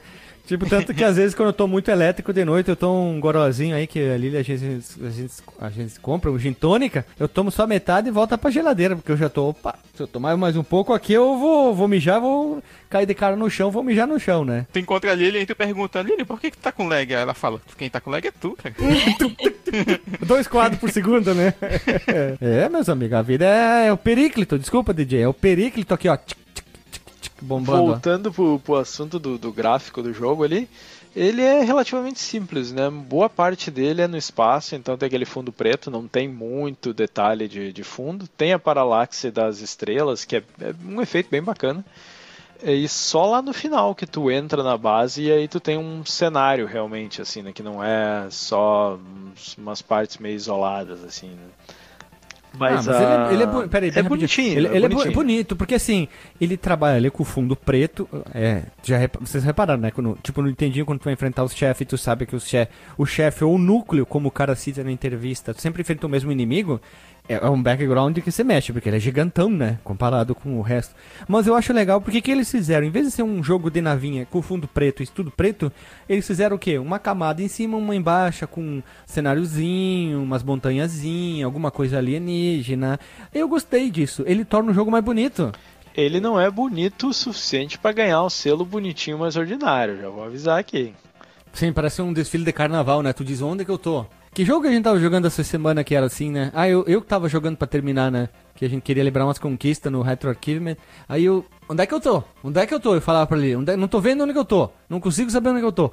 Tipo, 0.52 0.68
tanto 0.68 0.94
que 0.94 1.02
às 1.02 1.16
vezes 1.16 1.34
quando 1.34 1.48
eu 1.48 1.54
tô 1.54 1.66
muito 1.66 1.90
elétrico 1.90 2.34
de 2.34 2.44
noite, 2.44 2.68
eu 2.68 2.76
tomo 2.76 3.10
um 3.10 3.22
gorozinho 3.22 3.74
aí 3.74 3.88
que 3.88 4.12
ali 4.12 4.36
a 4.36 4.44
gente, 4.44 4.84
a 5.02 5.10
gente, 5.10 5.34
a 5.58 5.70
gente 5.70 5.98
compra, 6.02 6.30
um 6.30 6.38
gin 6.38 6.52
tônica, 6.52 7.06
eu 7.18 7.26
tomo 7.30 7.50
só 7.50 7.66
metade 7.66 8.10
e 8.10 8.12
volta 8.12 8.38
pra 8.38 8.52
geladeira, 8.52 8.98
porque 8.98 9.14
eu 9.14 9.16
já 9.16 9.30
tô, 9.30 9.48
opa, 9.48 9.80
se 9.96 10.04
eu 10.04 10.08
tomar 10.08 10.36
mais 10.36 10.58
um 10.58 10.64
pouco 10.64 10.92
aqui, 10.92 11.14
eu 11.14 11.40
vou, 11.40 11.74
vou 11.74 11.88
mijar, 11.88 12.20
vou 12.20 12.62
cair 12.90 13.06
de 13.06 13.14
cara 13.14 13.38
no 13.38 13.50
chão, 13.50 13.72
vou 13.72 13.82
mijar 13.82 14.06
no 14.06 14.20
chão, 14.20 14.44
né? 14.44 14.68
Tu 14.74 14.80
encontra 14.80 15.14
a 15.14 15.16
Lilian 15.16 15.40
e 15.40 15.46
tu 15.46 15.56
pergunta, 15.56 16.02
Lilian, 16.02 16.26
por 16.26 16.38
que, 16.38 16.52
que 16.52 16.58
tu 16.58 16.62
tá 16.64 16.74
com 16.74 16.86
lag? 16.86 17.16
Aí 17.16 17.22
ela 17.22 17.34
fala, 17.34 17.62
quem 17.78 17.90
tá 17.90 18.02
com 18.02 18.12
lag 18.12 18.28
é 18.28 18.32
tu, 18.32 18.58
cara. 18.62 18.76
Dois 20.28 20.50
quadros 20.50 20.82
por 20.82 20.90
segundo, 20.90 21.34
né? 21.34 21.54
é, 22.42 22.68
meus 22.68 22.90
amigos, 22.90 23.18
a 23.18 23.22
vida 23.22 23.46
é, 23.46 23.88
é 23.88 23.94
o 23.94 23.98
períclito, 23.98 24.60
desculpa, 24.60 24.94
DJ, 24.94 25.22
é 25.22 25.28
o 25.30 25.34
períclito 25.34 25.94
aqui, 25.94 26.10
ó, 26.10 26.18
tic, 26.18 26.42
bombando. 27.42 27.88
Voltando 27.88 28.32
pro, 28.32 28.60
pro 28.60 28.76
assunto 28.76 29.20
do, 29.20 29.38
do 29.38 29.52
gráfico 29.52 30.02
do 30.02 30.14
jogo 30.14 30.44
ali, 30.44 30.70
ele 31.16 31.42
é 31.42 31.62
relativamente 31.62 32.20
simples, 32.20 32.72
né? 32.72 32.90
Boa 32.90 33.30
parte 33.30 33.70
dele 33.70 34.02
é 34.02 34.08
no 34.08 34.18
espaço, 34.18 34.76
então 34.76 34.98
tem 34.98 35.08
aquele 35.08 35.26
fundo 35.26 35.52
preto, 35.52 35.92
não 35.92 36.08
tem 36.08 36.28
muito 36.28 36.94
detalhe 36.94 37.48
de, 37.48 37.74
de 37.74 37.84
fundo. 37.84 38.28
Tem 38.28 38.54
a 38.54 38.60
paralaxe 38.60 39.30
das 39.30 39.60
estrelas, 39.60 40.24
que 40.24 40.38
é, 40.38 40.44
é 40.62 40.74
um 40.86 41.02
efeito 41.02 41.30
bem 41.30 41.42
bacana. 41.42 41.84
E 42.64 42.88
só 42.88 43.26
lá 43.26 43.42
no 43.42 43.54
final 43.54 43.96
que 43.96 44.06
tu 44.06 44.30
entra 44.30 44.62
na 44.62 44.78
base 44.78 45.24
e 45.24 45.32
aí 45.32 45.48
tu 45.48 45.60
tem 45.60 45.78
um 45.78 46.06
cenário 46.06 46.68
realmente, 46.68 47.22
assim, 47.22 47.42
né? 47.42 47.52
Que 47.52 47.64
não 47.64 47.84
é 47.84 48.28
só 48.30 49.00
umas 49.58 49.82
partes 49.82 50.18
meio 50.18 50.36
isoladas, 50.36 51.04
assim, 51.04 51.30
né? 51.30 51.76
Mas, 52.58 52.86
ah, 52.88 52.92
mas 52.92 53.02
ele, 53.02 53.12
é- 53.14 53.34
ele 53.34 53.44
é, 53.44 53.46
bu- 53.48 53.70
peraí, 53.70 53.92
é 53.96 54.04
bonitinho. 54.04 54.58
Ele, 54.58 54.68
é 54.68 54.76
ele 54.76 54.86
é 54.86 54.90
bu- 54.90 54.96
bonitinho. 54.96 55.14
bonito, 55.16 55.56
porque 55.56 55.76
assim, 55.76 56.08
ele 56.40 56.58
trabalha 56.58 56.98
ali 56.98 57.10
com 57.10 57.24
o 57.24 57.26
fundo 57.26 57.56
preto. 57.56 58.08
É, 58.34 58.64
já 58.84 58.98
repa- 58.98 59.20
vocês 59.22 59.44
repararam, 59.44 59.80
né? 59.82 59.90
Quando, 59.92 60.18
tipo, 60.22 60.42
no 60.42 60.48
Nintendinho, 60.50 60.86
quando 60.86 61.00
tu 61.00 61.06
vai 61.06 61.14
enfrentar 61.14 61.44
os 61.44 61.54
chefes, 61.56 61.88
tu 61.88 61.98
sabe 61.98 62.26
que 62.26 62.36
os 62.36 62.46
chef, 62.48 62.70
o 62.98 63.06
chefe 63.06 63.44
ou 63.46 63.56
o 63.56 63.58
núcleo, 63.58 64.06
como 64.06 64.28
o 64.28 64.32
cara 64.32 64.54
cita 64.56 64.84
na 64.84 64.92
entrevista, 64.92 65.54
tu 65.54 65.62
sempre 65.62 65.82
enfrenta 65.82 66.06
o 66.06 66.10
mesmo 66.10 66.32
inimigo. 66.32 66.82
É 67.34 67.40
é 67.42 67.50
um 67.50 67.62
background 67.62 68.18
que 68.20 68.32
você 68.32 68.44
mexe, 68.44 68.72
porque 68.72 68.90
ele 68.90 68.98
é 68.98 69.00
gigantão, 69.00 69.50
né? 69.50 69.80
Comparado 69.84 70.36
com 70.36 70.58
o 70.58 70.62
resto. 70.62 70.96
Mas 71.28 71.48
eu 71.48 71.56
acho 71.56 71.74
legal 71.74 72.02
porque 72.02 72.22
que 72.22 72.32
eles 72.32 72.50
fizeram, 72.50 72.86
em 72.86 72.90
vez 72.90 73.06
de 73.06 73.12
ser 73.12 73.24
um 73.24 73.44
jogo 73.44 73.70
de 73.70 73.82
navinha 73.82 74.26
com 74.26 74.42
fundo 74.42 74.68
preto 74.68 75.02
e 75.02 75.08
tudo 75.08 75.32
preto, 75.32 75.72
eles 76.08 76.26
fizeram 76.26 76.56
o 76.56 76.60
quê? 76.60 76.78
Uma 76.78 77.00
camada 77.00 77.42
em 77.42 77.48
cima, 77.48 77.78
uma 77.78 77.96
embaixo, 77.96 78.48
com 78.48 78.62
um 78.62 78.84
cenáriozinho, 79.06 80.22
umas 80.22 80.44
montanhazinhas, 80.44 81.46
alguma 81.46 81.72
coisa 81.72 81.98
alienígena. 81.98 83.00
Eu 83.34 83.48
gostei 83.48 83.90
disso. 83.90 84.24
Ele 84.26 84.46
torna 84.46 84.72
o 84.72 84.74
jogo 84.74 84.92
mais 84.92 85.04
bonito. 85.04 85.52
Ele 85.96 86.20
não 86.22 86.40
é 86.40 86.50
bonito 86.50 87.08
o 87.08 87.14
suficiente 87.14 87.78
pra 87.78 87.92
ganhar 87.92 88.24
o 88.24 88.30
selo 88.30 88.64
bonitinho 88.64 89.20
mais 89.20 89.36
ordinário, 89.36 90.00
já 90.00 90.10
vou 90.10 90.24
avisar 90.24 90.58
aqui. 90.58 90.94
Sim, 91.54 91.74
parece 91.74 92.02
um 92.02 92.14
desfile 92.14 92.46
de 92.46 92.54
carnaval, 92.54 93.04
né? 93.04 93.12
Tu 93.12 93.26
diz 93.26 93.42
onde 93.42 93.66
que 93.66 93.72
eu 93.72 93.78
tô? 93.78 94.06
Que 94.34 94.46
jogo 94.46 94.62
que 94.62 94.70
a 94.70 94.72
gente 94.72 94.84
tava 94.86 94.98
jogando 94.98 95.28
essa 95.28 95.44
semana 95.44 95.84
que 95.84 95.94
era 95.94 96.06
assim, 96.06 96.32
né? 96.32 96.52
Ah, 96.56 96.68
eu, 96.68 96.86
eu 96.88 97.02
tava 97.02 97.28
jogando 97.28 97.58
pra 97.58 97.68
terminar, 97.68 98.10
né? 98.10 98.30
Que 98.56 98.64
a 98.64 98.70
gente 98.70 98.82
queria 98.82 99.04
lembrar 99.04 99.26
umas 99.26 99.38
conquistas 99.38 99.92
no 99.92 100.02
Retro 100.02 100.30
Archive. 100.30 100.78
Aí 101.10 101.26
eu. 101.26 101.46
Onde 101.68 101.84
é 101.84 101.86
que 101.86 101.94
eu 101.94 102.00
tô? 102.00 102.24
Onde 102.42 102.58
é 102.60 102.66
que 102.66 102.74
eu 102.74 102.80
tô? 102.80 102.96
Eu 102.96 103.02
falava 103.02 103.28
pra 103.28 103.38
ele, 103.38 103.56
onde 103.58 103.74
é- 103.74 103.76
não 103.78 103.90
tô 103.90 104.00
vendo 104.00 104.24
onde 104.24 104.32
que 104.32 104.40
eu 104.40 104.46
tô. 104.46 104.70
Não 104.90 105.02
consigo 105.02 105.30
saber 105.30 105.50
onde 105.50 105.60
que 105.60 105.66
eu 105.66 105.72
tô. 105.72 105.92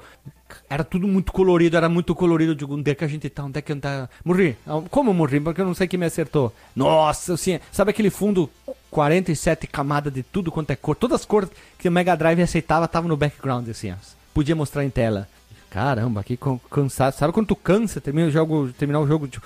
Era 0.69 0.85
tudo 0.85 1.05
muito 1.05 1.33
colorido, 1.33 1.75
era 1.75 1.89
muito 1.89 2.15
colorido. 2.15 2.51
Eu 2.53 2.55
digo, 2.55 2.75
onde 2.75 2.89
é 2.89 2.95
que 2.95 3.03
a 3.03 3.07
gente 3.07 3.29
tá? 3.29 3.43
Onde 3.43 3.59
é 3.59 3.61
que 3.61 3.73
gente 3.73 3.81
tá? 3.81 4.07
Morri. 4.23 4.55
Ah, 4.65 4.81
Como 4.89 5.09
eu 5.09 5.13
morri? 5.13 5.41
Porque 5.41 5.59
eu 5.59 5.65
não 5.65 5.73
sei 5.73 5.87
quem 5.87 5.99
me 5.99 6.05
acertou. 6.05 6.53
Nossa, 6.73 7.33
assim, 7.33 7.59
sabe 7.73 7.91
aquele 7.91 8.09
fundo 8.09 8.49
47 8.89 9.67
camadas 9.67 10.13
de 10.13 10.23
tudo 10.23 10.49
quanto 10.49 10.71
é 10.71 10.77
cor? 10.77 10.95
Todas 10.95 11.19
as 11.21 11.25
cores 11.25 11.49
que 11.77 11.89
o 11.89 11.91
Mega 11.91 12.15
Drive 12.15 12.41
aceitava 12.41 12.85
estavam 12.85 13.09
no 13.09 13.17
background, 13.17 13.67
assim. 13.67 13.93
Podia 14.33 14.55
mostrar 14.55 14.85
em 14.85 14.89
tela. 14.89 15.27
Caramba, 15.69 16.23
que 16.23 16.37
cansado. 16.69 17.13
Sabe 17.13 17.31
quando 17.33 17.47
tu 17.47 17.55
cansa, 17.55 18.01
termina 18.01 18.27
o 18.27 18.31
jogo, 18.31 18.69
terminar 18.77 18.99
o 18.99 19.07
jogo, 19.07 19.27
tipo, 19.27 19.45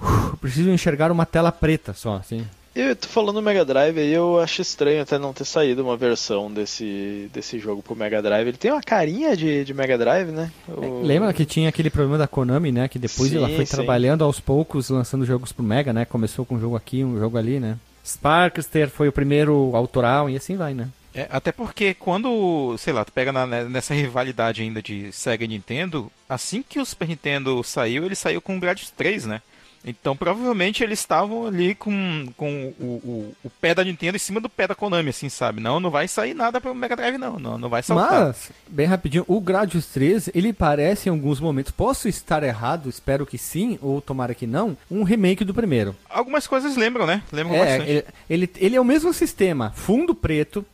"Uf, 0.00 0.36
preciso 0.38 0.70
enxergar 0.70 1.10
uma 1.10 1.24
tela 1.26 1.50
preta 1.52 1.92
só, 1.92 2.16
assim. 2.16 2.44
Eu 2.74 2.96
tô 2.96 3.06
falando 3.06 3.34
do 3.34 3.42
Mega 3.42 3.66
Drive 3.66 3.98
aí, 3.98 4.10
eu 4.14 4.40
acho 4.40 4.62
estranho 4.62 5.02
até 5.02 5.18
não 5.18 5.34
ter 5.34 5.44
saído 5.44 5.82
uma 5.84 5.94
versão 5.94 6.50
desse, 6.50 7.28
desse 7.30 7.58
jogo 7.58 7.82
pro 7.82 7.94
Mega 7.94 8.22
Drive. 8.22 8.48
Ele 8.48 8.56
tem 8.56 8.70
uma 8.72 8.80
carinha 8.80 9.36
de, 9.36 9.62
de 9.62 9.74
Mega 9.74 9.98
Drive, 9.98 10.30
né? 10.30 10.50
O- 10.66 11.02
Lembra 11.02 11.34
que 11.34 11.44
tinha 11.44 11.68
aquele 11.68 11.90
problema 11.90 12.16
da 12.16 12.26
Konami, 12.26 12.72
né? 12.72 12.88
Que 12.88 12.98
depois 12.98 13.28
Sim, 13.30 13.36
ela 13.36 13.48
foi 13.50 13.66
sim. 13.66 13.76
trabalhando 13.76 14.24
aos 14.24 14.40
poucos, 14.40 14.88
lançando 14.88 15.26
jogos 15.26 15.52
pro 15.52 15.62
Mega, 15.62 15.92
né? 15.92 16.06
Começou 16.06 16.46
com 16.46 16.54
um 16.54 16.60
jogo 16.60 16.74
aqui, 16.74 17.04
um 17.04 17.18
jogo 17.18 17.36
ali, 17.36 17.60
né? 17.60 17.76
Sparkster 18.02 18.88
foi 18.88 19.06
o 19.06 19.12
primeiro 19.12 19.72
autoral 19.76 20.30
e 20.30 20.36
assim 20.36 20.56
vai, 20.56 20.72
né? 20.72 20.88
É, 21.14 21.26
até 21.30 21.52
porque 21.52 21.94
quando, 21.94 22.76
sei 22.78 22.92
lá, 22.92 23.04
tu 23.04 23.12
pega 23.12 23.32
na- 23.32 23.46
nessa 23.46 23.94
rivalidade 23.94 24.62
ainda 24.62 24.82
de 24.82 25.12
Sega 25.12 25.44
e 25.44 25.48
Nintendo, 25.48 26.10
assim 26.28 26.62
que 26.66 26.78
o 26.80 26.86
Super 26.86 27.08
Nintendo 27.08 27.62
saiu, 27.62 28.04
ele 28.04 28.14
saiu 28.14 28.40
com 28.40 28.56
o 28.56 28.60
Gradius 28.60 28.90
3, 28.90 29.26
né? 29.26 29.42
Então 29.84 30.16
provavelmente 30.16 30.80
eles 30.84 31.00
estavam 31.00 31.44
ali 31.44 31.74
com, 31.74 32.26
com 32.36 32.72
o, 32.78 32.84
o, 32.84 33.34
o 33.42 33.50
pé 33.50 33.74
da 33.74 33.82
Nintendo 33.82 34.14
em 34.14 34.20
cima 34.20 34.40
do 34.40 34.48
pé 34.48 34.68
da 34.68 34.76
Konami, 34.76 35.10
assim, 35.10 35.28
sabe? 35.28 35.60
Não, 35.60 35.80
não 35.80 35.90
vai 35.90 36.06
sair 36.06 36.34
nada 36.34 36.60
pro 36.60 36.72
Mega 36.72 36.94
Drive, 36.94 37.18
não. 37.18 37.36
Não, 37.36 37.58
não 37.58 37.68
vai 37.68 37.82
saltar. 37.82 38.28
Mas, 38.28 38.52
bem 38.68 38.86
rapidinho, 38.86 39.24
o 39.26 39.40
Gradius 39.40 39.86
3, 39.86 40.30
ele 40.36 40.52
parece 40.52 41.08
em 41.08 41.10
alguns 41.10 41.40
momentos, 41.40 41.72
posso 41.72 42.06
estar 42.08 42.44
errado, 42.44 42.88
espero 42.88 43.26
que 43.26 43.36
sim, 43.36 43.76
ou 43.82 44.00
tomara 44.00 44.36
que 44.36 44.46
não, 44.46 44.76
um 44.88 45.02
remake 45.02 45.44
do 45.44 45.52
primeiro. 45.52 45.96
Algumas 46.08 46.46
coisas 46.46 46.76
lembram, 46.76 47.04
né? 47.04 47.20
Lembram 47.32 47.56
É, 47.56 47.58
bastante. 47.78 47.90
ele, 47.90 48.04
ele, 48.30 48.50
ele 48.58 48.76
é 48.76 48.80
o 48.80 48.84
mesmo 48.84 49.12
sistema, 49.12 49.72
fundo 49.74 50.14
preto, 50.14 50.64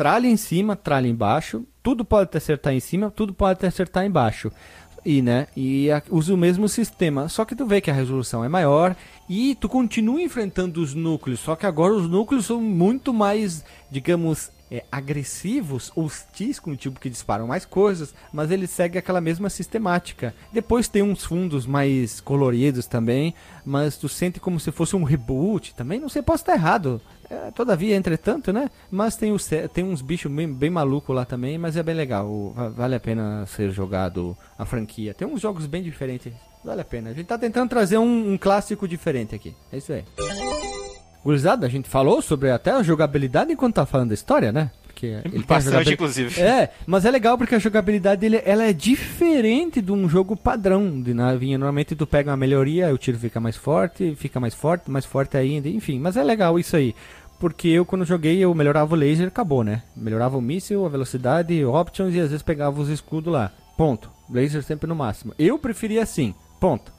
tralha 0.00 0.26
em 0.26 0.36
cima, 0.38 0.74
tralha 0.74 1.06
embaixo, 1.08 1.62
tudo 1.82 2.06
pode 2.06 2.34
acertar 2.34 2.72
em 2.72 2.80
cima, 2.80 3.10
tudo 3.14 3.34
pode 3.34 3.66
acertar 3.66 4.02
embaixo. 4.06 4.50
E, 5.04 5.20
né, 5.20 5.46
e 5.54 5.90
a- 5.90 6.02
usa 6.10 6.32
o 6.32 6.38
mesmo 6.38 6.66
sistema, 6.70 7.28
só 7.28 7.44
que 7.44 7.54
tu 7.54 7.66
vê 7.66 7.82
que 7.82 7.90
a 7.90 7.94
resolução 7.94 8.42
é 8.42 8.48
maior 8.48 8.96
e 9.28 9.54
tu 9.56 9.68
continua 9.68 10.22
enfrentando 10.22 10.80
os 10.80 10.94
núcleos, 10.94 11.40
só 11.40 11.54
que 11.54 11.66
agora 11.66 11.92
os 11.92 12.08
núcleos 12.08 12.46
são 12.46 12.62
muito 12.62 13.12
mais, 13.12 13.62
digamos, 13.90 14.50
é, 14.70 14.84
agressivos, 14.90 15.90
hostis 15.96 16.60
com 16.60 16.70
o 16.70 16.76
tipo 16.76 17.00
que 17.00 17.10
disparam 17.10 17.46
mais 17.46 17.64
coisas, 17.64 18.14
mas 18.32 18.50
ele 18.50 18.66
segue 18.66 18.98
aquela 18.98 19.20
mesma 19.20 19.50
sistemática. 19.50 20.34
Depois 20.52 20.88
tem 20.88 21.02
uns 21.02 21.24
fundos 21.24 21.66
mais 21.66 22.20
coloridos 22.20 22.86
também, 22.86 23.34
mas 23.64 23.96
tu 23.96 24.08
sente 24.08 24.38
como 24.38 24.60
se 24.60 24.70
fosse 24.70 24.94
um 24.94 25.02
reboot 25.02 25.74
também. 25.74 25.98
Não 25.98 26.08
sei, 26.08 26.22
posso 26.22 26.42
estar 26.42 26.54
errado. 26.54 27.00
É, 27.28 27.50
todavia, 27.52 27.94
entretanto, 27.94 28.52
né? 28.52 28.68
Mas 28.90 29.16
tem, 29.16 29.32
os, 29.32 29.48
tem 29.72 29.84
uns 29.84 30.02
bichos 30.02 30.30
bem, 30.30 30.52
bem 30.52 30.70
malucos 30.70 31.14
lá 31.14 31.24
também, 31.24 31.56
mas 31.58 31.76
é 31.76 31.82
bem 31.82 31.94
legal. 31.94 32.52
Vale 32.76 32.96
a 32.96 33.00
pena 33.00 33.46
ser 33.46 33.70
jogado 33.70 34.36
a 34.58 34.64
franquia. 34.64 35.14
Tem 35.14 35.26
uns 35.26 35.40
jogos 35.40 35.66
bem 35.66 35.82
diferentes. 35.82 36.32
Vale 36.64 36.80
a 36.80 36.84
pena. 36.84 37.10
A 37.10 37.12
gente 37.12 37.26
tá 37.26 37.38
tentando 37.38 37.68
trazer 37.70 37.98
um, 37.98 38.32
um 38.32 38.38
clássico 38.38 38.86
diferente 38.86 39.34
aqui. 39.34 39.54
É 39.72 39.78
isso 39.78 39.92
aí. 39.92 40.04
Gurizada, 41.24 41.66
a 41.66 41.70
gente 41.70 41.88
falou 41.88 42.22
sobre 42.22 42.50
até 42.50 42.70
a 42.70 42.82
jogabilidade 42.82 43.52
enquanto 43.52 43.74
tá 43.74 43.86
falando 43.86 44.08
da 44.08 44.14
história, 44.14 44.50
né? 44.50 44.70
Porque 44.84 45.06
ele 45.06 45.38
a 45.38 45.46
Bastante, 45.46 45.92
inclusive. 45.94 46.40
É, 46.40 46.70
mas 46.86 47.04
é 47.04 47.10
legal 47.10 47.38
porque 47.38 47.54
a 47.54 47.58
jogabilidade 47.58 48.20
dele 48.20 48.42
ela 48.44 48.64
é 48.64 48.72
diferente 48.72 49.80
de 49.80 49.92
um 49.92 50.08
jogo 50.08 50.36
padrão 50.36 51.00
de 51.00 51.14
navinha. 51.14 51.56
Normalmente 51.56 51.96
tu 51.96 52.06
pega 52.06 52.30
uma 52.30 52.36
melhoria, 52.36 52.92
o 52.92 52.98
tiro 52.98 53.18
fica 53.18 53.40
mais 53.40 53.56
forte, 53.56 54.14
fica 54.14 54.38
mais 54.38 54.54
forte, 54.54 54.90
mais 54.90 55.04
forte 55.04 55.36
ainda, 55.36 55.68
enfim. 55.68 55.98
Mas 55.98 56.16
é 56.16 56.22
legal 56.22 56.58
isso 56.58 56.76
aí. 56.76 56.94
Porque 57.38 57.68
eu, 57.68 57.86
quando 57.86 58.04
joguei, 58.04 58.38
eu 58.38 58.54
melhorava 58.54 58.94
o 58.94 58.98
laser 58.98 59.28
acabou, 59.28 59.64
né? 59.64 59.82
Melhorava 59.96 60.36
o 60.36 60.42
míssil, 60.42 60.84
a 60.84 60.90
velocidade, 60.90 61.64
options 61.64 62.14
e 62.14 62.20
às 62.20 62.28
vezes 62.28 62.42
pegava 62.42 62.78
os 62.78 62.90
escudos 62.90 63.32
lá. 63.32 63.50
Ponto. 63.78 64.10
Laser 64.28 64.62
sempre 64.62 64.86
no 64.86 64.94
máximo. 64.94 65.32
Eu 65.38 65.58
preferia 65.58 66.02
assim. 66.02 66.34
Ponto. 66.60 66.92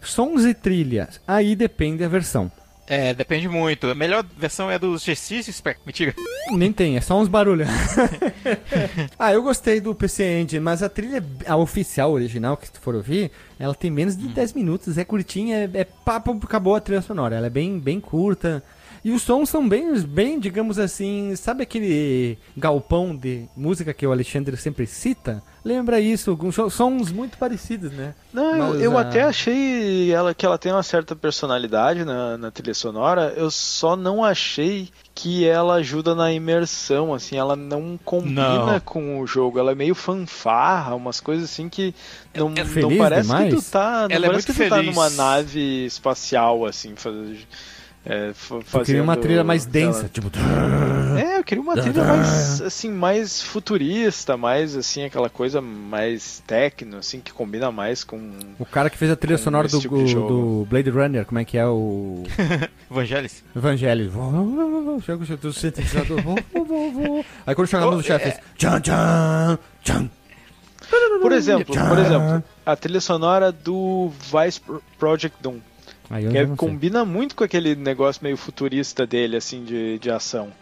Sons 0.00 0.44
e 0.44 0.54
trilhas. 0.54 1.20
Aí 1.26 1.56
depende 1.56 1.98
da 1.98 2.08
versão. 2.08 2.50
É, 2.86 3.12
depende 3.12 3.48
muito. 3.48 3.88
A 3.88 3.94
melhor 3.94 4.24
versão 4.36 4.70
é 4.70 4.78
dos 4.78 5.04
G6 5.04 5.52
Spec. 5.52 5.80
Mentira. 5.84 6.14
Nem 6.50 6.72
tem, 6.72 6.96
é 6.96 7.00
só 7.00 7.20
uns 7.20 7.28
barulhos. 7.28 7.68
ah, 9.18 9.32
eu 9.32 9.42
gostei 9.42 9.80
do 9.80 9.94
PC 9.94 10.40
Engine, 10.40 10.60
mas 10.60 10.82
a 10.82 10.88
trilha, 10.88 11.22
a 11.46 11.56
oficial, 11.56 12.12
original, 12.12 12.56
que 12.56 12.70
tu 12.70 12.80
for 12.80 12.94
ouvir, 12.94 13.32
ela 13.58 13.74
tem 13.74 13.90
menos 13.90 14.16
de 14.16 14.28
10 14.28 14.52
minutos, 14.52 14.96
é 14.96 15.04
curtinha, 15.04 15.68
é, 15.74 15.80
é 15.80 15.84
papo, 15.84 16.38
acabou 16.42 16.76
a 16.76 16.80
trilha 16.80 17.02
sonora. 17.02 17.34
Ela 17.36 17.48
é 17.48 17.50
bem, 17.50 17.78
bem 17.78 18.00
curta. 18.00 18.62
E 19.06 19.12
os 19.12 19.22
sons 19.22 19.48
são 19.48 19.68
bem, 19.68 20.00
bem, 20.00 20.40
digamos 20.40 20.80
assim, 20.80 21.32
sabe 21.36 21.62
aquele 21.62 22.36
galpão 22.56 23.14
de 23.14 23.44
música 23.56 23.94
que 23.94 24.04
o 24.04 24.10
Alexandre 24.10 24.56
sempre 24.56 24.84
cita? 24.84 25.40
Lembra 25.64 26.00
isso, 26.00 26.36
so- 26.52 26.68
sons 26.68 27.12
muito 27.12 27.38
parecidos, 27.38 27.92
né? 27.92 28.16
Não, 28.32 28.56
eu, 28.56 28.72
Mas, 28.72 28.82
eu 28.82 28.98
ah, 28.98 29.02
até 29.02 29.22
achei 29.22 30.10
ela, 30.10 30.34
que 30.34 30.44
ela 30.44 30.58
tem 30.58 30.72
uma 30.72 30.82
certa 30.82 31.14
personalidade 31.14 32.04
na, 32.04 32.36
na 32.36 32.50
trilha 32.50 32.74
sonora, 32.74 33.32
eu 33.36 33.48
só 33.48 33.94
não 33.94 34.24
achei 34.24 34.88
que 35.14 35.46
ela 35.46 35.74
ajuda 35.74 36.12
na 36.12 36.32
imersão, 36.32 37.14
assim, 37.14 37.36
ela 37.36 37.54
não 37.54 37.96
combina 38.04 38.72
Não. 38.72 38.80
com 38.80 39.20
o 39.20 39.26
jogo, 39.26 39.60
ela 39.60 39.70
é 39.70 39.74
meio 39.76 39.94
fanfarra, 39.94 40.96
umas 40.96 41.20
coisas 41.20 41.44
assim 41.44 41.68
que 41.68 41.94
não, 42.34 42.48
é 42.56 42.64
não 42.80 42.96
parece 42.98 43.28
que 43.28 43.36
demais? 43.36 43.54
tu 43.54 43.70
tá, 43.70 44.08
não 44.08 44.16
Ela 44.16 44.26
é 44.26 44.30
parece 44.30 44.48
muito 44.48 44.58
que 44.58 44.64
tu 44.64 44.68
tá 44.68 44.82
numa 44.82 45.08
nave 45.10 45.86
espacial, 45.86 46.66
assim, 46.66 46.96
faz, 46.96 47.14
é, 48.06 48.32
fa- 48.32 48.54
Eu 48.56 48.62
fazendo... 48.62 48.86
queria 48.86 49.02
uma 49.02 49.16
trilha 49.16 49.44
mais 49.44 49.66
densa, 49.66 50.08
tipo... 50.12 50.30
É, 51.18 51.38
eu 51.38 51.44
queria 51.44 51.62
uma 51.62 51.74
trilha 51.74 52.04
mais, 52.04 52.60
assim, 52.62 52.90
mais 52.90 53.42
futurista, 53.42 54.36
mais, 54.36 54.76
assim, 54.76 55.04
aquela 55.04 55.28
coisa 55.28 55.60
mais 55.60 56.42
techno, 56.46 56.98
assim, 56.98 57.20
que 57.20 57.32
combina 57.32 57.70
mais 57.72 58.04
com... 58.04 58.30
O 58.58 58.64
cara 58.66 58.88
que 58.88 58.96
fez 58.96 59.10
a 59.10 59.16
trilha 59.16 59.38
sonora 59.38 59.66
do, 59.68 59.80
tipo 59.80 59.96
do 60.04 60.66
Blade 60.70 60.90
Runner, 60.90 61.24
como 61.26 61.38
é 61.38 61.44
que 61.44 61.58
é 61.58 61.66
o... 61.66 62.22
Evangelis. 62.90 63.42
Evangelho. 63.54 64.12
Chega 65.04 65.22
o 65.24 65.36
do 65.36 65.52
sintetizador. 65.52 66.18
Aí 67.46 67.54
quando 67.54 67.68
chega 67.68 67.86
a 67.86 67.90
do 67.90 68.02
chefe, 68.02 68.24
fez 68.30 68.40
tchan, 68.56 68.80
tchan, 68.80 69.58
tchan. 69.82 70.10
Por 71.20 71.32
exemplo, 71.32 71.74
por 71.74 71.98
exemplo, 71.98 72.44
a 72.64 72.76
trilha 72.76 73.00
sonora 73.00 73.50
do 73.50 74.12
Vice 74.32 74.60
Pro- 74.60 74.82
Project 74.98 75.36
Doom, 75.42 75.58
que 76.08 76.38
é- 76.38 76.46
combina 76.56 77.04
muito 77.04 77.34
com 77.34 77.44
aquele 77.44 77.74
negócio 77.74 78.22
meio 78.22 78.36
futurista 78.36 79.06
dele, 79.06 79.36
assim, 79.36 79.64
de, 79.64 79.98
de 79.98 80.10
ação. 80.10 80.52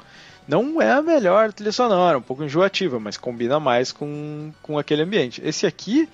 Não 0.46 0.80
é 0.80 0.92
a 0.92 1.00
melhor 1.00 1.52
trilha 1.52 1.72
sonora, 1.72 2.18
um 2.18 2.22
pouco 2.22 2.44
enjoativa, 2.44 3.00
mas 3.00 3.16
combina 3.16 3.58
mais 3.58 3.92
com, 3.92 4.52
com 4.62 4.78
aquele 4.78 5.02
ambiente. 5.02 5.40
Esse 5.42 5.66
aqui, 5.66 6.06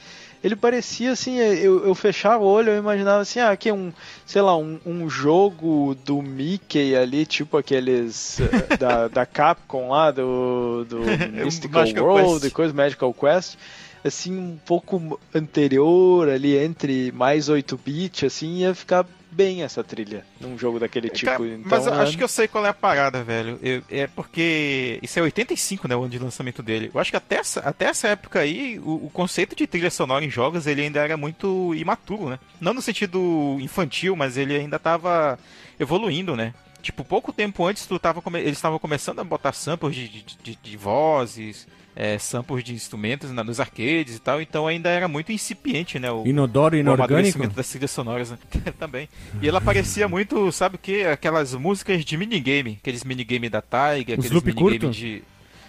ele 0.43 0.55
parecia 0.55 1.11
assim, 1.11 1.37
eu, 1.39 1.85
eu 1.85 1.95
fechava 1.97 2.45
o 2.45 2.47
olho, 2.47 2.71
eu 2.71 2.79
imaginava 2.79 3.23
assim, 3.23 3.41
ah, 3.41 3.51
aqui 3.51 3.69
é 3.69 3.75
um, 3.75 3.93
sei 4.25 4.41
lá, 4.41 4.57
um, 4.57 4.79
um 4.87 5.11
jogo 5.11 5.97
do 6.05 6.23
Mickey 6.23 6.95
ali, 6.95 7.27
tipo 7.27 7.57
aqueles 7.57 8.39
eh, 8.41 8.77
da, 8.77 9.09
da 9.09 9.27
Capcom 9.27 9.89
lá, 9.89 10.13
do, 10.13 10.85
do 10.89 11.01
Mystical 11.45 11.81
Magical 11.83 12.05
World 12.05 12.41
Quest. 12.41 12.45
e 12.45 12.51
coisa, 12.55 12.73
Magical 12.73 13.13
Quest 13.13 13.57
assim, 14.05 14.37
um 14.39 14.59
pouco 14.65 15.21
anterior 15.35 16.29
ali, 16.29 16.57
entre 16.57 17.13
mais 17.13 17.51
8-bit, 17.51 18.27
assim, 18.27 18.59
ia 18.59 18.75
ficar 18.75 19.05
bem 19.31 19.63
essa 19.63 19.83
trilha 19.85 20.25
num 20.41 20.59
jogo 20.59 20.79
daquele 20.79 21.09
tipo. 21.09 21.31
Cara, 21.31 21.47
então, 21.47 21.63
mas 21.65 21.87
eu 21.87 21.95
é- 21.95 21.99
acho 22.03 22.17
que 22.17 22.25
eu 22.25 22.29
sei 22.29 22.49
qual 22.49 22.65
é 22.67 22.69
a 22.69 22.75
parada, 22.75 23.23
velho. 23.23 23.59
Eu- 23.63 23.83
é 23.89 24.07
porque 24.07 24.99
isso 25.03 25.19
é 25.19 25.23
85, 25.23 25.87
né, 25.87 25.95
o 25.97 26.01
ano 26.01 26.09
de 26.11 26.19
lançamento 26.19 26.63
dele. 26.63 26.91
Eu 26.93 27.01
acho 27.01 27.11
que 27.11 27.17
até 27.17 27.37
essa, 27.37 27.61
até 27.61 27.87
essa 27.87 28.09
época 28.09 28.41
aí, 28.41 28.79
o, 28.81 29.07
o 29.07 29.11
conceito 29.13 29.55
de 29.55 29.67
trilha 29.67 29.91
sonora 29.91 30.25
em 30.25 30.31
jogos, 30.31 30.67
ele 30.67 30.83
ainda 30.83 31.01
era 31.01 31.17
muito 31.17 31.75
imaturo, 31.75 32.29
né? 32.31 32.39
Não 32.61 32.75
no 32.75 32.83
sentido 32.83 33.57
infantil, 33.61 34.17
mas 34.17 34.37
ele 34.37 34.57
ainda 34.57 34.79
tava 34.79 35.39
evoluindo, 35.79 36.35
né? 36.37 36.53
Tipo, 36.83 37.05
pouco 37.05 37.33
tempo 37.33 37.65
antes 37.67 37.87
tu 37.87 37.99
tava 37.99 38.23
come- 38.23 38.41
eles 38.41 38.53
estavam 38.57 38.79
começando 38.79 39.19
a 39.21 39.25
botar 39.25 39.53
samples 39.53 39.95
de, 39.95 40.09
de, 40.09 40.23
de- 40.43 40.59
de 40.63 40.77
vozes, 40.77 41.67
é, 42.03 42.19
samples 42.19 42.65
de 42.65 42.73
instrumentos 42.73 43.31
na- 43.31 43.45
nos 43.45 43.61
arcades 43.61 44.17
e 44.17 44.19
tal, 44.19 44.41
então 44.41 44.67
ainda 44.67 44.89
era 44.89 45.07
muito 45.07 45.31
incipiente, 45.33 45.99
né? 45.99 46.11
O, 46.11 46.27
Inodoro 46.27 46.75
o 46.75 46.79
inorgânico? 46.79 47.13
amadurecimento 47.13 47.55
das 47.55 47.69
trilhas 47.69 47.91
sonoras, 47.91 48.31
né? 48.31 48.39
Também. 48.79 49.07
E 49.43 49.47
ela 49.49 49.61
parecia 49.61 50.09
muito, 50.09 50.51
sabe 50.51 50.77
o 50.77 50.79
que? 50.79 51.03
Aquelas 51.05 51.53
músicas 51.55 52.03
de 52.03 52.17
minigame. 52.17 52.79
Aqueles 52.81 53.05
minigame 53.05 53.51
da 53.51 53.61
Taiga, 53.61 54.15
aqueles 54.15 54.31
loop 54.31 54.47
minigame 54.47 54.79
curto? 54.79 54.91
de. 54.97 55.23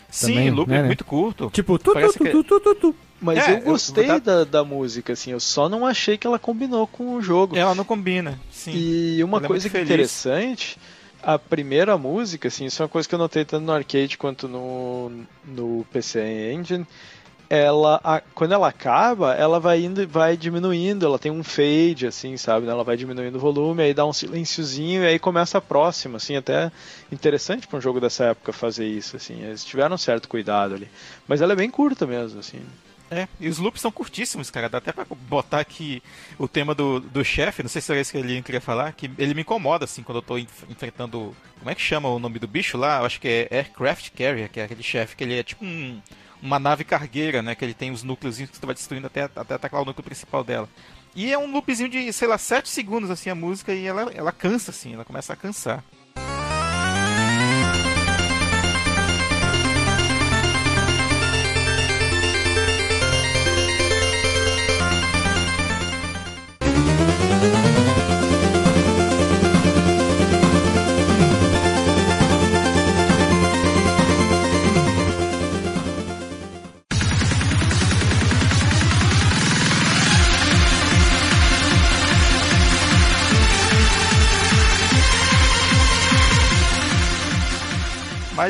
Sim, 0.09 0.27
Também, 0.35 0.51
loop 0.51 0.69
né, 0.69 0.81
né? 0.81 0.87
muito 0.87 1.03
curto. 1.05 1.49
Tipo, 1.53 1.77
tu, 1.77 1.83
tu, 1.85 1.93
Parece 1.93 2.17
tu, 2.17 2.25
tu, 2.25 2.43
tu, 2.43 2.59
tu, 2.61 2.75
tu. 2.75 2.95
Mas 3.21 3.37
É, 3.37 3.51
eu 3.51 3.55
eu- 3.57 3.61
gostei 3.63 4.07
tá- 4.07 4.17
da, 4.17 4.43
da 4.45 4.63
música, 4.63 5.13
assim, 5.13 5.31
eu 5.31 5.39
só 5.39 5.67
não 5.69 5.85
achei 5.85 6.17
que 6.17 6.25
ela 6.25 6.39
combinou 6.39 6.87
com 6.87 7.13
o 7.15 7.21
jogo. 7.21 7.55
Ela 7.57 7.75
não 7.75 7.83
combina, 7.85 8.39
sim. 8.49 8.71
E 8.73 9.23
uma 9.23 9.37
Ela 9.37 9.45
é 9.45 9.47
coisa 9.47 9.67
é 9.67 9.69
feliz. 9.69 10.25
A 11.23 11.37
primeira 11.39 11.97
música, 11.97 12.47
assim, 12.47 12.65
isso 12.65 12.81
é 12.81 12.85
uma 12.85 12.89
coisa 12.89 13.07
que 13.07 13.15
eu 13.15 13.19
notei 13.19 13.45
tanto 13.45 13.63
no 13.65 13.71
arcade 13.71 14.17
quanto 14.17 14.47
no, 14.47 15.11
no 15.45 15.85
PC 15.91 16.53
Engine. 16.53 16.85
Ela, 17.49 17.99
a- 18.01 18.21
quando 18.33 18.53
ela 18.53 18.69
acaba, 18.69 19.33
ela 19.33 19.59
vai 19.59 19.81
indo, 19.83 20.07
vai 20.07 20.37
diminuindo, 20.37 21.05
ela 21.05 21.19
tem 21.19 21.29
um 21.29 21.43
fade, 21.43 22.07
assim, 22.07 22.37
sabe? 22.37 22.65
Ela 22.65 22.81
vai 22.83 22.95
diminuindo 22.95 23.35
o 23.37 23.41
volume, 23.41 23.83
aí 23.83 23.93
dá 23.93 24.05
um 24.05 24.13
silenciozinho 24.13 25.03
e 25.03 25.07
aí 25.07 25.19
começa 25.19 25.57
a 25.57 25.61
próxima, 25.61 26.15
assim, 26.15 26.37
até 26.37 26.71
interessante 27.11 27.67
para 27.67 27.77
um 27.77 27.81
jogo 27.81 27.99
dessa 27.99 28.23
época 28.25 28.53
fazer 28.53 28.87
isso, 28.87 29.17
assim. 29.17 29.43
Eles 29.43 29.65
tiveram 29.65 29.95
um 29.95 29.97
certo 29.97 30.29
cuidado 30.29 30.75
ali. 30.75 30.87
Mas 31.27 31.41
ela 31.41 31.51
é 31.51 31.55
bem 31.57 31.69
curta 31.69 32.07
mesmo, 32.07 32.39
assim. 32.39 32.61
É, 33.13 33.27
e 33.41 33.49
os 33.49 33.57
loops 33.57 33.81
são 33.81 33.91
curtíssimos, 33.91 34.49
cara. 34.49 34.69
Dá 34.69 34.77
até 34.77 34.93
pra 34.93 35.05
botar 35.27 35.59
aqui 35.59 36.01
o 36.39 36.47
tema 36.47 36.73
do, 36.73 37.01
do 37.01 37.25
chefe, 37.25 37.61
não 37.61 37.69
sei 37.69 37.81
se 37.81 37.91
era 37.91 37.99
isso 37.99 38.13
que 38.13 38.17
ele 38.17 38.41
queria 38.41 38.61
falar, 38.61 38.93
que 38.93 39.11
ele 39.17 39.33
me 39.33 39.41
incomoda, 39.41 39.83
assim, 39.83 40.01
quando 40.01 40.19
eu 40.19 40.21
tô 40.21 40.37
enf- 40.37 40.63
enfrentando. 40.69 41.35
Como 41.59 41.69
é 41.69 41.75
que 41.75 41.81
chama 41.81 42.07
o 42.07 42.19
nome 42.19 42.39
do 42.39 42.47
bicho 42.47 42.77
lá? 42.77 42.99
Eu 42.99 43.05
acho 43.05 43.19
que 43.19 43.27
é 43.27 43.47
Aircraft 43.57 44.11
Carrier, 44.11 44.49
que 44.49 44.61
é 44.61 44.63
aquele 44.63 44.81
chefe, 44.81 45.17
que 45.17 45.25
ele 45.25 45.37
é 45.37 45.43
tipo 45.43 45.65
um- 45.65 46.01
uma 46.41 46.57
nave 46.57 46.85
cargueira, 46.85 47.41
né? 47.41 47.53
Que 47.53 47.65
ele 47.65 47.73
tem 47.73 47.91
os 47.91 48.01
núcleos 48.01 48.37
que 48.37 48.47
você 48.47 48.65
vai 48.65 48.73
destruindo 48.73 49.07
até, 49.07 49.23
até 49.23 49.55
atacar 49.55 49.81
o 49.81 49.85
núcleo 49.85 50.05
principal 50.05 50.41
dela. 50.41 50.69
E 51.13 51.33
é 51.33 51.37
um 51.37 51.51
loopzinho 51.51 51.89
de, 51.89 52.13
sei 52.13 52.29
lá, 52.29 52.37
7 52.37 52.69
segundos, 52.69 53.09
assim, 53.11 53.29
a 53.29 53.35
música, 53.35 53.73
e 53.73 53.85
ela, 53.85 54.09
ela 54.13 54.31
cansa, 54.31 54.71
assim, 54.71 54.93
ela 54.93 55.03
começa 55.03 55.33
a 55.33 55.35
cansar. 55.35 55.83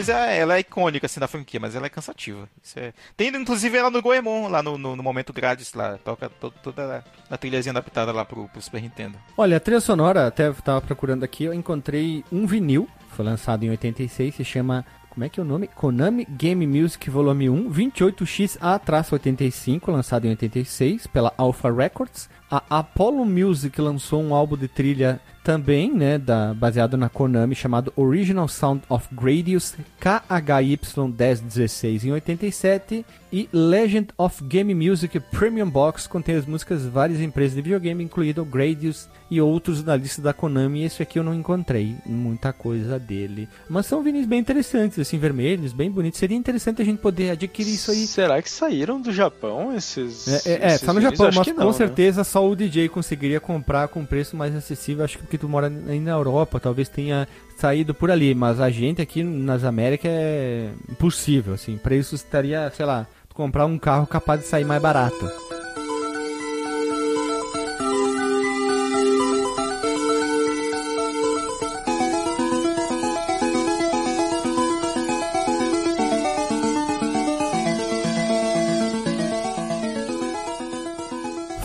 Mas 0.02 0.10
é, 0.10 0.40
ela 0.40 0.56
é 0.56 0.60
icônica, 0.60 1.06
assim, 1.06 1.20
da 1.20 1.28
franquia, 1.28 1.60
mas 1.60 1.76
ela 1.76 1.86
é 1.86 1.90
cansativa. 1.90 2.50
É... 2.76 2.92
Tem, 3.16 3.28
inclusive, 3.30 3.78
ela 3.78 3.92
no 3.92 4.02
Goemon, 4.02 4.48
lá 4.48 4.64
no, 4.64 4.78
no, 4.78 4.96
no 4.96 5.04
momento 5.04 5.32
grátis, 5.32 5.74
lá. 5.74 5.98
Toca 6.04 6.30
to- 6.30 6.54
toda 6.64 7.04
a, 7.30 7.38
trilhazinha 7.38 7.72
adaptada 7.72 8.12
lá 8.12 8.26
pro, 8.26 8.48
pro 8.48 8.62
Super 8.62 8.82
Nintendo. 8.82 9.18
Olha, 9.38 9.58
a 9.58 9.60
trilha 9.60 9.80
sonora, 9.80 10.26
até 10.28 10.48
eu 10.48 10.54
tava 10.56 10.82
procurando 10.82 11.24
aqui, 11.24 11.44
eu 11.44 11.54
encontrei 11.54 12.24
um 12.32 12.48
vinil, 12.48 12.88
foi 13.10 13.24
lançado 13.24 13.64
em 13.64 13.70
86, 13.70 14.34
se 14.36 14.44
chama, 14.44 14.84
como 15.10 15.24
é 15.24 15.30
que 15.30 15.40
é 15.40 15.44
o 15.44 15.46
nome? 15.46 15.68
Konami 15.68 16.26
Game 16.26 16.66
Music 16.66 17.08
Volume 17.10 17.50
1, 17.50 17.72
28XA-85, 17.72 19.92
lançado 19.92 20.26
em 20.26 20.30
86, 20.30 21.06
pela 21.08 21.34
Alpha 21.38 21.72
Records. 21.72 22.30
A 22.50 22.64
Apollo 22.70 23.24
Music 23.26 23.80
lançou 23.80 24.22
um 24.24 24.34
álbum 24.34 24.58
de 24.58 24.68
trilha 24.68 25.20
também, 25.44 25.92
né, 25.92 26.18
da, 26.18 26.54
baseado 26.54 26.96
na 26.96 27.10
Konami, 27.10 27.56
chamado 27.56 27.92
Original 27.96 28.48
Sound 28.48 28.84
of 28.88 29.08
Gradius 29.12 29.76
KHY1016 30.00 32.06
em 32.06 32.12
87 32.12 33.04
e 33.32 33.48
Legend 33.52 34.10
of 34.18 34.44
Game 34.44 34.76
Music 34.76 35.20
Premium 35.20 35.70
Box 35.70 36.06
contém 36.06 36.36
as 36.36 36.46
músicas 36.46 36.84
de 36.84 36.90
várias 36.90 37.22
empresas 37.22 37.56
de 37.56 37.62
videogame, 37.62 38.04
incluído 38.04 38.44
Gradius 38.44 39.08
e 39.30 39.40
outros 39.40 39.82
da 39.82 39.96
lista 39.96 40.22
da 40.22 40.34
Konami. 40.34 40.84
Esse 40.84 41.02
aqui 41.02 41.18
eu 41.18 41.24
não 41.24 41.34
encontrei 41.34 41.96
muita 42.06 42.52
coisa 42.52 43.00
dele, 43.00 43.48
mas 43.70 43.86
são 43.86 44.04
vinis 44.04 44.26
bem 44.26 44.40
interessantes, 44.40 45.00
assim, 45.00 45.18
vermelhos, 45.18 45.72
bem 45.72 45.90
bonitos. 45.90 46.20
Seria 46.20 46.38
interessante 46.38 46.82
a 46.82 46.86
gente 46.86 47.00
poder 47.00 47.32
adquirir 47.32 47.74
isso 47.74 47.92
aí. 47.92 48.06
Será 48.06 48.42
que 48.42 48.50
saíram 48.50 49.00
do 49.00 49.14
Japão 49.14 49.74
esses. 49.74 50.46
É, 50.46 50.52
é, 50.52 50.54
é, 50.54 50.68
esses 50.68 50.82
tá 50.82 50.94
no? 50.94 51.02
Japão, 51.02 51.30
mas 51.34 51.48
que 51.48 51.54
com 51.54 51.62
não, 51.62 51.68
né? 51.68 51.74
certeza 51.74 52.24
só 52.24 52.48
o 52.48 52.56
DJ 52.56 52.90
conseguiria 52.90 53.40
comprar 53.40 53.88
com 53.88 54.06
preço 54.06 54.36
mais 54.36 54.54
acessível. 54.54 55.06
Acho 55.06 55.18
que 55.18 55.31
porque 55.32 55.38
tu 55.38 55.48
mora 55.48 55.72
aí 55.88 56.02
na 56.02 56.12
Europa, 56.12 56.60
talvez 56.60 56.90
tenha 56.90 57.26
saído 57.56 57.94
por 57.94 58.12
ali, 58.12 58.36
mas 58.36 58.60
a 58.60 58.70
gente 58.70 59.02
aqui 59.02 59.24
nas 59.24 59.64
Américas 59.64 60.12
é 60.14 60.72
impossível, 60.90 61.54
assim. 61.54 61.78
Pra 61.78 61.96
isso 61.96 62.16
estaria, 62.16 62.70
sei 62.72 62.86
lá, 62.86 63.08
comprar 63.34 63.66
um 63.66 63.80
carro 63.80 64.06
capaz 64.06 64.42
de 64.42 64.48
sair 64.48 64.66
mais 64.66 64.82
barato. 64.82 65.32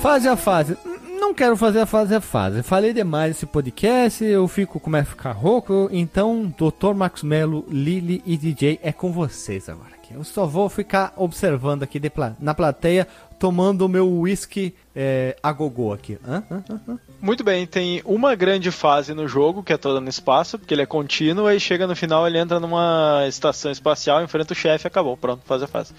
Fase 0.01 0.29
a 0.29 0.37
fase. 0.37 0.77
Não 1.19 1.35
quero 1.35 1.57
fazer 1.57 1.81
a 1.81 1.87
fase 1.87 2.15
a 2.15 2.21
fase. 2.21 2.63
Falei 2.63 2.93
demais 2.93 3.29
nesse 3.31 3.47
podcast, 3.47 4.25
eu 4.25 4.47
fico 4.47 4.79
como 4.79 4.97
é 4.97 5.05
ficar 5.05 5.33
rouco. 5.33 5.89
Então, 5.93 6.53
Dr. 6.57 6.95
Max 6.95 7.23
Mello, 7.23 7.65
Lili 7.69 8.23
e 8.25 8.37
DJ 8.37 8.79
é 8.83 8.93
com 8.93 9.11
vocês 9.13 9.69
agora. 9.69 9.97
Eu 10.09 10.23
só 10.23 10.47
vou 10.47 10.69
ficar 10.69 11.13
observando 11.17 11.83
aqui 11.83 11.99
pla- 12.09 12.37
na 12.41 12.55
plateia, 12.55 13.09
tomando 13.39 13.83
o 13.83 13.89
meu 13.89 14.11
whisky 14.21 14.75
é, 14.95 15.37
a 15.43 15.53
gogô 15.53 15.93
aqui. 15.93 16.19
Hã? 16.27 16.43
Hã? 16.51 16.65
Hã? 16.89 16.99
Muito 17.21 17.43
bem, 17.43 17.67
tem 17.67 18.03
uma 18.05 18.35
grande 18.35 18.71
fase 18.71 19.13
no 19.15 19.27
jogo, 19.27 19.63
que 19.63 19.73
é 19.73 19.77
toda 19.77 20.01
no 20.01 20.09
espaço, 20.09 20.59
porque 20.59 20.73
ele 20.73 20.83
é 20.83 20.87
contínuo, 20.87 21.47
aí 21.47 21.59
chega 21.59 21.87
no 21.87 21.97
final, 21.97 22.27
ele 22.27 22.39
entra 22.39 22.61
numa 22.61 23.25
estação 23.27 23.71
espacial, 23.71 24.23
enfrenta 24.23 24.53
o 24.53 24.57
chefe 24.57 24.87
e 24.87 24.89
acabou. 24.89 25.17
Pronto, 25.17 25.43
faz 25.45 25.63
a 25.63 25.67
fase. 25.67 25.93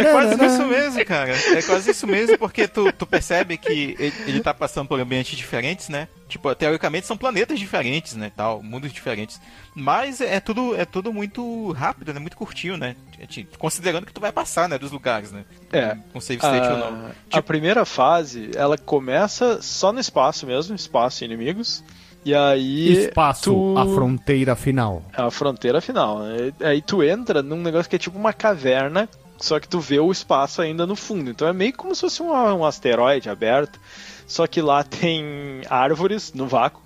É 0.00 0.04
quase 0.12 0.44
isso 0.44 0.64
mesmo, 0.66 1.04
cara. 1.04 1.32
É 1.32 1.62
quase 1.62 1.90
isso 1.90 2.06
mesmo, 2.06 2.38
porque 2.38 2.66
tu, 2.66 2.92
tu 2.92 3.06
percebe 3.06 3.56
que 3.56 3.96
ele, 3.98 4.14
ele 4.26 4.40
tá 4.40 4.54
passando 4.54 4.88
por 4.88 4.98
ambientes 5.00 5.36
diferentes, 5.36 5.88
né? 5.88 6.08
Tipo, 6.28 6.52
teoricamente 6.56 7.06
são 7.06 7.16
planetas 7.16 7.58
diferentes, 7.58 8.14
né? 8.14 8.32
Tal, 8.34 8.60
mundos 8.62 8.92
diferentes. 8.92 9.40
Mas 9.74 10.20
é 10.20 10.40
tudo, 10.40 10.74
é 10.74 10.84
tudo 10.84 11.12
muito 11.12 11.70
rápido, 11.72 12.12
né? 12.12 12.18
Muito 12.18 12.36
curtinho, 12.36 12.76
né? 12.76 12.96
Tipo, 13.28 13.56
Considerando 13.58 14.04
que 14.06 14.12
tu 14.12 14.20
vai 14.20 14.32
passar, 14.32 14.68
né? 14.68 14.76
Dos 14.76 14.90
lugares, 14.90 15.30
né? 15.30 15.44
É. 15.72 15.96
Com 16.12 16.20
save 16.20 16.38
state 16.40 16.66
ou 16.66 16.78
não. 16.78 16.86
A, 17.06 17.08
a 17.10 17.12
Tipo- 17.30 17.42
primeira 17.44 17.84
fase, 17.84 18.50
ela 18.56 18.76
começa 18.76 19.62
só 19.62 19.92
no 19.92 20.00
espaço 20.00 20.46
mesmo, 20.46 20.74
espaço 20.74 21.22
e 21.22 21.26
inimigos. 21.26 21.84
E 22.24 22.34
aí. 22.34 23.04
Espaço, 23.04 23.52
tu... 23.52 23.78
a 23.78 23.86
fronteira 23.86 24.56
final. 24.56 25.04
É 25.16 25.22
a 25.22 25.30
fronteira 25.30 25.80
final. 25.80 26.18
né? 26.18 26.52
Aí 26.60 26.82
tu 26.82 27.04
entra 27.04 27.40
num 27.40 27.62
negócio 27.62 27.88
que 27.88 27.94
é 27.94 28.00
tipo 28.00 28.18
uma 28.18 28.32
caverna, 28.32 29.08
só 29.38 29.60
que 29.60 29.68
tu 29.68 29.78
vê 29.78 30.00
o 30.00 30.10
espaço 30.10 30.60
ainda 30.60 30.84
no 30.88 30.96
fundo. 30.96 31.30
Então 31.30 31.46
é 31.46 31.52
meio 31.52 31.72
como 31.72 31.94
se 31.94 32.00
fosse 32.00 32.20
um, 32.20 32.32
um 32.32 32.64
asteroide 32.64 33.30
aberto, 33.30 33.78
só 34.26 34.46
que 34.46 34.60
lá 34.60 34.82
tem 34.84 35.62
árvores 35.68 36.32
no 36.32 36.46
vácuo. 36.46 36.82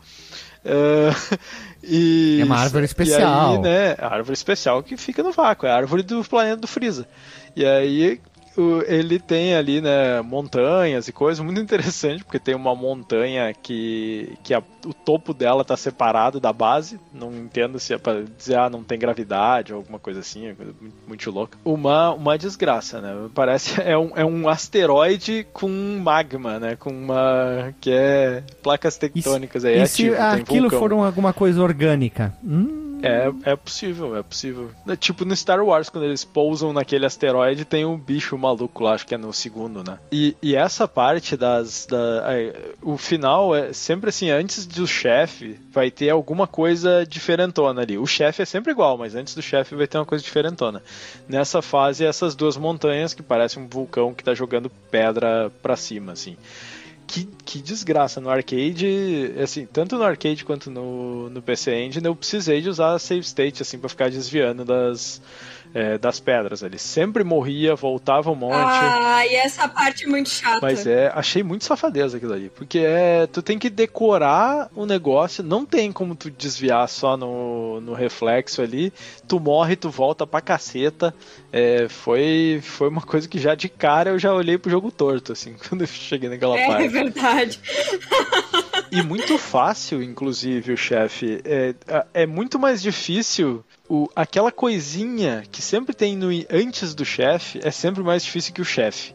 Ah, 0.64 1.38
e, 1.82 2.38
É 2.40 2.44
uma 2.44 2.58
árvore 2.58 2.84
E 2.84 2.86
especial. 2.86 3.52
aí, 3.52 3.58
né, 3.58 3.96
a 3.98 4.08
árvore 4.14 4.34
especial 4.34 4.82
que 4.82 4.96
fica 4.96 5.22
no 5.22 5.32
vácuo, 5.32 5.66
é 5.66 5.70
a 5.70 5.76
árvore 5.76 6.02
do 6.02 6.22
planeta 6.24 6.56
do 6.58 6.66
Freeza. 6.66 7.06
E 7.56 7.64
aí 7.64 8.20
ele 8.86 9.18
tem 9.18 9.54
ali, 9.54 9.80
né, 9.80 10.20
montanhas 10.22 11.06
e 11.08 11.12
coisas 11.12 11.44
muito 11.44 11.60
interessante, 11.60 12.24
porque 12.24 12.38
tem 12.38 12.54
uma 12.54 12.74
montanha 12.74 13.54
que, 13.54 14.32
que 14.42 14.52
a- 14.52 14.62
o 14.84 14.92
topo 14.92 15.32
dela 15.32 15.64
tá 15.64 15.76
separado 15.76 16.40
da 16.40 16.52
base. 16.52 16.98
Não 17.12 17.32
entendo 17.34 17.78
se 17.78 17.94
é 17.94 17.98
pra 17.98 18.22
dizer, 18.36 18.56
ah, 18.58 18.68
não 18.70 18.82
tem 18.82 18.98
gravidade 18.98 19.72
ou 19.72 19.78
alguma 19.78 19.98
coisa 19.98 20.20
assim, 20.20 20.48
é 20.48 20.54
coisa 20.54 20.72
muito, 20.80 20.94
muito 21.06 21.30
louca. 21.30 21.58
Uma, 21.64 22.12
uma 22.12 22.36
desgraça, 22.36 23.00
né? 23.00 23.14
Parece 23.34 23.80
é 23.82 23.96
um, 23.96 24.10
é 24.16 24.24
um 24.24 24.48
asteroide 24.48 25.46
com 25.52 25.68
magma, 26.02 26.58
né? 26.58 26.76
Com 26.76 26.90
uma. 26.90 27.72
que 27.80 27.90
é 27.92 28.42
placas 28.62 28.96
tectônicas 28.96 29.64
aí, 29.64 29.80
e 29.82 29.86
se 29.86 30.08
aquilo 30.14 30.70
for 30.70 30.92
um- 30.92 31.04
alguma 31.04 31.32
coisa 31.32 31.62
orgânica? 31.62 32.32
Hum, 32.44 32.89
É, 33.02 33.52
é 33.52 33.56
possível, 33.56 34.16
é 34.16 34.22
possível. 34.22 34.70
É 34.86 34.96
Tipo 34.96 35.24
no 35.24 35.34
Star 35.34 35.64
Wars, 35.64 35.88
quando 35.88 36.04
eles 36.04 36.24
pousam 36.24 36.72
naquele 36.72 37.06
asteroide, 37.06 37.64
tem 37.64 37.84
um 37.84 37.96
bicho 37.96 38.36
maluco 38.36 38.82
lá, 38.82 38.94
acho 38.94 39.06
que 39.06 39.14
é 39.14 39.18
no 39.18 39.32
segundo, 39.32 39.82
né? 39.82 39.98
E, 40.12 40.36
e 40.42 40.54
essa 40.54 40.86
parte 40.86 41.36
das. 41.36 41.86
Da, 41.86 42.24
é, 42.32 42.74
o 42.82 42.96
final 42.96 43.54
é 43.54 43.72
sempre 43.72 44.10
assim, 44.10 44.30
antes 44.30 44.66
do 44.66 44.86
chefe, 44.86 45.58
vai 45.70 45.90
ter 45.90 46.10
alguma 46.10 46.46
coisa 46.46 47.04
diferentona 47.06 47.82
ali. 47.82 47.98
O 47.98 48.06
chefe 48.06 48.42
é 48.42 48.44
sempre 48.44 48.72
igual, 48.72 48.98
mas 48.98 49.14
antes 49.14 49.34
do 49.34 49.42
chefe 49.42 49.74
vai 49.74 49.86
ter 49.86 49.98
uma 49.98 50.06
coisa 50.06 50.22
diferentona. 50.22 50.82
Nessa 51.28 51.62
fase, 51.62 52.04
essas 52.04 52.34
duas 52.34 52.56
montanhas 52.56 53.14
que 53.14 53.22
parecem 53.22 53.62
um 53.62 53.68
vulcão 53.68 54.12
que 54.14 54.24
tá 54.24 54.34
jogando 54.34 54.70
pedra 54.90 55.50
pra 55.62 55.76
cima, 55.76 56.12
assim 56.12 56.36
que, 57.10 57.28
que 57.44 57.60
desgraça. 57.60 58.20
No 58.20 58.30
arcade, 58.30 59.34
assim, 59.42 59.66
tanto 59.66 59.98
no 59.98 60.04
arcade 60.04 60.44
quanto 60.44 60.70
no, 60.70 61.28
no 61.28 61.42
PC 61.42 61.74
Engine, 61.74 62.06
eu 62.06 62.14
precisei 62.14 62.60
de 62.60 62.68
usar 62.68 62.98
save 62.98 63.20
state, 63.20 63.62
assim, 63.62 63.78
pra 63.78 63.88
ficar 63.88 64.10
desviando 64.10 64.64
das, 64.64 65.20
é, 65.74 65.98
das 65.98 66.18
pedras 66.20 66.62
ali. 66.62 66.78
Sempre 66.78 67.22
morria, 67.24 67.74
voltava 67.74 68.30
um 68.30 68.34
monte. 68.34 68.54
Ah, 68.56 69.26
e 69.26 69.34
essa 69.34 69.68
parte 69.68 70.04
é 70.04 70.06
muito 70.06 70.28
chata. 70.28 70.60
Mas 70.62 70.86
é, 70.86 71.10
achei 71.14 71.42
muito 71.42 71.64
safadeza 71.64 72.16
aquilo 72.16 72.32
ali. 72.32 72.50
Porque 72.50 72.78
é, 72.78 73.26
tu 73.26 73.42
tem 73.42 73.58
que 73.58 73.70
decorar 73.70 74.68
o 74.74 74.84
negócio, 74.86 75.44
não 75.44 75.64
tem 75.64 75.92
como 75.92 76.14
tu 76.14 76.30
desviar 76.30 76.88
só 76.88 77.16
no, 77.16 77.80
no 77.80 77.92
reflexo 77.94 78.62
ali. 78.62 78.92
Tu 79.28 79.38
morre, 79.38 79.76
tu 79.76 79.90
volta 79.90 80.26
pra 80.26 80.40
caceta. 80.40 81.14
É, 81.52 81.88
foi, 81.88 82.60
foi 82.62 82.88
uma 82.88 83.02
coisa 83.02 83.28
que 83.28 83.38
já 83.38 83.54
de 83.54 83.68
cara 83.68 84.10
eu 84.10 84.18
já 84.18 84.32
olhei 84.32 84.58
pro 84.58 84.70
jogo 84.70 84.90
torto, 84.90 85.32
assim, 85.32 85.54
quando 85.68 85.82
eu 85.82 85.86
cheguei 85.86 86.28
naquela 86.28 86.58
É 86.58 86.66
parte. 86.66 86.88
verdade. 86.88 87.60
E 88.92 89.02
muito 89.02 89.38
fácil, 89.38 90.02
inclusive, 90.02 90.72
o 90.72 90.76
chefe. 90.76 91.40
É, 91.44 91.74
é 92.12 92.26
muito 92.26 92.58
mais 92.58 92.82
difícil. 92.82 93.64
O, 93.90 94.08
aquela 94.14 94.52
coisinha 94.52 95.42
que 95.50 95.60
sempre 95.60 95.92
tem 95.92 96.16
no, 96.16 96.28
antes 96.48 96.94
do 96.94 97.04
chefe 97.04 97.58
é 97.60 97.72
sempre 97.72 98.04
mais 98.04 98.22
difícil 98.22 98.54
que 98.54 98.62
o 98.62 98.64
chefe. 98.64 99.12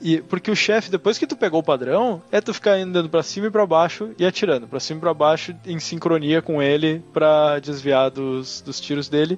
E, 0.00 0.20
porque 0.22 0.52
o 0.52 0.54
chefe, 0.54 0.88
depois 0.88 1.18
que 1.18 1.26
tu 1.26 1.36
pegou 1.36 1.58
o 1.58 1.64
padrão, 1.64 2.22
é 2.30 2.40
tu 2.40 2.54
ficar 2.54 2.74
andando 2.74 3.08
pra 3.08 3.24
cima 3.24 3.48
e 3.48 3.50
pra 3.50 3.66
baixo 3.66 4.14
e 4.16 4.24
atirando. 4.24 4.68
Pra 4.68 4.78
cima 4.78 4.98
e 4.98 5.00
pra 5.00 5.12
baixo 5.12 5.52
em 5.66 5.80
sincronia 5.80 6.40
com 6.40 6.62
ele 6.62 7.02
pra 7.12 7.58
desviar 7.58 8.08
dos, 8.08 8.60
dos 8.60 8.80
tiros 8.80 9.08
dele. 9.08 9.36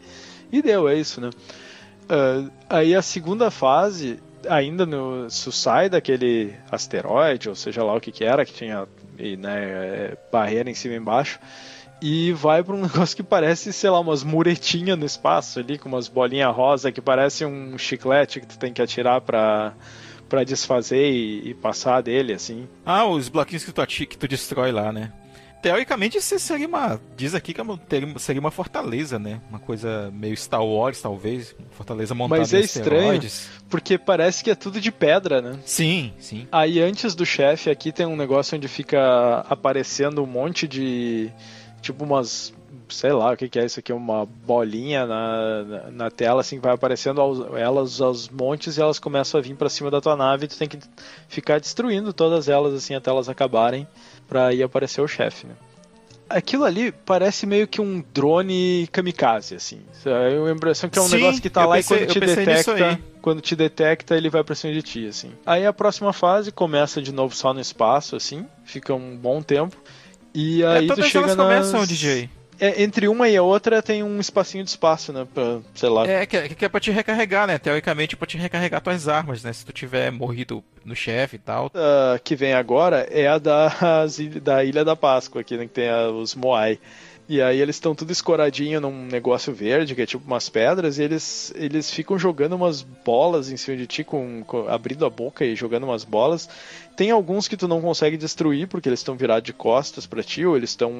E 0.52 0.60
deu, 0.60 0.86
é 0.86 0.94
isso, 0.94 1.22
né? 1.22 1.30
Ah, 2.06 2.50
aí 2.68 2.94
a 2.94 3.00
segunda 3.00 3.50
fase, 3.50 4.20
ainda 4.46 4.84
no. 4.84 5.30
Se 5.30 5.50
sai 5.52 5.88
daquele 5.88 6.54
asteroide, 6.70 7.48
ou 7.48 7.54
seja 7.54 7.82
lá 7.82 7.94
o 7.94 8.00
que 8.00 8.12
que 8.12 8.24
era, 8.24 8.44
que 8.44 8.52
tinha 8.52 8.86
né, 9.38 9.62
é, 9.62 10.18
barreira 10.30 10.68
em 10.68 10.74
cima 10.74 10.94
e 10.94 10.98
embaixo, 10.98 11.40
e 12.00 12.32
vai 12.32 12.62
pra 12.62 12.74
um 12.74 12.80
negócio 12.82 13.16
que 13.16 13.22
parece, 13.22 13.72
sei 13.72 13.90
lá, 13.90 14.00
umas 14.00 14.22
muretinhas 14.22 14.98
no 14.98 15.04
espaço 15.06 15.58
ali, 15.58 15.78
com 15.78 15.88
umas 15.88 16.08
bolinhas 16.08 16.54
rosa 16.54 16.92
que 16.92 17.00
parece 17.00 17.44
um 17.44 17.76
chiclete 17.78 18.40
que 18.40 18.46
tu 18.46 18.58
tem 18.58 18.72
que 18.72 18.82
atirar 18.82 19.20
pra, 19.20 19.72
pra 20.28 20.44
desfazer 20.44 21.10
e, 21.10 21.50
e 21.50 21.54
passar 21.54 22.02
dele, 22.02 22.32
assim. 22.32 22.68
Ah, 22.84 23.06
os 23.06 23.28
bloquinhos 23.28 23.64
que 23.64 23.72
tu, 23.72 23.80
ati- 23.80 24.06
que 24.06 24.16
tu 24.18 24.28
destrói 24.28 24.72
lá, 24.72 24.92
né? 24.92 25.12
Teoricamente, 25.62 26.18
isso 26.18 26.38
seria 26.38 26.68
uma. 26.68 27.00
Diz 27.16 27.34
aqui 27.34 27.52
que 27.52 27.60
é 27.60 27.64
seria 28.18 28.38
uma 28.38 28.52
fortaleza, 28.52 29.18
né? 29.18 29.40
Uma 29.48 29.58
coisa 29.58 30.12
meio 30.14 30.36
Star 30.36 30.62
Wars, 30.64 31.00
talvez. 31.00 31.56
Fortaleza 31.72 32.14
montada 32.14 32.40
Mas 32.40 32.54
é 32.54 32.60
estranho. 32.60 33.20
Porque 33.68 33.98
parece 33.98 34.44
que 34.44 34.50
é 34.50 34.54
tudo 34.54 34.80
de 34.80 34.92
pedra, 34.92 35.42
né? 35.42 35.58
Sim, 35.64 36.12
sim. 36.20 36.46
Aí 36.52 36.80
antes 36.80 37.16
do 37.16 37.26
chefe 37.26 37.68
aqui 37.68 37.90
tem 37.90 38.06
um 38.06 38.14
negócio 38.14 38.56
onde 38.56 38.68
fica 38.68 39.44
aparecendo 39.48 40.22
um 40.22 40.26
monte 40.26 40.68
de. 40.68 41.32
Tipo 41.82 42.04
umas. 42.04 42.52
Sei 42.88 43.12
lá 43.12 43.32
o 43.32 43.36
que, 43.36 43.48
que 43.48 43.58
é 43.58 43.64
isso 43.64 43.80
aqui, 43.80 43.92
uma 43.92 44.24
bolinha 44.26 45.06
na, 45.06 45.62
na, 45.64 45.90
na 45.90 46.10
tela, 46.10 46.40
assim, 46.40 46.60
vai 46.60 46.72
aparecendo 46.72 47.20
aos- 47.20 47.40
elas 47.56 48.00
aos 48.00 48.28
montes 48.28 48.76
e 48.76 48.80
elas 48.80 48.98
começam 49.00 49.38
a 49.40 49.42
vir 49.42 49.56
pra 49.56 49.68
cima 49.68 49.90
da 49.90 50.00
tua 50.00 50.14
nave 50.14 50.44
e 50.44 50.48
tu 50.48 50.56
tem 50.56 50.68
que 50.68 50.78
ficar 51.26 51.58
destruindo 51.58 52.12
todas 52.12 52.48
elas, 52.48 52.74
assim, 52.74 52.94
até 52.94 53.10
elas 53.10 53.28
acabarem 53.28 53.88
pra 54.28 54.52
ir 54.54 54.62
aparecer 54.62 55.00
o 55.00 55.08
chefe, 55.08 55.46
né? 55.48 55.54
Aquilo 56.28 56.64
ali 56.64 56.92
parece 56.92 57.46
meio 57.46 57.66
que 57.66 57.80
um 57.80 58.04
drone 58.12 58.88
kamikaze, 58.92 59.54
assim. 59.54 59.80
Eu 60.04 60.46
a 60.46 60.50
impressão 60.52 60.88
que 60.90 60.98
é 60.98 61.02
um 61.02 61.06
Sim, 61.08 61.14
negócio 61.16 61.42
que 61.42 61.50
tá 61.50 61.66
lá 61.66 61.76
pensei- 61.76 61.98
e 61.98 62.00
quando 62.06 62.12
te 62.12 62.20
detecta 62.20 63.00
quando 63.22 63.40
te 63.40 63.56
detecta, 63.56 64.16
ele 64.16 64.28
vai 64.30 64.44
pra 64.44 64.54
cima 64.54 64.72
de 64.72 64.82
ti, 64.82 65.06
assim. 65.08 65.32
Aí 65.44 65.66
a 65.66 65.72
próxima 65.72 66.12
fase 66.12 66.52
começa 66.52 67.00
de 67.02 67.10
novo 67.12 67.34
só 67.34 67.52
no 67.52 67.60
espaço, 67.60 68.14
assim, 68.14 68.46
fica 68.64 68.92
um 68.94 69.16
bom 69.16 69.42
tempo. 69.42 69.76
E 70.38 70.62
aí 70.64 70.84
é, 70.84 70.88
tu 70.88 70.94
todas 70.94 71.06
chega 71.10 71.24
elas 71.24 71.36
nas... 71.36 71.46
começam, 71.46 71.86
DJ. 71.86 72.28
É, 72.58 72.82
entre 72.82 73.06
uma 73.08 73.28
e 73.28 73.36
a 73.36 73.42
outra 73.42 73.82
tem 73.82 74.02
um 74.02 74.18
espacinho 74.20 74.64
de 74.64 74.70
espaço, 74.70 75.12
né? 75.12 75.26
Pra, 75.34 75.58
sei 75.74 75.88
lá. 75.88 76.06
É, 76.06 76.24
que, 76.24 76.54
que 76.54 76.64
é 76.64 76.68
pra 76.68 76.80
te 76.80 76.90
recarregar, 76.90 77.46
né? 77.46 77.58
Teoricamente, 77.58 78.14
é 78.14 78.18
pra 78.18 78.26
te 78.26 78.38
recarregar 78.38 78.80
tuas 78.80 79.08
armas, 79.08 79.42
né? 79.42 79.52
Se 79.52 79.64
tu 79.64 79.72
tiver 79.72 80.10
morrido 80.10 80.62
no 80.84 80.94
chefe 80.96 81.36
e 81.36 81.38
tal. 81.38 81.70
Ah, 81.74 82.18
que 82.22 82.34
vem 82.36 82.54
agora 82.54 83.06
é 83.10 83.26
a 83.26 83.36
il- 84.18 84.40
da 84.40 84.64
Ilha 84.64 84.84
da 84.84 84.96
Páscoa, 84.96 85.40
aqui, 85.42 85.56
né, 85.56 85.64
que 85.64 85.72
tem 85.72 85.88
a- 85.88 86.08
os 86.10 86.34
Moai. 86.34 86.78
E 87.28 87.42
aí 87.42 87.60
eles 87.60 87.74
estão 87.74 87.92
tudo 87.92 88.12
escoradinho 88.12 88.80
num 88.80 89.04
negócio 89.06 89.52
verde, 89.52 89.96
que 89.96 90.02
é 90.02 90.06
tipo 90.06 90.24
umas 90.24 90.48
pedras, 90.48 90.96
e 90.98 91.02
eles, 91.02 91.52
eles 91.56 91.90
ficam 91.90 92.16
jogando 92.16 92.54
umas 92.54 92.82
bolas 92.82 93.50
em 93.50 93.56
cima 93.56 93.76
de 93.76 93.84
ti, 93.86 94.04
com, 94.04 94.44
com- 94.46 94.68
abrindo 94.68 95.04
a 95.04 95.10
boca 95.10 95.44
e 95.44 95.56
jogando 95.56 95.84
umas 95.84 96.04
bolas. 96.04 96.48
Tem 96.96 97.10
alguns 97.10 97.48
que 97.48 97.56
tu 97.56 97.66
não 97.66 97.80
consegue 97.80 98.16
destruir, 98.16 98.68
porque 98.68 98.88
eles 98.88 99.00
estão 99.00 99.16
virados 99.16 99.42
de 99.44 99.52
costas 99.52 100.06
pra 100.06 100.22
ti, 100.22 100.46
ou 100.46 100.56
eles 100.56 100.70
estão 100.70 100.92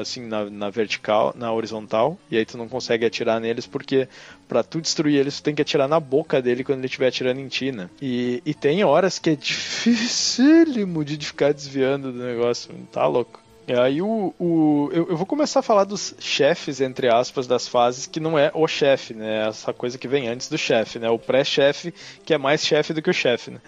assim 0.00 0.26
na, 0.26 0.48
na 0.48 0.70
vertical, 0.70 1.34
na 1.36 1.52
horizontal, 1.52 2.18
e 2.30 2.38
aí 2.38 2.46
tu 2.46 2.56
não 2.56 2.66
consegue 2.66 3.04
atirar 3.04 3.38
neles, 3.38 3.66
porque 3.66 4.08
pra 4.48 4.62
tu 4.62 4.80
destruir 4.80 5.16
eles, 5.20 5.36
tu 5.38 5.42
tem 5.42 5.54
que 5.54 5.60
atirar 5.62 5.86
na 5.86 6.00
boca 6.00 6.40
dele 6.40 6.64
quando 6.64 6.78
ele 6.78 6.86
estiver 6.86 7.08
atirando 7.08 7.40
em 7.40 7.48
ti, 7.48 7.72
né? 7.72 7.90
E, 8.00 8.42
e 8.44 8.54
tem 8.54 8.82
horas 8.84 9.18
que 9.18 9.30
é 9.30 9.36
dificílimo 10.08 11.04
de 11.04 11.18
ficar 11.26 11.52
desviando 11.52 12.10
do 12.10 12.18
negócio, 12.24 12.70
tá 12.90 13.06
louco. 13.06 13.40
E 13.68 13.74
aí 13.74 14.00
o, 14.00 14.34
o 14.38 14.88
eu, 14.94 15.10
eu 15.10 15.16
vou 15.16 15.26
começar 15.26 15.60
a 15.60 15.62
falar 15.62 15.84
dos 15.84 16.14
chefes, 16.18 16.80
entre 16.80 17.06
aspas, 17.06 17.46
das 17.46 17.68
fases, 17.68 18.06
que 18.06 18.18
não 18.18 18.38
é 18.38 18.50
o 18.54 18.66
chefe, 18.66 19.12
né? 19.12 19.46
Essa 19.46 19.74
coisa 19.74 19.98
que 19.98 20.08
vem 20.08 20.26
antes 20.26 20.48
do 20.48 20.56
chefe, 20.56 20.98
né? 20.98 21.10
O 21.10 21.18
pré-chefe, 21.18 21.92
que 22.24 22.32
é 22.32 22.38
mais 22.38 22.64
chefe 22.64 22.94
do 22.94 23.02
que 23.02 23.10
o 23.10 23.14
chefe, 23.14 23.50
né? 23.50 23.60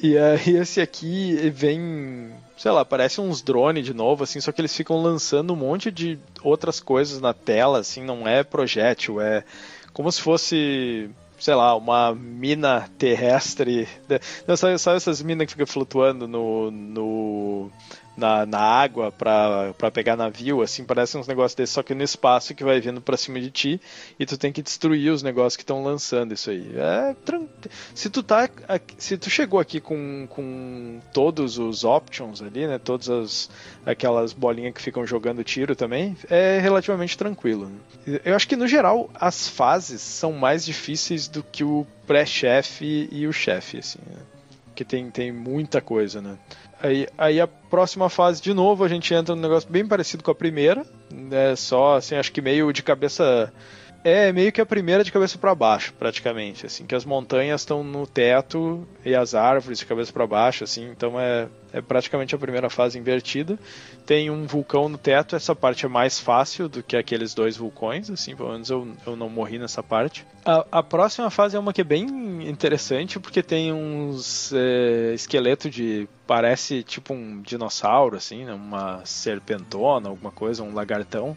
E 0.00 0.18
aí 0.18 0.56
esse 0.56 0.80
aqui 0.80 1.50
vem, 1.50 2.32
sei 2.56 2.72
lá, 2.72 2.84
parece 2.84 3.20
uns 3.20 3.40
drones 3.40 3.84
de 3.84 3.94
novo, 3.94 4.24
assim, 4.24 4.40
só 4.40 4.50
que 4.50 4.60
eles 4.60 4.76
ficam 4.76 5.00
lançando 5.00 5.52
um 5.52 5.56
monte 5.56 5.92
de 5.92 6.18
outras 6.42 6.80
coisas 6.80 7.20
na 7.20 7.32
tela, 7.32 7.78
assim, 7.78 8.02
não 8.02 8.26
é 8.26 8.42
projétil, 8.42 9.20
é 9.20 9.44
como 9.92 10.10
se 10.10 10.20
fosse, 10.20 11.10
sei 11.38 11.54
lá, 11.54 11.76
uma 11.76 12.12
mina 12.12 12.88
terrestre. 12.98 13.88
Não, 14.46 14.56
sabe, 14.56 14.78
sabe 14.78 14.96
essas 14.96 15.20
minas 15.22 15.46
que 15.46 15.52
ficam 15.52 15.66
flutuando 15.66 16.28
no, 16.28 16.70
no 16.70 17.70
na, 18.18 18.44
na 18.44 18.58
água 18.58 19.12
pra 19.12 19.90
pegar 19.92 20.16
navio, 20.16 20.60
assim, 20.60 20.84
parece 20.84 21.16
uns 21.16 21.28
negócios 21.28 21.54
desses, 21.54 21.72
só 21.72 21.82
que 21.82 21.94
no 21.94 22.02
espaço 22.02 22.54
que 22.54 22.64
vai 22.64 22.80
vindo 22.80 23.00
pra 23.00 23.16
cima 23.16 23.40
de 23.40 23.50
ti 23.50 23.80
e 24.18 24.26
tu 24.26 24.36
tem 24.36 24.52
que 24.52 24.60
destruir 24.60 25.12
os 25.12 25.22
negócios 25.22 25.56
que 25.56 25.62
estão 25.62 25.82
lançando 25.82 26.34
isso 26.34 26.50
aí. 26.50 26.72
É 26.76 27.14
se 27.94 28.10
tu 28.10 28.22
tá 28.22 28.48
se 28.96 29.16
tu 29.16 29.30
chegou 29.30 29.60
aqui 29.60 29.80
com, 29.80 30.26
com 30.28 31.00
todos 31.12 31.58
os 31.58 31.84
options 31.84 32.42
ali, 32.42 32.66
né, 32.66 32.78
todas 32.78 33.08
as 33.08 33.50
aquelas 33.86 34.32
bolinhas 34.32 34.74
que 34.74 34.82
ficam 34.82 35.06
jogando 35.06 35.44
tiro 35.44 35.76
também, 35.76 36.16
é 36.28 36.58
relativamente 36.58 37.16
tranquilo. 37.16 37.66
né? 37.66 38.20
Eu 38.24 38.34
acho 38.34 38.48
que 38.48 38.56
no 38.56 38.66
geral 38.66 39.08
as 39.14 39.48
fases 39.48 40.02
são 40.02 40.32
mais 40.32 40.64
difíceis 40.64 41.28
do 41.28 41.42
que 41.42 41.62
o 41.62 41.86
pré-chefe 42.06 43.08
e 43.12 43.26
o 43.26 43.32
chefe, 43.32 43.78
assim, 43.78 44.00
né? 44.06 44.18
que 44.78 44.84
tem, 44.84 45.10
tem 45.10 45.32
muita 45.32 45.80
coisa, 45.80 46.22
né? 46.22 46.38
Aí, 46.80 47.08
aí 47.18 47.40
a 47.40 47.46
próxima 47.46 48.08
fase, 48.08 48.40
de 48.40 48.54
novo, 48.54 48.84
a 48.84 48.88
gente 48.88 49.12
entra 49.12 49.34
num 49.34 49.42
negócio 49.42 49.68
bem 49.68 49.86
parecido 49.86 50.22
com 50.22 50.30
a 50.30 50.34
primeira, 50.34 50.86
né? 51.10 51.56
Só, 51.56 51.96
assim, 51.96 52.14
acho 52.14 52.30
que 52.30 52.40
meio 52.40 52.72
de 52.72 52.82
cabeça 52.82 53.52
É 54.04 54.32
meio 54.32 54.52
que 54.52 54.60
a 54.60 54.66
primeira 54.66 55.02
de 55.02 55.10
cabeça 55.10 55.36
para 55.38 55.54
baixo, 55.54 55.92
praticamente, 55.98 56.64
assim, 56.64 56.86
que 56.86 56.94
as 56.94 57.04
montanhas 57.04 57.62
estão 57.62 57.82
no 57.82 58.06
teto 58.06 58.86
e 59.04 59.14
as 59.14 59.34
árvores 59.34 59.78
de 59.78 59.86
cabeça 59.86 60.12
para 60.12 60.26
baixo, 60.26 60.64
assim, 60.64 60.88
então 60.90 61.18
é, 61.18 61.48
é 61.72 61.80
praticamente 61.80 62.34
a 62.34 62.38
primeira 62.38 62.70
fase 62.70 62.98
invertida. 62.98 63.58
Tem 64.06 64.30
um 64.30 64.46
vulcão 64.46 64.88
no 64.88 64.96
teto, 64.96 65.34
essa 65.34 65.54
parte 65.54 65.84
é 65.84 65.88
mais 65.88 66.18
fácil 66.20 66.68
do 66.68 66.82
que 66.82 66.96
aqueles 66.96 67.34
dois 67.34 67.56
vulcões, 67.56 68.08
assim, 68.08 68.36
pelo 68.36 68.52
menos 68.52 68.70
eu, 68.70 68.88
eu 69.04 69.16
não 69.16 69.28
morri 69.28 69.58
nessa 69.58 69.82
parte. 69.82 70.24
A, 70.44 70.64
a 70.72 70.82
próxima 70.82 71.28
fase 71.28 71.56
é 71.56 71.58
uma 71.58 71.72
que 71.72 71.80
é 71.80 71.84
bem 71.84 72.06
interessante, 72.48 73.18
porque 73.18 73.42
tem 73.42 73.72
uns 73.72 74.52
é, 74.54 75.12
esqueletos 75.12 75.70
de. 75.70 76.08
parece 76.26 76.82
tipo 76.82 77.12
um 77.12 77.42
dinossauro, 77.42 78.16
assim, 78.16 78.44
né, 78.44 78.54
uma 78.54 79.04
serpentona, 79.04 80.08
alguma 80.08 80.30
coisa, 80.30 80.62
um 80.62 80.72
lagartão. 80.72 81.36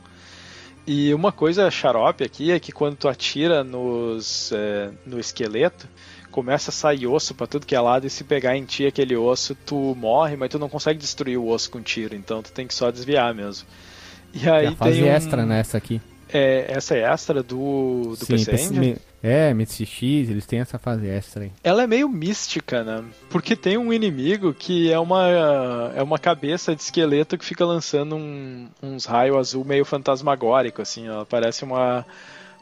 E 0.85 1.13
uma 1.13 1.31
coisa 1.31 1.69
xarope 1.69 2.23
aqui 2.23 2.51
é 2.51 2.59
que 2.59 2.71
quando 2.71 2.95
tu 2.95 3.07
atira 3.07 3.63
nos, 3.63 4.51
é, 4.51 4.89
no 5.05 5.19
esqueleto, 5.19 5.87
começa 6.31 6.71
a 6.71 6.73
sair 6.73 7.05
osso 7.05 7.35
para 7.35 7.45
tudo 7.45 7.65
que 7.65 7.75
é 7.75 7.79
lado 7.79 8.07
e 8.07 8.09
se 8.09 8.23
pegar 8.23 8.57
em 8.57 8.65
ti 8.65 8.85
aquele 8.85 9.15
osso, 9.15 9.53
tu 9.53 9.95
morre, 9.95 10.35
mas 10.35 10.49
tu 10.49 10.57
não 10.57 10.69
consegue 10.69 10.99
destruir 10.99 11.37
o 11.37 11.47
osso 11.47 11.69
com 11.69 11.81
tiro, 11.81 12.15
então 12.15 12.41
tu 12.41 12.51
tem 12.51 12.65
que 12.65 12.73
só 12.73 12.89
desviar 12.89 13.33
mesmo. 13.33 13.67
E 14.33 14.49
aí 14.49 14.65
e 14.65 14.67
a 14.69 14.75
fase 14.75 14.99
tem 14.99 15.03
um... 15.03 15.13
extra 15.13 15.45
nessa 15.45 15.77
aqui. 15.77 16.01
É, 16.33 16.65
essa 16.69 16.95
é 16.95 17.01
extra 17.01 17.43
do, 17.43 18.15
do 18.17 18.25
Sim, 18.25 18.33
PC 18.33 18.51
Engine? 18.53 18.97
É, 19.23 19.53
MCX, 19.53 20.01
eles 20.01 20.45
têm 20.45 20.59
essa 20.59 20.79
fase 20.79 21.07
extra 21.07 21.43
aí. 21.43 21.51
Ela 21.63 21.83
é 21.83 21.87
meio 21.87 22.09
mística, 22.09 22.83
né? 22.83 23.03
Porque 23.29 23.55
tem 23.55 23.77
um 23.77 23.93
inimigo 23.93 24.53
que 24.53 24.91
é 24.91 24.97
uma, 24.97 25.91
é 25.95 26.01
uma 26.01 26.17
cabeça 26.17 26.75
de 26.75 26.81
esqueleto 26.81 27.37
que 27.37 27.45
fica 27.45 27.63
lançando 27.63 28.15
um, 28.15 28.67
uns 28.81 29.05
raios 29.05 29.37
azul 29.37 29.63
meio 29.63 29.85
fantasmagórico, 29.85 30.81
assim, 30.81 31.07
ó. 31.09 31.23
Parece 31.23 31.63
uma, 31.63 32.05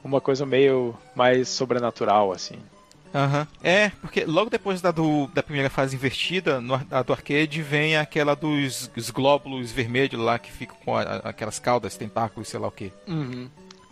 uma 0.04 0.20
coisa 0.20 0.46
meio 0.46 0.96
mais 1.16 1.48
sobrenatural, 1.48 2.32
assim. 2.34 2.56
Aham. 3.14 3.40
Uhum. 3.40 3.48
É, 3.64 3.92
porque 4.02 4.26
logo 4.26 4.50
depois 4.50 4.82
da, 4.82 4.92
do, 4.92 5.28
da 5.34 5.42
primeira 5.42 5.70
fase 5.70 5.96
invertida, 5.96 6.62
no, 6.62 6.80
a 6.92 7.02
do 7.02 7.14
arcade, 7.14 7.62
vem 7.62 7.98
aquela 7.98 8.36
dos 8.36 8.90
glóbulos 9.12 9.72
vermelhos 9.72 10.22
lá 10.22 10.38
que 10.38 10.52
ficam 10.52 10.76
com 10.84 10.96
a, 10.96 11.02
aquelas 11.02 11.60
caudas, 11.60 11.98
tentáculos, 11.98 12.48
sei 12.48 12.60
lá 12.60 12.68
o 12.68 12.72
que. 12.72 12.92
Uhum. 13.08 13.50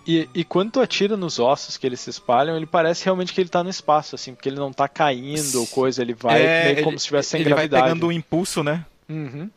E, 0.07 0.29
e 0.33 0.43
quando 0.45 0.71
tu 0.71 0.79
atira 0.79 1.17
nos 1.17 1.37
ossos 1.37 1.75
que 1.75 1.85
eles 1.85 1.99
se 1.99 2.09
espalham, 2.09 2.55
ele 2.55 2.65
parece 2.65 3.03
realmente 3.03 3.33
que 3.33 3.41
ele 3.41 3.49
tá 3.49 3.61
no 3.61 3.69
espaço, 3.69 4.15
assim, 4.15 4.33
porque 4.33 4.47
ele 4.47 4.55
não 4.55 4.71
tá 4.71 4.87
caindo 4.87 5.59
ou 5.59 5.67
coisa, 5.67 6.01
ele 6.01 6.13
vai 6.13 6.41
é, 6.41 6.63
meio 6.63 6.75
ele, 6.75 6.83
como 6.83 6.97
se 6.97 7.03
estivesse 7.03 7.29
sem 7.31 7.41
ele 7.41 7.49
gravidade. 7.49 7.73
Ele 7.73 7.81
vai 7.81 7.89
pegando 7.89 8.07
um 8.07 8.11
impulso, 8.11 8.63
né? 8.63 8.85
Uhum. 9.09 9.49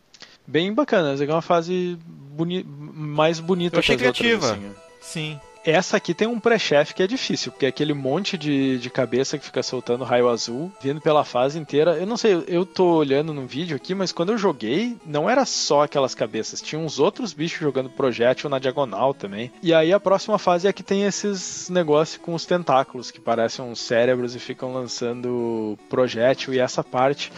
Bem 0.45 0.74
bacana, 0.74 1.15
é 1.23 1.32
uma 1.32 1.41
fase 1.41 1.97
boni 2.05 2.65
mais 2.65 3.39
bonita 3.39 3.77
Eu 3.77 3.78
achei 3.81 3.97
criativa. 3.97 4.47
outras, 4.49 4.51
assim. 4.53 4.74
Sim. 5.01 5.41
Essa 5.65 5.99
aqui 5.99 6.15
tem 6.15 6.27
um 6.27 6.41
pré-chefe 6.41 6.95
que 6.95 7.03
é 7.03 7.07
difícil, 7.07 7.53
porque 7.53 7.66
é 7.66 7.69
aquele 7.69 7.93
monte 7.93 8.39
de, 8.39 8.78
de 8.78 8.89
cabeça 8.91 9.37
que 9.37 9.45
fica 9.45 9.62
soltando 9.62 10.05
raio 10.05 10.28
azul, 10.28 10.73
vindo 10.81 11.01
pela 11.01 11.24
fase 11.24 11.59
inteira. 11.59 11.99
Eu 11.99 12.07
não 12.07 12.16
sei, 12.16 12.43
eu 12.49 12.65
tô 12.65 12.97
olhando 12.97 13.35
no 13.35 13.47
vídeo 13.47 13.77
aqui, 13.77 13.95
mas 13.95 14.12
quando 14.12 14.32
eu 14.32 14.39
joguei, 14.39 14.97
não 15.05 15.28
era 15.28 15.45
só 15.45 15.82
aquelas 15.82 16.15
cabeças, 16.15 16.62
tinha 16.62 16.81
uns 16.81 16.99
outros 16.99 17.32
bichos 17.32 17.61
jogando 17.61 17.91
projétil 17.91 18.49
na 18.49 18.59
diagonal 18.59 19.12
também. 19.12 19.53
E 19.62 19.74
aí 19.74 19.93
a 19.93 20.01
próxima 20.01 20.39
fase 20.39 20.66
é 20.66 20.73
que 20.73 20.82
tem 20.82 21.05
esses 21.05 21.69
negócios 21.69 22.16
com 22.16 22.35
os 22.35 22.47
tentáculos, 22.47 23.11
que 23.11 23.20
parecem 23.20 23.65
uns 23.65 23.81
cérebros 23.81 24.35
e 24.35 24.39
ficam 24.39 24.73
lançando 24.73 25.78
projétil, 25.89 26.55
e 26.55 26.59
essa 26.59 26.82
parte 26.82 27.31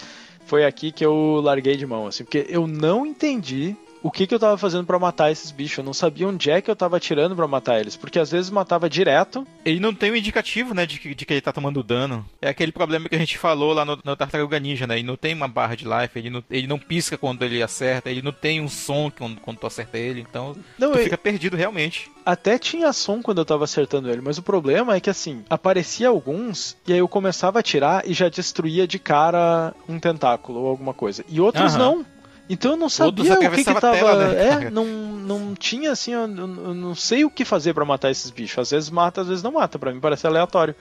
foi 0.44 0.64
aqui 0.64 0.92
que 0.92 1.04
eu 1.04 1.40
larguei 1.42 1.76
de 1.76 1.86
mão, 1.86 2.06
assim, 2.06 2.24
porque 2.24 2.46
eu 2.48 2.66
não 2.66 3.06
entendi 3.06 3.76
o 4.02 4.10
que, 4.10 4.26
que 4.26 4.34
eu 4.34 4.38
tava 4.38 4.58
fazendo 4.58 4.84
para 4.84 4.98
matar 4.98 5.30
esses 5.30 5.50
bichos. 5.50 5.78
Eu 5.78 5.84
não 5.84 5.94
sabia 5.94 6.26
onde 6.26 6.50
é 6.50 6.60
que 6.60 6.70
eu 6.70 6.76
tava 6.76 6.96
atirando 6.96 7.36
para 7.36 7.46
matar 7.46 7.80
eles, 7.80 7.96
porque 7.96 8.18
às 8.18 8.30
vezes 8.30 8.50
matava 8.50 8.88
direto. 8.90 9.46
Ele 9.64 9.80
não 9.80 9.94
tem 9.94 10.10
um 10.10 10.16
indicativo, 10.16 10.74
né, 10.74 10.84
de 10.84 10.98
que, 10.98 11.14
de 11.14 11.24
que 11.24 11.32
ele 11.32 11.40
tá 11.40 11.52
tomando 11.52 11.82
dano. 11.82 12.26
É 12.40 12.48
aquele 12.48 12.72
problema 12.72 13.08
que 13.08 13.14
a 13.14 13.18
gente 13.18 13.38
falou 13.38 13.72
lá 13.72 13.84
no, 13.84 13.98
no 14.04 14.16
Tartaruga 14.16 14.58
Ninja, 14.58 14.86
né? 14.86 14.96
Ele 14.96 15.06
não 15.06 15.16
tem 15.16 15.34
uma 15.34 15.48
barra 15.48 15.76
de 15.76 15.84
life, 15.84 16.18
ele 16.18 16.30
não, 16.30 16.44
ele 16.50 16.66
não 16.66 16.78
pisca 16.78 17.16
quando 17.16 17.44
ele 17.44 17.62
acerta, 17.62 18.10
ele 18.10 18.22
não 18.22 18.32
tem 18.32 18.60
um 18.60 18.68
som 18.68 19.10
quando, 19.10 19.40
quando 19.40 19.58
tu 19.58 19.66
acerta 19.66 19.98
ele, 19.98 20.20
então 20.20 20.56
não, 20.78 20.92
tu 20.92 20.98
fica 20.98 21.18
perdido 21.18 21.56
realmente. 21.56 22.10
Até 22.24 22.58
tinha 22.58 22.92
som 22.92 23.20
quando 23.22 23.38
eu 23.38 23.44
tava 23.44 23.64
acertando 23.64 24.10
ele, 24.10 24.20
mas 24.20 24.38
o 24.38 24.42
problema 24.42 24.96
é 24.96 25.00
que 25.00 25.10
assim, 25.10 25.44
aparecia 25.48 26.08
alguns 26.08 26.76
e 26.86 26.92
aí 26.92 26.98
eu 26.98 27.08
começava 27.08 27.58
a 27.58 27.60
atirar 27.60 28.02
e 28.08 28.12
já 28.12 28.28
destruía 28.28 28.86
de 28.86 28.98
cara 28.98 29.74
um 29.88 29.98
tentáculo 29.98 30.60
ou 30.60 30.68
alguma 30.68 30.94
coisa. 30.94 31.24
E 31.28 31.40
outros 31.40 31.74
não. 31.74 32.04
Então 32.52 32.72
eu 32.72 32.76
não 32.76 32.90
sabia 32.90 33.32
o 33.32 33.50
que 33.50 33.64
que 33.64 33.64
tava. 33.64 33.80
Tela, 33.80 34.28
né, 34.28 34.66
é, 34.66 34.68
não, 34.70 34.84
não 34.84 35.54
tinha 35.54 35.90
assim, 35.90 36.12
eu, 36.12 36.20
eu 36.20 36.74
não 36.74 36.94
sei 36.94 37.24
o 37.24 37.30
que 37.30 37.46
fazer 37.46 37.72
para 37.72 37.82
matar 37.82 38.10
esses 38.10 38.30
bichos. 38.30 38.58
Às 38.58 38.70
vezes 38.70 38.90
mata, 38.90 39.22
às 39.22 39.28
vezes 39.28 39.42
não 39.42 39.52
mata. 39.52 39.78
Para 39.78 39.90
mim 39.90 40.00
parece 40.00 40.26
aleatório. 40.26 40.76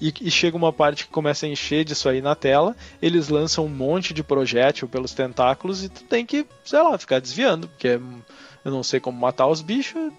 E, 0.00 0.14
e, 0.22 0.30
chega 0.30 0.56
uma 0.56 0.72
parte 0.72 1.04
que 1.04 1.10
começa 1.10 1.44
a 1.44 1.48
encher 1.50 1.84
disso 1.84 2.08
aí 2.08 2.22
na 2.22 2.34
tela, 2.34 2.74
eles 3.02 3.28
lançam 3.28 3.66
um 3.66 3.68
monte 3.68 4.14
de 4.14 4.22
projétil 4.22 4.88
pelos 4.88 5.12
tentáculos 5.12 5.84
e 5.84 5.90
tu 5.90 6.04
tem 6.04 6.24
que, 6.24 6.46
sei 6.64 6.80
lá, 6.80 6.96
ficar 6.96 7.20
desviando, 7.20 7.68
porque 7.68 7.88
é, 7.88 8.00
eu 8.64 8.72
não 8.72 8.82
sei 8.82 8.98
como 8.98 9.20
matar 9.20 9.46
os 9.46 9.60
bichos, 9.60 10.10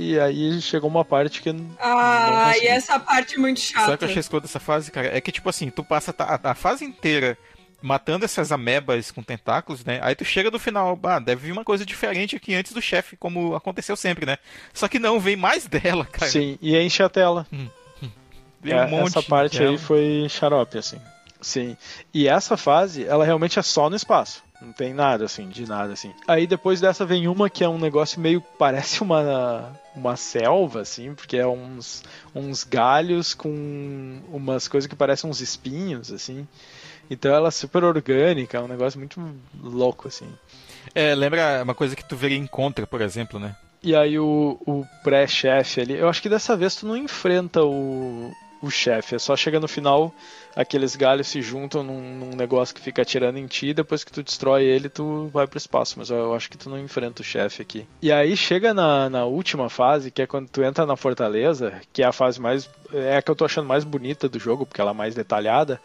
e, 0.00 0.14
e 0.14 0.18
aí 0.18 0.60
chegou 0.60 0.90
uma 0.90 1.04
parte 1.04 1.40
que. 1.42 1.54
Ah, 1.78 2.54
e 2.60 2.66
essa 2.66 2.98
parte 2.98 3.36
é 3.36 3.38
muito 3.38 3.60
chata. 3.60 3.82
Sabe 3.82 3.94
o 3.94 3.98
que 3.98 4.04
eu 4.04 4.08
achei 4.08 4.20
escuro 4.20 4.42
dessa 4.42 4.58
fase, 4.58 4.90
cara? 4.90 5.16
É 5.16 5.20
que, 5.20 5.30
tipo 5.30 5.48
assim, 5.48 5.70
tu 5.70 5.84
passa 5.84 6.12
a, 6.18 6.50
a 6.50 6.54
fase 6.56 6.84
inteira 6.84 7.38
matando 7.82 8.24
essas 8.24 8.52
amebas 8.52 9.10
com 9.10 9.22
tentáculos, 9.22 9.84
né? 9.84 9.98
Aí 10.02 10.14
tu 10.14 10.24
chega 10.24 10.50
no 10.50 10.58
final, 10.58 10.98
ah, 11.02 11.18
deve 11.18 11.46
vir 11.46 11.52
uma 11.52 11.64
coisa 11.64 11.84
diferente 11.84 12.36
aqui 12.36 12.54
antes 12.54 12.72
do 12.72 12.82
chefe, 12.82 13.16
como 13.16 13.54
aconteceu 13.54 13.96
sempre, 13.96 14.26
né? 14.26 14.38
Só 14.72 14.88
que 14.88 14.98
não, 14.98 15.18
vem 15.18 15.36
mais 15.36 15.66
dela, 15.68 16.04
cara. 16.04 16.30
Sim, 16.30 16.58
e 16.60 16.76
enche 16.76 17.02
a 17.02 17.08
tela. 17.08 17.46
Hum, 17.52 17.68
hum. 18.02 18.10
É, 18.64 18.84
um 18.84 19.06
essa 19.06 19.22
parte 19.22 19.62
aí 19.62 19.78
foi 19.78 20.26
xarope, 20.28 20.78
assim. 20.78 21.00
Sim. 21.40 21.76
E 22.12 22.28
essa 22.28 22.56
fase, 22.56 23.04
ela 23.04 23.24
realmente 23.24 23.58
é 23.58 23.62
só 23.62 23.88
no 23.88 23.96
espaço. 23.96 24.42
Não 24.60 24.74
tem 24.74 24.92
nada, 24.92 25.24
assim, 25.24 25.48
de 25.48 25.66
nada, 25.66 25.94
assim. 25.94 26.12
Aí 26.28 26.46
depois 26.46 26.80
dessa 26.82 27.06
vem 27.06 27.26
uma 27.26 27.48
que 27.48 27.64
é 27.64 27.68
um 27.68 27.78
negócio 27.78 28.20
meio. 28.20 28.42
parece 28.58 29.02
uma, 29.02 29.72
uma 29.96 30.16
selva, 30.16 30.82
assim, 30.82 31.14
porque 31.14 31.38
é 31.38 31.46
uns, 31.46 32.04
uns 32.34 32.62
galhos 32.62 33.32
com 33.32 34.20
umas 34.30 34.68
coisas 34.68 34.86
que 34.86 34.94
parecem 34.94 35.30
uns 35.30 35.40
espinhos, 35.40 36.12
assim. 36.12 36.46
Então 37.10 37.34
ela 37.34 37.48
é 37.48 37.50
super 37.50 37.82
orgânica, 37.82 38.56
é 38.56 38.60
um 38.60 38.68
negócio 38.68 38.98
muito 38.98 39.20
louco, 39.60 40.06
assim. 40.06 40.28
É, 40.94 41.14
lembra 41.14 41.62
uma 41.62 41.74
coisa 41.74 41.96
que 41.96 42.04
tu 42.04 42.16
veria 42.16 42.38
em 42.38 42.46
Contra, 42.46 42.86
por 42.86 43.00
exemplo, 43.02 43.38
né? 43.38 43.56
E 43.82 43.96
aí 43.96 44.18
o, 44.18 44.58
o 44.66 44.86
pré-chefe 45.02 45.80
ali, 45.80 45.96
eu 45.96 46.08
acho 46.08 46.20
que 46.20 46.28
dessa 46.28 46.56
vez 46.56 46.76
tu 46.76 46.86
não 46.86 46.96
enfrenta 46.96 47.64
o, 47.64 48.30
o 48.62 48.70
chefe, 48.70 49.14
é 49.14 49.18
só 49.18 49.34
chega 49.34 49.58
no 49.58 49.66
final, 49.66 50.14
aqueles 50.54 50.94
galhos 50.94 51.28
se 51.28 51.40
juntam 51.40 51.82
num, 51.82 52.18
num, 52.18 52.36
negócio 52.36 52.74
que 52.74 52.80
fica 52.80 53.00
atirando 53.00 53.38
em 53.38 53.46
ti, 53.46 53.72
depois 53.72 54.04
que 54.04 54.12
tu 54.12 54.22
destrói 54.22 54.64
ele, 54.64 54.90
tu 54.90 55.30
vai 55.32 55.46
pro 55.46 55.56
espaço, 55.56 55.94
mas 55.98 56.10
eu, 56.10 56.18
eu 56.18 56.34
acho 56.34 56.50
que 56.50 56.58
tu 56.58 56.68
não 56.68 56.78
enfrenta 56.78 57.22
o 57.22 57.24
chefe 57.24 57.62
aqui. 57.62 57.86
E 58.02 58.12
aí 58.12 58.36
chega 58.36 58.74
na, 58.74 59.08
na 59.08 59.24
última 59.24 59.70
fase, 59.70 60.10
que 60.10 60.20
é 60.20 60.26
quando 60.26 60.50
tu 60.50 60.62
entra 60.62 60.84
na 60.84 60.96
fortaleza, 60.96 61.80
que 61.90 62.02
é 62.02 62.06
a 62.06 62.12
fase 62.12 62.38
mais. 62.38 62.68
é 62.92 63.16
a 63.16 63.22
que 63.22 63.30
eu 63.30 63.36
tô 63.36 63.46
achando 63.46 63.66
mais 63.66 63.82
bonita 63.82 64.28
do 64.28 64.38
jogo, 64.38 64.66
porque 64.66 64.80
ela 64.80 64.90
é 64.90 64.94
mais 64.94 65.14
detalhada. 65.14 65.80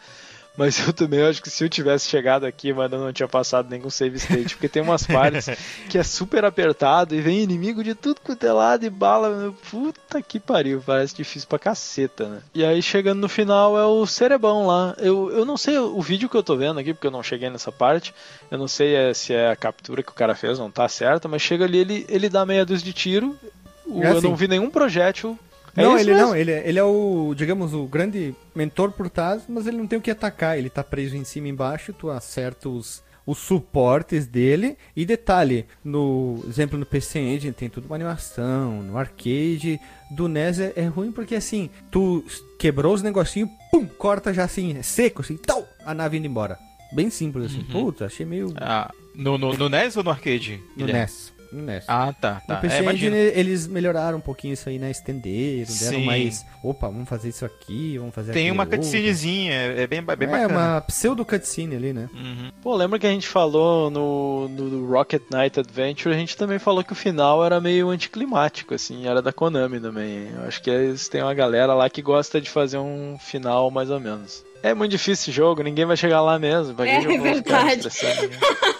Mas 0.56 0.86
eu 0.86 0.92
também 0.92 1.22
acho 1.22 1.42
que 1.42 1.50
se 1.50 1.64
eu 1.64 1.68
tivesse 1.68 2.08
chegado 2.08 2.44
aqui, 2.44 2.72
mano, 2.72 2.96
eu 2.96 3.00
não 3.00 3.12
tinha 3.12 3.28
passado 3.28 3.68
nenhum 3.68 3.90
save 3.90 4.16
state. 4.16 4.54
Porque 4.54 4.68
tem 4.68 4.82
umas 4.82 5.06
partes 5.06 5.48
que 5.88 5.98
é 5.98 6.02
super 6.02 6.44
apertado 6.44 7.14
e 7.14 7.20
vem 7.20 7.42
inimigo 7.42 7.84
de 7.84 7.94
tudo 7.94 8.20
quanto 8.22 8.46
é 8.46 8.52
lado 8.52 8.84
e 8.84 8.90
bala. 8.90 9.54
Puta 9.70 10.22
que 10.22 10.40
pariu, 10.40 10.82
parece 10.84 11.14
difícil 11.14 11.48
pra 11.48 11.58
caceta, 11.58 12.28
né? 12.28 12.40
E 12.54 12.64
aí 12.64 12.82
chegando 12.82 13.20
no 13.20 13.28
final 13.28 13.78
é 13.78 13.84
o 13.84 14.06
cerebão 14.06 14.66
lá. 14.66 14.94
Eu, 14.98 15.30
eu 15.30 15.44
não 15.44 15.56
sei 15.56 15.78
o 15.78 16.00
vídeo 16.00 16.28
que 16.28 16.36
eu 16.36 16.42
tô 16.42 16.56
vendo 16.56 16.80
aqui, 16.80 16.94
porque 16.94 17.06
eu 17.06 17.12
não 17.12 17.22
cheguei 17.22 17.50
nessa 17.50 17.70
parte. 17.70 18.14
Eu 18.50 18.58
não 18.58 18.68
sei 18.68 18.94
é, 18.94 19.12
se 19.12 19.34
é 19.34 19.50
a 19.50 19.56
captura 19.56 20.02
que 20.02 20.10
o 20.10 20.14
cara 20.14 20.34
fez, 20.34 20.58
não 20.58 20.70
tá 20.70 20.88
certa, 20.88 21.28
mas 21.28 21.42
chega 21.42 21.64
ali, 21.64 21.78
ele, 21.78 22.06
ele 22.08 22.28
dá 22.28 22.46
meia 22.46 22.64
dúzia 22.64 22.84
de 22.84 22.92
tiro. 22.92 23.36
O, 23.84 24.02
é 24.02 24.08
assim. 24.08 24.16
Eu 24.16 24.22
não 24.22 24.36
vi 24.36 24.48
nenhum 24.48 24.70
projétil 24.70 25.38
é 25.76 25.82
não, 25.82 25.98
ele 25.98 26.12
mesmo? 26.12 26.26
não, 26.28 26.36
ele, 26.36 26.52
ele 26.52 26.78
é 26.78 26.84
o, 26.84 27.34
digamos, 27.36 27.74
o 27.74 27.84
grande 27.84 28.34
mentor 28.54 28.92
por 28.92 29.10
trás, 29.10 29.42
mas 29.48 29.66
ele 29.66 29.76
não 29.76 29.86
tem 29.86 29.98
o 29.98 30.02
que 30.02 30.10
atacar, 30.10 30.58
ele 30.58 30.70
tá 30.70 30.82
preso 30.82 31.16
em 31.16 31.24
cima 31.24 31.48
e 31.48 31.50
embaixo, 31.50 31.92
tu 31.92 32.10
acerta 32.10 32.68
os, 32.68 33.02
os 33.26 33.38
suportes 33.38 34.26
dele. 34.26 34.78
E 34.94 35.04
detalhe, 35.04 35.66
no 35.84 36.42
exemplo 36.48 36.78
no 36.78 36.86
PC 36.86 37.18
Engine 37.18 37.52
tem 37.52 37.68
tudo 37.68 37.86
uma 37.86 37.96
animação, 37.96 38.82
no 38.82 38.96
arcade 38.96 39.78
do 40.10 40.28
NES 40.28 40.60
é, 40.60 40.72
é 40.76 40.86
ruim 40.86 41.12
porque 41.12 41.34
assim, 41.34 41.68
tu 41.90 42.24
quebrou 42.58 42.94
os 42.94 43.02
negocinhos, 43.02 43.50
pum, 43.70 43.86
corta 43.86 44.32
já 44.32 44.44
assim, 44.44 44.80
seco, 44.82 45.22
assim, 45.22 45.36
tal, 45.36 45.66
a 45.84 45.92
nave 45.92 46.16
indo 46.16 46.26
embora. 46.26 46.58
Bem 46.92 47.10
simples 47.10 47.46
assim. 47.46 47.58
Uhum. 47.58 47.84
Puta, 47.84 48.06
achei 48.06 48.24
meio. 48.24 48.54
Ah, 48.56 48.92
no, 49.14 49.36
no, 49.36 49.52
no 49.54 49.68
NES 49.68 49.96
ou 49.96 50.04
no 50.04 50.10
arcade? 50.10 50.62
No 50.76 50.86
NES. 50.86 51.35
Né? 51.52 51.82
Ah, 51.88 52.12
tá. 52.12 52.42
No 52.48 52.54
tá. 52.54 52.60
PC 52.60 52.76
É, 52.76 52.92
Engine 52.92 53.16
eles 53.16 53.66
melhoraram 53.66 54.18
um 54.18 54.20
pouquinho 54.20 54.54
isso 54.54 54.68
aí, 54.68 54.78
né? 54.78 54.90
Estenderam, 54.90 55.66
deram 55.78 55.98
Sim. 55.98 56.04
mais. 56.04 56.44
Opa, 56.62 56.88
vamos 56.88 57.08
fazer 57.08 57.28
isso 57.28 57.44
aqui, 57.44 57.96
vamos 57.98 58.14
fazer 58.14 58.32
Tem 58.32 58.50
uma 58.50 58.64
outro. 58.64 58.78
cutscenezinha, 58.78 59.52
é 59.52 59.82
é 59.82 59.86
bem, 59.86 60.02
bem 60.02 60.14
É, 60.20 60.26
bacana. 60.26 60.48
uma 60.48 60.80
pseudo 60.82 61.24
cutscene 61.24 61.76
ali, 61.76 61.92
né? 61.92 62.08
Uhum. 62.12 62.50
Pô, 62.62 62.74
lembra 62.74 62.98
que 62.98 63.06
a 63.06 63.10
gente 63.10 63.28
falou 63.28 63.90
no, 63.90 64.48
no 64.48 64.86
Rocket 64.86 65.22
Knight 65.32 65.60
Adventure, 65.60 66.14
a 66.14 66.18
gente 66.18 66.36
também 66.36 66.58
falou 66.58 66.82
que 66.82 66.92
o 66.92 66.96
final 66.96 67.44
era 67.44 67.60
meio 67.60 67.88
anticlimático, 67.90 68.74
assim, 68.74 69.06
era 69.06 69.20
da 69.22 69.32
Konami 69.32 69.78
também. 69.80 70.28
Eu 70.34 70.42
acho 70.48 70.62
que 70.62 70.70
eles 70.70 71.08
têm 71.08 71.22
uma 71.22 71.34
galera 71.34 71.74
lá 71.74 71.88
que 71.88 72.02
gosta 72.02 72.40
de 72.40 72.50
fazer 72.50 72.78
um 72.78 73.16
final 73.18 73.70
mais 73.70 73.90
ou 73.90 74.00
menos. 74.00 74.44
É 74.62 74.74
muito 74.74 74.90
difícil 74.90 75.12
esse 75.12 75.32
jogo, 75.32 75.62
ninguém 75.62 75.84
vai 75.84 75.96
chegar 75.96 76.20
lá 76.22 76.38
mesmo. 76.38 76.74
Pra 76.74 76.86
É 76.88 77.00
que 77.00 77.06
eu 77.06 77.18
vou 77.22 77.34
ficar 77.34 77.64
verdade. 77.64 77.86
estressando? 77.86 78.30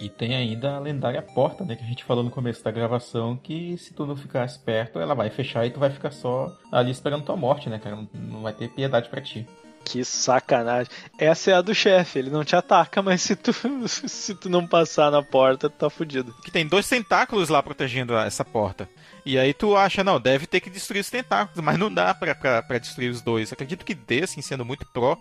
E 0.00 0.08
tem 0.08 0.34
ainda 0.34 0.76
a 0.76 0.78
lendária 0.78 1.20
porta, 1.20 1.64
né? 1.64 1.76
Que 1.76 1.84
a 1.84 1.86
gente 1.86 2.04
falou 2.04 2.24
no 2.24 2.30
começo 2.30 2.64
da 2.64 2.70
gravação, 2.70 3.36
que 3.36 3.76
se 3.76 3.92
tu 3.92 4.06
não 4.06 4.16
ficar 4.16 4.44
esperto, 4.46 4.98
ela 4.98 5.14
vai 5.14 5.28
fechar 5.30 5.66
e 5.66 5.70
tu 5.70 5.78
vai 5.78 5.90
ficar 5.90 6.10
só 6.10 6.46
ali 6.72 6.90
esperando 6.90 7.24
tua 7.24 7.36
morte, 7.36 7.68
né, 7.68 7.78
cara? 7.78 7.96
Não, 7.96 8.08
não 8.14 8.42
vai 8.42 8.52
ter 8.52 8.68
piedade 8.70 9.08
pra 9.10 9.20
ti. 9.20 9.46
Que 9.84 10.04
sacanagem. 10.04 10.90
Essa 11.18 11.50
é 11.50 11.54
a 11.54 11.62
do 11.62 11.74
chefe, 11.74 12.18
ele 12.18 12.30
não 12.30 12.44
te 12.44 12.54
ataca, 12.54 13.00
mas 13.02 13.22
se 13.22 13.34
tu, 13.36 13.52
se 13.88 14.34
tu 14.34 14.48
não 14.48 14.66
passar 14.66 15.10
na 15.10 15.22
porta, 15.22 15.68
tu 15.68 15.76
tá 15.76 15.90
fudido. 15.90 16.34
Que 16.44 16.50
tem 16.50 16.66
dois 16.66 16.88
tentáculos 16.88 17.48
lá 17.48 17.62
protegendo 17.62 18.16
a- 18.16 18.24
essa 18.24 18.44
porta. 18.44 18.88
E 19.24 19.38
aí 19.38 19.52
tu 19.52 19.76
acha, 19.76 20.02
não, 20.02 20.18
deve 20.20 20.46
ter 20.46 20.60
que 20.60 20.70
destruir 20.70 21.00
os 21.00 21.10
tentáculos, 21.10 21.62
mas 21.62 21.78
não 21.78 21.92
dá 21.92 22.14
pra, 22.14 22.34
pra, 22.34 22.62
pra 22.62 22.78
destruir 22.78 23.10
os 23.10 23.20
dois. 23.20 23.52
Acredito 23.52 23.84
que 23.84 23.94
dê, 23.94 24.22
assim, 24.22 24.40
sendo 24.40 24.64
muito 24.64 24.86
pró, 24.86 25.16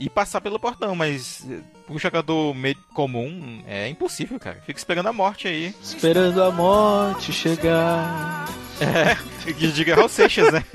e 0.00 0.08
passar 0.10 0.40
pelo 0.40 0.58
portão, 0.58 0.96
mas 0.96 1.46
eh, 1.48 1.60
pro 1.86 1.98
jogador 1.98 2.54
meio 2.54 2.76
comum 2.94 3.62
é 3.66 3.86
impossível, 3.88 4.40
cara. 4.40 4.56
Fica 4.66 4.78
esperando 4.78 5.06
a 5.08 5.12
morte 5.12 5.46
aí. 5.46 5.74
Esperando 5.82 6.42
a 6.42 6.50
morte 6.50 7.32
chegar. 7.32 8.48
Que 9.44 9.52
diga 9.72 9.94
Raul 9.94 10.08
Seixas, 10.08 10.50
né? 10.52 10.64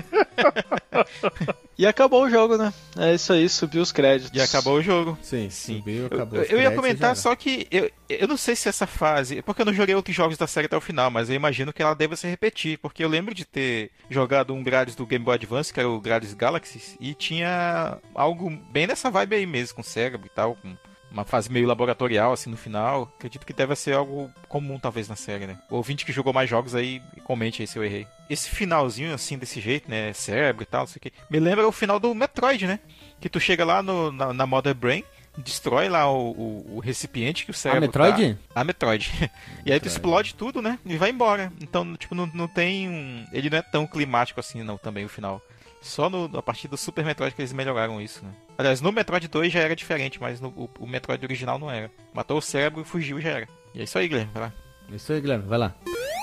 E 1.77 1.85
acabou 1.85 2.23
o 2.23 2.29
jogo, 2.29 2.55
né? 2.57 2.73
É 2.97 3.13
isso 3.13 3.33
aí, 3.33 3.49
subiu 3.49 3.81
os 3.81 3.91
créditos. 3.91 4.31
E 4.33 4.39
acabou 4.41 4.75
o 4.77 4.81
jogo. 4.81 5.17
Sim, 5.21 5.49
Sim. 5.49 5.79
subiu, 5.79 6.03
Eu, 6.03 6.05
acabou. 6.05 6.39
eu- 6.39 6.43
os 6.45 6.49
eu 6.49 6.61
ia 6.61 6.71
comentar 6.71 7.13
só 7.17 7.35
que 7.35 7.67
eu, 7.69 7.91
eu 8.07 8.29
não 8.29 8.37
sei 8.37 8.55
se 8.55 8.69
essa 8.69 8.87
fase. 8.87 9.41
Porque 9.41 9.61
eu 9.61 9.65
não 9.65 9.73
joguei 9.73 9.93
outros 9.93 10.15
jogos 10.15 10.37
da 10.37 10.47
série 10.47 10.67
até 10.67 10.77
o 10.77 10.81
final, 10.81 11.11
mas 11.11 11.29
eu 11.29 11.35
imagino 11.35 11.73
que 11.73 11.81
ela 11.81 11.93
deva 11.93 12.15
se 12.15 12.27
repetir. 12.27 12.77
Porque 12.77 13.03
eu 13.03 13.09
lembro 13.09 13.35
de 13.35 13.43
ter 13.43 13.91
jogado 14.09 14.53
um 14.53 14.63
Grades 14.63 14.95
do 14.95 15.05
Game 15.05 15.25
Boy 15.25 15.35
Advance, 15.35 15.73
que 15.73 15.77
era 15.81 15.89
o 15.89 15.99
Grades 15.99 16.33
Galaxies, 16.33 16.95
e 16.97 17.13
tinha 17.13 17.97
algo 18.13 18.49
bem 18.71 18.87
nessa 18.87 19.11
vibe 19.15 19.35
aí 19.35 19.45
mesmo, 19.45 19.75
com 19.75 19.83
cérebro 19.83 20.27
e 20.27 20.29
tal, 20.29 20.55
com 20.55 20.75
uma 21.11 21.23
fase 21.23 21.49
meio 21.49 21.65
laboratorial 21.67 22.33
assim 22.33 22.49
no 22.49 22.57
final. 22.57 23.09
Acredito 23.17 23.45
que 23.45 23.53
deve 23.53 23.73
ser 23.75 23.93
algo 23.95 24.29
comum 24.49 24.77
talvez 24.77 25.07
na 25.07 25.15
série, 25.15 25.47
né? 25.47 25.57
O 25.69 25.75
ouvinte 25.77 26.05
que 26.05 26.11
jogou 26.11 26.33
mais 26.33 26.49
jogos 26.49 26.75
aí, 26.75 27.01
comente 27.23 27.61
aí 27.61 27.67
se 27.67 27.77
eu 27.77 27.83
errei. 27.85 28.05
Esse 28.29 28.49
finalzinho 28.49 29.13
assim 29.13 29.37
desse 29.37 29.61
jeito, 29.61 29.89
né? 29.89 30.11
Cérebro 30.13 30.63
e 30.63 30.65
tal, 30.65 30.81
não 30.81 30.87
sei 30.87 30.97
o 30.97 31.01
que. 31.01 31.13
Me 31.29 31.39
lembra 31.39 31.67
o 31.67 31.71
final 31.71 31.99
do 31.99 32.13
Metroid, 32.13 32.67
né? 32.67 32.79
Que 33.21 33.29
tu 33.29 33.39
chega 33.39 33.63
lá 33.63 33.81
no, 33.81 34.11
na, 34.11 34.33
na 34.33 34.45
Mother 34.45 34.75
Brain, 34.75 35.03
destrói 35.37 35.87
lá 35.87 36.11
o, 36.11 36.31
o- 36.31 36.75
o 36.75 36.79
recipiente 36.79 37.45
que 37.45 37.51
o 37.51 37.53
A 37.53 37.57
cérebro 37.57 37.81
Metroid? 37.87 38.33
Tá. 38.53 38.59
A 38.61 38.63
Metroid. 38.65 39.31
e 39.65 39.71
aí 39.71 39.79
tu 39.79 39.87
explode 39.87 40.35
tudo, 40.35 40.61
né? 40.61 40.77
E 40.85 40.97
vai 40.97 41.11
embora. 41.11 41.51
Então, 41.61 41.95
tipo, 41.95 42.13
não, 42.13 42.25
não 42.33 42.47
tem 42.47 42.89
um... 42.89 43.25
Ele 43.31 43.49
não 43.49 43.57
é 43.57 43.61
tão 43.61 43.87
climático 43.87 44.39
assim, 44.41 44.63
não, 44.63 44.77
também, 44.77 45.05
o 45.05 45.09
final. 45.09 45.41
Só 45.85 46.09
no, 46.09 46.27
a 46.35 46.41
partir 46.41 46.67
do 46.67 46.75
Super 46.75 47.05
Metroid 47.05 47.35
que 47.35 47.41
eles 47.41 47.53
melhoraram 47.53 48.01
isso, 48.01 48.25
né? 48.25 48.31
Aliás, 48.57 48.81
no 48.81 48.91
Metroid 48.91 49.27
2 49.27 49.53
já 49.53 49.59
era 49.59 49.75
diferente, 49.75 50.19
mas 50.19 50.41
no, 50.41 50.49
o, 50.49 50.67
o 50.79 50.87
Metroid 50.87 51.23
original 51.23 51.59
não 51.59 51.69
era. 51.69 51.91
Matou 52.11 52.39
o 52.39 52.41
cérebro 52.41 52.81
e 52.81 52.83
fugiu 52.83 53.21
já 53.21 53.29
era. 53.29 53.47
E 53.71 53.81
é 53.81 53.83
isso 53.83 53.97
aí, 53.99 54.07
Guilherme, 54.07 54.31
vai 54.33 54.43
lá. 54.43 54.53
Isso 54.91 55.13
aí, 55.13 55.21
Guilherme, 55.21 55.45
vai 55.45 55.59
lá. 55.59 55.75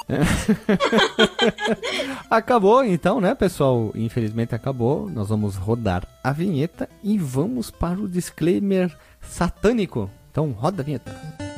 acabou 2.28 2.84
então, 2.84 3.20
né, 3.20 3.36
pessoal? 3.36 3.92
Infelizmente 3.94 4.52
acabou. 4.52 5.08
Nós 5.08 5.28
vamos 5.28 5.54
rodar 5.54 6.08
a 6.24 6.32
vinheta 6.32 6.88
e 7.00 7.16
vamos 7.16 7.70
para 7.70 8.00
o 8.00 8.08
disclaimer 8.08 8.92
satânico. 9.20 10.10
Então, 10.32 10.50
roda 10.50 10.82
a 10.82 10.84
vinheta. 10.84 11.51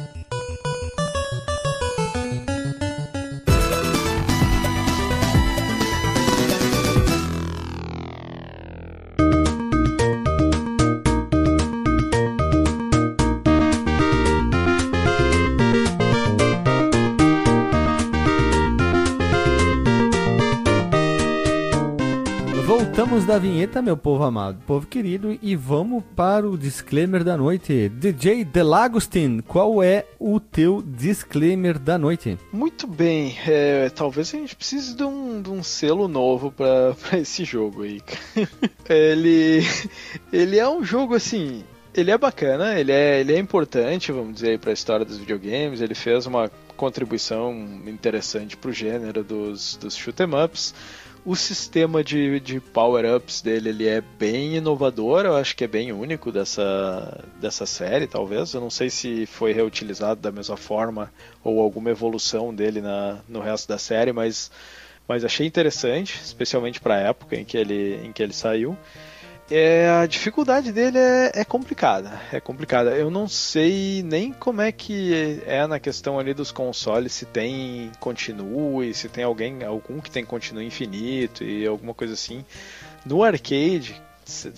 Da 23.35 23.39
vinheta, 23.41 23.83
meu 23.83 23.97
povo 23.97 24.23
amado, 24.23 24.63
povo 24.65 24.87
querido, 24.87 25.37
e 25.43 25.57
vamos 25.57 26.05
para 26.15 26.49
o 26.49 26.57
disclaimer 26.57 27.25
da 27.25 27.37
noite. 27.37 27.89
DJ 27.89 28.45
Delagostin, 28.45 29.41
qual 29.41 29.83
é 29.83 30.07
o 30.21 30.39
teu 30.39 30.81
disclaimer 30.81 31.77
da 31.77 31.99
noite? 31.99 32.39
Muito 32.53 32.87
bem, 32.87 33.37
é, 33.45 33.91
talvez 33.91 34.33
a 34.33 34.39
gente 34.39 34.55
precise 34.55 34.95
de 34.95 35.03
um, 35.03 35.43
de 35.43 35.51
um 35.51 35.65
selo 35.65 36.07
novo 36.07 36.53
pra 36.53 36.95
esse 37.19 37.45
jogo 37.45 37.83
aí. 37.83 38.01
ele, 38.89 39.63
ele 40.33 40.57
é 40.57 40.69
um 40.69 40.85
jogo 40.85 41.17
assim, 41.17 41.65
ele 41.93 42.13
é 42.13 42.19
bacana, 42.19 42.79
ele 42.79 42.93
é, 42.93 43.19
ele 43.19 43.35
é 43.35 43.39
importante, 43.39 44.13
vamos 44.13 44.35
dizer, 44.35 44.61
para 44.61 44.71
a 44.71 44.75
história 44.75 45.05
dos 45.05 45.19
videogames. 45.19 45.81
Ele 45.81 45.95
fez 45.97 46.25
uma 46.27 46.49
contribuição 46.77 47.53
interessante 47.87 48.57
pro 48.57 48.73
gênero 48.73 49.25
dos, 49.25 49.77
dos 49.77 49.97
shoot 49.97 50.23
'em 50.23 50.45
ups. 50.45 50.73
O 51.27 51.35
sistema 51.35 52.05
de, 52.05 52.39
de 52.39 52.61
power-ups 52.61 53.41
dele 53.41 53.71
ele 53.71 53.89
é 53.89 54.03
bem 54.03 54.57
inovador, 54.57 55.25
eu 55.25 55.35
acho 55.35 55.57
que 55.57 55.65
é 55.65 55.67
bem 55.67 55.91
único 55.91 56.31
dessa, 56.31 57.25
dessa 57.41 57.65
série, 57.65 58.07
talvez. 58.07 58.53
Eu 58.53 58.61
não 58.61 58.69
sei 58.69 58.91
se 58.91 59.25
foi 59.25 59.53
reutilizado 59.53 60.21
da 60.21 60.31
mesma 60.31 60.57
forma 60.57 61.11
ou 61.43 61.61
alguma 61.61 61.91
evolução 61.91 62.55
dele 62.55 62.83
na, 62.83 63.21
no 63.27 63.41
resto 63.41 63.67
da 63.67 63.79
série, 63.79 64.13
mas, 64.13 64.51
mas 65.09 65.25
achei 65.25 65.47
interessante, 65.47 66.21
especialmente 66.23 66.79
para 66.79 66.97
a 66.97 67.01
época 67.01 67.37
em 67.37 67.45
que 67.45 67.57
ele, 67.57 68.01
em 68.05 68.13
que 68.13 68.23
ele 68.23 68.35
saiu. 68.35 68.77
É, 69.51 69.91
a 69.91 70.07
dificuldade 70.07 70.73
dele 70.73 70.97
é, 70.99 71.33
é 71.35 71.45
complicada, 71.45 72.19
é 72.33 72.41
complicada. 72.41 72.97
Eu 72.97 73.11
não 73.11 73.29
sei 73.29 74.03
nem 74.03 74.33
como 74.33 74.63
é 74.63 74.73
que 74.73 75.43
é 75.47 75.67
na 75.67 75.79
questão 75.79 76.19
ali 76.19 76.33
dos 76.33 76.51
consoles, 76.51 77.13
se 77.13 77.27
tem 77.27 77.93
continue, 78.01 78.95
se 78.95 79.09
tem 79.09 79.23
alguém, 79.23 79.63
algum 79.63 80.01
que 80.01 80.11
tem 80.11 80.25
continue 80.25 80.65
infinito 80.67 81.45
e 81.45 81.67
alguma 81.67 81.93
coisa 81.93 82.15
assim. 82.15 82.43
No 83.05 83.23
arcade, 83.23 84.01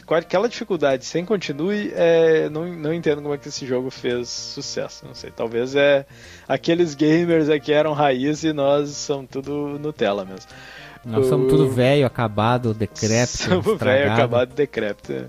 aquela 0.08 0.48
dificuldade 0.48 1.04
sem 1.04 1.24
continue, 1.24 1.92
é, 1.94 2.48
não, 2.48 2.66
não 2.66 2.94
entendo 2.94 3.20
como 3.20 3.34
é 3.34 3.38
que 3.38 3.48
esse 3.48 3.66
jogo 3.66 3.90
fez 3.90 4.28
sucesso. 4.28 5.04
Não 5.04 5.14
sei, 5.14 5.32
talvez 5.32 5.74
é 5.74 6.06
aqueles 6.46 6.94
gamers 6.94 7.48
aqui 7.48 7.72
eram 7.72 7.92
raiz 7.92 8.44
e 8.44 8.52
nós 8.52 8.90
somos 8.90 9.28
tudo 9.28 9.80
Nutella 9.80 10.24
mesmo. 10.24 10.48
Nós 11.06 11.26
somos 11.26 11.46
O- 11.46 11.48
tudo 11.50 11.68
velho, 11.70 12.04
acabado, 12.06 12.74
decrépito, 12.74 13.38
Somos 13.44 13.78
velho, 13.78 14.12
acabado, 14.12 14.52
decrépito. 14.54 15.12
é. 15.12 15.26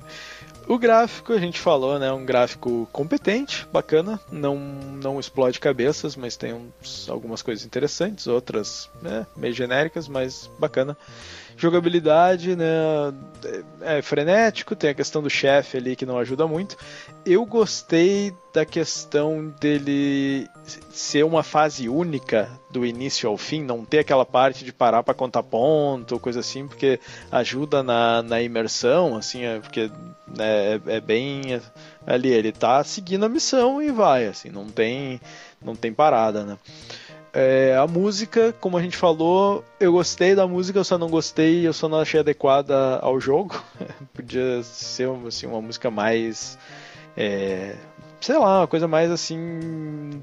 O 0.68 0.78
gráfico, 0.78 1.32
a 1.32 1.40
gente 1.40 1.62
falou, 1.62 1.98
né? 1.98 2.12
Um 2.12 2.26
gráfico 2.26 2.90
competente, 2.92 3.66
bacana. 3.72 4.20
Não, 4.30 4.58
não 4.58 5.18
explode 5.18 5.62
cabeças, 5.62 6.18
mas 6.18 6.36
tem 6.36 6.54
uns, 6.54 7.08
algumas 7.10 7.42
coisas 7.42 7.66
interessantes, 7.66 8.28
outras 8.28 8.90
né, 9.02 9.26
meio 9.38 9.54
genéricas, 9.54 10.10
mas 10.10 10.50
bacana. 10.60 10.98
Jogabilidade, 11.58 12.56
né? 12.56 12.66
É, 13.82 13.98
é 13.98 14.02
frenético, 14.02 14.76
tem 14.76 14.92
a 14.92 14.94
questão 14.94 15.24
do 15.24 15.30
chefe 15.30 15.78
ali 15.78 15.96
que 15.96 16.06
não 16.06 16.20
ajuda 16.20 16.48
muito. 16.48 16.78
Eu 17.26 17.46
gostei 17.46 18.32
da 18.54 18.64
questão 18.66 19.54
dele 19.60 20.48
ser 20.92 21.24
uma 21.24 21.44
fase 21.44 21.90
única 21.90 22.50
do 22.70 22.86
início 22.86 23.28
ao 23.28 23.38
fim, 23.38 23.64
não 23.64 23.84
ter 23.84 24.00
aquela 24.00 24.26
parte 24.26 24.64
de 24.64 24.72
parar 24.72 25.02
para 25.04 25.14
contar 25.14 25.44
ponto 25.44 26.20
coisa 26.20 26.42
assim, 26.42 26.68
porque 26.68 27.00
ajuda 27.32 27.82
na, 27.82 28.22
na 28.22 28.42
imersão, 28.42 29.16
assim, 29.16 29.44
é, 29.44 29.60
porque 29.60 29.90
né, 30.28 30.76
é, 30.76 30.82
é 30.88 31.02
bem 31.02 31.62
ali, 32.06 32.30
ele 32.30 32.52
tá 32.52 32.84
seguindo 32.84 33.26
a 33.26 33.30
missão 33.30 33.82
e 33.82 33.92
vai, 33.92 34.28
assim, 34.28 34.50
não 34.50 34.68
tem, 34.68 35.20
não 35.62 35.76
tem 35.76 35.94
parada, 35.94 36.44
né? 36.44 36.58
É, 37.34 37.76
a 37.78 37.86
música, 37.86 38.54
como 38.60 38.78
a 38.78 38.82
gente 38.82 38.98
falou, 38.98 39.64
eu 39.80 39.92
gostei 39.92 40.34
da 40.34 40.48
música, 40.48 40.80
eu 40.80 40.84
só 40.84 40.98
não 40.98 41.10
gostei, 41.10 41.68
eu 41.68 41.74
só 41.74 41.88
não 41.88 42.00
achei 42.00 42.20
adequada 42.20 42.98
ao 43.00 43.20
jogo. 43.20 43.64
Podia 44.14 44.64
ser 44.64 45.10
assim, 45.28 45.46
uma 45.46 45.62
música 45.62 45.92
mais 45.92 46.58
é, 47.16 47.76
sei 48.20 48.38
lá, 48.38 48.62
uma 48.62 48.68
coisa 48.68 48.88
mais 48.88 49.12
assim, 49.12 49.38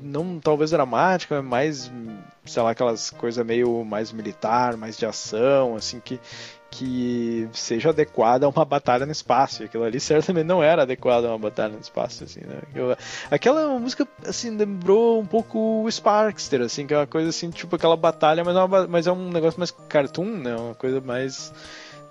não 0.03 0.39
talvez 0.39 0.71
dramática, 0.71 1.43
mais, 1.43 1.91
sei 2.45 2.63
lá, 2.63 2.71
aquelas 2.71 3.11
coisas 3.11 3.45
meio 3.45 3.85
mais 3.85 4.13
militar, 4.13 4.77
mais 4.77 4.97
de 4.97 5.07
ação, 5.07 5.77
assim, 5.77 6.01
que, 6.01 6.21
que 6.77 7.49
seja 7.53 7.91
adequada 7.91 8.47
a 8.47 8.49
uma 8.49 8.65
batalha 8.65 9.07
no 9.07 9.13
espaço. 9.13 9.63
Aquilo 9.63 9.85
ali 9.85 10.01
certamente 10.01 10.47
não 10.47 10.63
era 10.63 10.83
adequado 10.83 11.25
a 11.25 11.29
uma 11.29 11.39
batalha 11.39 11.75
no 11.75 11.81
espaço, 11.81 12.25
assim, 12.25 12.41
né? 12.41 12.61
Aquela 13.31 13.79
música, 13.79 14.07
assim, 14.27 14.51
lembrou 14.57 15.21
um 15.21 15.27
pouco 15.27 15.85
o 15.85 15.91
Sparkster, 15.91 16.63
assim, 16.63 16.87
que 16.87 16.95
é 16.95 16.99
uma 16.99 17.07
coisa 17.07 17.29
assim, 17.29 17.51
tipo 17.51 17.77
aquela 17.77 17.97
batalha, 17.97 18.43
mas 18.43 18.57
é, 18.57 18.63
uma, 18.63 18.87
mas 18.87 19.07
é 19.07 19.13
um 19.13 19.31
negócio 19.31 19.59
mais 19.59 19.71
cartoon, 19.71 20.27
né? 20.27 20.57
Uma 20.57 20.75
coisa 20.75 21.01
mais 21.01 21.53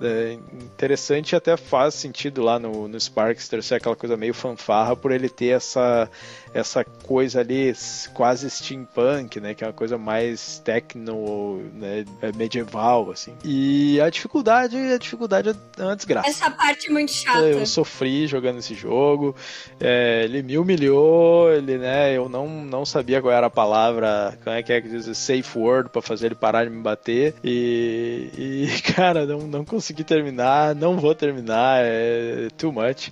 é, 0.02 0.34
interessante 0.34 1.34
e 1.34 1.36
até 1.36 1.58
faz 1.58 1.94
sentido 1.94 2.42
lá 2.42 2.58
no, 2.58 2.88
no 2.88 3.00
Sparkster 3.00 3.62
ser 3.62 3.76
aquela 3.76 3.96
coisa 3.96 4.16
meio 4.16 4.34
fanfarra 4.34 4.96
por 4.96 5.12
ele 5.12 5.30
ter 5.30 5.56
essa 5.56 6.10
essa 6.54 6.84
coisa 6.84 7.40
ali 7.40 7.74
quase 8.14 8.50
steampunk, 8.50 9.40
né? 9.40 9.54
Que 9.54 9.64
é 9.64 9.68
uma 9.68 9.74
coisa 9.74 9.98
mais 9.98 10.60
techno, 10.60 11.62
né? 11.74 12.06
Medieval, 12.36 13.12
assim. 13.12 13.34
E 13.44 14.00
a 14.00 14.10
dificuldade, 14.10 14.78
a 14.78 14.98
dificuldade 14.98 15.50
é 15.50 15.84
uma 15.84 15.96
desgraça. 15.96 16.30
Essa 16.30 16.52
parte 16.52 16.88
é 16.88 16.92
muito 16.92 17.12
chata. 17.12 17.40
Eu 17.40 17.66
sofri 17.66 18.28
jogando 18.28 18.60
esse 18.60 18.76
jogo. 18.76 19.36
É, 19.80 20.24
ele 20.26 20.44
me 20.44 20.58
humilhou, 20.58 21.52
ele, 21.52 21.78
né? 21.78 22.16
Eu 22.16 22.30
não, 22.30 22.48
não 22.48 22.86
sabia 22.86 23.22
qual 23.22 23.34
era 23.34 23.48
a 23.48 23.52
palavra, 23.52 24.38
como 24.44 24.56
é 24.56 24.62
que 24.62 24.72
é 24.72 24.82
que 24.82 24.90
diz, 24.90 25.06
safe 25.18 25.58
word 25.58 25.90
para 25.90 26.02
fazer 26.02 26.28
ele 26.28 26.36
parar 26.36 26.66
de 26.66 26.70
me 26.70 26.82
bater. 26.82 27.34
E, 27.44 28.30
e 28.38 28.82
cara, 28.94 29.26
não, 29.26 29.40
não 29.40 29.66
consegui 29.66 30.04
terminar, 30.04 30.76
não 30.76 30.98
vou 30.98 31.16
terminar, 31.16 31.80
é 31.84 32.48
too 32.58 32.72
much 32.72 33.12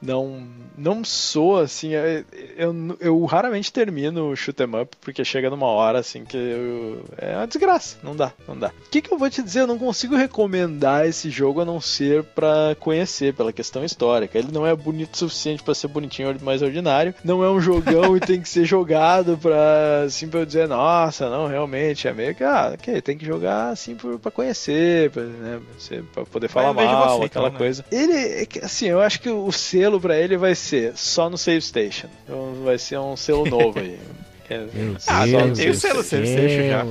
não 0.00 0.46
não 0.76 1.04
sou 1.04 1.58
assim 1.58 1.90
eu, 1.90 2.24
eu, 2.56 2.96
eu 3.00 3.24
raramente 3.24 3.72
termino 3.72 4.30
o 4.30 4.36
shoot 4.36 4.62
'em 4.62 4.80
up 4.80 4.96
porque 5.00 5.24
chega 5.24 5.50
numa 5.50 5.66
hora 5.66 5.98
assim 5.98 6.24
que 6.24 6.36
eu, 6.36 7.04
é 7.18 7.36
uma 7.36 7.46
desgraça 7.46 7.98
não 8.02 8.16
dá 8.16 8.32
não 8.46 8.58
dá. 8.58 8.68
O 8.68 8.90
que, 8.90 9.02
que 9.02 9.12
eu 9.12 9.18
vou 9.18 9.30
te 9.30 9.42
dizer? 9.42 9.60
Eu 9.60 9.66
não 9.66 9.78
consigo 9.78 10.16
recomendar 10.16 11.06
esse 11.06 11.30
jogo 11.30 11.60
a 11.60 11.64
não 11.64 11.80
ser 11.80 12.22
para 12.22 12.76
conhecer 12.78 13.34
pela 13.34 13.52
questão 13.52 13.84
histórica. 13.84 14.38
Ele 14.38 14.48
não 14.52 14.66
é 14.66 14.74
bonito 14.74 15.14
o 15.14 15.16
suficiente 15.16 15.62
para 15.62 15.74
ser 15.74 15.88
bonitinho 15.88 16.36
mais 16.42 16.62
ordinário 16.62 17.14
não 17.24 17.44
é 17.44 17.50
um 17.50 17.60
jogão 17.60 18.16
e 18.16 18.20
tem 18.20 18.40
que 18.40 18.48
ser 18.48 18.64
jogado 18.64 19.36
para 19.38 20.02
assim 20.06 20.28
para 20.28 20.40
eu 20.40 20.46
dizer 20.46 20.68
nossa 20.68 21.28
não 21.28 21.46
realmente 21.46 22.08
é 22.08 22.12
meio 22.12 22.34
que 22.34 22.44
ah 22.44 22.72
ok 22.74 23.00
tem 23.00 23.16
que 23.16 23.24
jogar 23.24 23.70
assim 23.70 23.94
para 23.94 24.30
conhecer 24.30 25.10
para 25.10 25.22
né, 25.22 25.60
poder 26.30 26.48
falar 26.48 26.72
mal 26.72 27.18
você, 27.18 27.26
aquela 27.26 27.48
então, 27.48 27.52
né? 27.52 27.58
coisa. 27.58 27.84
Ele 27.90 28.12
é 28.12 28.46
assim 28.62 28.86
eu 28.86 29.00
acho 29.00 29.20
que 29.20 29.28
o 29.28 29.50
selo 29.52 29.89
selo 29.90 30.00
para 30.00 30.16
ele 30.16 30.36
vai 30.36 30.54
ser 30.54 30.96
só 30.96 31.28
no 31.28 31.36
Save 31.36 31.60
Station. 31.60 32.08
Então 32.24 32.54
vai 32.64 32.78
ser 32.78 32.98
um 32.98 33.16
selo 33.16 33.44
novo 33.46 33.78
aí. 33.78 33.98
É, 34.52 34.66
ah, 35.06 35.26
Deus, 35.26 35.56
tem 35.56 35.70
o 35.70 35.74
selo 35.76 36.02
Save 36.02 36.26
Station 36.26 36.68
já. 36.68 36.84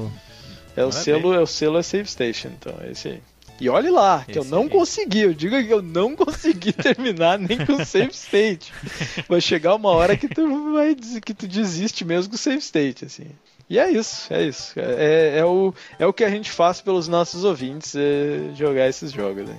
É 0.78 0.86
o 0.86 0.94
selo, 0.94 1.34
é 1.34 1.42
o 1.42 1.46
selo 1.46 1.78
é 1.78 1.84
Save 1.84 2.10
Station, 2.10 2.48
então 2.58 2.74
é 2.80 2.92
esse 2.92 3.10
aí. 3.10 3.22
E 3.60 3.68
olhe 3.68 3.90
lá, 3.90 4.24
que 4.24 4.32
Esse 4.32 4.40
eu 4.40 4.46
não 4.46 4.62
aí. 4.62 4.70
consegui, 4.70 5.20
eu 5.20 5.34
digo 5.34 5.62
que 5.62 5.70
eu 5.70 5.82
não 5.82 6.16
consegui 6.16 6.72
terminar 6.72 7.38
nem 7.38 7.58
com 7.66 7.74
o 7.74 7.86
save 7.86 8.14
state. 8.14 8.72
Vai 9.28 9.42
chegar 9.42 9.76
uma 9.76 9.90
hora 9.90 10.16
que 10.16 10.30
tu 10.30 10.72
vai 10.72 10.96
que 10.96 11.34
tu 11.34 11.50
desiste 11.50 12.06
mesmo 12.06 12.30
com 12.30 12.38
o 12.38 12.40
save 12.40 12.60
state, 12.60 13.04
assim. 13.04 13.28
E 13.70 13.78
é 13.78 13.92
isso, 13.92 14.34
é 14.34 14.42
isso. 14.42 14.80
É, 14.80 15.40
é, 15.40 15.46
o, 15.46 15.74
é 16.00 16.08
o 16.08 16.14
que 16.14 16.24
a 16.24 16.30
gente 16.30 16.50
faz 16.50 16.80
pelos 16.80 17.10
nossos 17.10 17.44
ouvintes, 17.44 17.94
é 17.94 18.56
jogar 18.56 18.88
esses 18.88 19.12
jogos 19.12 19.50
aí. 19.50 19.58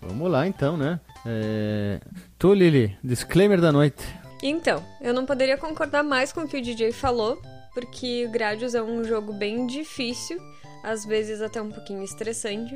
Vamos 0.00 0.30
lá 0.30 0.46
então, 0.46 0.76
né? 0.76 1.00
É... 1.26 2.00
Tu, 2.38 2.52
Lili, 2.52 2.96
disclaimer 3.02 3.60
da 3.60 3.70
noite. 3.72 4.02
Então, 4.42 4.84
eu 5.00 5.14
não 5.14 5.24
poderia 5.24 5.56
concordar 5.56 6.02
mais 6.02 6.32
com 6.32 6.40
o 6.40 6.48
que 6.48 6.56
o 6.56 6.62
DJ 6.62 6.92
falou, 6.92 7.40
porque 7.72 8.26
o 8.26 8.30
Gradius 8.30 8.74
é 8.74 8.82
um 8.82 9.04
jogo 9.04 9.32
bem 9.32 9.66
difícil, 9.66 10.38
às 10.82 11.06
vezes 11.06 11.40
até 11.40 11.62
um 11.62 11.70
pouquinho 11.70 12.02
estressante, 12.02 12.74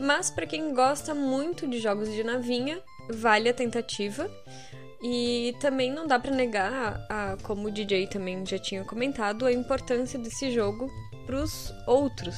mas 0.00 0.30
para 0.30 0.46
quem 0.46 0.72
gosta 0.72 1.14
muito 1.14 1.68
de 1.68 1.78
jogos 1.78 2.10
de 2.10 2.24
navinha, 2.24 2.80
vale 3.10 3.48
a 3.48 3.54
tentativa. 3.54 4.30
E 5.06 5.54
também 5.60 5.92
não 5.92 6.06
dá 6.06 6.18
para 6.18 6.34
negar, 6.34 7.06
a, 7.10 7.36
como 7.42 7.68
o 7.68 7.70
DJ 7.70 8.06
também 8.06 8.44
já 8.46 8.58
tinha 8.58 8.82
comentado, 8.84 9.44
a 9.44 9.52
importância 9.52 10.18
desse 10.18 10.50
jogo 10.50 10.90
para 11.26 11.36
os 11.36 11.70
outros 11.86 12.34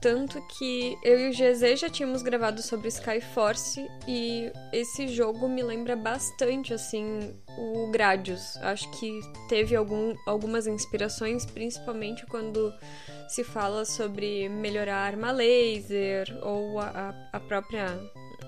tanto 0.00 0.40
que 0.48 0.96
eu 1.02 1.18
e 1.18 1.28
o 1.28 1.32
GZ 1.32 1.80
já 1.80 1.88
tínhamos 1.88 2.22
gravado 2.22 2.62
sobre 2.62 2.88
Skyforce 2.88 3.86
e 4.06 4.50
esse 4.72 5.08
jogo 5.08 5.48
me 5.48 5.62
lembra 5.62 5.96
bastante, 5.96 6.72
assim, 6.72 7.34
o 7.58 7.90
Gradius. 7.90 8.56
Acho 8.58 8.90
que 8.92 9.20
teve 9.48 9.74
algum, 9.74 10.14
algumas 10.26 10.66
inspirações, 10.66 11.46
principalmente 11.46 12.26
quando 12.26 12.72
se 13.28 13.42
fala 13.42 13.84
sobre 13.84 14.48
melhorar 14.48 14.98
arma 14.98 15.32
laser 15.32 16.26
ou 16.42 16.78
a, 16.78 17.14
a 17.32 17.40
própria 17.40 17.98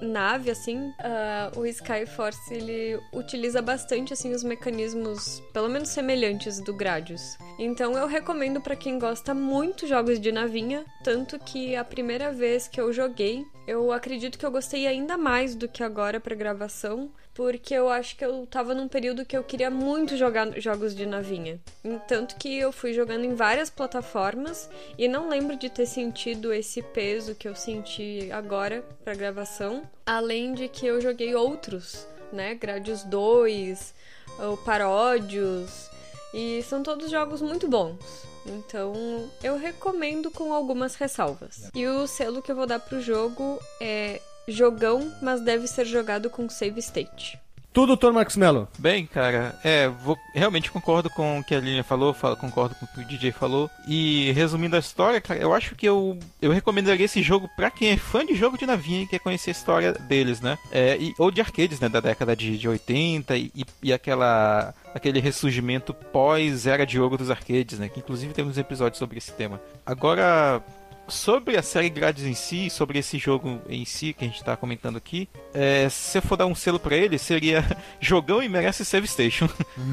nave, 0.01 0.51
assim, 0.51 0.79
uh, 0.79 1.59
o 1.59 1.67
Skyforce 1.67 2.53
ele 2.53 3.01
utiliza 3.13 3.61
bastante 3.61 4.13
assim 4.13 4.33
os 4.33 4.45
mecanismos, 4.45 5.43
pelo 5.53 5.69
menos 5.69 5.89
semelhantes 5.89 6.61
do 6.61 6.75
Gradius. 6.75 7.37
Então 7.59 7.93
eu 7.93 8.07
recomendo 8.07 8.61
para 8.61 8.77
quem 8.77 8.99
gosta 8.99 9.35
muito 9.35 9.87
jogos 9.87 10.21
de 10.21 10.33
navinha, 10.33 10.85
tanto 11.03 11.39
que 11.39 11.75
a 11.77 11.85
primeira 11.85 12.33
vez 12.33 12.69
que 12.69 12.81
eu 12.81 12.93
joguei, 12.93 13.45
eu 13.67 13.93
acredito 13.93 14.39
que 14.39 14.47
eu 14.47 14.51
gostei 14.51 14.87
ainda 14.87 15.17
mais 15.17 15.55
do 15.55 15.69
que 15.69 15.83
agora 15.83 16.21
para 16.21 16.35
gravação, 16.35 17.11
porque 17.39 17.73
eu 17.73 17.89
acho 17.89 18.17
que 18.17 18.25
eu 18.25 18.45
tava 18.47 18.75
num 18.75 18.89
período 18.89 19.25
que 19.25 19.37
eu 19.37 19.45
queria 19.45 19.71
muito 19.71 20.17
jogar 20.17 20.61
jogos 20.61 20.93
de 20.93 21.07
navinha. 21.07 21.61
Tanto 22.09 22.35
que 22.35 22.59
eu 22.59 22.73
fui 22.73 22.93
jogando 22.93 23.25
em 23.25 23.37
várias 23.37 23.71
plataformas 23.71 24.69
e 24.99 25.07
não 25.07 25.29
lembro 25.29 25.55
de 25.55 25.71
ter 25.71 25.87
sentido 25.87 26.53
esse 26.53 26.83
peso 26.83 27.37
que 27.37 27.47
eu 27.47 27.55
senti 27.55 28.29
agora 28.33 28.85
pra 29.05 29.15
gravação. 29.15 29.85
Além 30.05 30.53
de 30.53 30.67
que 30.67 30.85
eu 30.85 31.01
joguei 31.01 31.33
outros, 31.37 32.09
né? 32.33 32.57
Gradius 32.57 33.05
2, 33.05 33.95
o 34.41 34.57
Paródios, 34.57 35.89
e 36.35 36.61
são 36.65 36.83
todos 36.83 37.09
jogos 37.09 37.41
muito 37.41 37.69
bons. 37.69 38.27
Então, 38.47 39.31
eu 39.45 39.57
recomendo 39.57 40.29
com 40.31 40.53
algumas 40.53 40.97
ressalvas. 40.97 41.71
E 41.73 41.87
o 41.87 42.07
selo 42.09 42.43
que 42.43 42.51
eu 42.51 42.57
vou 42.57 42.67
dar 42.67 42.81
pro 42.81 43.01
jogo 43.01 43.61
é 43.81 44.21
jogão, 44.53 45.13
mas 45.23 45.41
deve 45.41 45.67
ser 45.67 45.85
jogado 45.85 46.31
com 46.31 46.49
save 46.49 46.81
state. 46.81 47.39
Tudo, 47.73 47.97
Dr. 47.97 48.11
Marcos 48.11 48.37
Mello. 48.37 48.67
Bem, 48.79 49.07
cara, 49.07 49.55
é, 49.63 49.89
vou, 49.89 50.19
realmente 50.35 50.71
concordo 50.71 51.09
com 51.11 51.39
o 51.39 51.45
que 51.45 51.55
a 51.55 51.61
Linha 51.61 51.85
falou, 51.85 52.13
falo, 52.13 52.37
concordo 52.37 52.75
com 52.75 52.85
o 52.85 52.89
que 52.89 53.01
o 53.01 53.05
DJ 53.05 53.31
falou. 53.31 53.71
E 53.87 54.33
resumindo 54.33 54.75
a 54.75 54.81
história, 54.81 55.21
cara, 55.21 55.39
eu 55.39 55.55
acho 55.55 55.77
que 55.77 55.87
eu, 55.87 56.19
eu 56.43 56.51
recomendaria 56.51 57.05
esse 57.05 57.23
jogo 57.23 57.49
pra 57.55 57.71
quem 57.71 57.91
é 57.91 57.97
fã 57.97 58.27
de 58.27 58.35
jogo 58.35 58.59
de 58.59 58.67
navinha 58.67 59.03
e 59.03 59.07
quer 59.07 59.21
conhecer 59.21 59.51
a 59.51 59.53
história 59.53 59.93
deles, 59.93 60.41
né? 60.41 60.59
É, 60.73 60.97
e, 60.99 61.15
ou 61.19 61.31
de 61.31 61.41
arcades, 61.41 61.79
né? 61.79 61.89
Da 61.89 62.01
década 62.01 62.35
de, 62.35 62.59
de 62.59 62.69
80 62.69 63.37
e, 63.37 63.53
e 63.83 63.93
aquela 63.93 64.75
aquele 64.95 65.21
ressurgimento 65.21 65.95
pós-era 65.95 66.85
de 66.85 66.99
ouro 66.99 67.17
dos 67.17 67.31
arcades, 67.31 67.79
né? 67.79 67.89
Que 67.89 68.01
inclusive 68.01 68.33
temos 68.33 68.59
episódios 68.59 68.99
sobre 68.99 69.19
esse 69.19 69.33
tema. 69.33 69.61
Agora, 69.87 70.63
sobre 71.09 71.57
a 71.57 71.63
série 71.63 71.89
Grades 71.89 72.25
em 72.25 72.35
si, 72.35 72.71
sobre 72.71 72.99
esse 72.99 73.19
jogo 73.19 73.61
em 73.69 73.85
si 73.85 74.13
que 74.13 74.25
a 74.25 74.29
gente 74.29 74.39
está 74.39 74.57
comentando 74.57 74.97
aqui, 74.97 75.29
é, 75.53 75.89
se 75.89 76.19
eu 76.19 76.23
for 76.23 76.37
dar 76.37 76.47
um 76.47 76.55
selo 76.55 76.79
para 76.79 76.97
ele, 76.97 77.19
seria 77.19 77.65
jogão 78.01 78.43
e 78.43 78.49
merece 78.49 78.85
save 78.85 79.09
station. 79.09 79.49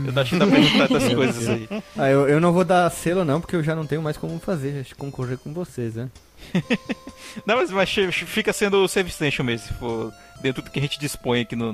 eu 0.06 0.14
tô 0.14 0.20
achando 0.20 0.44
a 0.44 0.88
das 0.88 1.14
coisas 1.14 1.50
aí. 1.50 1.68
Ah, 1.98 2.10
eu, 2.10 2.28
eu 2.28 2.40
não 2.40 2.54
vou 2.54 2.64
dar 2.66 2.90
selo 2.90 3.26
não, 3.26 3.42
porque 3.42 3.56
eu 3.56 3.64
já 3.64 3.76
não 3.76 3.86
tenho 3.86 4.02
mais 4.02 4.18
como 4.18 4.40
fazer, 4.40 4.86
concorrer 4.98 5.38
com 5.38 5.54
vocês, 5.54 5.96
né? 5.96 6.10
não, 7.46 7.58
mas, 7.58 7.72
mas 7.72 7.90
fica 7.90 8.54
sendo 8.54 8.84
o 8.84 8.88
save 8.88 9.10
station 9.10 9.44
mesmo, 9.44 9.68
se 9.68 9.74
for 9.74 10.14
dentro 10.42 10.62
do 10.62 10.70
que 10.70 10.80
a 10.80 10.82
gente 10.82 11.00
dispõe 11.00 11.42
aqui 11.42 11.56
no, 11.56 11.74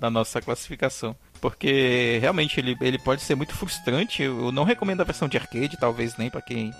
na 0.00 0.10
nossa 0.10 0.40
classificação. 0.40 1.14
Porque 1.40 2.18
realmente 2.20 2.58
ele, 2.58 2.76
ele 2.80 2.98
pode 2.98 3.22
ser 3.22 3.36
muito 3.36 3.54
frustrante. 3.54 4.22
Eu 4.22 4.50
não 4.50 4.64
recomendo 4.64 5.00
a 5.00 5.04
versão 5.04 5.28
de 5.28 5.36
arcade, 5.36 5.76
talvez 5.78 6.16
nem 6.16 6.28
para 6.28 6.42
quem 6.42 6.72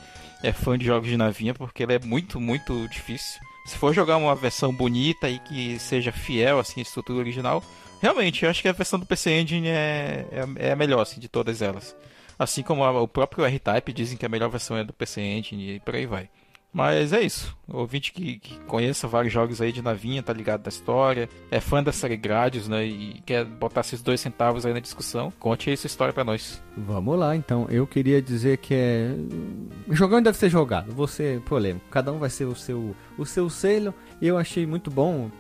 é 0.43 0.53
fã 0.53 0.79
de 0.79 0.85
jogos 0.85 1.09
de 1.09 1.17
navinha, 1.17 1.55
porque 1.55 1.83
ele 1.83 1.95
é 1.95 1.99
muito, 1.99 2.41
muito 2.41 2.89
difícil. 2.89 3.41
Se 3.67 3.77
for 3.77 3.93
jogar 3.93 4.17
uma 4.17 4.35
versão 4.35 4.73
bonita 4.73 5.29
e 5.29 5.39
que 5.41 5.79
seja 5.79 6.11
fiel 6.11 6.59
assim, 6.59 6.81
à 6.81 6.83
estrutura 6.83 7.19
original, 7.19 7.63
realmente 8.01 8.45
eu 8.45 8.51
acho 8.51 8.63
que 8.63 8.69
a 8.69 8.73
versão 8.73 8.99
do 8.99 9.07
PC 9.07 9.31
Engine 9.31 9.69
é, 9.69 10.27
é, 10.31 10.69
é 10.69 10.73
a 10.73 10.77
melhor 10.77 11.01
assim, 11.01 11.21
de 11.21 11.29
todas 11.29 11.61
elas. 11.61 11.95
Assim 12.39 12.63
como 12.63 12.85
a, 12.85 13.03
o 13.03 13.09
próprio 13.09 13.45
R-Type 13.45 13.93
dizem 13.93 14.17
que 14.17 14.25
a 14.25 14.29
melhor 14.29 14.49
versão 14.49 14.77
é 14.77 14.85
do 14.85 14.93
PC 14.93 15.21
Engine 15.21 15.75
e 15.75 15.81
por 15.81 15.95
aí 15.95 16.07
vai. 16.07 16.31
Mas 16.73 17.13
é 17.13 17.23
isso. 17.23 17.57
Ouvinte 17.67 18.13
que, 18.13 18.39
que 18.39 18.59
conheça 18.61 19.09
vários 19.09 19.33
jogos 19.33 19.61
aí 19.61 19.73
de 19.73 19.83
navinha, 19.83 20.23
tá 20.23 20.33
ligado 20.33 20.63
da 20.63 20.69
história, 20.69 21.29
é 21.51 21.61
fã 21.61 21.83
da 21.83 21.93
série 21.93 22.17
Gradius, 22.17 22.69
né? 22.69 22.85
E 22.85 23.23
quer 23.25 23.45
botar 23.45 23.81
esses 23.81 24.03
dois 24.03 24.21
centavos 24.21 24.65
aí 24.65 24.73
na 24.73 24.81
discussão, 24.81 25.33
conte 25.39 25.71
aí 25.71 25.75
essa 25.75 25.87
história 25.87 26.13
para 26.13 26.25
nós. 26.25 26.63
Vamos 26.77 27.19
lá, 27.19 27.35
então. 27.35 27.67
Eu 27.71 27.87
queria 27.87 28.21
dizer 28.21 28.59
que 28.59 28.75
é. 28.75 29.15
Jogando 29.91 30.25
deve 30.25 30.39
ser 30.39 30.51
jogado, 30.51 30.93
você 30.95 31.41
polêmico. 31.47 31.87
Cada 31.91 32.13
um 32.13 32.19
vai 32.19 32.31
ser 32.31 32.45
o 32.45 32.55
seu, 32.55 32.95
o 33.17 33.25
seu 33.25 33.49
selo. 33.49 33.95
Eu 34.21 34.37
achei 34.37 34.67
muito 34.67 34.91
bom 34.91 35.31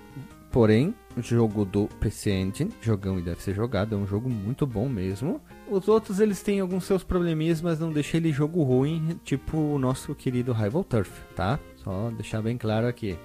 Porém, 0.51 0.95
jogo 1.19 1.65
do 1.65 1.89
PC 2.01 2.31
Engine, 2.31 2.73
jogão 2.81 3.19
e 3.19 3.23
deve 3.23 3.43
ser 3.43 3.55
jogado, 3.55 3.95
é 3.95 3.99
um 3.99 4.07
jogo 4.07 4.31
muito 4.31 4.67
bom 4.67 4.89
mesmo. 4.89 5.41
Os 5.71 5.87
outros 5.87 6.19
eles 6.19 6.43
têm 6.43 6.61
alguns 6.61 6.85
seus 6.85 7.05
probleminhas, 7.05 7.61
mas 7.61 7.79
não 7.79 7.93
deixa 7.93 8.17
ele 8.17 8.33
jogo 8.33 8.63
ruim, 8.63 9.21
tipo 9.23 9.59
o 9.59 9.79
nosso 9.79 10.15
querido 10.15 10.53
Rival 10.53 10.83
Turf, 10.83 11.11
tá? 11.35 11.59
Só 11.77 12.11
deixar 12.11 12.41
bem 12.41 12.57
claro 12.57 12.87
aqui. 12.87 13.19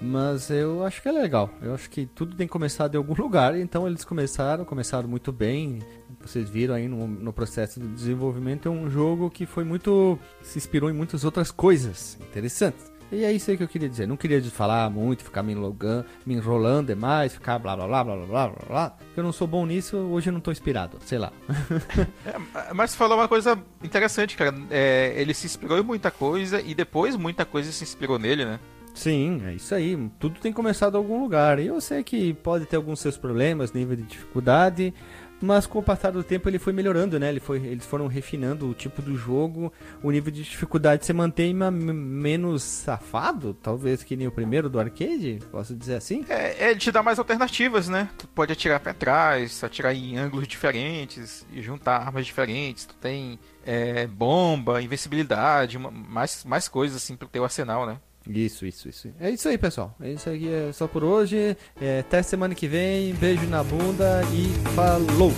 Mas 0.00 0.48
eu 0.48 0.84
acho 0.84 1.02
que 1.02 1.08
é 1.08 1.12
legal. 1.12 1.50
Eu 1.60 1.74
acho 1.74 1.90
que 1.90 2.06
tudo 2.06 2.36
tem 2.36 2.46
começado 2.46 2.94
em 2.94 2.98
algum 2.98 3.14
lugar, 3.20 3.58
então 3.58 3.86
eles 3.86 4.04
começaram, 4.04 4.64
começaram 4.64 5.08
muito 5.08 5.32
bem. 5.32 5.80
Vocês 6.20 6.48
viram 6.48 6.74
aí 6.74 6.86
no, 6.86 7.06
no 7.08 7.32
processo 7.32 7.80
de 7.80 7.88
desenvolvimento, 7.88 8.68
é 8.68 8.70
um 8.70 8.88
jogo 8.88 9.28
que 9.30 9.44
foi 9.44 9.64
muito. 9.64 10.18
se 10.42 10.58
inspirou 10.58 10.88
em 10.88 10.92
muitas 10.92 11.24
outras 11.24 11.50
coisas 11.50 12.16
interessantes. 12.20 12.97
E 13.10 13.24
é 13.24 13.32
isso 13.32 13.50
aí 13.50 13.56
que 13.56 13.62
eu 13.62 13.68
queria 13.68 13.88
dizer. 13.88 14.06
Não 14.06 14.16
queria 14.16 14.42
falar 14.44 14.90
muito, 14.90 15.24
ficar 15.24 15.42
me 15.42 15.52
enlogando, 15.52 16.04
me 16.26 16.34
enrolando 16.34 16.88
demais, 16.88 17.32
ficar 17.32 17.58
blá 17.58 17.74
blá 17.74 17.86
blá 17.86 18.04
blá 18.04 18.16
blá 18.16 18.48
blá 18.48 18.66
blá. 18.66 18.96
Eu 19.16 19.22
não 19.22 19.32
sou 19.32 19.46
bom 19.46 19.64
nisso, 19.64 19.96
hoje 19.96 20.28
eu 20.28 20.32
não 20.32 20.40
tô 20.40 20.52
inspirado, 20.52 20.98
sei 21.04 21.18
lá. 21.18 21.32
é, 22.26 22.72
mas 22.74 22.94
falou 22.94 23.18
uma 23.18 23.28
coisa 23.28 23.58
interessante, 23.82 24.36
cara. 24.36 24.54
É, 24.70 25.14
ele 25.16 25.32
se 25.32 25.46
inspirou 25.46 25.78
em 25.78 25.82
muita 25.82 26.10
coisa 26.10 26.60
e 26.60 26.74
depois 26.74 27.16
muita 27.16 27.44
coisa 27.44 27.72
se 27.72 27.82
inspirou 27.82 28.18
nele, 28.18 28.44
né? 28.44 28.60
Sim, 28.98 29.42
é 29.46 29.54
isso 29.54 29.74
aí. 29.76 29.96
Tudo 30.18 30.40
tem 30.40 30.52
começado 30.52 30.94
em 30.94 30.96
algum 30.96 31.22
lugar. 31.22 31.60
E 31.60 31.68
eu 31.68 31.80
sei 31.80 32.02
que 32.02 32.34
pode 32.34 32.66
ter 32.66 32.74
alguns 32.74 32.98
seus 32.98 33.16
problemas, 33.16 33.72
nível 33.72 33.94
de 33.94 34.02
dificuldade, 34.02 34.92
mas 35.40 35.66
com 35.66 35.78
o 35.78 35.82
passar 35.82 36.10
do 36.10 36.22
tempo 36.24 36.48
ele 36.48 36.58
foi 36.58 36.72
melhorando, 36.72 37.18
né? 37.18 37.28
Ele 37.28 37.40
foi, 37.40 37.58
eles 37.58 37.86
foram 37.86 38.06
refinando 38.06 38.68
o 38.68 38.74
tipo 38.74 39.00
do 39.00 39.16
jogo, 39.16 39.72
o 40.02 40.10
nível 40.10 40.32
de 40.32 40.42
dificuldade 40.42 41.04
se 41.06 41.12
mantém 41.12 41.54
ma- 41.54 41.70
menos 41.70 42.62
safado, 42.62 43.54
talvez 43.54 44.02
que 44.02 44.16
nem 44.16 44.26
o 44.26 44.32
primeiro 44.32 44.68
do 44.68 44.78
arcade, 44.80 45.38
posso 45.50 45.74
dizer 45.74 45.94
assim? 45.96 46.24
É, 46.28 46.70
ele 46.70 46.78
te 46.80 46.90
dá 46.90 47.02
mais 47.02 47.18
alternativas, 47.18 47.88
né? 47.88 48.08
Tu 48.18 48.26
pode 48.28 48.52
atirar 48.52 48.80
pra 48.80 48.92
trás, 48.94 49.62
atirar 49.62 49.94
em 49.94 50.16
ângulos 50.18 50.46
diferentes 50.48 51.46
e 51.52 51.62
juntar 51.62 51.96
armas 51.98 52.26
diferentes. 52.26 52.86
Tu 52.86 52.94
tem 52.96 53.38
é, 53.64 54.06
bomba, 54.06 54.82
invencibilidade, 54.82 55.78
mais, 55.78 56.44
mais 56.44 56.68
coisas 56.68 56.96
assim 57.02 57.16
pro 57.16 57.28
teu 57.28 57.44
arsenal, 57.44 57.86
né? 57.86 57.98
Isso, 58.28 58.66
isso, 58.66 58.88
isso. 58.88 59.08
É 59.18 59.30
isso 59.30 59.48
aí, 59.48 59.56
pessoal. 59.56 59.94
É 60.00 60.10
isso 60.12 60.28
aí 60.28 60.46
é 60.48 60.72
só 60.72 60.86
por 60.86 61.02
hoje. 61.02 61.56
É, 61.80 62.00
até 62.00 62.22
semana 62.22 62.54
que 62.54 62.68
vem. 62.68 63.14
Beijo 63.14 63.46
na 63.46 63.62
bunda 63.64 64.22
e 64.32 64.48
falou! 64.74 65.32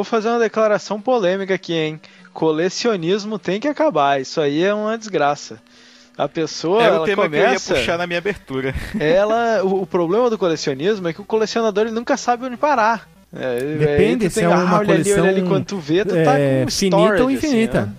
Vou, 0.00 0.02
eu 0.02 0.04
vou 0.04 0.04
fazer 0.04 0.28
uma 0.28 0.38
declaração 0.38 1.00
polêmica 1.00 1.54
aqui, 1.54 1.72
hein? 1.74 2.00
Colecionismo 2.32 3.38
tem 3.38 3.60
que 3.60 3.68
acabar. 3.68 4.20
Isso 4.20 4.40
aí 4.40 4.62
é 4.62 4.74
uma 4.74 4.96
desgraça. 4.96 5.60
A 6.16 6.28
pessoa, 6.28 6.82
Era 6.82 6.92
o 6.92 6.96
ela 6.96 7.06
tema 7.06 7.28
que 7.28 7.34
eu 7.34 7.40
ia 7.40 7.46
começa, 7.46 7.74
puxar 7.74 7.96
na 7.96 8.06
minha 8.06 8.18
abertura. 8.18 8.74
ela, 8.98 9.64
o, 9.64 9.82
o 9.82 9.86
problema 9.86 10.28
do 10.28 10.36
colecionismo 10.36 11.08
é 11.08 11.12
que 11.12 11.20
o 11.20 11.24
colecionador 11.24 11.86
ele 11.86 11.94
nunca 11.94 12.16
sabe 12.16 12.44
onde 12.44 12.56
parar. 12.56 13.08
É, 13.32 13.60
Depende 13.78 14.24
aí 14.24 14.30
tu 14.30 14.34
se 14.34 14.40
tem, 14.40 14.44
é 14.44 14.48
uma 14.48 14.76
ah, 14.76 14.78
olha 14.80 14.94
ali, 14.94 15.12
olha 15.12 15.22
ali, 15.22 15.30
coleção, 15.30 15.48
quando 15.48 15.64
tu 15.64 15.78
vê, 15.78 16.04
tu 16.04 16.14
tá 16.24 16.38
É, 16.38 16.64
com 16.64 16.70
finita 16.70 17.22
ou 17.22 17.30
infinita. 17.30 17.80
Assim, 17.82 17.90
né? 17.90 17.96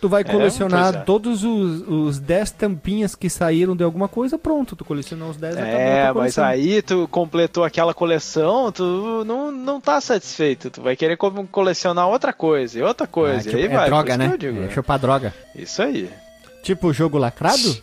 Tu 0.00 0.08
vai 0.08 0.22
colecionar 0.22 0.92
pois 0.92 0.94
é. 0.96 1.04
todos 1.04 1.42
os, 1.44 1.82
os 1.88 2.18
10 2.20 2.52
tampinhas 2.52 3.14
que 3.16 3.28
saíram 3.28 3.74
de 3.74 3.82
alguma 3.82 4.06
coisa, 4.08 4.38
pronto. 4.38 4.76
Tu 4.76 4.84
colecionou 4.84 5.30
os 5.30 5.36
10 5.36 5.56
acabou 5.56 5.72
a 5.74 5.76
tua 5.78 5.82
É, 5.86 6.12
mas 6.12 6.38
aí 6.38 6.80
tu 6.82 7.08
completou 7.10 7.64
aquela 7.64 7.92
coleção, 7.92 8.70
tu 8.70 9.24
não, 9.26 9.50
não 9.50 9.80
tá 9.80 10.00
satisfeito. 10.00 10.70
Tu 10.70 10.80
vai 10.80 10.94
querer 10.94 11.16
co- 11.16 11.30
colecionar 11.50 12.06
outra 12.08 12.32
coisa 12.32 12.78
e 12.78 12.82
outra 12.82 13.04
Ah, 13.04 13.08
coisa. 13.08 13.42
tipo, 13.42 13.56
e 13.56 13.60
aí 13.60 13.66
é 13.66 13.76
vai. 13.76 13.86
droga, 13.88 14.16
né? 14.16 14.30
eu 14.32 14.38
digo, 14.38 14.58
é 14.58 14.60
né? 14.66 14.70
chupar 14.70 14.98
droga. 14.98 15.34
Isso 15.54 15.82
aí. 15.82 16.08
Tipo 16.62 16.92
jogo 16.92 17.18
lacrado? 17.18 17.76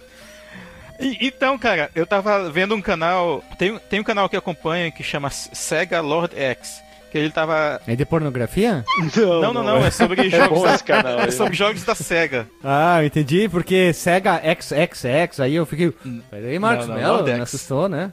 Então, 0.99 1.57
cara, 1.57 1.89
eu 1.93 2.05
tava 2.07 2.49
vendo 2.49 2.73
um 2.73 2.81
canal. 2.81 3.43
Tem, 3.57 3.77
tem 3.89 3.99
um 3.99 4.03
canal 4.03 4.29
que 4.29 4.35
eu 4.35 4.39
acompanho 4.39 4.91
que 4.93 5.03
chama 5.03 5.29
Sega 5.29 5.99
Lord 5.99 6.33
X. 6.37 6.81
Que 7.15 7.19
ele 7.19 7.31
tava. 7.31 7.81
É 7.87 7.95
de 7.95 8.05
pornografia? 8.05 8.83
Não, 9.15 9.53
não, 9.53 9.63
não, 9.63 9.77
é 9.77 9.89
sobre 9.89 10.19
É 10.27 10.29
jogos 10.29 10.63
da, 10.63 10.75
esse 10.75 10.83
canal 10.83 11.19
é 11.23 11.31
sobre 11.31 11.53
jogos 11.55 11.81
da 11.85 11.95
Sega. 11.95 12.45
Ah, 12.61 13.01
eu 13.01 13.05
entendi, 13.05 13.47
porque 13.47 13.93
Sega 13.93 14.41
XXX, 14.43 15.39
aí 15.39 15.55
eu 15.55 15.65
fiquei. 15.65 15.93
Peraí, 16.29 16.59
Marcos 16.59 16.89
Não, 16.89 16.95
não, 16.95 17.01
Mello, 17.01 17.17
não, 17.19 17.35
me 17.35 17.39
assustou, 17.39 17.87
né? 17.87 18.11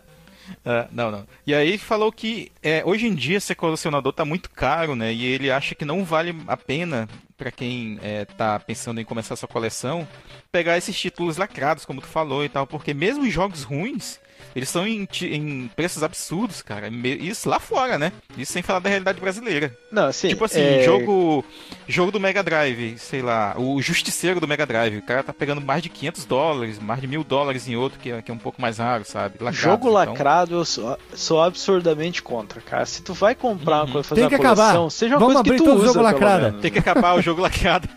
Ah, 0.64 0.86
não, 0.92 1.10
não. 1.10 1.26
E 1.44 1.52
aí 1.52 1.78
falou 1.78 2.12
que 2.12 2.52
é, 2.62 2.84
hoje 2.86 3.08
em 3.08 3.14
dia 3.16 3.40
ser 3.40 3.56
colecionador 3.56 4.12
tá 4.12 4.24
muito 4.24 4.48
caro, 4.48 4.94
né? 4.94 5.12
E 5.12 5.24
ele 5.24 5.50
acha 5.50 5.74
que 5.74 5.84
não 5.84 6.04
vale 6.04 6.36
a 6.46 6.56
pena 6.56 7.08
pra 7.36 7.50
quem 7.50 7.98
é, 8.04 8.24
tá 8.24 8.60
pensando 8.60 9.00
em 9.00 9.04
começar 9.04 9.34
sua 9.34 9.48
coleção 9.48 10.06
pegar 10.52 10.78
esses 10.78 10.96
títulos 10.96 11.38
lacrados, 11.38 11.84
como 11.84 12.00
tu 12.00 12.06
falou 12.06 12.44
e 12.44 12.48
tal, 12.48 12.68
porque 12.68 12.94
mesmo 12.94 13.24
os 13.24 13.32
jogos 13.32 13.64
ruins 13.64 14.20
eles 14.54 14.68
estão 14.68 14.86
em, 14.86 15.06
em 15.22 15.70
preços 15.74 16.02
absurdos, 16.02 16.62
cara. 16.62 16.88
Isso 17.20 17.48
lá 17.48 17.58
fora, 17.58 17.98
né? 17.98 18.12
Isso 18.36 18.52
sem 18.52 18.62
falar 18.62 18.78
da 18.80 18.88
realidade 18.88 19.20
brasileira. 19.20 19.76
Não, 19.90 20.06
assim, 20.06 20.28
tipo 20.28 20.44
assim, 20.44 20.60
é, 20.60 20.82
jogo 20.84 21.44
jogo 21.88 22.10
do 22.10 22.20
Mega 22.20 22.42
Drive, 22.42 22.96
sei 22.98 23.22
lá, 23.22 23.54
o 23.56 23.80
Justiceiro 23.82 24.40
do 24.40 24.48
Mega 24.48 24.64
Drive. 24.66 24.98
O 24.98 25.02
cara 25.02 25.22
tá 25.22 25.32
pegando 25.32 25.60
mais 25.60 25.82
de 25.82 25.88
500 25.88 26.24
dólares, 26.24 26.78
mais 26.78 27.00
de 27.00 27.06
mil 27.06 27.22
dólares 27.24 27.68
em 27.68 27.76
outro, 27.76 27.98
que 27.98 28.10
é, 28.10 28.22
que 28.22 28.30
é 28.30 28.34
um 28.34 28.38
pouco 28.38 28.60
mais 28.60 28.78
raro, 28.78 29.04
sabe? 29.04 29.34
Lacrado, 29.40 29.56
Jogo 29.56 29.88
então- 29.88 29.92
lacrado 30.12 30.54
eu 30.54 30.64
sou, 30.64 30.98
sou 31.14 31.42
absurdamente 31.42 32.22
contra, 32.22 32.60
cara. 32.60 32.84
Se 32.86 33.02
tu 33.02 33.14
vai 33.14 33.34
comprar 33.34 33.84
uma 33.84 33.92
coisa, 33.92 34.08
fazer 34.08 34.20
Tem 34.22 34.28
que 34.30 34.34
uma 34.36 34.42
coleção, 34.54 34.64
acabar. 34.70 34.90
seja 34.90 35.14
uma 35.14 35.20
Vamos 35.20 35.34
coisa 35.34 35.44
que 35.44 35.50
abrir 35.50 35.58
tu 35.58 35.64
todo 35.64 35.74
o 35.74 35.76
usa, 35.78 35.86
jogo 35.86 35.98
pelo 35.98 36.04
lacrado. 36.04 36.44
menos. 36.44 36.60
Tem 36.60 36.70
que 36.70 36.78
acabar 36.78 37.14
o 37.14 37.22
jogo 37.22 37.40
lacrado. 37.42 37.88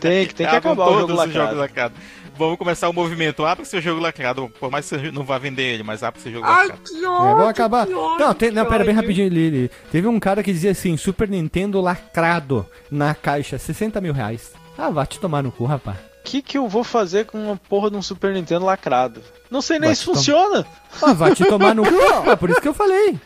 Tem 0.00 0.26
que, 0.26 0.34
tem 0.34 0.46
que 0.46 0.56
acabar 0.56 0.84
o 0.86 0.94
jogo 1.00 1.06
todos 1.08 1.24
os 1.24 1.34
lacrado. 1.56 1.94
Vamos 2.38 2.56
começar 2.56 2.88
o 2.88 2.92
movimento. 2.92 3.44
Abra 3.44 3.64
seu 3.64 3.80
jogo 3.80 4.00
lacrado. 4.00 4.48
Por 4.60 4.70
mais 4.70 4.88
que 4.88 4.96
você 4.98 5.10
não 5.10 5.24
vá 5.24 5.38
vender 5.38 5.62
ele, 5.74 5.82
mas 5.82 6.02
abra 6.02 6.20
seu 6.20 6.30
jogo 6.32 6.46
Ai, 6.46 6.68
lacrado. 6.68 6.82
que 6.82 6.94
É, 7.04 7.08
ódio, 7.08 7.36
vamos 7.36 7.48
acabar. 7.48 7.86
que 7.86 7.94
ódio, 7.94 8.24
Não, 8.26 8.34
tem, 8.34 8.50
não, 8.50 8.64
pera 8.66 8.84
bem 8.84 8.94
rapidinho, 8.94 9.28
Lili. 9.28 9.70
Teve 9.90 10.06
um 10.06 10.20
cara 10.20 10.42
que 10.42 10.52
dizia 10.52 10.70
assim: 10.70 10.96
Super 10.96 11.28
Nintendo 11.28 11.80
lacrado 11.80 12.64
na 12.90 13.14
caixa, 13.14 13.58
60 13.58 14.00
mil 14.00 14.12
reais. 14.12 14.52
Ah, 14.76 14.90
vai 14.90 15.06
te 15.06 15.18
tomar 15.18 15.42
no 15.42 15.50
cu, 15.50 15.64
rapaz. 15.64 15.96
O 15.98 16.30
que, 16.30 16.42
que 16.42 16.58
eu 16.58 16.68
vou 16.68 16.84
fazer 16.84 17.24
com 17.26 17.38
uma 17.42 17.56
porra 17.56 17.90
de 17.90 17.96
um 17.96 18.02
Super 18.02 18.32
Nintendo 18.34 18.64
lacrado? 18.66 19.22
Não 19.50 19.62
sei 19.62 19.78
nem 19.78 19.88
Vai 19.88 19.96
se 19.96 20.04
funciona. 20.04 20.64
Ah, 21.02 21.12
vai 21.14 21.34
te 21.34 21.44
tomar 21.44 21.74
no 21.74 21.82
cu, 21.90 22.08
rapaz. 22.12 22.38
Por 22.38 22.50
isso 22.50 22.60
que 22.60 22.68
eu 22.68 22.74
falei. 22.74 23.18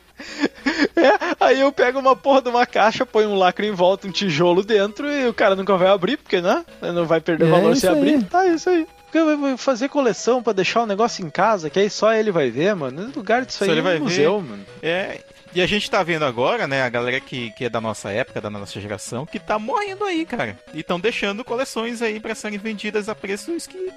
É, 0.97 1.45
aí 1.45 1.61
eu 1.61 1.73
pego 1.73 1.99
uma 1.99 2.15
porra 2.15 2.43
de 2.43 2.49
uma 2.49 2.65
caixa, 2.65 3.05
ponho 3.05 3.31
um 3.31 3.37
lacre 3.37 3.67
em 3.67 3.73
volta, 3.73 4.07
um 4.07 4.11
tijolo 4.13 4.63
dentro 4.63 5.11
e 5.11 5.27
o 5.27 5.35
cara 5.35 5.57
nunca 5.57 5.77
vai 5.77 5.89
abrir, 5.89 6.17
porque, 6.17 6.41
né? 6.41 6.65
Não 6.81 7.05
vai 7.05 7.21
perder 7.21 7.47
É 7.47 7.51
valor 7.51 7.75
se 7.77 7.89
abrir. 7.89 8.15
aí. 8.15 8.23
Tá, 8.25 8.47
é 8.47 8.51
isso 8.55 8.71
aí. 8.71 8.87
Porque 9.13 9.19
eu 9.19 9.37
vou 9.37 9.59
fazer 9.59 9.91
coleção 9.91 10.43
pra 10.43 10.55
deixar 10.55 10.81
o 10.81 10.87
negócio 10.87 11.23
em 11.23 11.29
casa, 11.29 11.69
que 11.69 11.79
aí 11.79 11.91
só 11.91 12.15
ele 12.15 12.33
vai 12.33 12.51
ver, 12.51 12.75
mano. 12.75 13.09
No 13.09 13.15
lugar 13.15 13.45
disso 13.45 13.59
Só 13.59 13.65
aí 13.65 13.71
ele 13.73 13.81
é 13.81 13.83
vai 13.83 13.97
um 13.97 13.99
ver. 13.99 14.05
museu, 14.05 14.41
mano. 14.41 14.65
É. 14.83 15.21
E 15.55 15.61
a 15.61 15.67
gente 15.67 15.91
tá 15.91 16.03
vendo 16.03 16.25
agora, 16.25 16.67
né, 16.67 16.81
a 16.83 16.89
galera 16.89 17.21
que, 17.21 17.51
que 17.51 17.67
é 17.67 17.69
da 17.69 17.79
nossa 17.79 18.11
época, 18.11 18.41
da 18.41 18.49
nossa 18.49 18.81
geração, 18.81 19.27
que 19.27 19.39
tá 19.39 19.59
morrendo 19.59 20.03
aí, 20.05 20.25
cara. 20.25 20.59
E 20.73 20.81
estão 20.81 20.99
deixando 20.99 21.45
coleções 21.45 22.01
aí 22.01 22.19
pra 22.21 22.35
serem 22.35 22.59
vendidas 22.59 23.07
a 23.11 23.15
preços 23.15 23.67
que 23.67 23.93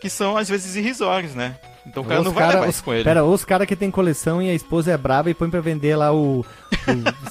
que 0.00 0.08
são 0.08 0.36
às 0.36 0.48
vezes 0.48 0.76
irrisórios, 0.76 1.34
né? 1.34 1.56
Então 1.84 2.04
o 2.04 2.06
cara 2.06 2.20
Os 2.20 2.26
não 2.26 2.32
vai 2.32 2.44
cara- 2.44 2.54
levar 2.60 2.68
os- 2.68 2.76
isso 2.76 2.84
com 2.84 2.94
ele. 2.94 3.02
Pera, 3.02 3.24
os 3.24 3.44
caras 3.44 3.66
que 3.66 3.74
tem 3.74 3.90
coleção 3.90 4.40
e 4.40 4.48
a 4.48 4.54
esposa 4.54 4.92
é 4.92 4.96
brava 4.96 5.28
e 5.28 5.34
põe 5.34 5.50
pra 5.50 5.60
vender 5.60 5.96
lá 5.96 6.12
o- 6.14 6.46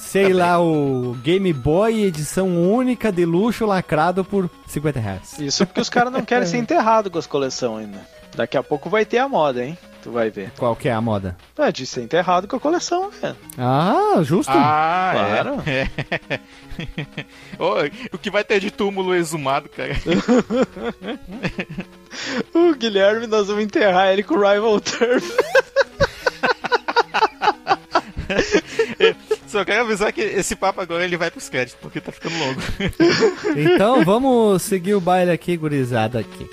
sei 0.00 0.32
lá, 0.32 0.60
o 0.60 1.14
Game 1.22 1.52
Boy 1.52 2.04
edição 2.04 2.48
única 2.72 3.10
de 3.12 3.24
luxo 3.24 3.64
lacrado 3.66 4.24
por 4.24 4.48
50 4.66 5.00
reais. 5.00 5.38
Isso 5.38 5.66
porque 5.66 5.80
os 5.80 5.88
caras 5.90 6.12
não 6.12 6.24
querem 6.24 6.46
ser 6.46 6.58
enterrados 6.58 7.10
com 7.12 7.18
as 7.18 7.26
coleções 7.26 7.86
ainda. 7.86 8.00
Daqui 8.34 8.56
a 8.56 8.62
pouco 8.62 8.88
vai 8.90 9.04
ter 9.04 9.18
a 9.18 9.28
moda, 9.28 9.64
hein? 9.64 9.76
Tu 10.02 10.12
vai 10.12 10.30
ver. 10.30 10.52
Qual 10.56 10.76
que 10.76 10.88
é 10.88 10.92
a 10.92 11.00
moda? 11.00 11.36
É 11.58 11.72
de 11.72 11.84
ser 11.84 12.02
enterrado 12.02 12.46
com 12.46 12.54
a 12.54 12.60
coleção, 12.60 13.10
né? 13.20 13.34
Ah, 13.56 14.20
justo. 14.22 14.52
Ah, 14.54 15.10
Claro. 15.12 15.62
é. 15.66 15.88
É. 16.30 16.38
Ô, 17.58 17.74
o 18.12 18.18
que 18.18 18.30
vai 18.30 18.44
ter 18.44 18.60
de 18.60 18.70
túmulo 18.70 19.14
exumado, 19.14 19.68
cara? 19.68 19.94
O 22.54 22.74
Guilherme, 22.74 23.26
nós 23.26 23.46
vamos 23.48 23.62
enterrar 23.64 24.08
ele 24.12 24.22
com 24.22 24.34
o 24.34 24.38
Rival 24.38 24.80
Turf. 24.80 25.36
Só 29.48 29.64
quero 29.64 29.80
avisar 29.80 30.12
que 30.12 30.20
esse 30.20 30.54
papo 30.54 30.80
agora 30.80 31.04
ele 31.04 31.16
vai 31.16 31.30
pros 31.30 31.48
créditos, 31.48 31.78
porque 31.80 32.00
tá 32.00 32.12
ficando 32.12 32.36
longo. 32.38 32.60
Então 33.56 34.04
vamos 34.04 34.62
seguir 34.62 34.94
o 34.94 35.00
baile 35.00 35.30
aqui, 35.30 35.56
gurizada 35.56 36.18
aqui. 36.18 36.48